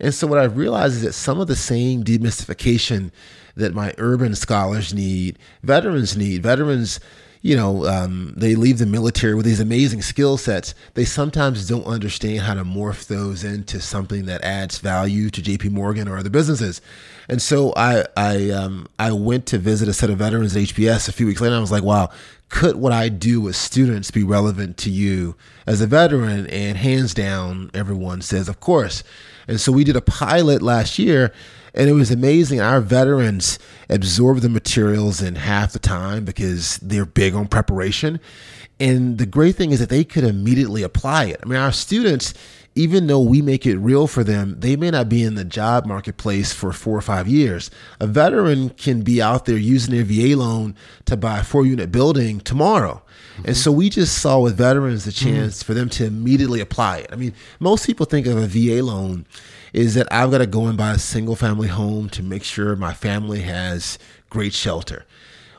And 0.00 0.14
so 0.14 0.26
what 0.26 0.38
I've 0.38 0.56
realized 0.56 0.96
is 0.96 1.02
that 1.02 1.12
some 1.12 1.40
of 1.40 1.46
the 1.48 1.56
same 1.56 2.04
demystification 2.04 3.10
that 3.56 3.74
my 3.74 3.92
urban 3.98 4.34
scholars 4.34 4.94
need, 4.94 5.38
veterans 5.62 6.16
need, 6.16 6.42
veterans 6.42 7.00
you 7.40 7.56
know, 7.56 7.86
um, 7.86 8.34
they 8.36 8.54
leave 8.54 8.78
the 8.78 8.86
military 8.86 9.34
with 9.34 9.46
these 9.46 9.60
amazing 9.60 10.02
skill 10.02 10.36
sets. 10.36 10.74
They 10.94 11.04
sometimes 11.04 11.68
don't 11.68 11.84
understand 11.84 12.40
how 12.40 12.54
to 12.54 12.64
morph 12.64 13.06
those 13.06 13.44
into 13.44 13.80
something 13.80 14.26
that 14.26 14.42
adds 14.42 14.78
value 14.78 15.30
to 15.30 15.42
J.P. 15.42 15.68
Morgan 15.68 16.08
or 16.08 16.18
other 16.18 16.30
businesses. 16.30 16.80
And 17.28 17.40
so 17.40 17.72
I 17.76 18.04
I 18.16 18.50
um, 18.50 18.88
I 18.98 19.12
went 19.12 19.46
to 19.46 19.58
visit 19.58 19.88
a 19.88 19.92
set 19.92 20.10
of 20.10 20.18
veterans 20.18 20.56
at 20.56 20.62
HBS 20.62 21.08
a 21.08 21.12
few 21.12 21.26
weeks 21.26 21.40
later. 21.40 21.54
I 21.54 21.60
was 21.60 21.72
like, 21.72 21.84
wow, 21.84 22.10
could 22.48 22.76
what 22.76 22.92
I 22.92 23.08
do 23.08 23.40
with 23.40 23.56
students 23.56 24.10
be 24.10 24.24
relevant 24.24 24.76
to 24.78 24.90
you 24.90 25.36
as 25.66 25.80
a 25.80 25.86
veteran? 25.86 26.46
And 26.48 26.78
hands 26.78 27.14
down, 27.14 27.70
everyone 27.74 28.22
says, 28.22 28.48
of 28.48 28.58
course. 28.60 29.04
And 29.46 29.60
so 29.60 29.72
we 29.72 29.84
did 29.84 29.96
a 29.96 30.00
pilot 30.00 30.60
last 30.60 30.98
year 30.98 31.32
and 31.78 31.88
it 31.88 31.92
was 31.92 32.10
amazing. 32.10 32.60
Our 32.60 32.80
veterans 32.80 33.58
absorb 33.88 34.40
the 34.40 34.48
materials 34.48 35.22
in 35.22 35.36
half 35.36 35.72
the 35.72 35.78
time 35.78 36.24
because 36.24 36.78
they're 36.78 37.06
big 37.06 37.36
on 37.36 37.46
preparation. 37.46 38.18
And 38.80 39.16
the 39.18 39.26
great 39.26 39.54
thing 39.54 39.70
is 39.70 39.78
that 39.78 39.88
they 39.88 40.02
could 40.02 40.24
immediately 40.24 40.82
apply 40.82 41.26
it. 41.26 41.40
I 41.40 41.46
mean, 41.46 41.58
our 41.58 41.70
students, 41.70 42.34
even 42.74 43.06
though 43.06 43.20
we 43.20 43.42
make 43.42 43.64
it 43.64 43.78
real 43.78 44.08
for 44.08 44.24
them, 44.24 44.56
they 44.58 44.74
may 44.74 44.90
not 44.90 45.08
be 45.08 45.22
in 45.22 45.36
the 45.36 45.44
job 45.44 45.86
marketplace 45.86 46.52
for 46.52 46.72
four 46.72 46.96
or 46.98 47.00
five 47.00 47.28
years. 47.28 47.70
A 48.00 48.08
veteran 48.08 48.70
can 48.70 49.02
be 49.02 49.22
out 49.22 49.46
there 49.46 49.56
using 49.56 49.94
their 49.94 50.04
VA 50.04 50.36
loan 50.36 50.74
to 51.04 51.16
buy 51.16 51.38
a 51.38 51.44
four 51.44 51.64
unit 51.64 51.92
building 51.92 52.40
tomorrow. 52.40 53.02
And 53.36 53.46
mm-hmm. 53.46 53.52
so 53.54 53.70
we 53.70 53.88
just 53.88 54.18
saw 54.18 54.40
with 54.40 54.56
veterans 54.56 55.04
the 55.04 55.12
mm-hmm. 55.12 55.28
chance 55.28 55.62
for 55.62 55.74
them 55.74 55.88
to 55.90 56.06
immediately 56.06 56.60
apply 56.60 56.98
it. 56.98 57.10
I 57.12 57.16
mean, 57.16 57.34
most 57.60 57.86
people 57.86 58.04
think 58.04 58.26
of 58.26 58.36
a 58.36 58.48
VA 58.48 58.82
loan 58.82 59.26
is 59.72 59.94
that 59.94 60.06
I've 60.12 60.30
got 60.30 60.38
to 60.38 60.46
go 60.46 60.66
and 60.66 60.76
buy 60.76 60.92
a 60.92 60.98
single 60.98 61.36
family 61.36 61.68
home 61.68 62.08
to 62.10 62.22
make 62.22 62.44
sure 62.44 62.76
my 62.76 62.92
family 62.92 63.40
has 63.40 63.98
great 64.30 64.52
shelter. 64.52 65.04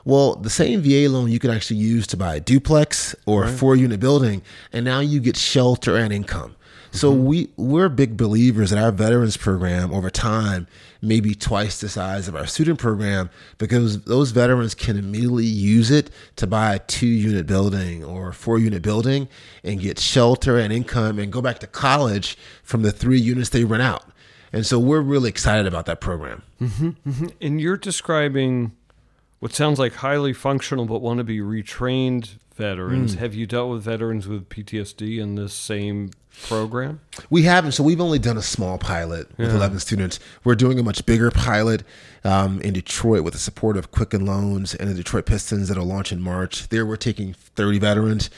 Well, 0.04 0.36
the 0.36 0.50
same 0.50 0.80
VA 0.80 1.08
loan 1.08 1.30
you 1.30 1.38
can 1.38 1.50
actually 1.50 1.76
use 1.76 2.06
to 2.08 2.16
buy 2.16 2.36
a 2.36 2.40
duplex 2.40 3.14
or 3.26 3.44
a 3.44 3.48
four 3.48 3.76
unit 3.76 4.00
building, 4.00 4.42
and 4.72 4.84
now 4.84 5.00
you 5.00 5.20
get 5.20 5.36
shelter 5.36 5.96
and 5.96 6.12
income. 6.12 6.56
So 6.92 7.12
mm-hmm. 7.12 7.24
we 7.24 7.48
we're 7.56 7.88
big 7.88 8.16
believers 8.16 8.70
that 8.70 8.82
our 8.82 8.92
veterans 8.92 9.36
program 9.36 9.92
over 9.92 10.10
time 10.10 10.66
may 11.00 11.20
be 11.20 11.34
twice 11.34 11.80
the 11.80 11.88
size 11.88 12.28
of 12.28 12.36
our 12.36 12.46
student 12.46 12.78
program 12.78 13.30
because 13.58 14.02
those 14.02 14.32
veterans 14.32 14.74
can 14.74 14.96
immediately 14.98 15.46
use 15.46 15.90
it 15.90 16.10
to 16.36 16.46
buy 16.46 16.74
a 16.74 16.78
two 16.78 17.06
unit 17.06 17.46
building 17.46 18.04
or 18.04 18.32
four 18.32 18.58
unit 18.58 18.82
building 18.82 19.28
and 19.64 19.80
get 19.80 19.98
shelter 19.98 20.58
and 20.58 20.72
income 20.72 21.18
and 21.18 21.32
go 21.32 21.40
back 21.40 21.58
to 21.60 21.66
college 21.66 22.36
from 22.62 22.82
the 22.82 22.92
three 22.92 23.20
units 23.20 23.50
they 23.50 23.64
rent 23.64 23.82
out. 23.82 24.04
And 24.52 24.66
so 24.66 24.78
we're 24.78 25.00
really 25.00 25.28
excited 25.28 25.66
about 25.66 25.86
that 25.86 26.00
program. 26.00 26.42
Mm-hmm, 26.60 26.88
mm-hmm. 27.08 27.26
and 27.40 27.60
you're 27.60 27.76
describing 27.76 28.72
what 29.38 29.52
sounds 29.52 29.78
like 29.78 29.94
highly 29.94 30.32
functional 30.32 30.86
but 30.86 31.00
want 31.00 31.18
to 31.18 31.24
be 31.24 31.38
retrained 31.38 32.36
veterans 32.54 33.16
mm. 33.16 33.18
have 33.18 33.34
you 33.34 33.46
dealt 33.46 33.70
with 33.70 33.82
veterans 33.82 34.28
with 34.28 34.48
ptsd 34.50 35.18
in 35.18 35.34
this 35.34 35.54
same 35.54 36.10
program 36.46 37.00
We 37.28 37.42
haven't. 37.42 37.72
So 37.72 37.82
we've 37.82 38.00
only 38.00 38.18
done 38.18 38.36
a 38.36 38.42
small 38.42 38.78
pilot 38.78 39.28
with 39.38 39.54
11 39.54 39.78
students. 39.80 40.18
We're 40.44 40.54
doing 40.54 40.78
a 40.78 40.82
much 40.82 41.04
bigger 41.04 41.30
pilot 41.30 41.82
um, 42.24 42.60
in 42.62 42.72
Detroit 42.72 43.24
with 43.24 43.34
the 43.34 43.38
support 43.38 43.76
of 43.76 43.90
Quicken 43.90 44.24
Loans 44.24 44.74
and 44.74 44.88
the 44.88 44.94
Detroit 44.94 45.26
Pistons 45.26 45.68
that'll 45.68 45.84
launch 45.84 46.12
in 46.12 46.20
March. 46.20 46.68
There, 46.68 46.86
we're 46.86 46.96
taking 46.96 47.34
30 47.34 47.78
veterans. 47.78 48.30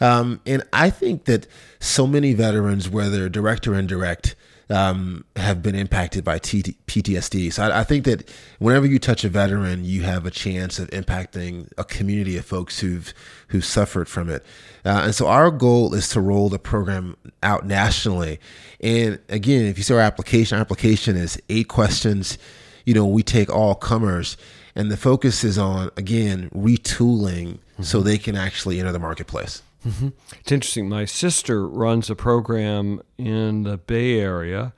Um, 0.00 0.40
and 0.44 0.62
I 0.72 0.90
think 0.90 1.24
that 1.24 1.46
so 1.80 2.06
many 2.06 2.34
veterans, 2.34 2.88
whether 2.88 3.28
direct 3.28 3.66
or 3.68 3.74
indirect, 3.74 4.34
um, 4.70 5.24
have 5.36 5.62
been 5.62 5.74
impacted 5.74 6.24
by 6.24 6.38
T- 6.38 6.76
PTSD. 6.86 7.52
So 7.52 7.64
I, 7.64 7.80
I 7.80 7.84
think 7.84 8.04
that 8.04 8.30
whenever 8.58 8.86
you 8.86 8.98
touch 8.98 9.24
a 9.24 9.28
veteran, 9.28 9.84
you 9.84 10.02
have 10.02 10.26
a 10.26 10.30
chance 10.30 10.78
of 10.78 10.88
impacting 10.90 11.70
a 11.76 11.84
community 11.84 12.36
of 12.36 12.44
folks 12.44 12.80
who've 12.80 13.12
who've 13.48 13.64
suffered 13.64 14.08
from 14.08 14.28
it. 14.28 14.44
Uh, 14.84 15.02
and 15.04 15.14
so 15.14 15.26
our 15.26 15.50
goal 15.50 15.94
is 15.94 16.08
to 16.10 16.20
roll 16.20 16.48
the 16.48 16.58
program 16.58 17.16
out 17.42 17.66
nationally. 17.66 18.40
And 18.80 19.18
again, 19.28 19.66
if 19.66 19.78
you 19.78 19.84
see 19.84 19.94
our 19.94 20.00
application, 20.00 20.56
our 20.56 20.60
application 20.60 21.16
is 21.16 21.40
eight 21.48 21.68
questions. 21.68 22.38
You 22.84 22.94
know, 22.94 23.06
we 23.06 23.22
take 23.22 23.50
all 23.50 23.74
comers, 23.74 24.36
and 24.74 24.90
the 24.90 24.96
focus 24.96 25.44
is 25.44 25.58
on 25.58 25.90
again 25.96 26.50
retooling 26.54 27.58
so 27.80 28.00
they 28.00 28.18
can 28.18 28.36
actually 28.36 28.78
enter 28.78 28.92
the 28.92 28.98
marketplace. 28.98 29.62
Mm-hmm. 29.84 30.08
It's 30.40 30.52
interesting. 30.52 30.88
My 30.88 31.04
sister 31.04 31.68
runs 31.68 32.10
a 32.10 32.14
program 32.14 33.02
in 33.18 33.64
the 33.64 33.76
Bay 33.76 34.18
Area 34.20 34.72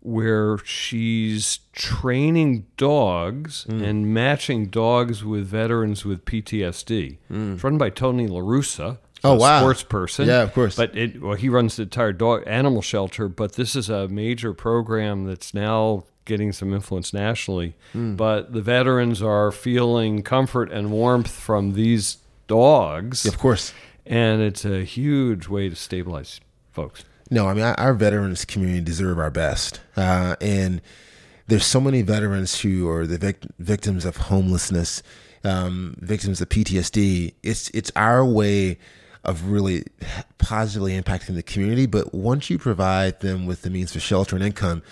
where 0.00 0.58
she's 0.58 1.60
training 1.72 2.66
dogs 2.76 3.64
mm. 3.68 3.82
and 3.82 4.12
matching 4.12 4.66
dogs 4.66 5.24
with 5.24 5.46
veterans 5.46 6.04
with 6.04 6.24
PTSD. 6.24 7.18
Mm. 7.30 7.54
It's 7.54 7.64
run 7.64 7.78
by 7.78 7.90
Tony 7.90 8.26
LaRussa. 8.26 8.98
Oh, 9.24 9.34
a 9.34 9.38
wow. 9.38 9.60
sports 9.60 9.84
person. 9.84 10.26
Yeah, 10.26 10.42
of 10.42 10.52
course. 10.52 10.74
But 10.74 10.96
it, 10.96 11.22
well, 11.22 11.34
he 11.34 11.48
runs 11.48 11.76
the 11.76 11.84
entire 11.84 12.12
dog 12.12 12.42
animal 12.46 12.82
shelter. 12.82 13.28
But 13.28 13.52
this 13.52 13.76
is 13.76 13.88
a 13.88 14.08
major 14.08 14.52
program 14.52 15.26
that's 15.26 15.54
now 15.54 16.04
getting 16.24 16.52
some 16.52 16.74
influence 16.74 17.12
nationally. 17.12 17.76
Hmm. 17.92 18.16
But 18.16 18.52
the 18.52 18.60
veterans 18.60 19.22
are 19.22 19.52
feeling 19.52 20.22
comfort 20.22 20.72
and 20.72 20.90
warmth 20.90 21.30
from 21.30 21.74
these 21.74 22.18
dogs, 22.48 23.24
Of 23.24 23.38
course. 23.38 23.72
And 24.06 24.42
it's 24.42 24.64
a 24.64 24.84
huge 24.84 25.48
way 25.48 25.68
to 25.68 25.76
stabilize 25.76 26.40
folks. 26.70 27.04
No, 27.30 27.48
I 27.48 27.54
mean 27.54 27.64
our, 27.64 27.94
veterans 27.94 28.44
community 28.44 28.80
deserve 28.80 29.18
our 29.18 29.30
best, 29.30 29.80
uh, 29.96 30.36
and 30.40 30.82
there's 31.46 31.64
so 31.64 31.80
many 31.80 32.02
veterans 32.02 32.60
who 32.60 32.88
are 32.88 33.06
the 33.06 33.18
vic- 33.18 33.46
victims 33.58 34.04
of 34.04 34.16
homelessness, 34.16 35.02
um, 35.44 35.96
victims 36.00 36.40
of 36.40 36.48
PTSD. 36.48 37.34
It's 37.42 37.70
it's 37.70 37.90
our 37.96 38.24
way 38.24 38.78
of 39.24 39.50
really 39.50 39.84
positively 40.38 41.00
impacting 41.00 41.34
the 41.34 41.42
community. 41.42 41.86
But 41.86 42.12
once 42.12 42.50
you 42.50 42.58
provide 42.58 43.20
them 43.20 43.46
with 43.46 43.62
the 43.62 43.70
means 43.70 43.92
for 43.92 44.00
shelter 44.00 44.36
and 44.36 44.44
income, 44.44 44.82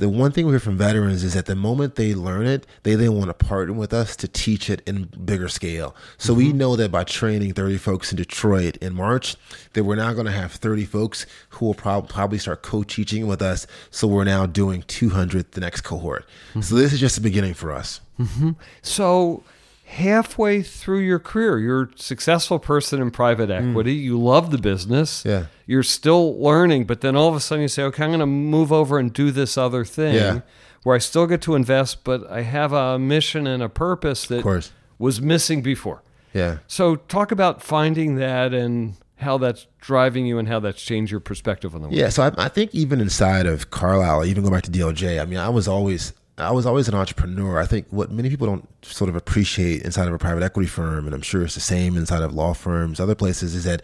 the 0.00 0.08
one 0.08 0.32
thing 0.32 0.46
we 0.46 0.52
hear 0.52 0.60
from 0.60 0.78
veterans 0.78 1.22
is 1.22 1.34
that 1.34 1.44
the 1.44 1.54
moment 1.54 1.96
they 1.96 2.14
learn 2.14 2.46
it, 2.46 2.66
they 2.84 2.94
then 2.94 3.12
want 3.12 3.28
to 3.28 3.34
partner 3.34 3.74
with 3.74 3.92
us 3.92 4.16
to 4.16 4.26
teach 4.26 4.70
it 4.70 4.80
in 4.86 5.04
bigger 5.24 5.46
scale. 5.46 5.94
So 6.16 6.32
we 6.32 6.48
mm-hmm. 6.48 6.56
know 6.56 6.76
that 6.76 6.90
by 6.90 7.04
training 7.04 7.52
30 7.52 7.76
folks 7.76 8.10
in 8.10 8.16
Detroit 8.16 8.78
in 8.78 8.94
March, 8.94 9.36
that 9.74 9.84
we're 9.84 9.96
now 9.96 10.14
going 10.14 10.24
to 10.24 10.32
have 10.32 10.52
30 10.52 10.86
folks 10.86 11.26
who 11.50 11.66
will 11.66 11.74
prob- 11.74 12.08
probably 12.08 12.38
start 12.38 12.62
co-teaching 12.62 13.26
with 13.26 13.42
us. 13.42 13.66
So 13.90 14.08
we're 14.08 14.24
now 14.24 14.46
doing 14.46 14.84
200 14.86 15.52
the 15.52 15.60
next 15.60 15.82
cohort. 15.82 16.24
Mm-hmm. 16.50 16.62
So 16.62 16.76
this 16.76 16.94
is 16.94 16.98
just 16.98 17.16
the 17.16 17.20
beginning 17.20 17.52
for 17.52 17.70
us. 17.70 18.00
Mm-hmm. 18.18 18.52
So, 18.80 19.44
halfway 19.90 20.62
through 20.62 21.00
your 21.00 21.18
career, 21.18 21.58
you're 21.58 21.82
a 21.84 21.88
successful 21.96 22.58
person 22.58 23.02
in 23.02 23.10
private 23.10 23.50
equity. 23.50 23.94
You 23.94 24.18
love 24.18 24.50
the 24.50 24.58
business. 24.58 25.22
Hmm. 25.24 25.28
Yeah. 25.28 25.46
You're 25.66 25.82
still 25.82 26.40
learning, 26.40 26.84
but 26.84 27.00
then 27.00 27.16
all 27.16 27.28
of 27.28 27.34
a 27.34 27.40
sudden 27.40 27.62
you 27.62 27.68
say, 27.68 27.82
okay, 27.84 28.04
I'm 28.04 28.10
going 28.10 28.20
to 28.20 28.26
move 28.26 28.72
over 28.72 28.98
and 28.98 29.12
do 29.12 29.30
this 29.30 29.58
other 29.58 29.84
thing 29.84 30.14
Yeah. 30.14 30.40
where 30.84 30.94
I 30.96 30.98
still 30.98 31.26
get 31.26 31.42
to 31.42 31.54
invest, 31.54 32.04
but 32.04 32.28
I 32.30 32.42
have 32.42 32.72
a 32.72 32.98
mission 32.98 33.46
and 33.46 33.62
a 33.62 33.68
purpose 33.68 34.26
that 34.26 34.70
was 34.98 35.20
missing 35.20 35.60
before. 35.62 36.02
Yeah. 36.32 36.58
So, 36.68 36.94
talk 36.96 37.32
about 37.32 37.60
finding 37.60 38.14
that 38.16 38.54
and 38.54 38.94
how 39.16 39.36
that's 39.38 39.66
driving 39.80 40.26
you 40.26 40.38
and 40.38 40.46
how 40.48 40.60
that's 40.60 40.80
changed 40.80 41.10
your 41.10 41.20
perspective 41.20 41.74
on 41.74 41.82
the 41.82 41.88
world. 41.88 41.98
Yeah, 41.98 42.08
so 42.08 42.22
I, 42.22 42.44
I 42.44 42.48
think 42.48 42.72
even 42.74 43.00
inside 43.00 43.46
of 43.46 43.70
Carlyle, 43.70 44.24
even 44.24 44.44
go 44.44 44.50
back 44.50 44.62
to 44.64 44.70
DLJ. 44.70 45.20
I 45.20 45.24
mean, 45.24 45.38
I 45.38 45.48
was 45.48 45.66
always 45.66 46.12
I 46.40 46.50
was 46.50 46.66
always 46.66 46.88
an 46.88 46.94
entrepreneur. 46.94 47.58
I 47.58 47.66
think 47.66 47.86
what 47.90 48.10
many 48.10 48.28
people 48.28 48.46
don't 48.46 48.68
sort 48.84 49.08
of 49.08 49.16
appreciate 49.16 49.82
inside 49.82 50.08
of 50.08 50.14
a 50.14 50.18
private 50.18 50.42
equity 50.42 50.68
firm, 50.68 51.06
and 51.06 51.14
I'm 51.14 51.22
sure 51.22 51.42
it's 51.42 51.54
the 51.54 51.60
same 51.60 51.96
inside 51.96 52.22
of 52.22 52.34
law 52.34 52.54
firms, 52.54 53.00
other 53.00 53.14
places, 53.14 53.54
is 53.54 53.64
that 53.64 53.82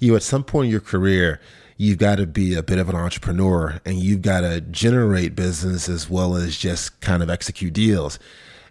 you 0.00 0.14
at 0.16 0.22
some 0.22 0.44
point 0.44 0.66
in 0.66 0.70
your 0.70 0.80
career 0.80 1.40
you've 1.76 1.98
got 1.98 2.16
to 2.16 2.26
be 2.26 2.54
a 2.54 2.62
bit 2.62 2.78
of 2.78 2.88
an 2.88 2.96
entrepreneur 2.96 3.80
and 3.84 3.98
you've 3.98 4.22
got 4.22 4.40
to 4.40 4.60
generate 4.60 5.34
business 5.34 5.88
as 5.88 6.08
well 6.08 6.36
as 6.36 6.56
just 6.56 7.00
kind 7.00 7.22
of 7.22 7.30
execute 7.30 7.72
deals. 7.72 8.18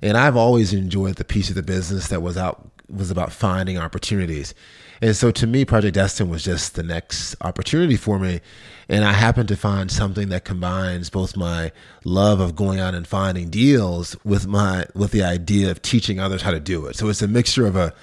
And 0.02 0.18
I've 0.18 0.36
always 0.36 0.74
enjoyed 0.74 1.16
the 1.16 1.24
piece 1.24 1.50
of 1.50 1.56
the 1.56 1.64
business 1.64 2.08
that 2.10 2.22
was 2.22 2.38
out 2.38 2.70
was 2.90 3.12
about 3.12 3.32
finding 3.32 3.78
opportunities. 3.78 4.54
And 5.02 5.16
so 5.16 5.32
to 5.32 5.48
me, 5.48 5.66
Project 5.66 5.96
Destined 5.96 6.30
was 6.32 6.44
just 6.44 6.76
the 6.76 6.84
next 6.84 7.36
opportunity 7.42 7.98
for 7.98 8.20
me. 8.20 8.40
And 8.88 9.04
I 9.04 9.14
happened 9.14 9.48
to 9.50 9.56
find 9.58 9.92
something 9.92 10.30
that 10.30 10.46
combines 10.46 11.10
both 11.10 11.36
my 11.36 11.72
love 12.06 12.40
of 12.40 12.56
going 12.56 12.80
out 12.80 12.94
and 12.96 13.08
finding 13.08 13.50
deals 13.50 14.16
with 14.24 14.48
my 14.48 14.86
with 14.94 15.12
the 15.12 15.24
idea 15.24 15.72
of 15.72 15.82
teaching 15.82 16.20
others 16.20 16.42
how 16.44 16.52
to 16.52 16.60
do 16.60 16.86
it. 16.86 16.96
So 16.96 17.10
it's 17.10 17.22
a 17.22 17.28
mixture 17.28 17.66
of 17.66 17.76
a 17.76 17.94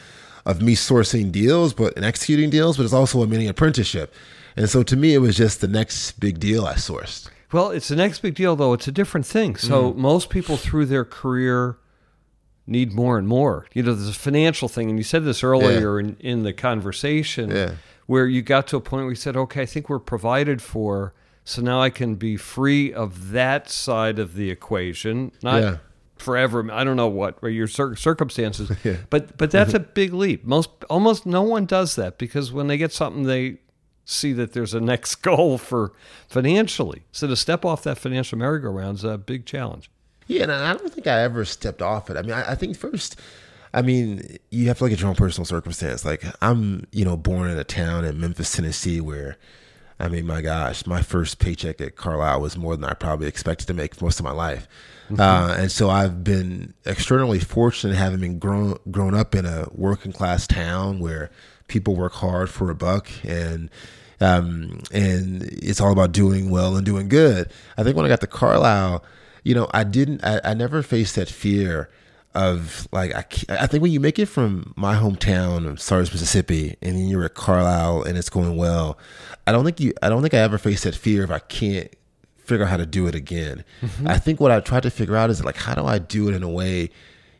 of 0.46 0.62
me 0.62 0.74
sourcing 0.74 1.30
deals 1.30 1.72
but 1.74 1.94
and 1.96 2.04
executing 2.04 2.50
deals, 2.50 2.76
but 2.76 2.84
it's 2.84 2.92
also 2.94 3.22
a 3.22 3.26
mini 3.26 3.46
apprenticeship. 3.46 4.12
And 4.56 4.68
so 4.68 4.82
to 4.82 4.96
me 4.96 5.14
it 5.14 5.18
was 5.18 5.36
just 5.36 5.60
the 5.60 5.68
next 5.68 6.12
big 6.20 6.40
deal 6.40 6.66
I 6.66 6.74
sourced. 6.74 7.28
Well, 7.52 7.70
it's 7.70 7.88
the 7.88 7.96
next 7.96 8.20
big 8.20 8.36
deal, 8.36 8.54
though. 8.54 8.72
It's 8.74 8.86
a 8.86 8.92
different 8.92 9.26
thing. 9.26 9.56
So 9.56 9.90
Mm-hmm. 9.90 10.00
most 10.00 10.30
people 10.30 10.56
through 10.56 10.86
their 10.86 11.04
career 11.04 11.76
need 12.66 12.92
more 12.92 13.18
and 13.18 13.26
more. 13.26 13.66
You 13.74 13.82
know, 13.82 13.94
there's 13.94 14.08
a 14.08 14.12
financial 14.12 14.68
thing, 14.68 14.88
and 14.90 14.98
you 14.98 15.02
said 15.04 15.24
this 15.24 15.42
earlier 15.42 15.98
in, 15.98 16.16
in 16.20 16.42
the 16.42 16.52
conversation, 16.52 17.50
Yeah. 17.50 17.72
where 18.06 18.26
you 18.26 18.42
got 18.42 18.66
to 18.68 18.76
a 18.76 18.80
point 18.80 19.04
where 19.04 19.10
you 19.12 19.16
said, 19.16 19.36
"Okay, 19.36 19.62
I 19.62 19.66
think 19.66 19.88
we're 19.88 19.98
provided 19.98 20.60
for, 20.62 21.12
so 21.44 21.62
now 21.62 21.80
I 21.80 21.90
can 21.90 22.14
be 22.16 22.36
free 22.36 22.92
of 22.92 23.30
that 23.32 23.68
side 23.70 24.18
of 24.18 24.34
the 24.34 24.50
equation, 24.50 25.32
not." 25.42 25.62
Yeah. 25.62 25.76
Forever, 26.16 26.70
I 26.70 26.84
don't 26.84 26.96
know 26.96 27.08
what 27.08 27.38
or 27.40 27.48
your 27.48 27.66
cir- 27.66 27.96
circumstances, 27.96 28.70
Yeah. 28.84 28.96
but 29.08 29.38
but 29.38 29.50
that's 29.50 29.72
a 29.72 29.80
big 29.80 30.12
leap. 30.12 30.44
Most 30.44 30.68
almost 30.90 31.24
no 31.24 31.40
one 31.42 31.64
does 31.64 31.94
that 31.96 32.18
because 32.18 32.52
when 32.52 32.66
they 32.66 32.76
get 32.76 32.92
something, 32.92 33.22
they 33.22 33.56
see 34.04 34.34
that 34.34 34.52
there's 34.52 34.74
a 34.74 34.80
next 34.80 35.14
goal 35.22 35.56
for 35.56 35.92
financially. 36.28 37.04
So 37.10 37.26
to 37.26 37.36
step 37.36 37.64
off 37.64 37.82
that 37.84 37.96
financial 37.96 38.36
merry-go-round 38.36 38.98
is 38.98 39.04
a 39.04 39.16
big 39.16 39.46
challenge. 39.46 39.90
Yeah, 40.30 40.44
and 40.44 40.52
I 40.52 40.74
don't 40.74 40.92
think 40.92 41.08
I 41.08 41.22
ever 41.22 41.44
stepped 41.44 41.82
off 41.82 42.08
it. 42.08 42.16
I 42.16 42.22
mean, 42.22 42.30
I, 42.30 42.52
I 42.52 42.54
think 42.54 42.76
first, 42.76 43.18
I 43.74 43.82
mean, 43.82 44.38
you 44.50 44.68
have 44.68 44.78
to 44.78 44.84
look 44.84 44.92
at 44.92 45.00
your 45.00 45.08
own 45.08 45.16
personal 45.16 45.44
circumstance. 45.44 46.04
Like, 46.04 46.24
I'm, 46.40 46.86
you 46.92 47.04
know, 47.04 47.16
born 47.16 47.50
in 47.50 47.58
a 47.58 47.64
town 47.64 48.04
in 48.04 48.20
Memphis, 48.20 48.52
Tennessee, 48.52 49.00
where, 49.00 49.38
I 49.98 50.06
mean, 50.06 50.28
my 50.28 50.40
gosh, 50.40 50.86
my 50.86 51.02
first 51.02 51.40
paycheck 51.40 51.80
at 51.80 51.96
Carlyle 51.96 52.40
was 52.40 52.56
more 52.56 52.76
than 52.76 52.84
I 52.84 52.94
probably 52.94 53.26
expected 53.26 53.66
to 53.66 53.74
make 53.74 54.00
most 54.00 54.20
of 54.20 54.24
my 54.24 54.30
life. 54.30 54.68
Uh, 55.18 55.56
and 55.58 55.72
so 55.72 55.90
I've 55.90 56.22
been 56.22 56.74
extraordinarily 56.86 57.40
fortunate 57.40 57.96
having 57.96 58.20
been 58.20 58.38
grown 58.38 58.78
grown 58.92 59.16
up 59.16 59.34
in 59.34 59.44
a 59.44 59.66
working 59.72 60.12
class 60.12 60.46
town 60.46 61.00
where 61.00 61.32
people 61.66 61.96
work 61.96 62.12
hard 62.12 62.48
for 62.48 62.70
a 62.70 62.76
buck 62.76 63.10
and 63.24 63.68
um, 64.20 64.80
and 64.92 65.42
it's 65.42 65.80
all 65.80 65.90
about 65.90 66.12
doing 66.12 66.50
well 66.50 66.76
and 66.76 66.86
doing 66.86 67.08
good. 67.08 67.50
I 67.76 67.82
think 67.82 67.96
when 67.96 68.06
I 68.06 68.08
got 68.08 68.20
to 68.20 68.28
Carlyle, 68.28 69.02
you 69.44 69.54
know, 69.54 69.68
I 69.72 69.84
didn't, 69.84 70.24
I, 70.24 70.40
I 70.44 70.54
never 70.54 70.82
faced 70.82 71.16
that 71.16 71.28
fear 71.28 71.88
of 72.34 72.86
like, 72.92 73.14
I, 73.14 73.24
I 73.62 73.66
think 73.66 73.82
when 73.82 73.92
you 73.92 74.00
make 74.00 74.18
it 74.18 74.26
from 74.26 74.72
my 74.76 74.94
hometown 74.94 75.66
of 75.66 75.80
Sardis, 75.80 76.12
Mississippi, 76.12 76.76
and 76.80 76.96
then 76.96 77.08
you're 77.08 77.24
at 77.24 77.34
Carlyle 77.34 78.02
and 78.02 78.16
it's 78.16 78.30
going 78.30 78.56
well, 78.56 78.98
I 79.46 79.52
don't 79.52 79.64
think 79.64 79.80
you, 79.80 79.92
I 80.02 80.08
don't 80.08 80.22
think 80.22 80.34
I 80.34 80.38
ever 80.38 80.58
faced 80.58 80.84
that 80.84 80.94
fear 80.94 81.24
of 81.24 81.30
I 81.30 81.40
can't 81.40 81.92
figure 82.38 82.64
out 82.64 82.70
how 82.70 82.76
to 82.76 82.86
do 82.86 83.06
it 83.06 83.14
again. 83.14 83.64
Mm-hmm. 83.80 84.08
I 84.08 84.18
think 84.18 84.40
what 84.40 84.50
I 84.50 84.60
tried 84.60 84.82
to 84.84 84.90
figure 84.90 85.16
out 85.16 85.30
is 85.30 85.44
like, 85.44 85.56
how 85.56 85.74
do 85.74 85.86
I 85.86 85.98
do 85.98 86.28
it 86.28 86.34
in 86.34 86.42
a 86.42 86.48
way, 86.48 86.90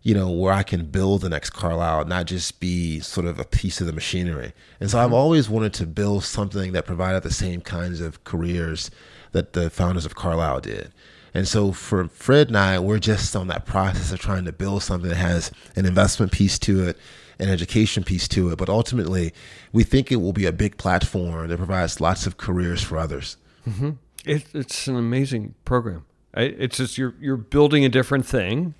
you 0.02 0.14
know, 0.14 0.30
where 0.30 0.52
I 0.52 0.62
can 0.62 0.86
build 0.86 1.20
the 1.20 1.28
next 1.28 1.50
Carlyle, 1.50 2.04
not 2.04 2.26
just 2.26 2.58
be 2.60 3.00
sort 3.00 3.26
of 3.26 3.38
a 3.38 3.44
piece 3.44 3.80
of 3.80 3.86
the 3.86 3.92
machinery. 3.92 4.52
And 4.80 4.90
so 4.90 4.98
I've 4.98 5.06
mm-hmm. 5.06 5.14
always 5.14 5.48
wanted 5.48 5.74
to 5.74 5.86
build 5.86 6.24
something 6.24 6.72
that 6.72 6.86
provided 6.86 7.22
the 7.22 7.32
same 7.32 7.60
kinds 7.60 8.00
of 8.00 8.24
careers 8.24 8.90
that 9.32 9.52
the 9.52 9.70
founders 9.70 10.04
of 10.04 10.14
Carlyle 10.14 10.60
did. 10.60 10.92
And 11.34 11.46
so 11.46 11.72
for 11.72 12.08
Fred 12.08 12.48
and 12.48 12.56
I, 12.56 12.78
we're 12.78 12.98
just 12.98 13.36
on 13.36 13.46
that 13.48 13.66
process 13.66 14.12
of 14.12 14.18
trying 14.18 14.44
to 14.44 14.52
build 14.52 14.82
something 14.82 15.08
that 15.08 15.16
has 15.16 15.50
an 15.76 15.86
investment 15.86 16.32
piece 16.32 16.58
to 16.60 16.88
it, 16.88 16.96
an 17.38 17.48
education 17.48 18.04
piece 18.04 18.26
to 18.28 18.50
it. 18.50 18.56
But 18.56 18.68
ultimately, 18.68 19.32
we 19.72 19.84
think 19.84 20.10
it 20.10 20.16
will 20.16 20.32
be 20.32 20.46
a 20.46 20.52
big 20.52 20.76
platform 20.76 21.48
that 21.48 21.56
provides 21.56 22.00
lots 22.00 22.26
of 22.26 22.36
careers 22.36 22.82
for 22.82 22.98
others. 22.98 23.36
Mm-hmm. 23.68 23.90
It, 24.24 24.46
it's 24.54 24.86
an 24.86 24.96
amazing 24.96 25.54
program. 25.64 26.04
I, 26.34 26.42
it's 26.42 26.76
just 26.76 26.98
you're 26.98 27.14
you're 27.20 27.36
building 27.36 27.84
a 27.84 27.88
different 27.88 28.26
thing. 28.26 28.74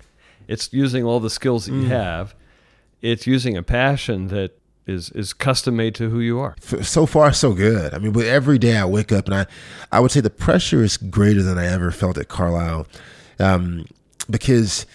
It's 0.47 0.71
using 0.71 1.03
all 1.03 1.19
the 1.19 1.29
skills 1.29 1.65
that 1.65 1.73
you 1.73 1.83
mm. 1.83 1.87
have. 1.87 2.35
It's 3.01 3.25
using 3.25 3.57
a 3.57 3.63
passion 3.63 4.27
that 4.27 4.57
is 4.87 5.09
is 5.11 5.33
custom 5.33 5.75
made 5.75 5.95
to 5.95 6.09
who 6.09 6.19
you 6.19 6.39
are. 6.39 6.55
So 6.81 7.05
far 7.05 7.31
so 7.33 7.53
good. 7.53 7.93
I 7.93 7.99
mean, 7.99 8.11
but 8.11 8.25
every 8.25 8.57
day 8.57 8.77
I 8.77 8.85
wake 8.85 9.11
up 9.11 9.25
and 9.25 9.35
I, 9.35 9.45
I 9.91 9.99
would 9.99 10.11
say 10.11 10.21
the 10.21 10.29
pressure 10.29 10.83
is 10.83 10.97
greater 10.97 11.43
than 11.43 11.57
I 11.57 11.67
ever 11.67 11.91
felt 11.91 12.17
at 12.17 12.27
Carlyle, 12.27 12.87
um, 13.39 13.85
because 14.29 14.85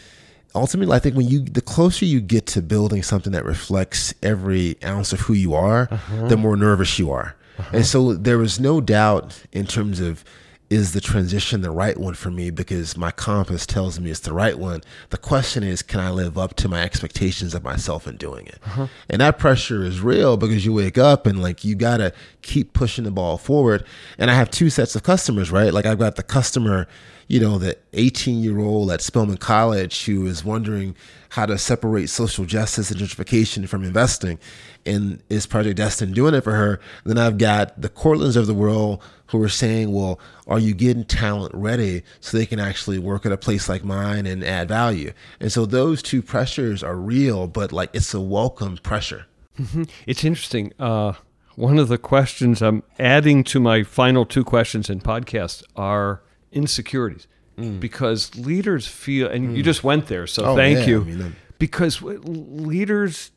ultimately 0.54 0.94
I 0.96 0.98
think 0.98 1.16
when 1.16 1.28
you 1.28 1.40
the 1.40 1.60
closer 1.60 2.04
you 2.04 2.20
get 2.20 2.46
to 2.46 2.62
building 2.62 3.02
something 3.02 3.32
that 3.32 3.44
reflects 3.44 4.14
every 4.22 4.76
ounce 4.84 5.12
of 5.12 5.20
who 5.20 5.34
you 5.34 5.54
are, 5.54 5.88
the 6.28 6.36
more 6.36 6.56
nervous 6.56 6.98
you 6.98 7.10
are, 7.10 7.36
and 7.72 7.86
so 7.86 8.14
there 8.14 8.38
was 8.38 8.58
no 8.58 8.80
doubt 8.80 9.42
in 9.52 9.66
terms 9.66 10.00
of 10.00 10.24
is 10.68 10.92
the 10.92 11.00
transition 11.00 11.60
the 11.60 11.70
right 11.70 11.96
one 11.96 12.14
for 12.14 12.30
me 12.30 12.50
because 12.50 12.96
my 12.96 13.12
compass 13.12 13.66
tells 13.66 14.00
me 14.00 14.10
it's 14.10 14.20
the 14.20 14.32
right 14.32 14.58
one. 14.58 14.82
The 15.10 15.16
question 15.16 15.62
is, 15.62 15.80
can 15.80 16.00
I 16.00 16.10
live 16.10 16.36
up 16.36 16.54
to 16.56 16.68
my 16.68 16.82
expectations 16.82 17.54
of 17.54 17.62
myself 17.62 18.08
in 18.08 18.16
doing 18.16 18.46
it? 18.46 18.58
Uh-huh. 18.66 18.88
And 19.08 19.20
that 19.20 19.38
pressure 19.38 19.84
is 19.84 20.00
real 20.00 20.36
because 20.36 20.64
you 20.64 20.72
wake 20.72 20.98
up 20.98 21.24
and 21.24 21.40
like 21.40 21.64
you 21.64 21.76
got 21.76 21.98
to 21.98 22.12
keep 22.42 22.72
pushing 22.72 23.04
the 23.04 23.12
ball 23.12 23.38
forward. 23.38 23.84
And 24.18 24.28
I 24.28 24.34
have 24.34 24.50
two 24.50 24.68
sets 24.68 24.96
of 24.96 25.04
customers, 25.04 25.52
right? 25.52 25.72
Like 25.72 25.86
I've 25.86 26.00
got 26.00 26.16
the 26.16 26.24
customer, 26.24 26.88
you 27.28 27.38
know, 27.38 27.58
the 27.58 27.78
18 27.92 28.40
year 28.40 28.58
old 28.58 28.90
at 28.90 29.00
Spelman 29.00 29.36
College 29.36 30.04
who 30.06 30.26
is 30.26 30.44
wondering 30.44 30.96
how 31.30 31.46
to 31.46 31.58
separate 31.58 32.08
social 32.08 32.44
justice 32.44 32.90
and 32.90 33.00
gentrification 33.00 33.68
from 33.68 33.84
investing. 33.84 34.38
And 34.84 35.22
is 35.28 35.46
Project 35.46 35.76
Destined 35.76 36.14
doing 36.14 36.34
it 36.34 36.42
for 36.42 36.54
her? 36.54 36.80
Then 37.04 37.18
I've 37.18 37.38
got 37.38 37.80
the 37.80 37.88
Cortlands 37.88 38.36
of 38.36 38.46
the 38.46 38.54
world 38.54 39.02
who 39.28 39.42
are 39.42 39.48
saying, 39.48 39.92
well, 39.92 40.18
are 40.46 40.58
you 40.58 40.74
getting 40.74 41.04
talent 41.04 41.54
ready 41.54 42.02
so 42.20 42.36
they 42.36 42.46
can 42.46 42.60
actually 42.60 42.98
work 42.98 43.26
at 43.26 43.32
a 43.32 43.36
place 43.36 43.68
like 43.68 43.84
mine 43.84 44.26
and 44.26 44.44
add 44.44 44.68
value? 44.68 45.12
And 45.40 45.50
so 45.50 45.66
those 45.66 46.02
two 46.02 46.22
pressures 46.22 46.82
are 46.82 46.96
real, 46.96 47.46
but 47.46 47.72
like 47.72 47.90
it's 47.92 48.14
a 48.14 48.20
welcome 48.20 48.76
pressure. 48.78 49.26
Mm-hmm. 49.58 49.84
It's 50.06 50.24
interesting. 50.24 50.72
Uh, 50.78 51.14
one 51.56 51.78
of 51.78 51.88
the 51.88 51.98
questions 51.98 52.62
I'm 52.62 52.82
adding 52.98 53.42
to 53.44 53.60
my 53.60 53.82
final 53.82 54.26
two 54.26 54.44
questions 54.44 54.90
in 54.90 55.00
podcast 55.00 55.64
are 55.74 56.22
insecurities. 56.52 57.26
Mm. 57.58 57.80
Because 57.80 58.36
leaders 58.36 58.86
feel, 58.86 59.28
and 59.28 59.56
you 59.56 59.62
mm. 59.62 59.64
just 59.64 59.82
went 59.82 60.08
there, 60.08 60.26
so 60.26 60.44
Oh, 60.44 60.56
thank 60.56 60.80
yeah, 60.80 60.86
you. 60.86 61.00
I 61.00 61.04
mean, 61.04 61.36
because 61.58 62.02
leaders 62.02 63.30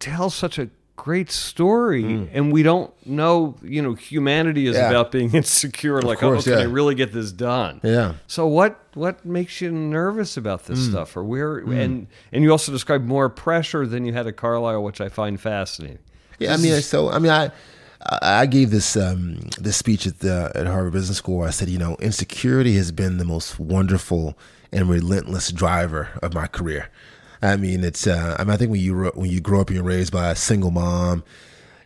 tell 0.00 0.30
such 0.30 0.58
a 0.58 0.68
great 0.96 1.30
story, 1.30 2.02
Mm. 2.04 2.28
and 2.32 2.52
we 2.52 2.62
don't 2.62 2.92
know, 3.06 3.56
you 3.62 3.80
know, 3.82 3.94
humanity 3.94 4.66
is 4.66 4.76
Yeah. 4.76 4.88
about 4.90 5.10
being 5.10 5.30
insecure. 5.34 6.00
Like, 6.02 6.20
course, 6.20 6.46
oh, 6.46 6.50
can 6.52 6.60
I 6.60 6.64
really 6.70 6.94
get 6.94 7.12
this 7.12 7.32
done? 7.32 7.80
Yeah. 7.82 8.14
So 8.26 8.46
what 8.46 8.78
what 8.94 9.24
makes 9.24 9.60
you 9.60 9.70
nervous 9.72 10.36
about 10.36 10.62
Mm. 10.64 10.66
this 10.66 10.86
stuff, 10.86 11.16
or 11.16 11.24
where? 11.24 11.58
And 11.58 12.06
and 12.32 12.44
you 12.44 12.50
also 12.52 12.70
described 12.72 13.06
more 13.06 13.28
pressure 13.28 13.86
than 13.86 14.04
you 14.04 14.12
had 14.12 14.26
at 14.26 14.36
Carlyle, 14.36 14.82
which 14.84 15.00
I 15.00 15.08
find 15.08 15.40
fascinating. 15.40 15.98
Yeah, 16.38 16.54
I 16.54 16.56
mean, 16.58 16.80
so 16.82 17.10
I 17.10 17.18
mean, 17.18 17.32
I 17.32 17.50
I 18.04 18.42
I 18.42 18.46
gave 18.46 18.70
this 18.70 18.96
um, 18.96 19.38
this 19.60 19.76
speech 19.76 20.06
at 20.06 20.18
the 20.20 20.52
at 20.54 20.66
Harvard 20.66 20.92
Business 20.92 21.18
School. 21.18 21.42
I 21.42 21.50
said, 21.50 21.68
you 21.68 21.78
know, 21.78 21.96
insecurity 22.00 22.76
has 22.76 22.92
been 22.92 23.16
the 23.18 23.24
most 23.24 23.58
wonderful 23.58 24.36
and 24.72 24.88
relentless 24.88 25.52
driver 25.52 26.08
of 26.22 26.34
my 26.34 26.46
career. 26.46 26.88
I 27.42 27.56
mean, 27.56 27.82
it's 27.82 28.06
uh, 28.06 28.36
I 28.38 28.44
mean, 28.44 28.54
I 28.54 28.56
think 28.56 28.70
when 28.70 28.80
you 28.80 29.10
when 29.14 29.30
you 29.30 29.40
grow 29.40 29.60
up 29.60 29.68
and 29.68 29.76
you're 29.76 29.84
raised 29.84 30.12
by 30.12 30.30
a 30.30 30.36
single 30.36 30.70
mom, 30.70 31.24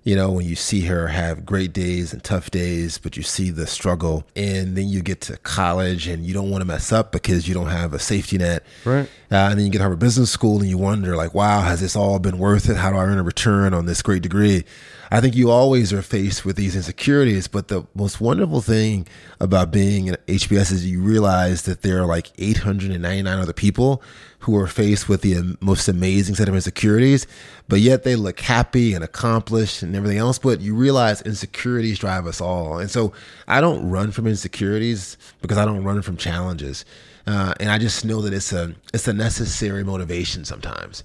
you 0.04 0.14
know, 0.14 0.30
when 0.30 0.46
you 0.46 0.54
see 0.54 0.82
her 0.82 1.09
have 1.09 1.44
great 1.44 1.72
days 1.72 2.12
and 2.12 2.22
tough 2.22 2.50
days, 2.50 2.98
but 2.98 3.16
you 3.16 3.24
see 3.24 3.50
the 3.50 3.66
struggle, 3.66 4.24
and 4.36 4.76
then 4.76 4.88
you 4.88 5.02
get 5.02 5.22
to 5.22 5.36
college 5.38 6.07
and 6.07 6.24
you 6.24 6.32
don't 6.32 6.50
want 6.50 6.61
to 6.61 6.64
mess 6.64 6.92
up 6.92 7.11
because 7.11 7.48
you 7.48 7.54
don't 7.54 7.70
have 7.70 7.92
a 7.92 7.98
safety 7.98 8.38
net. 8.38 8.62
Right. 8.84 9.09
Uh, 9.32 9.50
and 9.50 9.59
then 9.59 9.66
you 9.66 9.72
get 9.72 9.78
to 9.78 9.84
Harvard 9.84 9.98
Business 9.98 10.30
School 10.30 10.61
and 10.61 10.68
you 10.68 10.78
wonder, 10.78 11.16
like, 11.16 11.34
wow, 11.34 11.62
has 11.62 11.80
this 11.80 11.96
all 11.96 12.20
been 12.20 12.38
worth 12.38 12.68
it? 12.68 12.76
How 12.76 12.90
do 12.90 12.98
I 12.98 13.04
earn 13.04 13.18
a 13.18 13.24
return 13.24 13.74
on 13.74 13.86
this 13.86 14.00
great 14.02 14.22
degree? 14.22 14.64
I 15.11 15.20
think 15.20 15.36
you 15.36 15.50
always 15.50 15.92
are 15.92 16.02
faced 16.02 16.44
with 16.44 16.57
these 16.57 16.74
insecurities, 16.74 17.48
but 17.48 17.68
the 17.68 17.86
most 17.94 18.20
wonderful 18.20 18.61
thing 18.61 19.07
about 19.40 19.70
being 19.70 20.09
at 20.09 20.26
HBS 20.26 20.72
is 20.72 20.86
you 20.86 21.00
realize 21.00 21.62
that 21.62 21.82
there 21.82 22.00
are 22.02 22.07
like 22.07 22.32
899 22.38 23.26
other 23.26 23.52
people 23.52 24.02
who 24.40 24.57
are 24.57 24.66
faced 24.66 25.09
with 25.09 25.22
the 25.22 25.57
most 25.61 25.88
amazing 25.88 26.34
set 26.34 26.48
of 26.48 26.54
insecurities, 26.54 27.26
but 27.68 27.80
yet 27.80 28.04
they 28.04 28.16
look 28.16 28.38
happy 28.40 28.94
and 28.94 29.02
accomplished 29.02 29.82
and 29.82 29.96
everything 29.96 30.18
else. 30.18 30.38
But 30.38 30.61
you 30.61 30.74
realize 30.74 31.22
insecurities 31.22 31.98
drive 31.98 32.26
us 32.26 32.40
all. 32.40 32.78
And 32.78 32.90
so 32.90 33.12
I 33.48 33.61
don't 33.61 33.88
run 33.88 34.12
from 34.12 34.26
insecurities 34.26 35.16
because 35.42 35.59
I 35.59 35.64
don't 35.64 35.84
run 35.84 36.02
from 36.02 36.16
challenges. 36.16 36.84
Uh, 37.26 37.54
and 37.59 37.70
I 37.70 37.78
just 37.78 38.04
know 38.04 38.20
that 38.22 38.32
it's 38.32 38.52
a 38.52 38.72
it's 38.94 39.09
a 39.09 39.12
necessary 39.12 39.82
motivation 39.82 40.44
sometimes. 40.44 41.02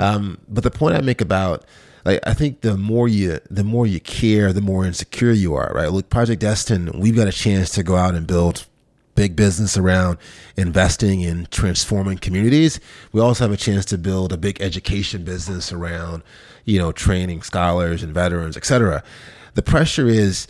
Um, 0.00 0.38
but 0.48 0.62
the 0.62 0.70
point 0.70 0.94
I 0.94 1.00
make 1.00 1.20
about 1.20 1.64
like 2.04 2.20
I 2.26 2.34
think 2.34 2.60
the 2.60 2.76
more 2.76 3.08
you 3.08 3.40
the 3.50 3.64
more 3.64 3.86
you 3.86 4.00
care, 4.00 4.52
the 4.52 4.60
more 4.60 4.84
insecure 4.84 5.32
you 5.32 5.54
are, 5.54 5.72
right? 5.74 5.90
Look, 5.90 6.10
Project 6.10 6.40
Destined, 6.40 6.94
we've 6.94 7.16
got 7.16 7.28
a 7.28 7.32
chance 7.32 7.70
to 7.70 7.82
go 7.82 7.96
out 7.96 8.14
and 8.14 8.26
build 8.26 8.66
big 9.14 9.36
business 9.36 9.76
around 9.76 10.18
investing 10.56 11.20
in 11.20 11.46
transforming 11.50 12.18
communities. 12.18 12.80
We 13.12 13.20
also 13.20 13.44
have 13.44 13.52
a 13.52 13.56
chance 13.56 13.84
to 13.86 13.98
build 13.98 14.32
a 14.32 14.36
big 14.36 14.60
education 14.60 15.24
business 15.24 15.72
around, 15.72 16.22
you 16.64 16.78
know, 16.78 16.92
training 16.92 17.42
scholars 17.42 18.02
and 18.02 18.12
veterans, 18.12 18.56
et 18.56 18.64
cetera. 18.64 19.04
The 19.54 19.62
pressure 19.62 20.08
is 20.08 20.48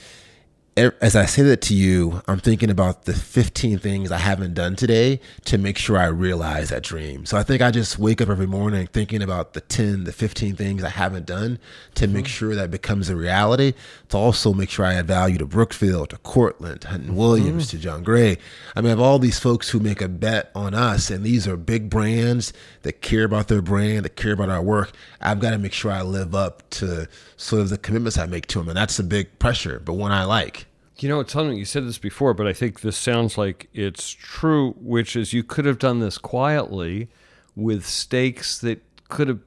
as 0.76 1.14
I 1.14 1.24
say 1.26 1.42
that 1.42 1.60
to 1.62 1.74
you, 1.74 2.20
I'm 2.26 2.40
thinking 2.40 2.68
about 2.68 3.04
the 3.04 3.12
15 3.12 3.78
things 3.78 4.10
I 4.10 4.18
haven't 4.18 4.54
done 4.54 4.74
today 4.74 5.20
to 5.44 5.56
make 5.56 5.78
sure 5.78 5.96
I 5.96 6.06
realize 6.06 6.70
that 6.70 6.82
dream. 6.82 7.26
So 7.26 7.36
I 7.36 7.44
think 7.44 7.62
I 7.62 7.70
just 7.70 7.96
wake 7.98 8.20
up 8.20 8.28
every 8.28 8.48
morning 8.48 8.88
thinking 8.88 9.22
about 9.22 9.52
the 9.52 9.60
10, 9.60 10.02
the 10.02 10.12
15 10.12 10.56
things 10.56 10.82
I 10.82 10.88
haven't 10.88 11.26
done 11.26 11.60
to 11.94 12.08
make 12.08 12.24
mm-hmm. 12.24 12.30
sure 12.30 12.54
that 12.56 12.72
becomes 12.72 13.08
a 13.08 13.14
reality. 13.14 13.74
To 14.08 14.16
also 14.16 14.52
make 14.52 14.68
sure 14.68 14.84
I 14.84 14.94
add 14.94 15.06
value 15.06 15.38
to 15.38 15.46
Brookfield, 15.46 16.10
to 16.10 16.18
Cortland, 16.18 16.80
to 16.82 16.88
Hunton 16.88 17.14
Williams, 17.14 17.68
mm-hmm. 17.68 17.76
to 17.76 17.82
John 17.82 18.02
Gray. 18.02 18.36
I 18.74 18.80
mean, 18.80 18.86
I 18.86 18.90
have 18.90 19.00
all 19.00 19.20
these 19.20 19.38
folks 19.38 19.70
who 19.70 19.78
make 19.78 20.00
a 20.00 20.08
bet 20.08 20.50
on 20.56 20.74
us, 20.74 21.08
and 21.08 21.24
these 21.24 21.46
are 21.46 21.56
big 21.56 21.88
brands 21.88 22.52
that 22.82 23.00
care 23.00 23.24
about 23.24 23.46
their 23.46 23.62
brand, 23.62 24.04
that 24.04 24.16
care 24.16 24.32
about 24.32 24.50
our 24.50 24.62
work. 24.62 24.92
I've 25.20 25.40
got 25.40 25.50
to 25.50 25.58
make 25.58 25.72
sure 25.72 25.92
I 25.92 26.02
live 26.02 26.34
up 26.34 26.68
to 26.70 27.08
sort 27.36 27.62
of 27.62 27.68
the 27.70 27.78
commitments 27.78 28.18
I 28.18 28.26
make 28.26 28.46
to 28.48 28.58
them, 28.58 28.68
and 28.68 28.76
that's 28.76 28.98
a 28.98 29.04
big 29.04 29.38
pressure, 29.38 29.80
but 29.84 29.94
one 29.94 30.10
I 30.10 30.24
like. 30.24 30.63
You 30.98 31.08
know, 31.08 31.20
it's 31.20 31.32
something 31.32 31.56
you 31.58 31.64
said 31.64 31.86
this 31.86 31.98
before, 31.98 32.34
but 32.34 32.46
I 32.46 32.52
think 32.52 32.80
this 32.80 32.96
sounds 32.96 33.36
like 33.36 33.68
it's 33.74 34.10
true, 34.10 34.72
which 34.78 35.16
is 35.16 35.32
you 35.32 35.42
could 35.42 35.64
have 35.64 35.78
done 35.78 35.98
this 36.00 36.18
quietly 36.18 37.08
with 37.56 37.84
stakes 37.86 38.58
that 38.58 38.80
could 39.08 39.28
have 39.28 39.40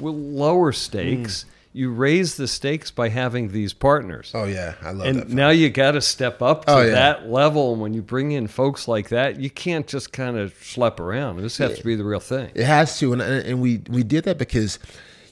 lower 0.00 0.72
stakes. 0.72 1.42
Hmm. 1.42 1.48
You 1.74 1.92
raise 1.92 2.36
the 2.36 2.48
stakes 2.48 2.90
by 2.90 3.10
having 3.10 3.52
these 3.52 3.72
partners. 3.74 4.32
Oh 4.34 4.44
yeah, 4.44 4.74
I 4.82 4.90
love 4.92 5.06
and 5.06 5.18
that. 5.18 5.26
And 5.26 5.34
now 5.34 5.50
you 5.50 5.68
got 5.68 5.92
to 5.92 6.00
step 6.00 6.40
up 6.42 6.64
to 6.64 6.72
Oh, 6.72 6.80
yeah. 6.80 6.90
that 6.92 7.28
level. 7.28 7.74
And 7.74 7.82
when 7.82 7.92
you 7.92 8.00
bring 8.02 8.32
in 8.32 8.48
folks 8.48 8.88
like 8.88 9.10
that, 9.10 9.38
you 9.38 9.50
can't 9.50 9.86
just 9.86 10.10
kind 10.12 10.38
of 10.38 10.54
schlep 10.54 10.98
around. 10.98 11.36
This 11.36 11.58
has 11.58 11.78
to 11.78 11.84
be 11.84 11.94
the 11.94 12.04
real 12.04 12.18
thing. 12.20 12.50
It 12.54 12.64
has 12.64 12.98
to, 13.00 13.12
and 13.12 13.20
and 13.22 13.60
we 13.60 13.82
we 13.90 14.02
did 14.02 14.24
that 14.24 14.38
because 14.38 14.78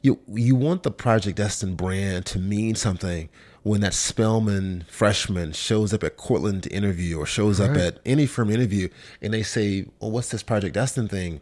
you 0.03 0.21
you 0.29 0.55
want 0.55 0.83
the 0.83 0.91
Project 0.91 1.39
Destined 1.39 1.79
brand 1.79 2.27
to 2.27 2.39
mean 2.39 2.75
something 2.77 3.29
when 3.67 3.81
that 3.81 3.95
Spelman 3.95 4.85
freshman 4.89 5.51
shows 5.51 5.93
up 5.93 6.05
at 6.05 6.17
Cortland 6.17 6.63
to 6.63 6.71
interview 6.71 7.19
or 7.19 7.27
shows 7.27 7.59
up 7.59 7.77
at 7.77 7.99
any 8.07 8.25
firm 8.25 8.49
interview 8.49 8.89
and 9.21 9.35
they 9.35 9.43
say, 9.43 9.87
"Well, 9.99 10.13
what's 10.13 10.29
this 10.29 10.45
Project 10.45 10.75
Destined 10.75 11.11
thing?" 11.11 11.41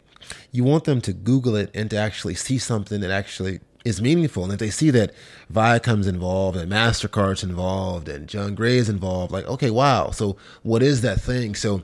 You 0.51 0.63
want 0.63 0.85
them 0.85 1.01
to 1.01 1.13
Google 1.13 1.55
it 1.55 1.69
and 1.75 1.87
to 1.91 1.97
actually 1.97 2.33
see 2.33 2.57
something 2.57 2.99
that 3.01 3.11
actually 3.11 3.59
is 3.83 4.01
meaningful. 4.01 4.43
And 4.43 4.51
if 4.51 4.57
they 4.57 4.71
see 4.71 4.89
that 4.89 5.13
Viacom's 5.51 6.07
involved 6.07 6.57
and 6.57 6.71
Mastercard's 6.71 7.43
involved 7.43 8.09
and 8.09 8.27
John 8.27 8.55
Gray 8.55 8.77
is 8.77 8.89
involved, 8.89 9.31
like, 9.31 9.45
okay, 9.45 9.69
wow. 9.69 10.09
So 10.09 10.35
what 10.63 10.81
is 10.81 11.01
that 11.01 11.21
thing? 11.21 11.53
So 11.53 11.83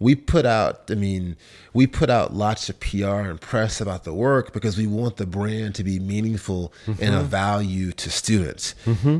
we 0.00 0.14
put 0.14 0.44
out 0.46 0.90
i 0.90 0.94
mean 0.94 1.36
we 1.72 1.86
put 1.86 2.10
out 2.10 2.32
lots 2.34 2.68
of 2.68 2.78
pr 2.80 3.04
and 3.06 3.40
press 3.40 3.80
about 3.80 4.04
the 4.04 4.12
work 4.12 4.52
because 4.52 4.76
we 4.76 4.86
want 4.86 5.16
the 5.16 5.26
brand 5.26 5.74
to 5.74 5.84
be 5.84 5.98
meaningful 5.98 6.72
and 7.00 7.14
of 7.14 7.26
value 7.26 7.90
to 7.92 8.10
students. 8.10 8.74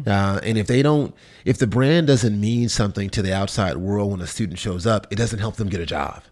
Uh, 0.06 0.40
and 0.42 0.58
if 0.58 0.66
they 0.66 0.82
don't 0.82 1.14
if 1.44 1.58
the 1.58 1.66
brand 1.66 2.06
doesn't 2.06 2.40
mean 2.40 2.68
something 2.68 3.10
to 3.10 3.22
the 3.22 3.34
outside 3.34 3.76
world 3.76 4.10
when 4.12 4.20
a 4.20 4.26
student 4.26 4.58
shows 4.58 4.86
up 4.86 5.06
it 5.10 5.16
doesn't 5.16 5.38
help 5.40 5.56
them 5.56 5.68
get 5.68 5.80
a 5.80 5.86
job. 5.86 6.22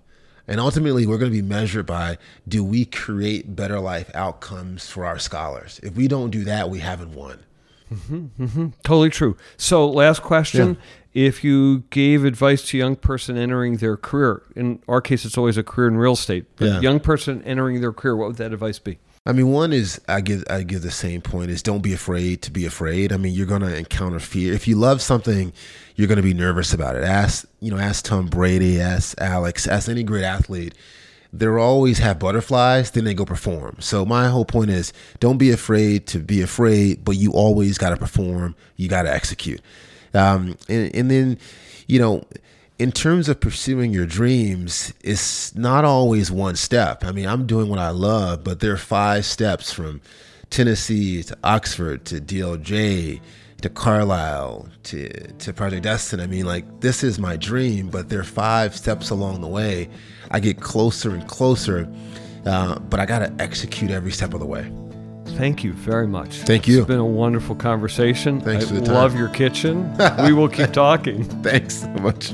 And 0.49 0.59
ultimately 0.61 1.07
we're 1.07 1.19
going 1.19 1.31
to 1.31 1.43
be 1.43 1.47
measured 1.47 1.87
by 1.87 2.19
do 2.49 2.65
we 2.65 2.85
create 2.85 3.55
better 3.57 3.79
life 3.79 4.11
outcomes 4.15 4.89
for 4.89 5.05
our 5.07 5.19
scholars? 5.19 5.81
If 5.83 5.95
we 5.95 6.09
don't 6.09 6.31
do 6.31 6.45
that 6.45 6.69
we 6.71 6.81
haven't 6.81 7.15
won 7.15 7.39
Totally 8.83 9.11
true. 9.11 9.37
So, 9.57 9.89
last 9.89 10.23
question. 10.23 10.77
If 11.15 11.45
you 11.45 11.81
gave 11.91 12.25
advice 12.25 12.63
to 12.69 12.79
a 12.79 12.81
young 12.81 12.97
person 12.97 13.37
entering 13.37 13.77
their 13.77 13.99
career, 13.99 14.43
in 14.57 14.81
our 14.89 15.03
case, 15.03 15.27
it's 15.27 15.37
always 15.37 15.59
a 15.59 15.63
career 15.63 15.89
in 15.89 15.99
real 15.99 16.15
estate, 16.15 16.47
but 16.57 16.65
Yeah. 16.67 16.81
young 16.81 17.01
person 17.01 17.43
entering 17.45 17.83
their 17.83 17.93
career, 17.93 18.17
what 18.17 18.29
would 18.29 18.37
that 18.39 18.55
advice 18.55 18.79
be? 18.79 18.99
I 19.27 19.33
mean, 19.33 19.49
one 19.49 19.73
is 19.75 20.01
I 20.09 20.21
give 20.23 20.43
I 20.51 20.63
give 20.63 20.81
the 20.83 20.91
same 20.91 21.21
point 21.21 21.51
is 21.51 21.63
don't 21.63 21.83
be 21.83 21.93
afraid 21.93 22.41
to 22.43 22.51
be 22.51 22.65
afraid. 22.65 23.13
I 23.13 23.19
mean, 23.19 23.35
you're 23.35 23.47
gonna 23.47 23.75
encounter 23.75 24.19
fear. 24.19 24.53
If 24.55 24.67
you 24.67 24.75
love 24.77 25.01
something, 25.03 25.53
you're 25.95 26.09
gonna 26.09 26.23
be 26.23 26.35
nervous 26.35 26.73
about 26.73 26.97
it. 26.97 27.05
Ask 27.05 27.47
you 27.61 27.71
know, 27.71 27.79
ask 27.79 28.05
Tom 28.07 28.27
Brady, 28.27 28.81
ask 28.81 29.15
Alex, 29.21 29.69
ask 29.69 29.89
any 29.91 30.03
great 30.03 30.25
athlete. 30.25 30.75
They'll 31.33 31.59
always 31.59 31.99
have 31.99 32.19
butterflies, 32.19 32.91
then 32.91 33.05
they 33.05 33.15
go 33.15 33.25
perform. 33.25 33.77
So 33.81 34.05
my 34.05 34.29
whole 34.29 34.45
point 34.45 34.71
is 34.71 34.93
don't 35.19 35.39
be 35.39 35.51
afraid 35.51 36.07
to 36.09 36.19
be 36.19 36.43
afraid, 36.43 37.05
but 37.05 37.17
you 37.17 37.33
always 37.33 37.79
gotta 37.79 37.97
perform. 37.97 38.55
You 38.77 38.89
gotta 38.89 39.13
execute. 39.13 39.61
Um, 40.15 40.59
and, 40.69 40.95
and 40.95 41.11
then, 41.11 41.39
you 41.87 41.99
know, 41.99 42.25
in 42.79 42.93
terms 42.93 43.29
of 43.29 43.41
pursuing 43.41 43.93
your 43.93 44.07
dreams, 44.07 44.93
it's 45.03 45.55
not 45.55 45.85
always 45.85 46.31
one 46.31 46.57
step. 46.57 47.05
I 47.05 47.13
mean, 47.13 47.27
I'm 47.27 47.47
doing 47.47 47.69
what 47.69 47.79
I 47.79 47.91
love, 47.91 48.45
but 48.45 48.61
there 48.61 48.73
are 48.73 48.79
five 48.79 49.25
steps 49.25 49.73
from 49.73 50.01
Tennessee 50.51 51.23
to 51.23 51.39
Oxford 51.43 52.05
to 52.07 52.21
DLJ 52.21 53.21
to 53.63 53.69
Carlyle 53.69 54.69
to 54.85 55.09
to 55.35 55.53
Project 55.53 55.85
Destined. 55.85 56.21
I 56.21 56.27
mean, 56.27 56.45
like 56.45 56.81
this 56.81 57.03
is 57.03 57.19
my 57.19 57.37
dream, 57.37 57.89
but 57.89 58.09
there 58.09 58.21
are 58.21 58.25
five 58.25 58.77
steps 58.77 59.11
along 59.11 59.41
the 59.41 59.49
way. 59.49 59.89
I 60.33 60.41
get 60.41 60.61
closer 60.61 61.11
and 61.15 61.27
closer, 61.29 61.89
uh, 62.47 62.79
but 62.79 62.99
I 63.01 63.07
got 63.07 63.21
to 63.21 63.33
execute 63.39 63.91
every 63.91 64.11
step 64.11 64.35
of 64.35 64.41
the 64.41 64.47
way. 64.47 64.71
Thank 65.37 65.63
you 65.63 65.73
very 65.73 66.07
much. 66.09 66.35
Thank 66.39 66.67
you. 66.67 66.79
It's 66.79 66.89
been 66.89 66.99
a 66.99 67.05
wonderful 67.05 67.55
conversation. 67.55 68.41
Thanks 68.41 68.65
I 68.65 68.69
for 68.69 68.75
the 68.75 68.81
time. 68.83 68.95
love 68.95 69.17
your 69.17 69.29
kitchen. 69.29 69.95
we 70.25 70.33
will 70.33 70.49
keep 70.49 70.73
talking. 70.73 71.25
Thanks 71.43 71.83
so 71.83 71.89
much. 71.89 72.33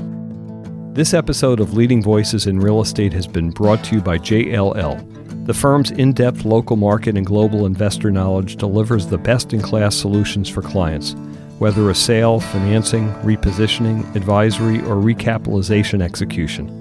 This 0.93 1.13
episode 1.13 1.59
of 1.59 1.73
Leading 1.75 2.01
Voices 2.01 2.47
in 2.47 2.59
Real 2.59 2.81
Estate 2.81 3.13
has 3.13 3.27
been 3.27 3.51
brought 3.51 3.83
to 3.85 3.95
you 3.95 4.01
by 4.01 4.17
JLL. 4.17 5.45
The 5.45 5.53
firm's 5.53 5.91
in 5.91 6.13
depth 6.13 6.45
local 6.45 6.75
market 6.75 7.15
and 7.15 7.25
global 7.25 7.65
investor 7.65 8.11
knowledge 8.11 8.55
delivers 8.57 9.07
the 9.07 9.17
best 9.17 9.53
in 9.53 9.61
class 9.61 9.95
solutions 9.95 10.49
for 10.49 10.61
clients, 10.61 11.13
whether 11.59 11.89
a 11.89 11.95
sale, 11.95 12.39
financing, 12.39 13.09
repositioning, 13.23 14.13
advisory, 14.15 14.79
or 14.79 14.95
recapitalization 14.95 16.01
execution. 16.01 16.78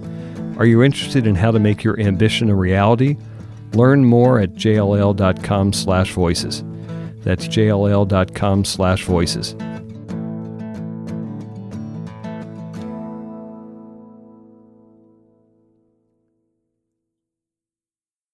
Are 0.58 0.66
you 0.66 0.82
interested 0.82 1.26
in 1.26 1.36
how 1.36 1.52
to 1.52 1.60
make 1.60 1.84
your 1.84 1.98
ambition 2.00 2.50
a 2.50 2.54
reality? 2.54 3.16
Learn 3.74 4.04
more 4.04 4.40
at 4.40 4.54
jll.com/voices. 4.54 6.64
That's 7.22 7.46
jll.com/voices. 7.46 9.54